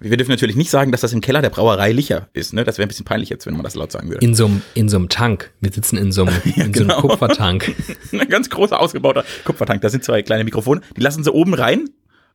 Wir 0.00 0.16
dürfen 0.16 0.30
natürlich 0.30 0.56
nicht 0.56 0.70
sagen, 0.70 0.90
dass 0.90 1.00
das 1.00 1.12
im 1.12 1.20
Keller 1.20 1.42
der 1.42 1.50
Brauerei 1.50 1.92
Licher 1.92 2.28
ist. 2.32 2.52
Ne? 2.52 2.64
Das 2.64 2.78
wäre 2.78 2.86
ein 2.86 2.88
bisschen 2.88 3.04
peinlich 3.04 3.28
jetzt, 3.28 3.46
wenn 3.46 3.54
man 3.54 3.62
das 3.62 3.76
laut 3.76 3.92
sagen 3.92 4.08
würde. 4.08 4.24
In 4.24 4.34
so 4.34 4.46
einem 4.46 4.62
in 4.74 4.88
so 4.88 4.96
einem 4.96 5.08
Tank. 5.08 5.52
Wir 5.60 5.72
sitzen 5.72 5.96
in 5.96 6.10
so 6.10 6.24
einem, 6.24 6.34
in 6.44 6.52
so 6.54 6.60
einem 6.60 6.72
genau. 6.72 7.00
Kupfertank. 7.00 7.72
Ein 8.12 8.28
ganz 8.28 8.50
großer, 8.50 8.80
ausgebauter 8.80 9.24
Kupfertank. 9.44 9.80
Da 9.82 9.88
sind 9.88 10.02
zwei 10.02 10.22
kleine 10.22 10.44
Mikrofone. 10.44 10.80
Die 10.96 11.00
lassen 11.00 11.22
sie 11.22 11.32
oben 11.32 11.54
rein. 11.54 11.88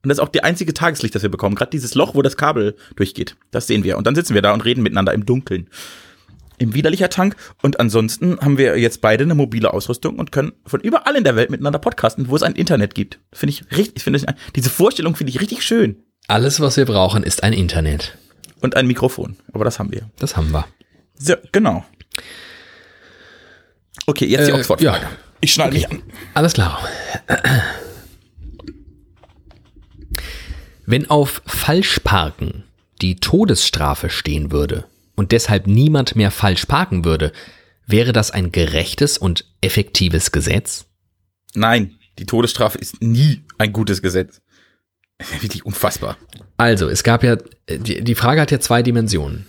Und 0.03 0.09
das 0.09 0.19
ist 0.19 0.23
auch 0.23 0.29
die 0.29 0.43
einzige 0.43 0.73
Tageslicht, 0.73 1.15
das 1.15 1.23
wir 1.23 1.31
bekommen. 1.31 1.55
Gerade 1.55 1.71
dieses 1.71 1.95
Loch, 1.95 2.15
wo 2.15 2.21
das 2.21 2.37
Kabel 2.37 2.75
durchgeht. 2.95 3.35
Das 3.51 3.67
sehen 3.67 3.83
wir. 3.83 3.97
Und 3.97 4.07
dann 4.07 4.15
sitzen 4.15 4.33
wir 4.33 4.41
da 4.41 4.53
und 4.53 4.63
reden 4.63 4.83
miteinander 4.83 5.13
im 5.13 5.25
Dunkeln. 5.25 5.67
Im 6.57 6.73
widerlicher 6.73 7.09
Tank. 7.09 7.35
Und 7.61 7.79
ansonsten 7.79 8.39
haben 8.39 8.57
wir 8.57 8.77
jetzt 8.77 9.01
beide 9.01 9.23
eine 9.23 9.35
mobile 9.35 9.73
Ausrüstung 9.73 10.19
und 10.19 10.31
können 10.31 10.53
von 10.65 10.79
überall 10.79 11.15
in 11.15 11.23
der 11.23 11.35
Welt 11.35 11.49
miteinander 11.49 11.79
podcasten, 11.79 12.29
wo 12.29 12.35
es 12.35 12.43
ein 12.43 12.53
Internet 12.53 12.95
gibt. 12.95 13.19
Finde 13.33 13.53
ich 13.53 13.77
richtig, 13.77 14.03
finde 14.03 14.19
ich, 14.19 14.25
diese 14.55 14.69
Vorstellung 14.69 15.15
finde 15.15 15.31
ich 15.31 15.41
richtig 15.41 15.63
schön. 15.63 16.04
Alles, 16.27 16.59
was 16.59 16.77
wir 16.77 16.85
brauchen, 16.85 17.23
ist 17.23 17.43
ein 17.43 17.53
Internet. 17.53 18.17
Und 18.61 18.75
ein 18.75 18.87
Mikrofon. 18.87 19.37
Aber 19.53 19.63
das 19.65 19.79
haben 19.79 19.91
wir. 19.91 20.09
Das 20.17 20.35
haben 20.37 20.51
wir. 20.51 20.65
So, 21.19 21.35
genau. 21.51 21.85
Okay, 24.07 24.25
jetzt 24.25 24.47
die 24.47 24.51
Äh, 24.51 24.55
Oxford-Frage. 24.55 25.03
ja. 25.03 25.11
Ich 25.41 25.53
schnall 25.53 25.71
mich 25.71 25.89
an. 25.89 26.01
Alles 26.33 26.53
klar. 26.53 26.79
Wenn 30.85 31.09
auf 31.09 31.41
Falschparken 31.45 32.63
die 33.01 33.15
Todesstrafe 33.17 34.09
stehen 34.09 34.51
würde 34.51 34.85
und 35.15 35.31
deshalb 35.31 35.67
niemand 35.67 36.15
mehr 36.15 36.31
falsch 36.31 36.65
parken 36.65 37.05
würde, 37.05 37.31
wäre 37.87 38.13
das 38.13 38.31
ein 38.31 38.51
gerechtes 38.51 39.17
und 39.17 39.45
effektives 39.61 40.31
Gesetz? 40.31 40.85
Nein, 41.53 41.97
die 42.19 42.25
Todesstrafe 42.25 42.77
ist 42.77 43.01
nie 43.01 43.43
ein 43.57 43.73
gutes 43.73 44.01
Gesetz. 44.01 44.41
Wirklich 45.41 45.65
unfassbar. 45.65 46.17
Also, 46.57 46.87
es 46.89 47.03
gab 47.03 47.23
ja, 47.23 47.37
die, 47.69 48.03
die 48.03 48.15
Frage 48.15 48.41
hat 48.41 48.51
ja 48.51 48.59
zwei 48.59 48.83
Dimensionen. 48.83 49.47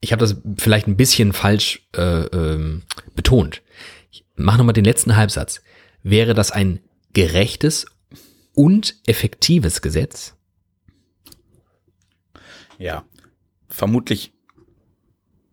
Ich 0.00 0.12
habe 0.12 0.20
das 0.20 0.36
vielleicht 0.58 0.86
ein 0.86 0.96
bisschen 0.96 1.32
falsch 1.32 1.88
äh, 1.96 2.24
ähm, 2.26 2.82
betont. 3.14 3.62
Ich 4.10 4.24
mach 4.36 4.58
nochmal 4.58 4.74
den 4.74 4.84
letzten 4.84 5.16
Halbsatz. 5.16 5.62
Wäre 6.02 6.34
das 6.34 6.50
ein 6.50 6.80
gerechtes 7.14 7.86
und 8.54 8.96
effektives 9.06 9.80
Gesetz? 9.80 10.34
Ja. 12.78 13.04
Vermutlich. 13.68 14.32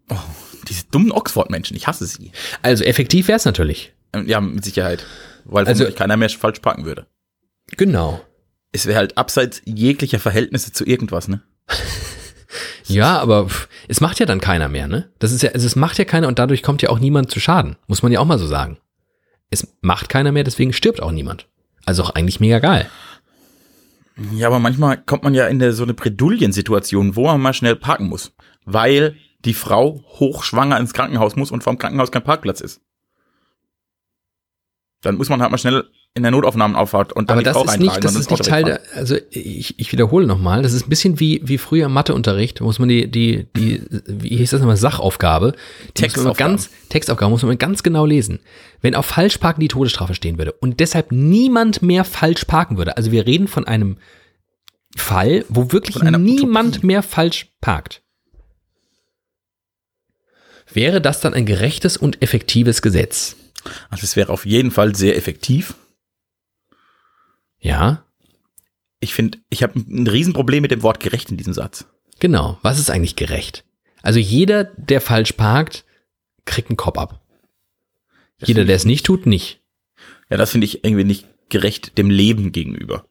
Oh, 0.09 0.17
diese 0.67 0.83
dummen 0.91 1.11
Oxford-Menschen, 1.11 1.77
ich 1.77 1.87
hasse 1.87 2.05
sie. 2.05 2.31
Also 2.61 2.83
effektiv 2.83 3.27
wäre 3.27 3.37
es 3.37 3.45
natürlich. 3.45 3.93
Ähm, 4.13 4.27
Ja, 4.27 4.41
mit 4.41 4.65
Sicherheit. 4.65 5.05
Weil 5.45 5.65
Also- 5.65 5.89
keiner 5.91 6.17
mehr 6.17 6.29
falsch 6.29 6.59
parken 6.59 6.85
würde. 6.85 7.07
Genau. 7.77 8.21
Es 8.71 8.85
wäre 8.85 8.97
halt 8.97 9.17
abseits 9.17 9.61
jeglicher 9.65 10.19
Verhältnisse 10.19 10.71
zu 10.71 10.85
irgendwas, 10.85 11.27
ne? 11.27 11.41
Ja, 12.85 13.19
aber 13.19 13.47
es 13.87 14.01
macht 14.01 14.19
ja 14.19 14.25
dann 14.25 14.41
keiner 14.41 14.67
mehr, 14.67 14.87
ne? 14.87 15.09
Das 15.19 15.31
ist 15.31 15.41
ja, 15.41 15.51
also 15.51 15.65
es 15.65 15.75
macht 15.75 15.97
ja 15.97 16.05
keiner 16.05 16.27
und 16.27 16.39
dadurch 16.39 16.63
kommt 16.63 16.81
ja 16.81 16.89
auch 16.89 16.99
niemand 16.99 17.31
zu 17.31 17.39
Schaden. 17.39 17.77
Muss 17.87 18.03
man 18.03 18.11
ja 18.11 18.19
auch 18.19 18.25
mal 18.25 18.39
so 18.39 18.47
sagen. 18.47 18.77
Es 19.49 19.67
macht 19.81 20.09
keiner 20.09 20.31
mehr, 20.31 20.43
deswegen 20.43 20.73
stirbt 20.73 21.01
auch 21.01 21.11
niemand. 21.11 21.47
Also 21.85 22.03
auch 22.03 22.11
eigentlich 22.11 22.39
mega 22.39 22.59
geil. 22.59 22.89
Ja, 24.33 24.47
aber 24.47 24.59
manchmal 24.59 25.01
kommt 25.01 25.23
man 25.23 25.33
ja 25.33 25.47
in 25.47 25.59
der, 25.59 25.73
so 25.73 25.83
eine 25.83 25.93
Bredouillensituation, 25.93 27.15
wo 27.15 27.25
man 27.25 27.41
mal 27.41 27.53
schnell 27.53 27.75
parken 27.75 28.07
muss. 28.07 28.33
Weil 28.65 29.15
die 29.45 29.53
Frau 29.53 30.03
hochschwanger 30.19 30.79
ins 30.79 30.93
Krankenhaus 30.93 31.35
muss 31.35 31.51
und 31.51 31.63
vom 31.63 31.77
Krankenhaus 31.77 32.11
kein 32.11 32.23
Parkplatz 32.23 32.61
ist. 32.61 32.81
Dann 35.01 35.15
muss 35.15 35.29
man 35.29 35.41
halt 35.41 35.49
mal 35.51 35.57
schnell 35.57 35.85
in 36.13 36.23
der 36.23 36.31
Notaufnahmenauffahrt 36.31 37.13
und 37.13 37.29
dann 37.29 37.37
Aber 37.37 37.43
das 37.43 37.55
Frau 37.55 37.63
ist 37.63 37.79
nicht, 37.79 38.03
das 38.03 38.15
ist 38.15 38.29
nicht 38.29 38.43
Teil 38.43 38.65
der, 38.65 38.81
also 38.95 39.15
ich, 39.29 39.79
ich 39.79 39.91
wiederhole 39.93 40.27
nochmal, 40.27 40.61
das 40.61 40.73
ist 40.73 40.85
ein 40.85 40.89
bisschen 40.89 41.21
wie, 41.21 41.39
wie 41.45 41.57
früher 41.57 41.87
Matheunterricht, 41.87 42.59
muss 42.59 42.79
man 42.79 42.89
die, 42.89 43.09
die, 43.09 43.47
die, 43.55 43.81
wie 44.07 44.35
hieß 44.35 44.51
das 44.51 44.59
nochmal, 44.59 44.75
Sachaufgabe, 44.75 45.53
die 45.87 46.01
Textaufgaben. 46.01 46.55
ganz, 46.55 46.69
Textaufgabe 46.89 47.31
muss 47.31 47.43
man 47.43 47.57
ganz 47.57 47.81
genau 47.81 48.05
lesen. 48.05 48.39
Wenn 48.81 48.93
auf 48.95 49.05
Falschparken 49.05 49.61
die 49.61 49.69
Todesstrafe 49.69 50.13
stehen 50.13 50.37
würde 50.37 50.51
und 50.51 50.81
deshalb 50.81 51.13
niemand 51.13 51.81
mehr 51.81 52.03
falsch 52.03 52.43
parken 52.43 52.77
würde, 52.77 52.97
also 52.97 53.13
wir 53.13 53.25
reden 53.25 53.47
von 53.47 53.65
einem 53.65 53.97
Fall, 54.97 55.45
wo 55.47 55.71
wirklich 55.71 56.01
niemand 56.01 56.69
Utopie. 56.75 56.87
mehr 56.87 57.03
falsch 57.03 57.47
parkt. 57.61 58.01
Wäre 60.73 60.99
das 60.99 61.21
dann 61.21 61.33
ein 61.33 61.45
gerechtes 61.45 61.95
und 61.95 62.21
effektives 62.21 62.81
Gesetz? 62.81 63.37
Also 63.89 64.03
es 64.03 64.17
wäre 64.17 64.31
auf 64.31 64.45
jeden 64.45 64.71
Fall 64.71 64.95
sehr 64.95 65.15
effektiv. 65.15 65.75
Ja, 67.61 68.05
Ich 68.99 69.13
finde, 69.15 69.39
ich 69.49 69.63
habe 69.63 69.79
ein 69.79 70.05
Riesenproblem 70.07 70.61
mit 70.61 70.69
dem 70.71 70.83
Wort 70.83 70.99
gerecht 70.99 71.31
in 71.31 71.37
diesem 71.37 71.53
Satz. 71.53 71.85
Genau. 72.19 72.59
Was 72.61 72.77
ist 72.77 72.91
eigentlich 72.91 73.15
gerecht? 73.15 73.63
Also 74.03 74.19
jeder, 74.19 74.65
der 74.65 75.01
falsch 75.01 75.31
parkt, 75.33 75.85
kriegt 76.45 76.69
einen 76.69 76.77
Kopf 76.77 76.97
ab. 76.97 77.21
Das 78.39 78.47
Jeder, 78.49 78.65
der 78.65 78.75
ich- 78.75 78.81
es 78.81 78.85
nicht 78.85 79.05
tut, 79.05 79.25
nicht. 79.25 79.59
Ja, 80.29 80.37
das 80.37 80.51
finde 80.51 80.65
ich 80.65 80.83
irgendwie 80.83 81.03
nicht 81.03 81.27
gerecht 81.49 81.97
dem 81.97 82.09
Leben 82.11 82.51
gegenüber. 82.51 83.05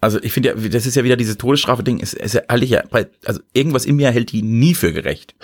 Also 0.00 0.20
ich 0.22 0.32
finde 0.32 0.48
ja, 0.50 0.54
das 0.68 0.86
ist 0.86 0.94
ja 0.96 1.04
wieder 1.04 1.16
diese 1.16 1.38
Todesstrafe-Ding, 1.38 1.98
ist, 2.00 2.14
ist 2.14 2.34
ja 2.34 2.42
eigentlich 2.48 2.70
ja, 2.70 2.82
also 3.24 3.40
irgendwas 3.52 3.84
in 3.86 3.96
mir 3.96 4.10
hält 4.10 4.32
die 4.32 4.42
nie 4.42 4.74
für 4.74 4.92
gerecht. 4.92 5.34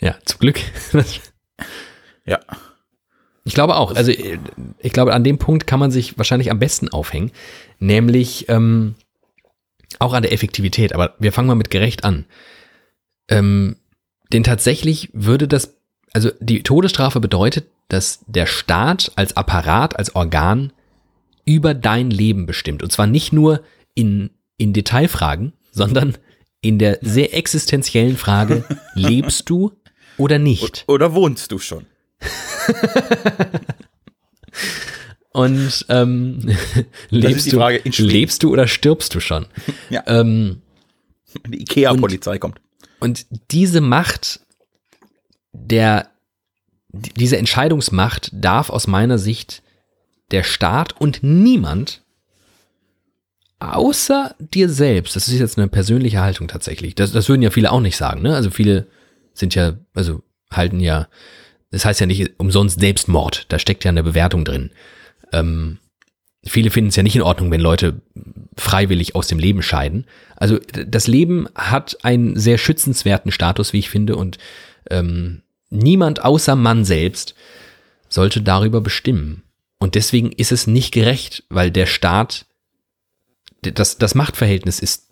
Ja, 0.00 0.16
zum 0.24 0.38
Glück. 0.40 0.60
Ja. 2.24 2.38
Ich 3.44 3.54
glaube 3.54 3.76
auch. 3.76 3.94
Also 3.94 4.12
äh, 4.12 4.38
ich 4.78 4.92
glaube, 4.92 5.14
an 5.14 5.24
dem 5.24 5.38
Punkt 5.38 5.66
kann 5.66 5.80
man 5.80 5.90
sich 5.90 6.16
wahrscheinlich 6.18 6.50
am 6.50 6.58
besten 6.58 6.88
aufhängen, 6.88 7.32
nämlich 7.78 8.48
ähm, 8.48 8.94
auch 9.98 10.12
an 10.12 10.22
der 10.22 10.32
Effektivität. 10.32 10.94
Aber 10.94 11.14
wir 11.18 11.32
fangen 11.32 11.48
mal 11.48 11.54
mit 11.54 11.70
gerecht 11.70 12.04
an. 12.04 12.24
Ähm, 13.28 13.76
denn 14.32 14.44
tatsächlich 14.44 15.10
würde 15.12 15.48
das, 15.48 15.74
also 16.12 16.30
die 16.40 16.62
Todesstrafe 16.62 17.20
bedeutet, 17.20 17.66
dass 17.88 18.20
der 18.26 18.46
Staat 18.46 19.12
als 19.16 19.36
Apparat, 19.36 19.96
als 19.96 20.14
Organ 20.14 20.72
über 21.44 21.74
dein 21.74 22.10
Leben 22.10 22.46
bestimmt. 22.46 22.82
Und 22.82 22.90
zwar 22.92 23.06
nicht 23.06 23.32
nur 23.32 23.62
in, 23.94 24.30
in 24.56 24.72
Detailfragen, 24.72 25.52
sondern 25.70 26.16
in 26.60 26.78
der 26.78 26.98
sehr 27.02 27.34
existenziellen 27.34 28.16
Frage, 28.16 28.64
lebst 28.94 29.50
du 29.50 29.72
oder 30.16 30.38
nicht? 30.38 30.84
Oder 30.86 31.14
wohnst 31.14 31.50
du 31.52 31.58
schon? 31.58 31.86
Und 35.32 35.86
ähm, 35.88 36.40
lebst, 37.08 37.50
du, 37.52 37.56
Frage 37.56 37.80
lebst 37.84 38.42
du 38.42 38.50
oder 38.52 38.66
stirbst 38.68 39.14
du 39.14 39.20
schon? 39.20 39.46
Ja. 39.88 40.02
Ähm, 40.06 40.60
Die 41.46 41.62
Ikea-Polizei 41.62 42.38
kommt. 42.38 42.60
und 43.00 43.24
diese 43.50 43.80
Macht, 43.80 44.40
der, 45.52 46.08
die- 46.88 47.14
diese 47.14 47.38
Entscheidungsmacht 47.38 48.30
darf 48.34 48.68
aus 48.68 48.86
meiner 48.86 49.16
Sicht 49.18 49.62
der 50.32 50.42
Staat 50.42 51.00
und 51.00 51.22
niemand 51.22 52.02
außer 53.58 54.34
dir 54.38 54.68
selbst, 54.68 55.16
das 55.16 55.28
ist 55.28 55.38
jetzt 55.38 55.56
eine 55.56 55.68
persönliche 55.68 56.20
Haltung 56.20 56.48
tatsächlich, 56.48 56.94
das, 56.94 57.12
das 57.12 57.28
würden 57.30 57.40
ja 57.42 57.50
viele 57.50 57.70
auch 57.72 57.80
nicht 57.80 57.96
sagen, 57.96 58.20
ne? 58.20 58.34
Also 58.34 58.50
viele 58.50 58.86
sind 59.32 59.54
ja, 59.54 59.78
also 59.94 60.22
halten 60.50 60.80
ja, 60.80 61.08
das 61.72 61.84
heißt 61.84 62.00
ja 62.00 62.06
nicht 62.06 62.38
umsonst 62.38 62.78
Selbstmord, 62.78 63.46
da 63.48 63.58
steckt 63.58 63.84
ja 63.84 63.88
eine 63.88 64.02
Bewertung 64.02 64.44
drin. 64.44 64.70
Ähm, 65.32 65.78
viele 66.44 66.70
finden 66.70 66.90
es 66.90 66.96
ja 66.96 67.02
nicht 67.02 67.16
in 67.16 67.22
Ordnung, 67.22 67.50
wenn 67.50 67.60
Leute 67.60 68.02
freiwillig 68.56 69.16
aus 69.16 69.26
dem 69.26 69.38
Leben 69.38 69.62
scheiden. 69.62 70.04
Also 70.36 70.58
das 70.58 71.06
Leben 71.06 71.48
hat 71.54 72.04
einen 72.04 72.38
sehr 72.38 72.58
schützenswerten 72.58 73.32
Status, 73.32 73.72
wie 73.72 73.78
ich 73.78 73.90
finde, 73.90 74.16
und 74.16 74.38
ähm, 74.90 75.42
niemand 75.70 76.22
außer 76.22 76.54
man 76.56 76.84
selbst 76.84 77.34
sollte 78.10 78.42
darüber 78.42 78.82
bestimmen. 78.82 79.42
Und 79.78 79.94
deswegen 79.94 80.30
ist 80.30 80.52
es 80.52 80.66
nicht 80.66 80.92
gerecht, 80.92 81.44
weil 81.48 81.70
der 81.70 81.86
Staat, 81.86 82.44
das, 83.62 83.96
das 83.96 84.14
Machtverhältnis 84.14 84.78
ist, 84.78 85.08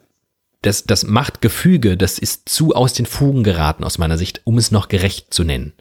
das, 0.60 0.84
das 0.84 1.04
Machtgefüge, 1.04 1.96
das 1.96 2.18
ist 2.18 2.50
zu 2.50 2.74
aus 2.74 2.92
den 2.92 3.06
Fugen 3.06 3.44
geraten 3.44 3.82
aus 3.82 3.96
meiner 3.96 4.18
Sicht, 4.18 4.42
um 4.44 4.58
es 4.58 4.70
noch 4.70 4.88
gerecht 4.88 5.32
zu 5.32 5.42
nennen. 5.42 5.72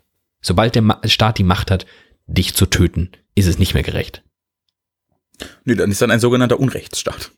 Sobald 0.41 0.75
der 0.75 0.81
Ma 0.81 1.01
Staat 1.05 1.37
die 1.37 1.43
Macht 1.43 1.71
hat, 1.71 1.85
dich 2.27 2.53
zu 2.53 2.65
töten, 2.65 3.11
ist 3.35 3.47
es 3.47 3.59
nicht 3.59 3.73
mehr 3.73 3.83
gerecht. 3.83 4.23
Nö, 5.63 5.75
dann 5.75 5.91
ist 5.91 6.01
dann 6.01 6.11
ein 6.11 6.19
sogenannter 6.19 6.59
Unrechtsstaat. 6.59 7.31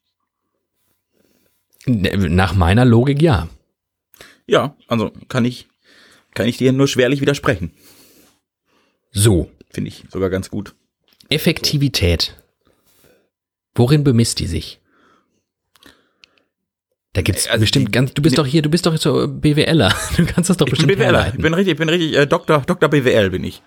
Nach 1.86 2.54
meiner 2.54 2.86
Logik 2.86 3.22
ja. 3.22 3.50
Ja, 4.48 4.76
also 4.88 5.12
kann 5.30 5.46
ich, 5.46 5.68
kann 6.34 6.48
ich 6.48 6.58
dir 6.58 6.74
nur 6.74 6.88
schwerlich 6.88 7.22
widersprechen. 7.22 7.74
So, 9.12 9.52
Finde 9.72 9.88
ich 9.88 10.04
sogar 10.12 10.30
ganz 10.30 10.50
gut. 10.50 10.76
Effektivität. 11.30 12.36
Worin 13.74 14.04
bemisst 14.04 14.40
die 14.40 14.48
sich? 14.48 14.81
Da 17.14 17.22
gibt's 17.22 17.48
Also 17.48 17.60
bestimmt 17.62 17.90
die- 17.90 17.92
ganz, 17.92 18.14
du 18.14 18.22
bist 18.22 18.34
die- 18.34 18.38
doch 18.38 18.46
hier, 18.46 18.62
du 18.62 18.70
bist 18.70 18.86
doch 18.86 18.96
so 18.98 19.28
BWLer. 19.28 19.94
Du 20.18 20.26
kannst 20.26 20.50
das 20.50 20.58
doch 20.58 20.66
Ich 20.68 20.74
bin 20.78 20.88
bestimmt 20.88 20.98
BWLer. 21.00 21.34
Ich 21.36 21.42
bin 21.42 21.54
richtig, 21.54 21.74
ich 21.74 21.78
bin 21.78 21.90
richtig, 21.90 22.16
äh, 22.16 22.26
Doktor, 22.26 22.62
Doktor 22.66 22.88
BWL 22.90 23.30
bin 23.30 23.44
ich. 23.44 23.62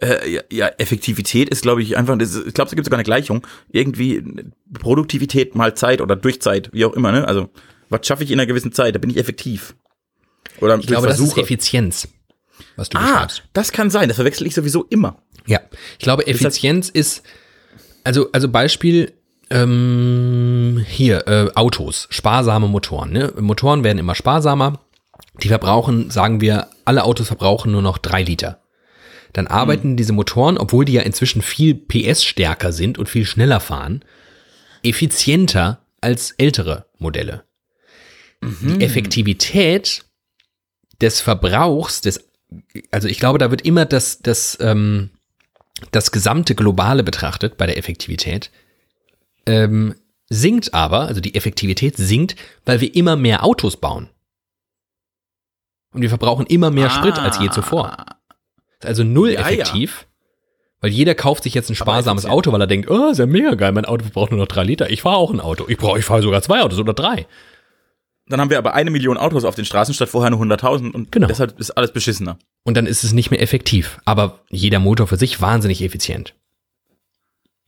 Äh, 0.00 0.30
ja, 0.30 0.42
ja, 0.50 0.68
Effektivität 0.78 1.50
ist, 1.50 1.60
glaube 1.62 1.82
ich, 1.82 1.98
einfach, 1.98 2.16
das, 2.16 2.34
ist- 2.34 2.46
ich 2.46 2.54
glaube, 2.54 2.68
es 2.70 2.74
gibt 2.74 2.86
sogar 2.86 2.96
eine 2.98 3.04
Gleichung. 3.04 3.46
Irgendwie 3.70 4.22
Produktivität 4.72 5.54
mal 5.54 5.74
Zeit 5.74 6.00
oder 6.00 6.16
durch 6.16 6.40
Zeit, 6.40 6.70
wie 6.72 6.84
auch 6.86 6.94
immer, 6.94 7.12
ne? 7.12 7.28
Also, 7.28 7.50
was 7.90 8.06
schaffe 8.06 8.24
ich 8.24 8.30
in 8.30 8.38
einer 8.40 8.46
gewissen 8.46 8.72
Zeit? 8.72 8.94
Da 8.94 8.98
bin 8.98 9.10
ich 9.10 9.18
effektiv. 9.18 9.74
Oder 10.60 10.78
Ich 10.78 10.86
glaube, 10.86 11.06
das 11.06 11.16
ist 11.18 11.20
Versuche. 11.24 11.42
Effizienz, 11.42 12.08
was 12.76 12.88
du 12.88 12.96
Ah, 12.96 13.02
beschreibst. 13.02 13.42
das 13.52 13.70
kann 13.72 13.90
sein. 13.90 14.08
Das 14.08 14.16
verwechsel 14.16 14.46
ich 14.46 14.54
sowieso 14.54 14.84
immer. 14.84 15.20
Ja, 15.46 15.60
ich 15.98 16.04
glaube, 16.04 16.26
Effizienz 16.26 16.88
ist, 16.88 17.22
also, 18.04 18.30
also 18.32 18.48
Beispiel, 18.48 19.12
ähm, 19.50 20.37
hier, 20.86 21.26
äh, 21.26 21.50
Autos, 21.54 22.06
sparsame 22.10 22.68
Motoren. 22.68 23.10
Ne? 23.10 23.32
Motoren 23.38 23.84
werden 23.84 23.98
immer 23.98 24.14
sparsamer. 24.14 24.80
Die 25.42 25.48
verbrauchen, 25.48 26.10
sagen 26.10 26.40
wir, 26.40 26.68
alle 26.84 27.04
Autos 27.04 27.28
verbrauchen 27.28 27.72
nur 27.72 27.82
noch 27.82 27.98
drei 27.98 28.22
Liter. 28.22 28.60
Dann 29.32 29.46
arbeiten 29.46 29.96
diese 29.96 30.12
Motoren, 30.12 30.58
obwohl 30.58 30.84
die 30.84 30.94
ja 30.94 31.02
inzwischen 31.02 31.42
viel 31.42 31.74
PS 31.74 32.24
stärker 32.24 32.72
sind 32.72 32.98
und 32.98 33.08
viel 33.08 33.24
schneller 33.24 33.60
fahren, 33.60 34.04
effizienter 34.82 35.84
als 36.00 36.32
ältere 36.32 36.86
Modelle. 36.98 37.44
Die 38.40 38.84
Effektivität 38.84 40.04
des 41.00 41.20
Verbrauchs, 41.20 42.00
des, 42.00 42.28
also 42.90 43.08
ich 43.08 43.18
glaube, 43.18 43.38
da 43.38 43.50
wird 43.50 43.62
immer 43.62 43.84
das, 43.84 44.20
das, 44.20 44.56
ähm, 44.60 45.10
das 45.90 46.12
gesamte 46.12 46.54
Globale 46.54 47.02
betrachtet 47.02 47.56
bei 47.56 47.66
der 47.66 47.76
Effektivität, 47.76 48.50
ähm, 49.46 49.94
sinkt 50.30 50.74
aber, 50.74 51.02
also 51.02 51.20
die 51.20 51.34
Effektivität 51.34 51.96
sinkt, 51.96 52.36
weil 52.64 52.80
wir 52.80 52.94
immer 52.94 53.16
mehr 53.16 53.44
Autos 53.44 53.76
bauen. 53.76 54.08
Und 55.92 56.02
wir 56.02 56.08
verbrauchen 56.10 56.46
immer 56.46 56.70
mehr 56.70 56.90
Sprit 56.90 57.18
als 57.18 57.38
je 57.38 57.50
zuvor. 57.50 57.96
Ist 58.78 58.86
also 58.86 59.04
null 59.04 59.30
Ja, 59.32 59.40
effektiv, 59.40 60.06
weil 60.80 60.90
jeder 60.90 61.14
kauft 61.14 61.42
sich 61.44 61.54
jetzt 61.54 61.70
ein 61.70 61.74
sparsames. 61.74 62.26
Auto, 62.26 62.52
weil 62.52 62.60
er 62.60 62.66
denkt, 62.66 62.90
oh, 62.90 63.08
ist 63.10 63.18
ja 63.18 63.26
mega 63.26 63.54
geil, 63.54 63.72
mein 63.72 63.86
Auto 63.86 64.04
verbraucht 64.04 64.30
nur 64.30 64.38
noch 64.40 64.46
drei 64.48 64.64
Liter. 64.64 64.90
Ich 64.90 65.02
fahre 65.02 65.16
auch 65.16 65.32
ein 65.32 65.40
Auto. 65.40 65.64
Ich 65.68 65.78
brauche, 65.78 65.98
ich 65.98 66.04
fahre 66.04 66.22
sogar 66.22 66.42
zwei 66.42 66.62
Autos 66.62 66.78
oder 66.78 66.92
drei. 66.92 67.26
Dann 68.26 68.40
haben 68.40 68.50
wir 68.50 68.58
aber 68.58 68.74
eine 68.74 68.90
Million 68.90 69.16
Autos 69.16 69.44
auf 69.44 69.54
den 69.54 69.64
Straßen 69.64 69.94
statt 69.94 70.10
vorher 70.10 70.30
nur 70.30 70.40
100.000 70.40 70.92
und 70.92 71.10
Genau. 71.10 71.26
deshalb 71.26 71.58
ist 71.58 71.70
alles 71.70 71.92
beschissener. 71.92 72.38
Und 72.64 72.76
dann 72.76 72.84
ist 72.86 73.02
es 73.02 73.12
nicht 73.14 73.30
mehr 73.30 73.40
effektiv. 73.40 73.98
Aber 74.04 74.40
jeder 74.50 74.78
Motor 74.80 75.06
für 75.06 75.16
sich 75.16 75.40
wahnsinnig 75.40 75.82
effizient. 75.82 76.34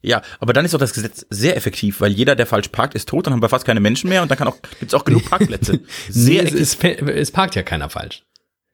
Ja, 0.02 0.22
aber 0.38 0.52
dann 0.52 0.64
ist 0.64 0.72
doch 0.72 0.78
das 0.78 0.94
Gesetz 0.94 1.26
sehr 1.30 1.56
effektiv, 1.56 2.00
weil 2.00 2.12
jeder, 2.12 2.34
der 2.34 2.46
falsch 2.46 2.68
parkt, 2.68 2.94
ist 2.94 3.08
tot, 3.08 3.26
dann 3.26 3.34
haben 3.34 3.42
wir 3.42 3.48
fast 3.50 3.66
keine 3.66 3.80
Menschen 3.80 4.08
mehr 4.08 4.22
und 4.22 4.30
dann 4.30 4.38
kann 4.38 4.48
auch, 4.48 4.56
gibt's 4.78 4.94
auch 4.94 5.04
genug 5.04 5.24
Parkplätze. 5.30 5.80
Sehr 6.08 6.42
nee, 6.44 6.48
es, 6.48 6.78
es, 6.82 7.00
es 7.06 7.30
parkt 7.30 7.54
ja 7.54 7.62
keiner 7.62 7.90
falsch. 7.90 8.22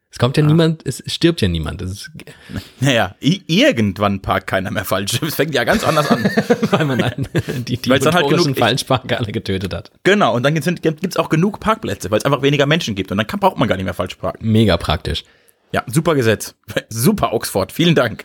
Es 0.09 0.19
kommt 0.21 0.37
ja 0.37 0.45
Ah. 0.45 0.47
niemand, 0.47 0.87
es 0.87 1.03
stirbt 1.07 1.41
ja 1.43 1.49
niemand. 1.49 1.83
Naja, 2.81 3.17
irgendwann 3.21 4.23
parkt 4.23 4.47
keiner 4.47 4.71
mehr 4.71 4.85
falsch. 4.85 5.21
Es 5.23 5.35
fängt 5.35 5.53
ja 5.55 5.65
ganz 5.65 5.83
anders 5.85 6.09
an. 6.11 6.25
weil 6.71 6.85
man 6.85 6.99
dann 7.01 7.29
die, 7.67 7.77
die 7.77 7.89
dann 7.91 8.15
halt 8.15 8.29
genug- 8.29 8.57
Falschparker 8.57 9.19
alle 9.19 9.33
getötet 9.33 9.75
hat. 9.75 9.91
genau, 10.05 10.35
und 10.35 10.43
dann 10.45 10.55
gibt's, 10.55 10.71
gibt's 10.81 11.17
auch 11.17 11.29
genug 11.29 11.59
Parkplätze, 11.61 12.11
weil 12.11 12.19
es 12.19 12.25
einfach 12.25 12.43
weniger 12.43 12.67
Menschen 12.67 12.95
gibt 12.95 13.11
und 13.11 13.19
dann 13.19 13.27
kann, 13.27 13.41
braucht 13.41 13.59
man 13.59 13.69
gar 13.69 13.75
nicht 13.77 13.85
mehr 13.85 13.95
falsch 13.95 14.15
parken. 14.15 14.49
Mega 14.51 14.77
praktisch. 14.77 15.25
Ja, 15.73 15.83
super 15.87 16.15
Gesetz. 16.15 16.55
Super 16.89 17.33
Oxford, 17.33 17.73
vielen 17.73 17.97
Dank. 17.97 18.25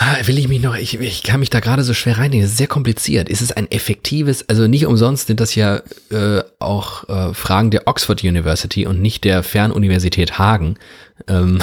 Ah, 0.00 0.16
Will 0.26 0.38
ich 0.38 0.46
mich 0.46 0.62
noch, 0.62 0.76
ich, 0.76 1.00
ich 1.00 1.22
kann 1.24 1.40
mich 1.40 1.50
da 1.50 1.58
gerade 1.58 1.82
so 1.82 1.92
schwer 1.92 2.18
reinnehmen. 2.18 2.42
Das 2.44 2.52
ist 2.52 2.58
sehr 2.58 2.68
kompliziert. 2.68 3.28
Ist 3.28 3.40
es 3.40 3.50
ein 3.50 3.68
effektives, 3.70 4.48
also 4.48 4.68
nicht 4.68 4.86
umsonst 4.86 5.26
sind 5.26 5.40
das 5.40 5.56
ja 5.56 5.82
äh, 6.10 6.42
auch 6.60 7.08
äh, 7.08 7.34
Fragen 7.34 7.72
der 7.72 7.88
Oxford 7.88 8.22
University 8.22 8.86
und 8.86 9.02
nicht 9.02 9.24
der 9.24 9.42
Fernuniversität 9.42 10.38
Hagen. 10.38 10.78
Ähm, 11.26 11.60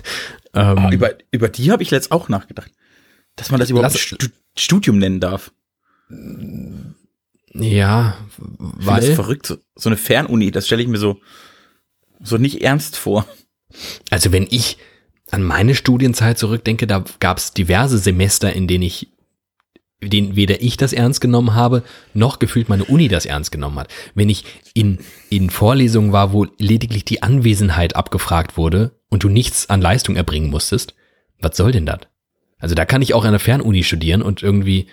ähm, 0.54 0.86
Oh, 0.86 0.90
über, 0.90 1.10
über 1.30 1.48
die 1.50 1.70
habe 1.70 1.82
ich 1.82 1.90
letzt 1.90 2.12
auch 2.12 2.30
nachgedacht. 2.30 2.70
Dass 3.36 3.50
man 3.50 3.60
das 3.60 3.68
überhaupt 3.68 3.92
Lass- 3.92 4.00
Stu 4.00 4.16
Studium 4.56 4.96
nennen 4.96 5.20
darf. 5.20 5.52
ja, 7.52 8.16
finde 8.34 8.56
das 8.78 8.86
weil, 8.86 9.14
verrückt. 9.14 9.46
So, 9.46 9.58
so 9.74 9.90
eine 9.90 9.98
Fernuni, 9.98 10.50
das 10.50 10.66
stelle 10.66 10.80
ich 10.82 10.88
mir 10.88 10.96
so, 10.98 11.20
so 12.22 12.38
nicht 12.38 12.62
ernst 12.62 12.96
vor. 12.96 13.26
also 14.08 14.32
wenn 14.32 14.46
ich 14.50 14.78
an 15.30 15.42
meine 15.42 15.74
Studienzeit 15.74 16.38
zurückdenke, 16.38 16.86
da 16.86 17.04
gab 17.20 17.38
es 17.38 17.52
diverse 17.52 17.98
Semester, 17.98 18.52
in 18.52 18.66
denen 18.66 18.84
ich 18.84 19.08
den 20.02 20.36
weder 20.36 20.60
ich 20.60 20.76
das 20.76 20.92
ernst 20.92 21.20
genommen 21.20 21.54
habe, 21.54 21.82
noch 22.12 22.38
gefühlt 22.38 22.68
meine 22.68 22.84
Uni 22.84 23.08
das 23.08 23.24
ernst 23.26 23.50
genommen 23.50 23.78
hat. 23.78 23.88
Wenn 24.14 24.28
ich 24.28 24.44
in, 24.74 24.98
in 25.30 25.48
Vorlesungen 25.48 26.12
war, 26.12 26.32
wo 26.32 26.46
lediglich 26.58 27.04
die 27.04 27.22
Anwesenheit 27.22 27.96
abgefragt 27.96 28.56
wurde 28.56 28.92
und 29.08 29.24
du 29.24 29.28
nichts 29.28 29.70
an 29.70 29.80
Leistung 29.80 30.16
erbringen 30.16 30.50
musstest, 30.50 30.94
was 31.40 31.56
soll 31.56 31.72
denn 31.72 31.86
das? 31.86 32.00
Also 32.58 32.74
da 32.74 32.84
kann 32.84 33.02
ich 33.02 33.14
auch 33.14 33.24
an 33.24 33.32
der 33.32 33.40
Fernuni 33.40 33.84
studieren 33.84 34.22
und 34.22 34.42
irgendwie 34.42 34.86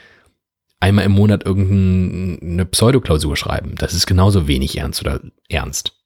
einmal 0.79 1.05
im 1.05 1.13
Monat 1.13 1.45
irgendeine 1.45 2.65
Pseudoklausur 2.65 3.37
schreiben. 3.37 3.75
Das 3.75 3.93
ist 3.93 4.05
genauso 4.05 4.47
wenig 4.47 4.77
ernst 4.77 5.01
oder 5.01 5.21
ernst. 5.49 6.02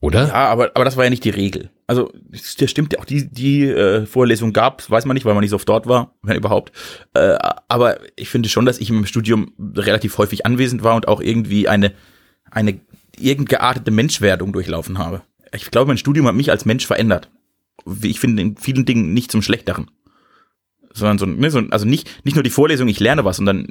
Oder? 0.00 0.28
Ja, 0.28 0.46
aber, 0.46 0.70
aber 0.74 0.84
das 0.84 0.96
war 0.96 1.04
ja 1.04 1.10
nicht 1.10 1.24
die 1.24 1.30
Regel. 1.30 1.70
Also, 1.88 2.12
das 2.30 2.70
stimmt 2.70 2.92
ja 2.92 3.00
auch, 3.00 3.04
die, 3.04 3.28
die 3.28 3.64
äh, 3.64 4.06
Vorlesung 4.06 4.52
gab, 4.52 4.88
weiß 4.88 5.06
man 5.06 5.14
nicht, 5.14 5.24
weil 5.24 5.34
man 5.34 5.40
nicht 5.40 5.50
so 5.50 5.56
oft 5.56 5.68
dort 5.68 5.88
war, 5.88 6.14
wenn 6.22 6.36
überhaupt. 6.36 6.72
Äh, 7.14 7.36
aber 7.66 7.98
ich 8.14 8.28
finde 8.28 8.48
schon, 8.48 8.64
dass 8.64 8.78
ich 8.78 8.90
im 8.90 9.06
Studium 9.06 9.52
relativ 9.74 10.16
häufig 10.18 10.46
anwesend 10.46 10.84
war 10.84 10.94
und 10.94 11.08
auch 11.08 11.20
irgendwie 11.20 11.66
eine, 11.66 11.92
eine 12.50 12.80
irgend 13.18 13.48
geartete 13.48 13.90
Menschwerdung 13.90 14.52
durchlaufen 14.52 14.98
habe. 14.98 15.22
Ich 15.52 15.70
glaube, 15.70 15.88
mein 15.88 15.98
Studium 15.98 16.26
hat 16.26 16.34
mich 16.34 16.50
als 16.50 16.64
Mensch 16.64 16.86
verändert. 16.86 17.30
Ich 18.02 18.20
finde 18.20 18.42
in 18.42 18.56
vielen 18.56 18.84
Dingen 18.84 19.14
nicht 19.14 19.32
zum 19.32 19.42
Schlechteren. 19.42 19.90
Sondern 20.98 21.18
so, 21.18 21.26
ne, 21.26 21.50
so 21.50 21.62
also 21.70 21.86
nicht, 21.86 22.24
nicht 22.24 22.34
nur 22.34 22.42
die 22.42 22.50
Vorlesung, 22.50 22.88
ich 22.88 23.00
lerne 23.00 23.24
was, 23.24 23.36
sondern 23.36 23.66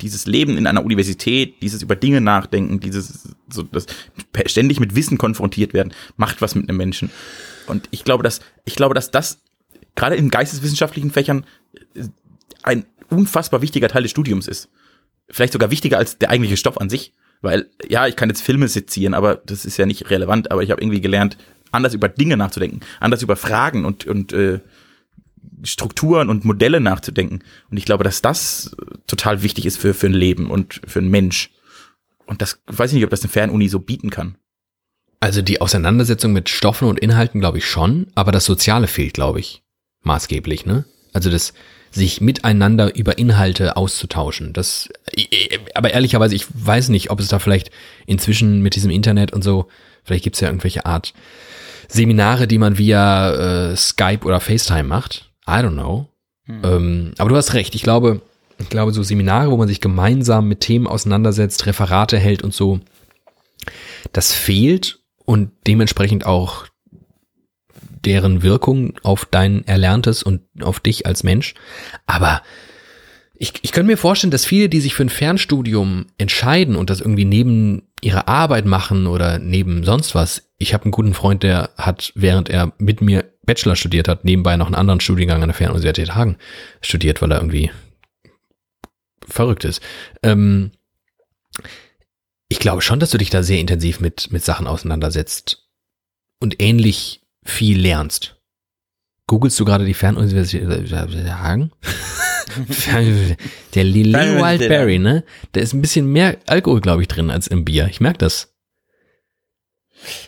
dieses 0.00 0.26
Leben 0.26 0.58
in 0.58 0.66
einer 0.66 0.84
Universität, 0.84 1.62
dieses 1.62 1.82
über 1.82 1.96
Dinge 1.96 2.20
nachdenken, 2.20 2.80
dieses 2.80 3.28
so 3.48 3.62
das 3.62 3.86
ständig 4.46 4.80
mit 4.80 4.94
Wissen 4.94 5.18
konfrontiert 5.18 5.74
werden, 5.74 5.92
macht 6.16 6.42
was 6.42 6.54
mit 6.54 6.68
einem 6.68 6.76
Menschen. 6.76 7.10
Und 7.66 7.88
ich 7.90 8.04
glaube, 8.04 8.22
dass 8.22 8.40
ich 8.64 8.74
glaube, 8.74 8.94
dass 8.94 9.10
das 9.10 9.40
gerade 9.94 10.16
in 10.16 10.30
geisteswissenschaftlichen 10.30 11.10
Fächern 11.10 11.44
äh, 11.94 12.04
ein 12.62 12.86
unfassbar 13.10 13.62
wichtiger 13.62 13.88
Teil 13.88 14.02
des 14.02 14.10
Studiums 14.10 14.48
ist. 14.48 14.68
Vielleicht 15.28 15.52
sogar 15.52 15.70
wichtiger 15.70 15.98
als 15.98 16.18
der 16.18 16.30
eigentliche 16.30 16.56
Stoff 16.56 16.80
an 16.80 16.90
sich, 16.90 17.12
weil 17.40 17.68
ja, 17.88 18.06
ich 18.06 18.16
kann 18.16 18.28
jetzt 18.28 18.42
Filme 18.42 18.68
sezieren, 18.68 19.14
aber 19.14 19.36
das 19.36 19.64
ist 19.64 19.76
ja 19.76 19.86
nicht 19.86 20.10
relevant, 20.10 20.50
aber 20.50 20.62
ich 20.62 20.70
habe 20.70 20.80
irgendwie 20.80 21.00
gelernt, 21.00 21.36
anders 21.70 21.94
über 21.94 22.08
Dinge 22.08 22.36
nachzudenken, 22.36 22.80
anders 23.00 23.22
über 23.22 23.36
Fragen 23.36 23.84
und 23.84 24.06
und 24.06 24.32
äh, 24.32 24.60
Strukturen 25.64 26.28
und 26.28 26.44
Modelle 26.44 26.80
nachzudenken. 26.80 27.40
Und 27.70 27.76
ich 27.76 27.84
glaube, 27.84 28.04
dass 28.04 28.22
das 28.22 28.74
äh, 28.78 28.94
total 29.06 29.42
wichtig 29.42 29.66
ist 29.66 29.78
für, 29.78 29.94
für 29.94 30.06
ein 30.06 30.14
Leben 30.14 30.50
und 30.50 30.80
für 30.86 30.98
einen 30.98 31.10
Mensch. 31.10 31.50
Und 32.26 32.42
das 32.42 32.60
weiß 32.66 32.90
ich 32.90 32.96
nicht, 32.96 33.04
ob 33.04 33.10
das 33.10 33.22
eine 33.22 33.30
Fernuni 33.30 33.68
so 33.68 33.78
bieten 33.78 34.10
kann. 34.10 34.36
Also 35.20 35.42
die 35.42 35.60
Auseinandersetzung 35.60 36.32
mit 36.32 36.48
Stoffen 36.48 36.88
und 36.88 36.98
Inhalten 36.98 37.40
glaube 37.40 37.58
ich 37.58 37.66
schon, 37.66 38.08
aber 38.14 38.32
das 38.32 38.44
Soziale 38.44 38.88
fehlt, 38.88 39.14
glaube 39.14 39.38
ich, 39.38 39.62
maßgeblich, 40.02 40.66
ne? 40.66 40.84
Also 41.12 41.30
das 41.30 41.52
sich 41.92 42.20
miteinander 42.20 42.96
über 42.96 43.18
Inhalte 43.18 43.76
auszutauschen. 43.76 44.52
Das, 44.52 44.88
äh, 45.12 45.58
aber 45.74 45.92
ehrlicherweise, 45.92 46.34
ich 46.34 46.46
weiß 46.52 46.88
nicht, 46.88 47.10
ob 47.10 47.20
es 47.20 47.28
da 47.28 47.38
vielleicht 47.38 47.70
inzwischen 48.06 48.62
mit 48.62 48.74
diesem 48.74 48.90
Internet 48.90 49.32
und 49.32 49.42
so, 49.42 49.68
vielleicht 50.02 50.24
gibt 50.24 50.36
es 50.36 50.40
ja 50.40 50.48
irgendwelche 50.48 50.86
Art 50.86 51.12
Seminare, 51.88 52.46
die 52.48 52.58
man 52.58 52.78
via 52.78 53.72
äh, 53.72 53.76
Skype 53.76 54.24
oder 54.24 54.40
FaceTime 54.40 54.84
macht. 54.84 55.30
I 55.46 55.60
don't 55.60 55.72
know. 55.72 56.08
Ähm, 56.48 57.12
aber 57.18 57.30
du 57.30 57.36
hast 57.36 57.54
recht. 57.54 57.74
Ich 57.74 57.82
glaube, 57.82 58.20
ich 58.58 58.68
glaube, 58.68 58.92
so 58.92 59.02
Seminare, 59.02 59.50
wo 59.50 59.56
man 59.56 59.68
sich 59.68 59.80
gemeinsam 59.80 60.48
mit 60.48 60.60
Themen 60.60 60.86
auseinandersetzt, 60.86 61.66
Referate 61.66 62.18
hält 62.18 62.42
und 62.42 62.54
so, 62.54 62.80
das 64.12 64.32
fehlt 64.32 65.00
und 65.24 65.52
dementsprechend 65.66 66.26
auch 66.26 66.66
deren 68.04 68.42
Wirkung 68.42 68.94
auf 69.02 69.24
dein 69.24 69.66
Erlerntes 69.66 70.22
und 70.22 70.42
auf 70.60 70.80
dich 70.80 71.06
als 71.06 71.22
Mensch. 71.22 71.54
Aber 72.06 72.42
ich, 73.34 73.52
ich 73.62 73.72
könnte 73.72 73.90
mir 73.90 73.96
vorstellen, 73.96 74.30
dass 74.30 74.44
viele, 74.44 74.68
die 74.68 74.80
sich 74.80 74.94
für 74.94 75.04
ein 75.04 75.08
Fernstudium 75.08 76.06
entscheiden 76.18 76.76
und 76.76 76.90
das 76.90 77.00
irgendwie 77.00 77.24
neben 77.24 77.88
ihrer 78.00 78.28
Arbeit 78.28 78.66
machen 78.66 79.06
oder 79.06 79.38
neben 79.38 79.84
sonst 79.84 80.14
was. 80.14 80.50
Ich 80.58 80.74
habe 80.74 80.84
einen 80.84 80.92
guten 80.92 81.14
Freund, 81.14 81.42
der 81.42 81.70
hat, 81.76 82.12
während 82.14 82.50
er 82.50 82.72
mit 82.78 83.00
mir 83.00 83.31
Bachelor 83.44 83.76
studiert 83.76 84.08
hat, 84.08 84.24
nebenbei 84.24 84.56
noch 84.56 84.66
einen 84.66 84.74
anderen 84.74 85.00
Studiengang 85.00 85.42
an 85.42 85.48
der 85.48 85.54
Fernuniversität 85.54 86.14
Hagen 86.14 86.36
studiert, 86.80 87.20
weil 87.22 87.32
er 87.32 87.38
irgendwie 87.38 87.70
verrückt 89.26 89.64
ist. 89.64 89.80
Ähm, 90.22 90.72
ich 92.48 92.58
glaube 92.58 92.82
schon, 92.82 93.00
dass 93.00 93.10
du 93.10 93.18
dich 93.18 93.30
da 93.30 93.42
sehr 93.42 93.58
intensiv 93.58 94.00
mit, 94.00 94.30
mit 94.30 94.44
Sachen 94.44 94.66
auseinandersetzt 94.66 95.68
und 96.38 96.62
ähnlich 96.62 97.22
viel 97.44 97.80
lernst. 97.80 98.36
Googlest 99.26 99.58
du 99.58 99.64
gerade 99.64 99.84
die 99.86 99.94
Fernuniversität 99.94 100.92
Hagen? 100.92 101.72
Der 103.74 103.84
Lillet 103.84 104.14
Wildberry, 104.14 104.98
ne? 104.98 105.24
Da 105.52 105.60
ist 105.60 105.72
ein 105.72 105.80
bisschen 105.80 106.12
mehr 106.12 106.38
Alkohol, 106.46 106.80
glaube 106.80 107.02
ich, 107.02 107.08
drin 107.08 107.30
als 107.30 107.46
im 107.46 107.64
Bier. 107.64 107.86
Ich 107.88 108.00
merke 108.00 108.18
das. 108.18 108.54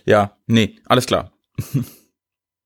Ja, 0.07 0.39
nee, 0.47 0.77
alles 0.87 1.07
klar. 1.07 1.33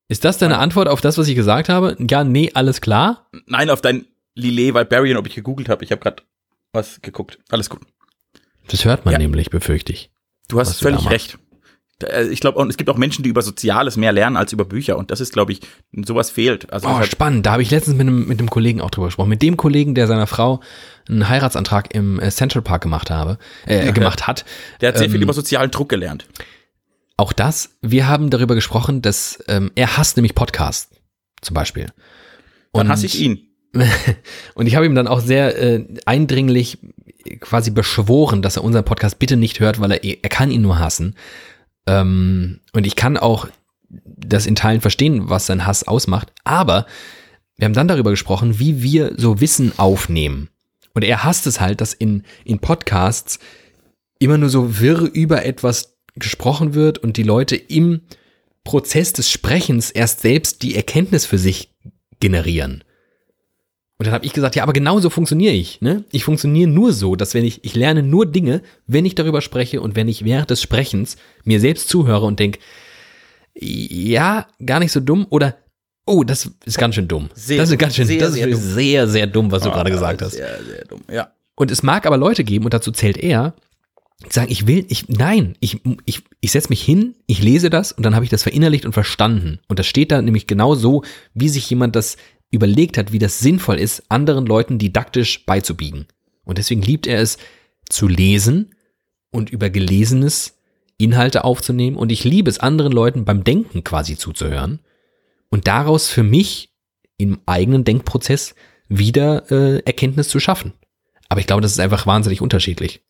Ist 0.09 0.25
das 0.25 0.37
deine 0.37 0.57
Antwort 0.57 0.87
auf 0.89 0.99
das, 1.01 1.17
was 1.17 1.27
ich 1.27 1.35
gesagt 1.35 1.69
habe? 1.69 1.95
Ja, 2.09 2.23
nee, 2.25 2.51
alles 2.53 2.81
klar? 2.81 3.29
Nein, 3.45 3.69
auf 3.69 3.79
dein 3.81 4.05
Lillet 4.35 4.73
Valbarian, 4.73 5.17
ob 5.17 5.27
ich 5.27 5.35
gegoogelt 5.35 5.69
habe. 5.69 5.83
Ich 5.85 5.91
habe 5.91 6.01
gerade 6.01 6.23
was 6.73 6.99
geguckt. 7.01 7.39
Alles 7.49 7.69
gut. 7.69 7.81
Das 8.67 8.85
hört 8.85 9.05
man 9.05 9.13
Ja. 9.13 9.17
nämlich, 9.19 9.49
befürchte 9.49 9.93
ich. 9.93 10.09
Du 10.47 10.59
hast 10.59 10.79
du 10.81 10.83
völlig 10.83 10.99
machst. 11.03 11.11
recht. 11.11 11.37
Da- 11.99 12.21
Ich 12.21 12.39
glaube, 12.39 12.57
und 12.59 12.69
es 12.69 12.77
gibt 12.77 12.89
auch 12.89 12.97
Menschen, 12.97 13.23
die 13.23 13.29
über 13.29 13.41
Soziales 13.41 13.97
mehr 13.97 14.11
lernen 14.11 14.37
als 14.37 14.53
über 14.53 14.65
Bücher. 14.65 14.97
Und 14.97 15.11
das 15.11 15.19
ist, 15.19 15.33
glaube 15.33 15.51
ich, 15.51 15.59
sowas 16.05 16.29
fehlt. 16.31 16.71
Also 16.71 16.87
Oh, 16.87 17.03
spannend. 17.03 17.45
Da 17.45 17.51
habe 17.53 17.61
ich 17.61 17.69
letztens 17.71 17.97
mit 17.97 18.07
einem, 18.07 18.27
mit 18.27 18.39
einem 18.39 18.49
Kollegen 18.49 18.81
auch 18.81 18.89
drüber 18.89 19.07
gesprochen. 19.07 19.29
Mit 19.29 19.41
dem 19.41 19.57
Kollegen, 19.57 19.93
der 19.95 20.07
seiner 20.07 20.25
Frau 20.27 20.61
einen 21.09 21.27
Heiratsantrag 21.27 21.93
im 21.93 22.19
äh, 22.19 22.31
Central 22.31 22.61
Park 22.61 22.81
gemacht 22.83 23.09
habe, 23.11 23.37
äh, 23.65 23.91
gemacht 23.91 24.27
hat. 24.27 24.45
der 24.81 24.89
hat 24.89 24.97
sehr 24.97 25.07
viel 25.09 25.17
ähm, 25.17 25.23
über 25.23 25.33
sozialen 25.33 25.69
Druck 25.71 25.89
gelernt. 25.89 26.25
Auch 27.19 27.33
das, 27.33 27.71
wir 27.81 28.07
haben 28.07 28.29
darüber 28.29 28.55
gesprochen, 28.55 29.01
dass 29.01 29.43
ähm, 29.49 29.71
er 29.75 29.97
hasst 29.97 30.15
nämlich 30.15 30.35
Podcasts 30.35 30.89
zum 31.41 31.53
Beispiel. 31.53 31.87
Dann 32.71 32.85
Und- 32.85 32.89
hasse 32.89 33.07
ich 33.07 33.19
ihn. 33.19 33.45
Und 34.55 34.67
ich 34.67 34.77
habe 34.77 34.85
ihm 34.85 34.95
dann 34.95 35.09
auch 35.09 35.19
sehr 35.19 35.61
äh, 35.61 35.85
eindringlich 36.05 36.77
quasi 37.41 37.71
beschworen, 37.71 38.41
dass 38.41 38.55
er 38.55 38.63
unseren 38.63 38.85
Podcast 38.85 39.19
bitte 39.19 39.35
nicht 39.35 39.59
hört, 39.59 39.81
weil 39.81 39.91
er, 39.91 40.01
er 40.01 40.29
kann 40.29 40.49
ihn 40.49 40.61
nur 40.61 40.79
hassen. 40.79 41.15
Ähm, 41.87 42.61
und 42.71 42.87
ich 42.87 42.95
kann 42.95 43.17
auch 43.17 43.49
das 43.89 44.45
in 44.45 44.55
Teilen 44.55 44.79
verstehen, 44.79 45.29
was 45.29 45.45
sein 45.45 45.65
Hass 45.65 45.85
ausmacht. 45.85 46.31
Aber 46.45 46.85
wir 47.57 47.65
haben 47.65 47.73
dann 47.73 47.89
darüber 47.89 48.11
gesprochen, 48.11 48.59
wie 48.59 48.81
wir 48.81 49.15
so 49.17 49.41
Wissen 49.41 49.77
aufnehmen. 49.77 50.47
Und 50.93 51.03
er 51.03 51.25
hasst 51.25 51.47
es 51.47 51.59
halt, 51.59 51.81
dass 51.81 51.93
in, 51.93 52.23
in 52.45 52.59
Podcasts 52.59 53.39
immer 54.19 54.37
nur 54.37 54.49
so 54.49 54.79
wirr 54.79 55.01
über 55.01 55.43
etwas 55.45 55.98
gesprochen 56.15 56.73
wird 56.73 56.97
und 56.97 57.17
die 57.17 57.23
Leute 57.23 57.55
im 57.55 58.01
Prozess 58.63 59.13
des 59.13 59.29
Sprechens 59.31 59.91
erst 59.91 60.21
selbst 60.21 60.61
die 60.63 60.75
Erkenntnis 60.75 61.25
für 61.25 61.37
sich 61.37 61.73
generieren. 62.19 62.83
Und 63.97 64.05
dann 64.05 64.13
habe 64.13 64.25
ich 64.25 64.31
gesagt, 64.33 64.55
ja, 64.55 64.63
aber 64.63 64.71
genau 64.73 64.99
so 64.99 65.09
funktioniere 65.09 65.53
ich. 65.53 65.81
Ne? 65.81 66.05
Ich 66.11 66.23
funktioniere 66.23 66.69
nur 66.69 66.93
so, 66.93 67.15
dass 67.17 67.33
wenn 67.33 67.43
ich, 67.43 67.65
ich 67.65 67.75
lerne 67.75 68.01
nur 68.01 68.25
Dinge, 68.25 68.61
wenn 68.87 69.05
ich 69.05 69.15
darüber 69.15 69.41
spreche 69.41 69.81
und 69.81 69.95
wenn 69.95 70.07
ich 70.07 70.23
während 70.23 70.49
des 70.49 70.61
Sprechens 70.61 71.17
mir 71.43 71.59
selbst 71.59 71.89
zuhöre 71.89 72.25
und 72.25 72.39
denke, 72.39 72.59
ja, 73.55 74.47
gar 74.65 74.79
nicht 74.79 74.91
so 74.91 74.99
dumm 74.99 75.27
oder 75.29 75.57
Oh, 76.05 76.23
das 76.23 76.49
ist 76.65 76.79
ganz 76.79 76.95
schön 76.95 77.07
dumm. 77.07 77.29
Sehr 77.35 77.59
das 77.59 77.69
ist 77.69 77.77
ganz 77.77 77.95
schön, 77.95 78.07
Sehr, 78.07 78.17
das 78.19 78.29
ist 78.29 78.35
sehr 78.37 78.47
dumm. 78.47 78.59
sehr, 78.59 79.07
sehr 79.07 79.27
dumm, 79.27 79.51
was 79.51 79.61
du 79.61 79.69
Ah, 79.69 79.73
gerade 79.73 79.91
gesagt 79.91 80.23
hast. 80.23 80.31
Sehr, 80.31 80.63
sehr 80.63 80.85
dumm. 80.85 81.01
Ja. 81.11 81.33
Und 81.53 81.69
es 81.69 81.83
mag 81.83 82.07
aber 82.07 82.17
Leute 82.17 82.43
geben, 82.43 82.65
und 82.65 82.73
dazu 82.73 82.91
zählt 82.91 83.17
er, 83.17 83.53
sagen, 84.27 84.51
ich 84.51 84.67
will, 84.67 84.85
ich, 84.89 85.07
nein, 85.07 85.55
ich, 85.59 85.81
ich, 86.05 86.23
ich 86.41 86.51
setze 86.51 86.69
mich 86.69 86.81
hin, 86.81 87.15
ich 87.25 87.41
lese 87.41 87.69
das 87.69 87.91
und 87.91 88.03
dann 88.03 88.15
habe 88.15 88.25
ich 88.25 88.31
das 88.31 88.43
verinnerlicht 88.43 88.85
und 88.85 88.93
verstanden. 88.93 89.59
Und 89.67 89.79
das 89.79 89.87
steht 89.87 90.11
da 90.11 90.21
nämlich 90.21 90.47
genau 90.47 90.75
so, 90.75 91.03
wie 91.33 91.49
sich 91.49 91.69
jemand 91.69 91.95
das 91.95 92.17
überlegt 92.51 92.97
hat, 92.97 93.11
wie 93.11 93.19
das 93.19 93.39
sinnvoll 93.39 93.77
ist, 93.77 94.03
anderen 94.09 94.45
Leuten 94.45 94.77
didaktisch 94.77 95.45
beizubiegen. 95.45 96.07
Und 96.43 96.57
deswegen 96.57 96.81
liebt 96.81 97.07
er 97.07 97.21
es 97.21 97.37
zu 97.87 98.07
lesen 98.07 98.75
und 99.31 99.49
über 99.49 99.69
Gelesenes 99.69 100.57
Inhalte 100.97 101.43
aufzunehmen. 101.43 101.95
Und 101.95 102.11
ich 102.11 102.23
liebe 102.23 102.49
es, 102.49 102.59
anderen 102.59 102.91
Leuten 102.91 103.23
beim 103.23 103.43
Denken 103.43 103.83
quasi 103.83 104.17
zuzuhören 104.17 104.79
und 105.49 105.67
daraus 105.67 106.09
für 106.09 106.23
mich 106.23 106.73
im 107.17 107.39
eigenen 107.45 107.83
Denkprozess 107.83 108.55
wieder 108.87 109.49
äh, 109.51 109.79
Erkenntnis 109.85 110.29
zu 110.29 110.39
schaffen. 110.39 110.73
Aber 111.29 111.39
ich 111.39 111.47
glaube, 111.47 111.61
das 111.61 111.71
ist 111.71 111.79
einfach 111.79 112.07
wahnsinnig 112.07 112.41
unterschiedlich. 112.41 113.01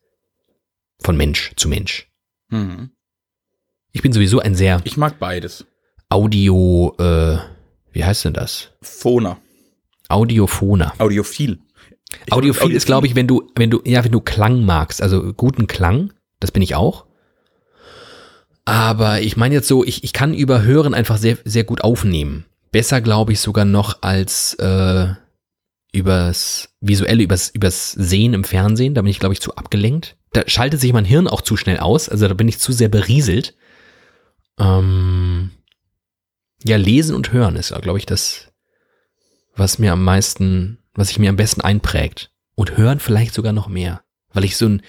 Von 1.02 1.16
Mensch 1.16 1.52
zu 1.56 1.68
Mensch. 1.68 2.08
Mhm. 2.48 2.90
Ich 3.92 4.02
bin 4.02 4.12
sowieso 4.12 4.40
ein 4.40 4.54
sehr 4.54 4.80
Ich 4.84 4.96
mag 4.96 5.18
beides. 5.18 5.66
Audio, 6.08 6.94
äh, 6.98 7.38
wie 7.92 8.04
heißt 8.04 8.24
denn 8.24 8.34
das? 8.34 8.70
Phoner. 8.82 9.38
Audiophoner. 10.08 10.92
Audiophil. 10.98 11.60
Ich 12.26 12.32
Audiophil 12.32 12.68
bin 12.68 12.76
ist, 12.76 12.86
glaube 12.86 13.06
ich, 13.06 13.14
wenn 13.14 13.26
du, 13.26 13.48
wenn 13.54 13.70
du, 13.70 13.80
ja, 13.84 14.04
wenn 14.04 14.12
du 14.12 14.20
Klang 14.20 14.64
magst, 14.64 15.00
also 15.02 15.32
guten 15.32 15.66
Klang, 15.66 16.12
das 16.40 16.50
bin 16.50 16.62
ich 16.62 16.74
auch. 16.74 17.06
Aber 18.64 19.20
ich 19.20 19.36
meine 19.36 19.54
jetzt 19.54 19.68
so, 19.68 19.84
ich, 19.84 20.04
ich 20.04 20.12
kann 20.12 20.34
über 20.34 20.62
Hören 20.62 20.94
einfach 20.94 21.16
sehr, 21.16 21.38
sehr 21.44 21.64
gut 21.64 21.82
aufnehmen. 21.82 22.46
Besser, 22.72 23.00
glaube 23.00 23.32
ich, 23.32 23.40
sogar 23.40 23.64
noch 23.64 24.02
als 24.02 24.54
äh, 24.54 25.08
übers 25.92 26.74
visuelle, 26.80 27.22
übers, 27.22 27.50
übers 27.50 27.92
Sehen 27.92 28.34
im 28.34 28.44
Fernsehen. 28.44 28.94
Da 28.94 29.02
bin 29.02 29.10
ich, 29.10 29.18
glaube 29.18 29.34
ich, 29.34 29.40
zu 29.40 29.56
abgelenkt. 29.56 30.16
Da 30.32 30.42
schaltet 30.46 30.80
sich 30.80 30.92
mein 30.92 31.04
Hirn 31.04 31.26
auch 31.26 31.40
zu 31.40 31.56
schnell 31.56 31.78
aus. 31.78 32.08
Also 32.08 32.28
da 32.28 32.34
bin 32.34 32.48
ich 32.48 32.58
zu 32.58 32.72
sehr 32.72 32.88
berieselt. 32.88 33.54
Ähm, 34.58 35.50
ja, 36.64 36.76
lesen 36.76 37.16
und 37.16 37.32
hören 37.32 37.56
ist, 37.56 37.74
glaube 37.80 37.98
ich, 37.98 38.06
das, 38.06 38.52
was 39.56 39.78
mir 39.78 39.92
am 39.92 40.04
meisten, 40.04 40.78
was 40.94 41.08
sich 41.08 41.18
mir 41.18 41.30
am 41.30 41.36
besten 41.36 41.60
einprägt. 41.60 42.30
Und 42.54 42.76
hören 42.76 43.00
vielleicht 43.00 43.34
sogar 43.34 43.52
noch 43.52 43.68
mehr. 43.68 44.02
Weil 44.32 44.44
ich 44.44 44.56
so 44.56 44.66
ein, 44.66 44.82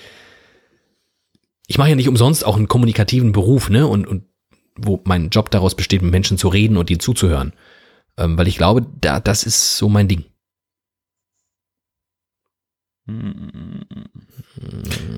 ich 1.67 1.77
mache 1.77 1.89
ja 1.89 1.95
nicht 1.95 2.09
umsonst 2.09 2.45
auch 2.45 2.57
einen 2.57 2.67
kommunikativen 2.67 3.31
Beruf, 3.31 3.69
ne? 3.69 3.87
Und, 3.87 4.05
und 4.05 4.25
wo 4.75 5.01
mein 5.05 5.29
Job 5.29 5.49
daraus 5.51 5.75
besteht, 5.75 6.01
mit 6.01 6.11
Menschen 6.11 6.37
zu 6.37 6.49
reden 6.49 6.77
und 6.77 6.89
ihnen 6.89 6.99
zuzuhören. 6.99 7.53
Ähm, 8.17 8.37
weil 8.37 8.47
ich 8.47 8.57
glaube, 8.57 8.85
da, 8.99 9.19
das 9.19 9.43
ist 9.43 9.77
so 9.77 9.89
mein 9.89 10.07
Ding. 10.07 10.25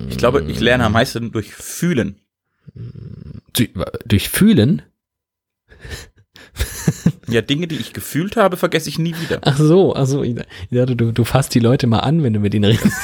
Ich 0.08 0.16
glaube, 0.16 0.44
ich 0.48 0.60
lerne 0.60 0.84
am 0.84 0.92
meisten 0.92 1.32
durch 1.32 1.54
Fühlen. 1.54 2.20
Durch 4.06 4.28
Fühlen. 4.28 4.82
Ja, 7.28 7.40
Dinge, 7.40 7.66
die 7.66 7.76
ich 7.76 7.92
gefühlt 7.92 8.36
habe, 8.36 8.56
vergesse 8.56 8.88
ich 8.88 8.98
nie 8.98 9.14
wieder. 9.20 9.40
Ach 9.42 9.56
so, 9.56 9.94
ach 9.96 10.06
so. 10.06 10.22
Ich 10.22 10.36
dachte, 10.70 10.96
du, 10.96 11.12
du 11.12 11.24
fasst 11.24 11.54
die 11.54 11.60
Leute 11.60 11.86
mal 11.86 12.00
an, 12.00 12.22
wenn 12.22 12.32
du 12.32 12.40
mit 12.40 12.54
ihnen 12.54 12.64
redest. 12.64 12.94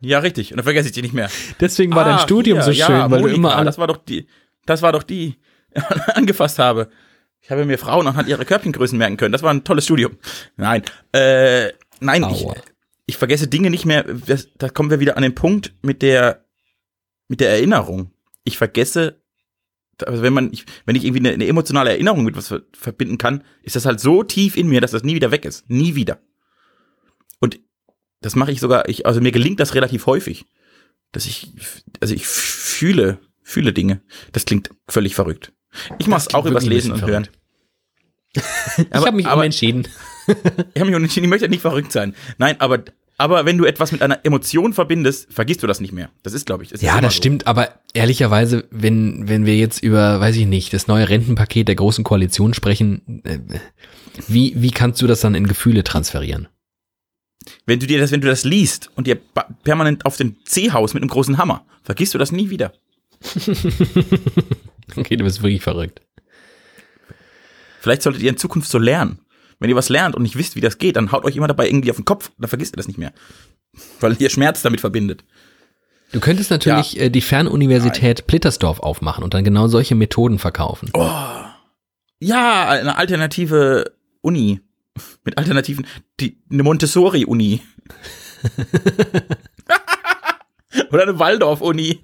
Ja, 0.00 0.18
richtig. 0.18 0.52
Und 0.52 0.58
dann 0.58 0.64
vergesse 0.64 0.88
ich 0.88 0.92
die 0.94 1.02
nicht 1.02 1.14
mehr. 1.14 1.30
Deswegen 1.60 1.94
war 1.94 2.04
dein 2.04 2.16
Ah, 2.16 2.18
Studium 2.18 2.58
hier, 2.58 2.64
so 2.64 2.70
ja, 2.70 2.86
schön, 2.86 2.96
weil 2.96 3.08
Monika, 3.08 3.28
du 3.28 3.34
immer 3.34 3.56
alles. 3.56 3.76
Das 3.76 3.78
war 3.78 3.86
doch 3.86 3.96
die, 3.96 4.26
das 4.66 4.82
war 4.82 4.92
doch 4.92 5.02
die, 5.02 5.36
angefasst 6.14 6.58
habe. 6.58 6.88
Ich 7.40 7.50
habe 7.50 7.64
mir 7.64 7.78
Frauen 7.78 8.06
anhand 8.06 8.28
ihrer 8.28 8.44
Körbchengrößen 8.44 8.98
merken 8.98 9.16
können. 9.16 9.32
Das 9.32 9.42
war 9.42 9.52
ein 9.52 9.64
tolles 9.64 9.84
Studium. 9.84 10.16
Nein, 10.56 10.82
äh, 11.12 11.70
nein, 12.00 12.24
Aua. 12.24 12.32
ich 12.32 12.62
vergesse 13.16 13.46
Dinge 13.46 13.70
nicht 13.70 13.84
mehr. 13.84 14.02
Das, 14.02 14.48
da 14.58 14.68
kommen 14.68 14.90
wir 14.90 15.00
wieder 15.00 15.16
an 15.16 15.22
den 15.22 15.34
Punkt 15.34 15.74
mit 15.82 16.02
der, 16.02 16.44
mit 17.28 17.40
der 17.40 17.50
Erinnerung. 17.50 18.10
Ich 18.42 18.58
vergesse, 18.58 19.22
also 20.04 20.22
wenn 20.22 20.32
man, 20.32 20.52
ich, 20.52 20.66
wenn 20.84 20.96
ich 20.96 21.04
irgendwie 21.04 21.20
eine, 21.20 21.34
eine 21.34 21.46
emotionale 21.46 21.90
Erinnerung 21.90 22.24
mit 22.24 22.36
was 22.36 22.48
ver 22.48 22.62
verbinden 22.72 23.18
kann, 23.18 23.44
ist 23.62 23.76
das 23.76 23.86
halt 23.86 24.00
so 24.00 24.22
tief 24.22 24.56
in 24.56 24.68
mir, 24.68 24.80
dass 24.80 24.90
das 24.90 25.04
nie 25.04 25.14
wieder 25.14 25.30
weg 25.30 25.44
ist. 25.44 25.68
Nie 25.70 25.94
wieder. 25.94 26.20
Und 27.38 27.60
das 28.20 28.34
mache 28.34 28.52
ich 28.52 28.60
sogar, 28.60 28.88
ich, 28.88 29.06
also 29.06 29.20
mir 29.20 29.32
gelingt 29.32 29.60
das 29.60 29.74
relativ 29.74 30.06
häufig, 30.06 30.46
dass 31.12 31.26
ich, 31.26 31.52
also 32.00 32.14
ich 32.14 32.26
fühle, 32.26 33.20
fühle 33.42 33.72
Dinge. 33.72 34.02
Das 34.32 34.44
klingt 34.44 34.70
völlig 34.88 35.14
verrückt. 35.14 35.52
Ich 35.98 36.08
mache 36.08 36.22
es 36.28 36.34
auch 36.34 36.46
übers 36.46 36.64
Lesen 36.64 36.92
und 36.92 37.00
bisschen 37.00 37.12
Hören. 37.12 37.28
ich 38.78 38.92
habe 38.92 39.12
mich 39.12 39.26
aber- 39.26 39.42
umentschieden. 39.42 39.86
Umentschieden, 40.74 41.24
ich 41.24 41.30
möchte 41.30 41.48
nicht 41.48 41.62
verrückt 41.62 41.92
sein. 41.92 42.14
Nein, 42.38 42.60
aber, 42.60 42.84
aber 43.18 43.44
wenn 43.46 43.58
du 43.58 43.64
etwas 43.64 43.92
mit 43.92 44.02
einer 44.02 44.24
Emotion 44.24 44.72
verbindest, 44.72 45.32
vergisst 45.32 45.62
du 45.62 45.66
das 45.66 45.80
nicht 45.80 45.92
mehr. 45.92 46.10
Das 46.22 46.32
ist, 46.32 46.46
glaube 46.46 46.62
ich. 46.64 46.70
Das 46.70 46.80
ist 46.80 46.86
Ja, 46.86 47.00
das 47.00 47.14
so. 47.14 47.18
stimmt, 47.18 47.46
aber 47.46 47.68
ehrlicherweise, 47.94 48.66
wenn, 48.70 49.28
wenn 49.28 49.46
wir 49.46 49.56
jetzt 49.56 49.82
über, 49.82 50.20
weiß 50.20 50.36
ich 50.36 50.46
nicht, 50.46 50.72
das 50.72 50.86
neue 50.86 51.08
Rentenpaket 51.08 51.68
der 51.68 51.74
Großen 51.76 52.04
Koalition 52.04 52.54
sprechen, 52.54 53.22
äh, 53.24 53.38
wie, 54.28 54.54
wie 54.56 54.70
kannst 54.70 55.00
du 55.02 55.06
das 55.06 55.20
dann 55.20 55.34
in 55.34 55.46
Gefühle 55.46 55.84
transferieren? 55.84 56.48
Wenn 57.64 57.78
du 57.78 57.86
dir 57.86 58.00
das, 58.00 58.10
wenn 58.10 58.20
du 58.20 58.28
das 58.28 58.44
liest 58.44 58.90
und 58.96 59.06
dir 59.06 59.18
permanent 59.62 60.04
auf 60.06 60.16
den 60.16 60.36
C 60.44 60.72
haust 60.72 60.94
mit 60.94 61.02
einem 61.02 61.10
großen 61.10 61.38
Hammer, 61.38 61.64
vergisst 61.84 62.14
du 62.14 62.18
das 62.18 62.32
nie 62.32 62.50
wieder. 62.50 62.72
Okay, 64.96 65.16
du 65.16 65.24
bist 65.24 65.42
wirklich 65.42 65.62
verrückt. 65.62 66.00
Vielleicht 67.80 68.02
solltet 68.02 68.22
ihr 68.22 68.30
in 68.30 68.36
Zukunft 68.36 68.70
so 68.70 68.78
lernen. 68.78 69.18
Wenn 69.58 69.70
ihr 69.70 69.76
was 69.76 69.88
lernt 69.88 70.14
und 70.14 70.22
nicht 70.22 70.36
wisst, 70.36 70.56
wie 70.56 70.60
das 70.60 70.78
geht, 70.78 70.96
dann 70.96 71.12
haut 71.12 71.24
euch 71.24 71.36
immer 71.36 71.48
dabei 71.48 71.66
irgendwie 71.66 71.90
auf 71.90 71.96
den 71.96 72.04
Kopf, 72.04 72.30
dann 72.38 72.48
vergisst 72.48 72.74
ihr 72.74 72.76
das 72.76 72.88
nicht 72.88 72.98
mehr. 72.98 73.12
Weil 74.00 74.16
ihr 74.18 74.30
Schmerz 74.30 74.62
damit 74.62 74.80
verbindet. 74.80 75.24
Du 76.12 76.20
könntest 76.20 76.50
natürlich 76.50 77.00
äh, 77.00 77.10
die 77.10 77.20
Fernuniversität 77.20 78.26
Plittersdorf 78.26 78.80
aufmachen 78.80 79.24
und 79.24 79.34
dann 79.34 79.44
genau 79.44 79.68
solche 79.68 79.94
Methoden 79.94 80.38
verkaufen. 80.38 80.90
Ja, 82.20 82.68
eine 82.68 82.96
alternative 82.96 83.92
Uni. 84.20 84.60
Mit 85.24 85.36
alternativen, 85.36 85.86
die, 86.20 86.38
eine 86.50 86.62
Montessori-Uni. 86.62 87.60
Oder 90.90 91.02
eine 91.02 91.18
Waldorf-Uni. 91.18 92.00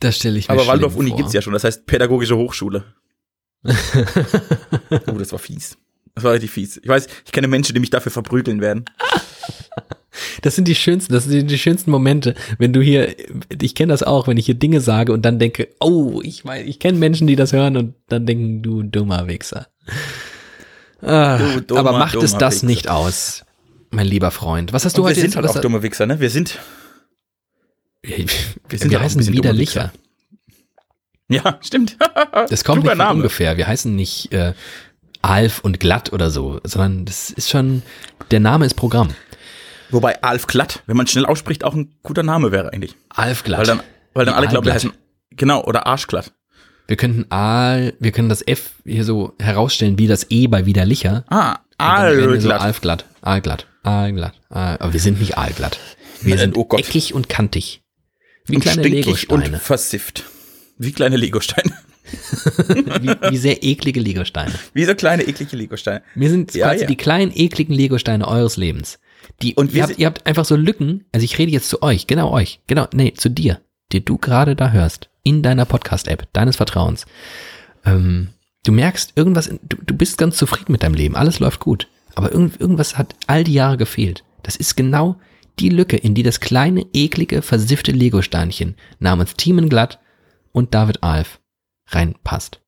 Das 0.00 0.16
stelle 0.16 0.38
ich 0.38 0.48
mir 0.48 0.54
Aber 0.54 0.66
Waldorf-Uni 0.66 1.10
vor. 1.10 1.18
gibt's 1.18 1.32
ja 1.32 1.42
schon, 1.42 1.52
das 1.52 1.64
heißt 1.64 1.86
Pädagogische 1.86 2.36
Hochschule. 2.36 2.84
oh, 5.06 5.18
das 5.18 5.32
war 5.32 5.38
fies. 5.38 5.76
Das 6.14 6.24
war 6.24 6.32
richtig 6.32 6.50
fies. 6.50 6.78
Ich 6.78 6.88
weiß, 6.88 7.06
ich 7.26 7.32
kenne 7.32 7.48
Menschen, 7.48 7.74
die 7.74 7.80
mich 7.80 7.90
dafür 7.90 8.12
verprügeln 8.12 8.60
werden. 8.60 8.84
Das 10.40 10.54
sind 10.56 10.66
die 10.66 10.74
schönsten, 10.74 11.12
das 11.12 11.24
sind 11.24 11.50
die 11.50 11.58
schönsten 11.58 11.90
Momente, 11.90 12.34
wenn 12.58 12.72
du 12.72 12.80
hier, 12.80 13.14
ich 13.60 13.74
kenne 13.74 13.92
das 13.92 14.02
auch, 14.02 14.26
wenn 14.28 14.38
ich 14.38 14.46
hier 14.46 14.54
Dinge 14.54 14.80
sage 14.80 15.12
und 15.12 15.22
dann 15.26 15.38
denke, 15.38 15.68
oh, 15.78 16.22
ich 16.24 16.42
weiß, 16.42 16.66
ich 16.66 16.78
kenne 16.78 16.96
Menschen, 16.96 17.26
die 17.26 17.36
das 17.36 17.52
hören 17.52 17.76
und 17.76 17.94
dann 18.08 18.24
denken, 18.24 18.62
du 18.62 18.82
dummer 18.82 19.26
Wichser. 19.28 19.66
Ah, 21.02 21.36
Du 21.36 21.60
dummer, 21.60 21.80
aber 21.80 21.92
macht 21.98 22.14
es 22.16 22.32
das 22.38 22.54
Wichser. 22.54 22.66
nicht 22.66 22.88
aus, 22.88 23.44
mein 23.90 24.06
lieber 24.06 24.30
Freund. 24.30 24.72
Was 24.72 24.86
hast 24.86 24.96
du 24.96 25.02
Und 25.02 25.08
wir 25.08 25.10
heute 25.10 25.20
sind 25.20 25.34
jetzt? 25.34 25.36
halt 25.36 25.48
auch 25.48 25.60
dumme 25.60 25.82
Wichser, 25.82 26.06
ne? 26.06 26.18
Wir 26.18 26.30
sind, 26.30 26.58
wir, 28.02 28.16
sind 28.78 28.90
wir 28.90 28.96
auch 28.96 29.02
ein 29.02 29.04
heißen 29.04 29.18
bisschen 29.18 29.34
wieder 29.34 29.50
dumme 29.50 29.58
Licher. 29.60 29.92
Ja, 31.28 31.58
stimmt. 31.62 31.96
Das 32.48 32.64
kommt 32.64 32.82
Kluger 32.82 32.94
nicht 32.94 33.06
von 33.06 33.16
ungefähr. 33.16 33.56
Wir 33.56 33.66
heißen 33.66 33.94
nicht 33.94 34.32
äh, 34.32 34.54
Alf 35.22 35.60
und 35.60 35.80
Glatt 35.80 36.12
oder 36.12 36.30
so, 36.30 36.60
sondern 36.64 37.04
das 37.04 37.30
ist 37.30 37.50
schon, 37.50 37.82
der 38.30 38.40
Name 38.40 38.66
ist 38.66 38.74
Programm. 38.74 39.08
Wobei 39.90 40.22
Alf 40.22 40.46
Glatt, 40.46 40.82
wenn 40.86 40.96
man 40.96 41.06
schnell 41.06 41.26
ausspricht, 41.26 41.64
auch 41.64 41.74
ein 41.74 41.94
guter 42.02 42.22
Name 42.22 42.52
wäre 42.52 42.72
eigentlich. 42.72 42.94
Alf 43.08 43.44
Glatt. 43.44 43.60
Weil 43.60 43.66
dann, 43.66 43.80
weil 44.14 44.24
dann 44.24 44.34
alle 44.34 44.48
glauben, 44.48 44.66
wir 44.66 44.72
Aalglatt. 44.72 44.92
heißen, 44.92 45.02
genau, 45.30 45.62
oder 45.64 45.86
Arschglatt. 45.86 46.32
Wir 46.88 46.96
könnten 46.96 47.26
Aal, 47.30 47.94
wir 47.98 48.12
können 48.12 48.28
das 48.28 48.46
F 48.46 48.70
hier 48.84 49.04
so 49.04 49.34
herausstellen, 49.40 49.98
wie 49.98 50.06
das 50.06 50.30
E 50.30 50.46
bei 50.46 50.66
widerlicher. 50.66 51.24
Ah, 51.28 51.58
wir 51.78 52.24
so 52.24 52.30
Aalglatt. 52.30 52.60
Alfglatt, 52.60 53.04
Aalglatt, 53.22 53.66
Aalglatt. 53.82 54.34
Aal, 54.48 54.76
aber 54.78 54.92
wir 54.92 55.00
sind 55.00 55.20
nicht 55.20 55.36
Aalglatt. 55.36 55.78
Wir 56.22 56.38
sind 56.38 56.56
oh 56.56 56.68
eckig 56.76 57.12
und 57.12 57.28
kantig. 57.28 57.82
Wie 58.46 58.56
Und 58.56 58.62
kleine 58.62 58.82
stinkig 58.82 59.30
und 59.30 59.48
versifft. 59.58 60.24
Wie 60.78 60.92
kleine 60.92 61.16
Legosteine. 61.16 61.72
Wie, 63.00 63.30
wie 63.32 63.36
sehr 63.36 63.64
eklige 63.64 63.98
Legosteine. 63.98 64.52
Wie 64.72 64.84
so 64.84 64.94
kleine, 64.94 65.24
eklige 65.24 65.56
Legosteine. 65.56 66.02
Wir 66.14 66.30
sind 66.30 66.54
Ja, 66.54 66.68
quasi 66.68 66.82
ja. 66.82 66.86
die 66.86 66.96
kleinen, 66.96 67.32
ekligen 67.34 67.74
Legosteine 67.74 68.28
eures 68.28 68.56
Lebens. 68.56 69.00
Die, 69.42 69.54
Und 69.56 69.72
ihr, 69.74 69.82
habt, 69.82 69.98
ihr 69.98 70.06
habt 70.06 70.24
einfach 70.24 70.44
so 70.44 70.54
Lücken. 70.54 71.04
Also 71.12 71.24
ich 71.24 71.36
rede 71.38 71.50
jetzt 71.50 71.68
zu 71.68 71.82
euch, 71.82 72.06
genau 72.06 72.30
euch, 72.30 72.60
genau, 72.68 72.86
nee, 72.94 73.12
zu 73.14 73.28
dir, 73.28 73.60
die 73.90 74.04
du 74.04 74.18
gerade 74.18 74.54
da 74.54 74.70
hörst, 74.70 75.10
in 75.24 75.42
deiner 75.42 75.64
Podcast-App, 75.64 76.28
deines 76.32 76.54
Vertrauens. 76.56 77.06
Ähm, 77.84 78.28
du 78.64 78.70
merkst, 78.70 79.14
irgendwas, 79.16 79.50
du, 79.68 79.76
du 79.84 79.94
bist 79.96 80.16
ganz 80.16 80.36
zufrieden 80.36 80.70
mit 80.72 80.84
deinem 80.84 80.94
Leben, 80.94 81.16
alles 81.16 81.40
läuft 81.40 81.58
gut. 81.58 81.88
Aber 82.14 82.30
irgend, 82.30 82.60
irgendwas 82.60 82.96
hat 82.96 83.16
all 83.26 83.42
die 83.42 83.52
Jahre 83.54 83.76
gefehlt. 83.76 84.22
Das 84.44 84.54
ist 84.54 84.76
genau 84.76 85.16
die 85.58 85.70
Lücke, 85.70 85.96
in 85.96 86.14
die 86.14 86.22
das 86.22 86.38
kleine, 86.40 86.86
eklige, 86.92 87.42
versiffte 87.42 87.90
Lego-Steinchen 87.90 88.76
namens 89.00 89.34
Thiemenglatt 89.34 89.98
und 90.56 90.72
David 90.72 91.02
Alf 91.02 91.38
reinpasst. 91.88 92.62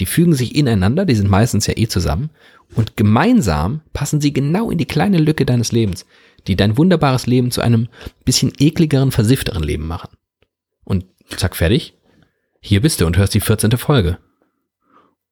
Die 0.00 0.06
fügen 0.06 0.34
sich 0.34 0.56
ineinander, 0.56 1.04
die 1.04 1.14
sind 1.14 1.28
meistens 1.28 1.66
ja 1.66 1.76
eh 1.76 1.86
zusammen, 1.86 2.30
und 2.74 2.96
gemeinsam 2.96 3.82
passen 3.92 4.22
sie 4.22 4.32
genau 4.32 4.70
in 4.70 4.78
die 4.78 4.86
kleine 4.86 5.18
Lücke 5.18 5.44
deines 5.44 5.70
Lebens, 5.70 6.06
die 6.46 6.56
dein 6.56 6.78
wunderbares 6.78 7.26
Leben 7.26 7.50
zu 7.50 7.60
einem 7.60 7.88
bisschen 8.24 8.52
ekligeren, 8.58 9.12
versiffteren 9.12 9.62
Leben 9.62 9.86
machen. 9.86 10.16
Und 10.82 11.04
zack, 11.28 11.56
fertig. 11.56 11.98
Hier 12.60 12.80
bist 12.80 13.02
du 13.02 13.06
und 13.06 13.18
hörst 13.18 13.34
die 13.34 13.40
14. 13.40 13.72
Folge. 13.72 14.18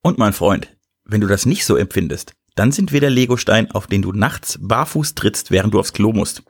Und 0.03 0.19
mein 0.19 0.33
Freund, 0.33 0.69
wenn 1.05 1.21
du 1.21 1.27
das 1.27 1.47
nicht 1.47 1.65
so 1.65 1.75
empfindest, 1.75 2.33
dann 2.53 2.71
sind 2.71 2.91
wir 2.91 3.01
der 3.01 3.09
Legostein, 3.09 3.71
auf 3.71 3.87
den 3.87 4.03
du 4.03 4.11
nachts 4.11 4.59
barfuß 4.61 5.15
trittst, 5.15 5.49
während 5.49 5.73
du 5.73 5.79
aufs 5.79 5.93
Klo 5.93 6.13
musst. 6.13 6.43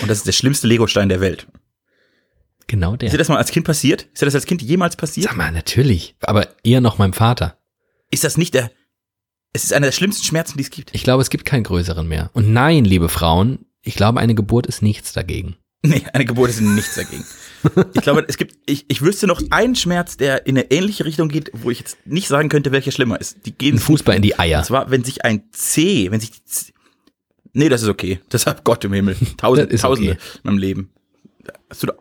Und 0.00 0.08
das 0.08 0.18
ist 0.18 0.28
der 0.28 0.32
schlimmste 0.32 0.68
Legostein 0.68 1.08
der 1.08 1.20
Welt. 1.20 1.48
Genau 2.66 2.96
der. 2.96 3.06
Ist 3.06 3.12
dir 3.12 3.18
das 3.18 3.28
mal 3.28 3.36
als 3.36 3.50
Kind 3.50 3.66
passiert? 3.66 4.08
Ist 4.12 4.22
dir 4.22 4.26
das 4.26 4.34
als 4.34 4.46
Kind 4.46 4.62
jemals 4.62 4.96
passiert? 4.96 5.28
Sag 5.28 5.36
mal, 5.36 5.52
natürlich. 5.52 6.16
Aber 6.20 6.48
eher 6.64 6.80
noch 6.80 6.98
meinem 6.98 7.12
Vater. 7.12 7.58
Ist 8.10 8.24
das 8.24 8.36
nicht 8.36 8.54
der, 8.54 8.70
es 9.52 9.64
ist 9.64 9.72
einer 9.72 9.86
der 9.86 9.92
schlimmsten 9.92 10.24
Schmerzen, 10.24 10.58
die 10.58 10.64
es 10.64 10.70
gibt. 10.70 10.90
Ich 10.94 11.02
glaube, 11.02 11.22
es 11.22 11.30
gibt 11.30 11.44
keinen 11.44 11.64
größeren 11.64 12.06
mehr. 12.06 12.30
Und 12.34 12.52
nein, 12.52 12.84
liebe 12.84 13.08
Frauen, 13.08 13.66
ich 13.82 13.94
glaube, 13.94 14.20
eine 14.20 14.34
Geburt 14.34 14.66
ist 14.66 14.82
nichts 14.82 15.12
dagegen. 15.12 15.56
Nee, 15.82 16.04
eine 16.12 16.24
Geburt 16.24 16.50
ist 16.50 16.60
nichts 16.60 16.94
dagegen. 16.94 17.24
Ich 17.94 18.02
glaube, 18.02 18.24
es 18.28 18.36
gibt, 18.36 18.56
ich, 18.66 18.84
ich 18.88 19.02
wüsste 19.02 19.26
noch 19.26 19.40
einen 19.50 19.76
Schmerz, 19.76 20.16
der 20.16 20.46
in 20.46 20.56
eine 20.56 20.70
ähnliche 20.70 21.04
Richtung 21.04 21.28
geht, 21.28 21.50
wo 21.52 21.70
ich 21.70 21.78
jetzt 21.78 21.96
nicht 22.04 22.28
sagen 22.28 22.48
könnte, 22.48 22.72
welcher 22.72 22.92
schlimmer 22.92 23.20
ist. 23.20 23.46
Die 23.46 23.52
gehen 23.52 23.76
Ein 23.76 23.78
Fußball 23.78 24.16
in 24.16 24.22
die 24.22 24.38
Eier. 24.38 24.58
Und 24.58 24.64
zwar, 24.66 24.90
wenn 24.90 25.04
sich 25.04 25.24
ein 25.24 25.44
C, 25.52 26.10
wenn 26.10 26.20
sich 26.20 26.32
die 26.32 26.44
Z 26.44 26.72
Nee, 27.52 27.70
das 27.70 27.82
ist 27.82 27.88
okay. 27.88 28.20
Das 28.28 28.46
hat 28.46 28.64
Gott 28.64 28.84
im 28.84 28.92
Himmel. 28.92 29.16
Tausend, 29.38 29.72
Tausende 29.80 30.12
okay. 30.12 30.20
in 30.34 30.40
meinem 30.42 30.58
Leben. 30.58 30.90
Hast 31.70 31.82
du 31.82 31.86
da, 31.86 31.94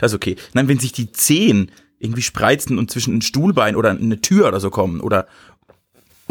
das 0.00 0.12
ist 0.12 0.16
okay. 0.16 0.36
Nein, 0.54 0.68
wenn 0.68 0.78
sich 0.78 0.92
die 0.92 1.12
Zehen 1.12 1.70
irgendwie 1.98 2.22
spreizen 2.22 2.78
und 2.78 2.90
zwischen 2.90 3.18
ein 3.18 3.22
Stuhlbein 3.22 3.76
oder 3.76 3.90
eine 3.90 4.20
Tür 4.20 4.48
oder 4.48 4.60
so 4.60 4.70
kommen 4.70 5.00
oder 5.00 5.26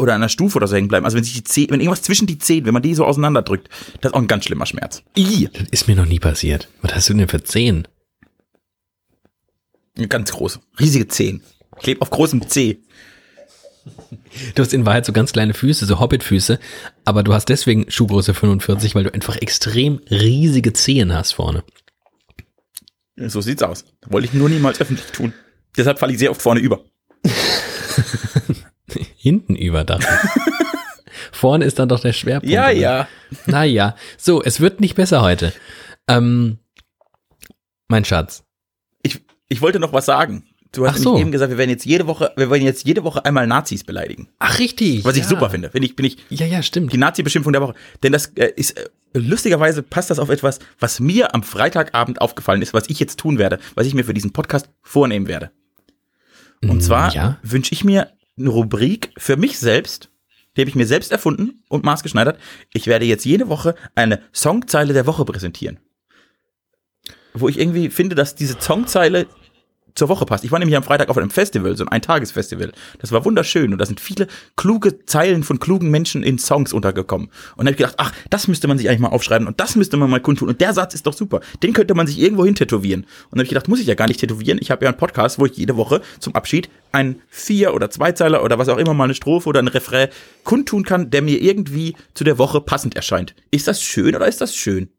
oder 0.00 0.14
an 0.14 0.22
einer 0.22 0.30
Stufe 0.30 0.56
oder 0.56 0.66
so 0.66 0.74
hängen 0.74 0.88
bleiben. 0.88 1.04
Also 1.04 1.16
wenn 1.16 1.24
sich 1.24 1.34
die 1.34 1.44
Zehen, 1.44 1.68
wenn 1.70 1.80
irgendwas 1.80 2.02
zwischen 2.02 2.26
die 2.26 2.38
Zehen, 2.38 2.64
wenn 2.64 2.72
man 2.72 2.82
die 2.82 2.94
so 2.94 3.04
auseinanderdrückt, 3.04 3.68
das 4.00 4.10
ist 4.10 4.14
auch 4.14 4.20
ein 4.20 4.26
ganz 4.26 4.46
schlimmer 4.46 4.66
Schmerz. 4.66 5.02
I. 5.16 5.48
Das 5.52 5.68
ist 5.70 5.88
mir 5.88 5.96
noch 5.96 6.06
nie 6.06 6.18
passiert. 6.18 6.68
Was 6.80 6.94
hast 6.94 7.08
du 7.10 7.14
denn 7.14 7.28
für 7.28 7.42
Zehen? 7.44 7.86
Ganz 10.08 10.32
groß. 10.32 10.60
Riesige 10.78 11.06
Zehen. 11.08 11.42
Kleb 11.78 12.00
auf 12.00 12.10
großem 12.10 12.48
C. 12.48 12.80
Du 14.54 14.62
hast 14.62 14.72
in 14.72 14.86
Wahrheit 14.86 15.06
so 15.06 15.12
ganz 15.12 15.32
kleine 15.32 15.54
Füße, 15.54 15.86
so 15.86 16.00
Hobbitfüße, 16.00 16.58
aber 17.04 17.22
du 17.22 17.32
hast 17.32 17.48
deswegen 17.48 17.90
Schuhgröße 17.90 18.34
45, 18.34 18.94
weil 18.94 19.04
du 19.04 19.14
einfach 19.14 19.36
extrem 19.36 20.00
riesige 20.10 20.72
Zehen 20.72 21.14
hast 21.14 21.32
vorne. 21.32 21.64
So 23.28 23.40
sieht's 23.40 23.62
aus. 23.62 23.84
Wollte 24.06 24.26
ich 24.26 24.32
nur 24.32 24.48
niemals 24.48 24.80
öffentlich 24.80 25.10
tun. 25.12 25.34
Deshalb 25.76 25.98
falle 25.98 26.12
ich 26.12 26.18
sehr 26.18 26.30
oft 26.30 26.40
vorne 26.40 26.60
über. 26.60 26.84
Hinten 29.16 29.56
überdacht. 29.56 30.06
vorne 31.32 31.64
ist 31.64 31.78
dann 31.78 31.88
doch 31.88 32.00
der 32.00 32.12
Schwerpunkt. 32.12 32.52
Ja, 32.52 32.64
oder? 32.64 32.72
ja. 32.72 33.08
Naja, 33.46 33.94
so, 34.16 34.42
es 34.42 34.60
wird 34.60 34.80
nicht 34.80 34.94
besser 34.94 35.22
heute. 35.22 35.52
Ähm, 36.08 36.58
mein 37.88 38.04
Schatz. 38.04 38.44
Ich, 39.02 39.24
ich 39.48 39.60
wollte 39.60 39.78
noch 39.80 39.92
was 39.92 40.06
sagen. 40.06 40.46
Du 40.72 40.86
hast 40.86 41.00
so. 41.02 41.18
eben 41.18 41.32
gesagt, 41.32 41.50
wir 41.50 41.58
werden 41.58 41.70
jetzt 41.70 41.84
jede 41.84 42.06
Woche, 42.06 42.32
wir 42.36 42.48
wollen 42.48 42.62
jetzt 42.62 42.86
jede 42.86 43.02
Woche 43.02 43.24
einmal 43.24 43.46
Nazis 43.46 43.82
beleidigen. 43.82 44.28
Ach, 44.38 44.58
richtig. 44.60 45.04
Was 45.04 45.16
ich 45.16 45.24
ja. 45.24 45.28
super 45.28 45.50
finde. 45.50 45.70
Finde 45.70 45.86
ich, 45.86 45.96
bin 45.96 46.06
ich 46.06 46.18
Ja, 46.28 46.46
ja, 46.46 46.62
stimmt. 46.62 46.92
die 46.92 46.96
Nazi-Beschimpfung 46.98 47.52
der 47.52 47.62
Woche. 47.62 47.74
Denn 48.04 48.12
das 48.12 48.26
äh, 48.36 48.52
ist, 48.54 48.78
äh, 48.78 48.88
lustigerweise 49.14 49.82
passt 49.82 50.10
das 50.10 50.20
auf 50.20 50.28
etwas, 50.28 50.60
was 50.78 51.00
mir 51.00 51.34
am 51.34 51.42
Freitagabend 51.42 52.20
aufgefallen 52.20 52.62
ist, 52.62 52.72
was 52.72 52.88
ich 52.88 53.00
jetzt 53.00 53.18
tun 53.18 53.38
werde, 53.38 53.58
was 53.74 53.86
ich 53.86 53.94
mir 53.94 54.04
für 54.04 54.14
diesen 54.14 54.32
Podcast 54.32 54.68
vornehmen 54.82 55.26
werde. 55.26 55.50
Und 56.62 56.76
Mm, 56.76 56.80
zwar 56.80 57.12
ja. 57.14 57.38
wünsche 57.42 57.72
ich 57.72 57.82
mir 57.82 58.12
eine 58.38 58.50
Rubrik 58.50 59.12
für 59.18 59.36
mich 59.36 59.58
selbst, 59.58 60.08
die 60.56 60.60
habe 60.60 60.68
ich 60.68 60.76
mir 60.76 60.86
selbst 60.86 61.10
erfunden 61.10 61.62
und 61.68 61.84
maßgeschneidert. 61.84 62.38
Ich 62.72 62.86
werde 62.86 63.06
jetzt 63.06 63.24
jede 63.24 63.48
Woche 63.48 63.74
eine 63.96 64.20
Songzeile 64.32 64.92
der 64.92 65.06
Woche 65.06 65.24
präsentieren. 65.24 65.78
Wo 67.34 67.48
ich 67.48 67.58
irgendwie 67.58 67.90
finde, 67.90 68.14
dass 68.14 68.34
diese 68.34 68.56
Songzeile 68.60 69.26
zur 69.94 70.08
Woche 70.08 70.26
passt. 70.26 70.44
Ich 70.44 70.52
war 70.52 70.58
nämlich 70.58 70.76
am 70.76 70.82
Freitag 70.82 71.08
auf 71.08 71.18
einem 71.18 71.30
Festival, 71.30 71.76
so 71.76 71.84
ein 71.84 71.88
Eintagesfestival. 71.88 72.72
Das 72.98 73.12
war 73.12 73.24
wunderschön 73.24 73.72
und 73.72 73.78
da 73.78 73.86
sind 73.86 74.00
viele 74.00 74.26
kluge 74.56 75.04
Zeilen 75.04 75.42
von 75.42 75.58
klugen 75.58 75.90
Menschen 75.90 76.22
in 76.22 76.38
Songs 76.38 76.72
untergekommen. 76.72 77.28
Und 77.56 77.64
da 77.64 77.68
habe 77.68 77.70
ich 77.70 77.76
gedacht, 77.76 77.96
ach, 77.98 78.12
das 78.30 78.48
müsste 78.48 78.68
man 78.68 78.78
sich 78.78 78.88
eigentlich 78.88 79.00
mal 79.00 79.08
aufschreiben 79.08 79.46
und 79.46 79.60
das 79.60 79.76
müsste 79.76 79.96
man 79.96 80.10
mal 80.10 80.20
kundtun 80.20 80.48
und 80.48 80.60
der 80.60 80.72
Satz 80.72 80.94
ist 80.94 81.06
doch 81.06 81.14
super. 81.14 81.40
Den 81.62 81.72
könnte 81.72 81.94
man 81.94 82.06
sich 82.06 82.18
irgendwo 82.18 82.44
hin 82.44 82.54
tätowieren. 82.54 83.02
Und 83.02 83.08
dann 83.32 83.38
habe 83.38 83.44
ich 83.44 83.50
gedacht, 83.50 83.68
muss 83.68 83.80
ich 83.80 83.86
ja 83.86 83.94
gar 83.94 84.08
nicht 84.08 84.20
tätowieren. 84.20 84.58
Ich 84.60 84.70
habe 84.70 84.84
ja 84.84 84.90
einen 84.90 84.98
Podcast, 84.98 85.38
wo 85.38 85.46
ich 85.46 85.56
jede 85.56 85.76
Woche 85.76 86.00
zum 86.18 86.34
Abschied 86.34 86.68
einen 86.92 87.22
Vier- 87.28 87.74
oder 87.74 87.90
Zweizeiler 87.90 88.42
oder 88.42 88.58
was 88.58 88.68
auch 88.68 88.78
immer 88.78 88.94
mal 88.94 89.04
eine 89.04 89.14
Strophe 89.14 89.48
oder 89.48 89.60
ein 89.60 89.68
Refrain 89.68 90.08
kundtun 90.44 90.84
kann, 90.84 91.10
der 91.10 91.22
mir 91.22 91.40
irgendwie 91.40 91.96
zu 92.14 92.24
der 92.24 92.38
Woche 92.38 92.60
passend 92.60 92.96
erscheint. 92.96 93.34
Ist 93.50 93.68
das 93.68 93.82
schön 93.82 94.16
oder 94.16 94.26
ist 94.26 94.40
das 94.40 94.54
schön? 94.54 94.90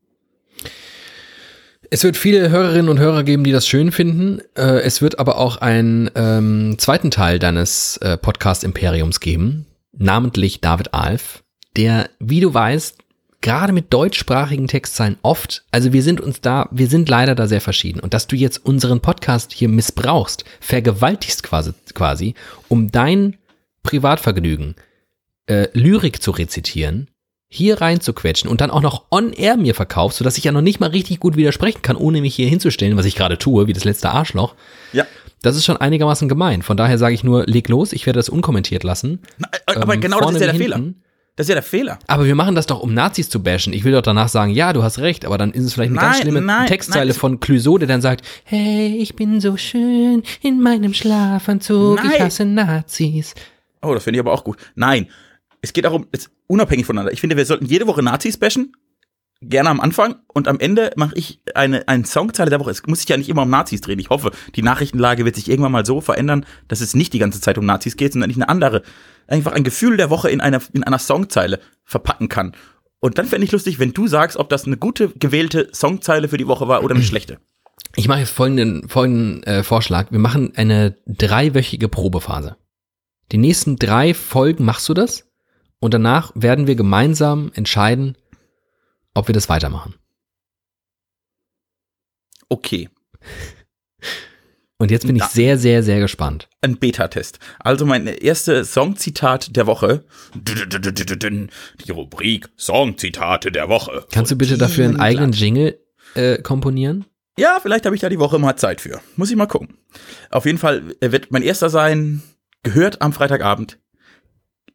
Es 1.93 2.05
wird 2.05 2.15
viele 2.15 2.49
Hörerinnen 2.49 2.87
und 2.87 2.99
Hörer 2.99 3.25
geben, 3.25 3.43
die 3.43 3.51
das 3.51 3.67
schön 3.67 3.91
finden. 3.91 4.39
Äh, 4.55 4.79
es 4.79 5.01
wird 5.01 5.19
aber 5.19 5.37
auch 5.37 5.57
einen 5.57 6.09
ähm, 6.15 6.77
zweiten 6.77 7.11
Teil 7.11 7.37
deines 7.37 7.97
äh, 7.97 8.15
Podcast-Imperiums 8.15 9.19
geben, 9.19 9.65
namentlich 9.91 10.61
David 10.61 10.93
Alf, 10.93 11.43
der, 11.75 12.09
wie 12.17 12.39
du 12.39 12.53
weißt, 12.53 12.97
gerade 13.41 13.73
mit 13.73 13.91
deutschsprachigen 13.91 14.67
Textzeilen 14.67 15.17
oft, 15.21 15.65
also 15.71 15.91
wir 15.91 16.01
sind 16.01 16.21
uns 16.21 16.39
da, 16.39 16.69
wir 16.71 16.87
sind 16.87 17.09
leider 17.09 17.35
da 17.35 17.45
sehr 17.45 17.59
verschieden. 17.59 17.99
Und 17.99 18.13
dass 18.13 18.25
du 18.25 18.37
jetzt 18.37 18.65
unseren 18.65 19.01
Podcast 19.01 19.51
hier 19.51 19.67
missbrauchst, 19.67 20.45
vergewaltigst 20.61 21.43
quasi, 21.43 21.73
quasi 21.93 22.35
um 22.69 22.89
dein 22.89 23.35
Privatvergnügen 23.83 24.75
äh, 25.47 25.67
Lyrik 25.73 26.21
zu 26.21 26.31
rezitieren, 26.31 27.09
hier 27.53 27.81
reinzuquetschen 27.81 28.49
und 28.49 28.61
dann 28.61 28.71
auch 28.71 28.81
noch 28.81 29.03
on 29.11 29.33
air 29.33 29.57
mir 29.57 29.75
verkaufst, 29.75 30.19
sodass 30.19 30.37
ich 30.37 30.45
ja 30.45 30.53
noch 30.53 30.61
nicht 30.61 30.79
mal 30.79 30.89
richtig 30.89 31.19
gut 31.19 31.35
widersprechen 31.35 31.81
kann, 31.81 31.97
ohne 31.97 32.21
mich 32.21 32.33
hier 32.33 32.47
hinzustellen, 32.47 32.95
was 32.95 33.05
ich 33.05 33.15
gerade 33.15 33.37
tue, 33.37 33.67
wie 33.67 33.73
das 33.73 33.83
letzte 33.83 34.09
Arschloch. 34.09 34.55
Ja. 34.93 35.05
Das 35.41 35.57
ist 35.57 35.65
schon 35.65 35.75
einigermaßen 35.75 36.29
gemein. 36.29 36.61
Von 36.61 36.77
daher 36.77 36.97
sage 36.97 37.13
ich 37.13 37.25
nur, 37.25 37.45
leg 37.47 37.67
los, 37.67 37.91
ich 37.91 38.05
werde 38.05 38.19
das 38.19 38.29
unkommentiert 38.29 38.83
lassen. 38.85 39.19
Na, 39.37 39.49
aber 39.65 39.95
Ähm, 39.95 39.99
genau 40.01 40.21
das 40.21 40.31
ist 40.35 40.39
ja 40.39 40.45
der 40.47 40.53
wie 40.55 40.59
Fehler. 40.59 40.75
hinten. 40.77 41.01
Das 41.35 41.45
ist 41.45 41.49
ja 41.49 41.55
der 41.55 41.63
Fehler. 41.63 41.99
Aber 42.07 42.25
wir 42.25 42.35
machen 42.35 42.55
das 42.55 42.67
doch, 42.67 42.79
um 42.79 42.93
Nazis 42.93 43.29
zu 43.29 43.43
bashen. 43.43 43.73
Ich 43.73 43.83
will 43.83 43.91
doch 43.91 44.01
danach 44.01 44.29
sagen, 44.29 44.51
ja, 44.53 44.71
du 44.71 44.83
hast 44.83 44.99
recht, 44.99 45.25
aber 45.25 45.37
dann 45.37 45.51
ist 45.51 45.65
es 45.65 45.73
vielleicht 45.73 45.91
eine 45.91 45.99
ganz 45.99 46.17
Nein, 46.17 46.21
schlimme 46.21 46.41
nein, 46.41 46.67
Textzeile 46.67 47.11
nein, 47.11 47.19
von 47.19 47.39
Clouseau, 47.41 47.77
der 47.77 47.87
dann 47.89 48.01
sagt, 48.01 48.25
hey, 48.45 48.95
ich 48.97 49.15
bin 49.15 49.41
so 49.41 49.57
schön 49.57 50.23
in 50.41 50.61
meinem 50.61 50.93
Schlafanzug, 50.93 51.99
ich 52.05 52.19
hasse 52.21 52.45
Nazis. 52.45 53.33
Oh, 53.81 53.93
das 53.93 54.03
finde 54.05 54.17
ich 54.17 54.21
aber 54.21 54.31
auch 54.33 54.43
gut. 54.43 54.57
Nein, 54.75 55.07
es 55.61 55.73
geht 55.73 55.85
darum, 55.85 56.07
es 56.11 56.21
ist 56.21 56.31
unabhängig 56.47 56.85
voneinander. 56.85 57.13
Ich 57.13 57.21
finde, 57.21 57.37
wir 57.37 57.45
sollten 57.45 57.65
jede 57.65 57.87
Woche 57.87 58.01
Nazis 58.01 58.37
bashen. 58.37 58.73
Gerne 59.43 59.69
am 59.69 59.79
Anfang 59.79 60.17
und 60.27 60.47
am 60.47 60.59
Ende 60.59 60.91
mache 60.95 61.15
ich 61.15 61.41
eine, 61.55 61.87
eine 61.87 62.05
Songzeile 62.05 62.51
der 62.51 62.59
Woche. 62.59 62.69
Es 62.69 62.85
muss 62.85 62.99
sich 62.99 63.09
ja 63.09 63.17
nicht 63.17 63.29
immer 63.29 63.41
um 63.41 63.49
Nazis 63.49 63.81
drehen. 63.81 63.97
Ich 63.97 64.11
hoffe, 64.11 64.31
die 64.55 64.61
Nachrichtenlage 64.61 65.25
wird 65.25 65.35
sich 65.35 65.49
irgendwann 65.49 65.71
mal 65.71 65.85
so 65.85 65.99
verändern, 65.99 66.45
dass 66.67 66.79
es 66.79 66.93
nicht 66.93 67.11
die 67.13 67.17
ganze 67.17 67.41
Zeit 67.41 67.57
um 67.57 67.65
Nazis 67.65 67.97
geht, 67.97 68.13
sondern 68.13 68.29
ich 68.29 68.35
eine 68.35 68.49
andere, 68.49 68.83
einfach 69.27 69.53
ein 69.53 69.63
Gefühl 69.63 69.97
der 69.97 70.11
Woche 70.11 70.29
in 70.29 70.41
einer, 70.41 70.61
in 70.73 70.83
einer 70.83 70.99
Songzeile 70.99 71.59
verpacken 71.83 72.29
kann. 72.29 72.55
Und 72.99 73.17
dann 73.17 73.25
fände 73.25 73.45
ich 73.45 73.51
lustig, 73.51 73.79
wenn 73.79 73.93
du 73.93 74.05
sagst, 74.05 74.37
ob 74.37 74.47
das 74.49 74.65
eine 74.65 74.77
gute 74.77 75.09
gewählte 75.09 75.69
Songzeile 75.73 76.27
für 76.27 76.37
die 76.37 76.47
Woche 76.47 76.67
war 76.67 76.83
oder 76.83 76.93
eine 76.93 77.03
schlechte. 77.03 77.39
Ich 77.95 78.07
mache 78.07 78.19
jetzt 78.19 78.29
folgenden, 78.29 78.87
folgenden 78.89 79.41
äh, 79.43 79.63
Vorschlag. 79.63 80.11
Wir 80.11 80.19
machen 80.19 80.53
eine 80.55 80.97
dreiwöchige 81.07 81.89
Probephase. 81.89 82.57
Die 83.31 83.37
nächsten 83.37 83.77
drei 83.77 84.13
Folgen 84.13 84.65
machst 84.65 84.87
du 84.87 84.93
das 84.93 85.30
und 85.81 85.93
danach 85.93 86.31
werden 86.35 86.67
wir 86.67 86.75
gemeinsam 86.75 87.51
entscheiden, 87.53 88.15
ob 89.13 89.27
wir 89.27 89.33
das 89.33 89.49
weitermachen. 89.49 89.95
Okay. 92.47 92.89
Und 94.77 94.89
jetzt 94.89 95.05
bin 95.05 95.15
ich 95.15 95.23
sehr, 95.25 95.57
sehr, 95.57 95.83
sehr 95.83 95.99
gespannt. 95.99 96.49
ein 96.61 96.77
Beta-Test. 96.77 97.39
Also 97.59 97.85
mein 97.85 98.07
erste 98.07 98.65
Songzitat 98.65 99.55
der 99.55 99.67
Woche. 99.67 100.05
Die 100.33 101.91
Rubrik 101.91 102.49
Songzitate 102.57 103.51
der 103.51 103.69
Woche. 103.69 104.05
Kannst 104.11 104.31
du 104.31 104.35
bitte 104.35 104.57
dafür 104.57 104.85
einen 104.85 104.99
eigenen 104.99 105.33
Jingle 105.33 105.79
äh, 106.15 106.41
komponieren? 106.41 107.05
Ja, 107.37 107.59
vielleicht 107.61 107.85
habe 107.85 107.95
ich 107.95 108.01
da 108.01 108.09
die 108.09 108.19
Woche 108.19 108.39
mal 108.39 108.55
Zeit 108.55 108.81
für. 108.81 109.01
Muss 109.15 109.29
ich 109.29 109.35
mal 109.35 109.45
gucken. 109.45 109.77
Auf 110.29 110.45
jeden 110.45 110.57
Fall 110.57 110.95
wird 110.99 111.31
mein 111.31 111.43
erster 111.43 111.69
sein, 111.69 112.23
gehört 112.63 113.01
am 113.01 113.13
Freitagabend. 113.13 113.79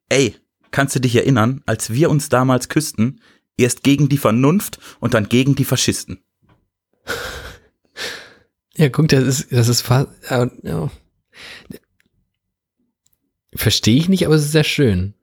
Ey, 0.08 0.36
kannst 0.76 0.94
du 0.94 1.00
dich 1.00 1.16
erinnern, 1.16 1.62
als 1.64 1.88
wir 1.88 2.10
uns 2.10 2.28
damals 2.28 2.68
küssten, 2.68 3.22
erst 3.56 3.82
gegen 3.82 4.10
die 4.10 4.18
Vernunft 4.18 4.78
und 5.00 5.14
dann 5.14 5.26
gegen 5.26 5.54
die 5.54 5.64
Faschisten? 5.64 6.18
Ja, 8.78 8.90
guck, 8.90 9.08
das 9.08 9.24
ist, 9.24 9.52
das 9.52 9.68
ist 9.68 9.80
fast, 9.80 10.08
äh, 10.28 10.48
ja. 10.62 10.90
Verstehe 13.54 13.96
ich 13.96 14.10
nicht, 14.10 14.26
aber 14.26 14.34
es 14.34 14.44
ist 14.44 14.52
sehr 14.52 14.64
schön. 14.64 15.14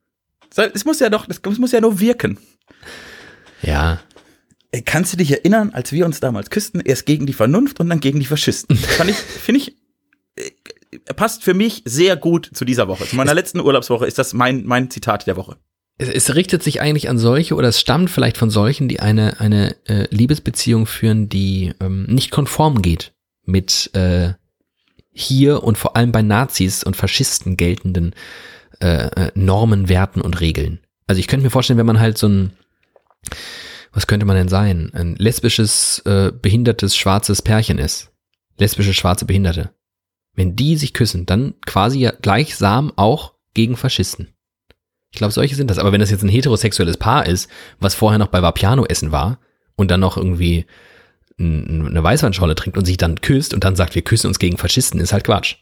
Es 0.55 0.85
muss 0.85 0.99
ja 0.99 1.11
doch, 1.11 1.27
es 1.29 1.59
muss 1.59 1.71
ja 1.71 1.79
nur 1.79 1.99
wirken. 1.99 2.39
Ja. 3.61 4.01
Kannst 4.85 5.13
du 5.13 5.17
dich 5.17 5.29
erinnern, 5.29 5.69
als 5.69 5.91
wir 5.91 6.07
uns 6.07 6.19
damals 6.19 6.49
küssten, 6.49 6.79
erst 6.79 7.05
gegen 7.05 7.27
die 7.27 7.33
Vernunft 7.33 7.79
und 7.79 7.89
dann 7.89 7.99
gegen 7.99 8.19
die 8.19 8.25
Faschisten? 8.25 8.75
Fand 8.97 9.11
ich, 9.11 9.17
finde 9.17 9.61
ich, 9.61 9.77
passt 10.99 11.43
für 11.43 11.53
mich 11.53 11.81
sehr 11.85 12.15
gut 12.15 12.49
zu 12.53 12.65
dieser 12.65 12.87
Woche. 12.87 13.05
Zu 13.05 13.15
meiner 13.15 13.33
letzten 13.33 13.59
Urlaubswoche 13.59 14.05
ist 14.05 14.17
das 14.17 14.33
mein, 14.33 14.65
mein 14.65 14.89
Zitat 14.89 15.27
der 15.27 15.35
Woche. 15.37 15.57
Es, 15.97 16.09
es 16.09 16.35
richtet 16.35 16.63
sich 16.63 16.81
eigentlich 16.81 17.09
an 17.09 17.17
solche 17.17 17.55
oder 17.55 17.67
es 17.67 17.79
stammt 17.79 18.09
vielleicht 18.09 18.37
von 18.37 18.49
solchen, 18.49 18.87
die 18.87 18.99
eine, 18.99 19.39
eine 19.39 19.75
äh, 19.85 20.07
Liebesbeziehung 20.09 20.85
führen, 20.85 21.29
die 21.29 21.73
ähm, 21.79 22.05
nicht 22.05 22.31
konform 22.31 22.81
geht 22.81 23.13
mit 23.45 23.91
äh, 23.93 24.33
hier 25.11 25.63
und 25.63 25.77
vor 25.77 25.95
allem 25.95 26.11
bei 26.11 26.21
Nazis 26.21 26.83
und 26.83 26.95
Faschisten 26.95 27.55
geltenden 27.55 28.15
äh, 28.79 29.07
äh, 29.07 29.31
Normen, 29.35 29.87
Werten 29.87 30.21
und 30.21 30.41
Regeln. 30.41 30.79
Also 31.07 31.19
ich 31.19 31.27
könnte 31.27 31.43
mir 31.43 31.51
vorstellen, 31.51 31.77
wenn 31.77 31.85
man 31.85 31.99
halt 31.99 32.17
so 32.17 32.27
ein, 32.27 32.53
was 33.91 34.07
könnte 34.07 34.25
man 34.25 34.35
denn 34.35 34.49
sein, 34.49 34.91
ein 34.93 35.15
lesbisches, 35.15 35.99
äh, 36.05 36.31
behindertes, 36.31 36.97
schwarzes 36.97 37.41
Pärchen 37.41 37.77
ist, 37.77 38.11
lesbische, 38.57 38.93
schwarze 38.93 39.25
Behinderte, 39.25 39.69
wenn 40.35 40.55
die 40.55 40.75
sich 40.77 40.93
küssen, 40.93 41.25
dann 41.25 41.53
quasi 41.65 41.99
ja 41.99 42.11
gleichsam 42.11 42.91
auch 42.95 43.33
gegen 43.53 43.77
Faschisten. 43.77 44.29
Ich 45.11 45.19
glaube, 45.19 45.33
solche 45.33 45.55
sind 45.55 45.69
das. 45.69 45.77
Aber 45.77 45.91
wenn 45.91 45.99
das 45.99 46.09
jetzt 46.09 46.23
ein 46.23 46.29
heterosexuelles 46.29 46.97
Paar 46.97 47.27
ist, 47.27 47.49
was 47.79 47.93
vorher 47.93 48.17
noch 48.17 48.27
bei 48.27 48.41
Vapiano 48.41 48.85
essen 48.85 49.11
war 49.11 49.39
und 49.75 49.91
dann 49.91 49.99
noch 49.99 50.17
irgendwie 50.17 50.65
eine 51.37 52.03
Weißweinschorle 52.03 52.55
trinkt 52.55 52.77
und 52.77 52.85
sich 52.85 52.97
dann 52.97 53.21
küsst 53.21 53.53
und 53.53 53.63
dann 53.63 53.75
sagt, 53.75 53.95
wir 53.95 54.01
küssen 54.03 54.27
uns 54.27 54.39
gegen 54.39 54.57
Faschisten, 54.57 54.99
ist 54.99 55.13
halt 55.13 55.23
Quatsch. 55.23 55.55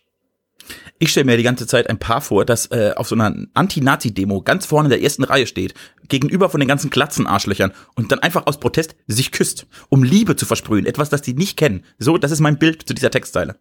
Ich 0.99 1.09
stelle 1.09 1.25
mir 1.25 1.37
die 1.37 1.43
ganze 1.43 1.65
Zeit 1.65 1.89
ein 1.89 1.97
Paar 1.97 2.21
vor, 2.21 2.45
das 2.45 2.67
äh, 2.67 2.93
auf 2.95 3.07
so 3.07 3.15
einer 3.15 3.35
Anti-Nazi-Demo 3.53 4.41
ganz 4.41 4.65
vorne 4.65 4.87
in 4.87 4.91
der 4.91 5.01
ersten 5.01 5.23
Reihe 5.23 5.47
steht, 5.47 5.73
gegenüber 6.07 6.49
von 6.49 6.59
den 6.59 6.67
ganzen 6.67 6.89
Klatzenarschlöchern 6.89 7.71
und 7.95 8.11
dann 8.11 8.19
einfach 8.19 8.45
aus 8.45 8.59
Protest 8.59 8.95
sich 9.07 9.31
küsst, 9.31 9.65
um 9.89 10.03
Liebe 10.03 10.35
zu 10.35 10.45
versprühen, 10.45 10.85
etwas, 10.85 11.09
das 11.09 11.21
die 11.21 11.33
nicht 11.33 11.57
kennen. 11.57 11.83
So, 11.97 12.17
das 12.17 12.31
ist 12.31 12.41
mein 12.41 12.59
Bild 12.59 12.87
zu 12.87 12.93
dieser 12.93 13.09
Textzeile. 13.09 13.55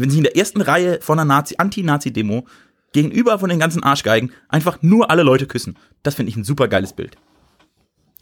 Wenn 0.00 0.10
sie 0.10 0.18
in 0.18 0.24
der 0.24 0.36
ersten 0.36 0.60
Reihe 0.60 1.00
von 1.00 1.18
einer 1.18 1.26
Nazi 1.26 1.56
Anti-Nazi-Demo 1.58 2.46
gegenüber 2.92 3.38
von 3.38 3.50
den 3.50 3.58
ganzen 3.58 3.82
Arschgeigen 3.82 4.32
einfach 4.48 4.78
nur 4.82 5.10
alle 5.10 5.22
Leute 5.22 5.46
küssen. 5.46 5.76
Das 6.02 6.14
finde 6.14 6.30
ich 6.30 6.36
ein 6.36 6.44
super 6.44 6.68
geiles 6.68 6.92
Bild. 6.94 7.16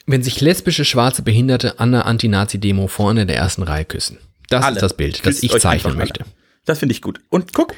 Wenn 0.07 0.23
sich 0.23 0.41
lesbische 0.41 0.85
schwarze 0.85 1.23
Behinderte 1.23 1.79
an 1.79 1.95
einer 1.95 2.07
Anti-Nazi-Demo 2.07 2.89
vorne 2.89 3.23
in 3.23 3.29
der 3.29 3.37
ersten 3.37 3.63
Reihe 3.63 3.85
küssen. 3.85 4.19
Das 4.51 4.65
Alle. 4.65 4.77
ist 4.77 4.83
das 4.83 4.97
Bild, 4.97 5.17
das 5.17 5.23
Küsst 5.23 5.45
ich 5.45 5.53
euch 5.53 5.63
zeichnen 5.63 5.97
möchte. 5.97 6.25
Das 6.65 6.79
finde 6.79 6.93
ich 6.93 7.03
gut. 7.03 7.21
Und 7.31 7.53
guck, 7.53 7.75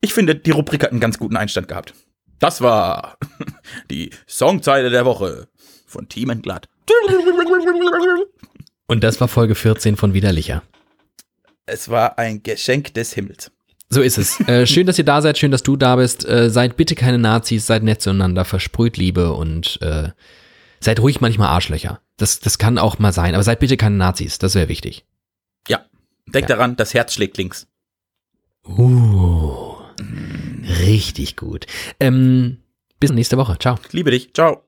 ich 0.00 0.14
finde, 0.14 0.34
die 0.34 0.50
Rubrik 0.50 0.82
hat 0.82 0.90
einen 0.90 1.00
ganz 1.00 1.18
guten 1.18 1.36
Einstand 1.36 1.68
gehabt. 1.68 1.94
Das 2.38 2.60
war 2.60 3.18
die 3.90 4.10
Songzeile 4.28 4.90
der 4.90 5.04
Woche 5.04 5.48
von 5.86 6.08
Team 6.08 6.40
Glatt. 6.42 6.68
Und 8.86 9.04
das 9.04 9.20
war 9.20 9.28
Folge 9.28 9.54
14 9.54 9.96
von 9.96 10.14
Widerlicher. 10.14 10.62
Es 11.68 11.88
war 11.88 12.18
ein 12.18 12.42
Geschenk 12.42 12.94
des 12.94 13.12
Himmels. 13.12 13.50
So 13.90 14.02
ist 14.02 14.18
es. 14.18 14.40
Äh, 14.48 14.66
schön, 14.66 14.86
dass 14.86 14.98
ihr 14.98 15.04
da 15.04 15.22
seid, 15.22 15.38
schön, 15.38 15.50
dass 15.50 15.62
du 15.62 15.76
da 15.76 15.96
bist. 15.96 16.28
Äh, 16.28 16.50
seid 16.50 16.76
bitte 16.76 16.94
keine 16.94 17.18
Nazis, 17.18 17.66
seid 17.66 17.82
nett 17.82 18.02
zueinander, 18.02 18.44
versprüht 18.44 18.96
Liebe 18.96 19.32
und 19.32 19.78
äh, 19.82 20.10
seid 20.80 21.00
ruhig 21.00 21.20
manchmal 21.20 21.48
Arschlöcher. 21.48 22.00
Das, 22.16 22.40
das 22.40 22.58
kann 22.58 22.78
auch 22.78 22.98
mal 22.98 23.12
sein, 23.12 23.34
aber 23.34 23.42
seid 23.42 23.60
bitte 23.60 23.76
keine 23.76 23.96
Nazis, 23.96 24.38
das 24.38 24.54
wäre 24.54 24.68
wichtig. 24.68 25.04
Ja. 25.68 25.84
Denk 26.26 26.48
daran, 26.48 26.76
das 26.76 26.92
Herz 26.92 27.14
schlägt 27.14 27.38
links. 27.38 27.66
Uh, 28.66 29.76
richtig 30.84 31.36
gut. 31.36 31.66
Ähm, 32.00 32.58
bis 33.00 33.10
nächste 33.10 33.38
Woche. 33.38 33.58
Ciao. 33.58 33.78
Ich 33.86 33.92
liebe 33.94 34.10
dich. 34.10 34.34
Ciao. 34.34 34.67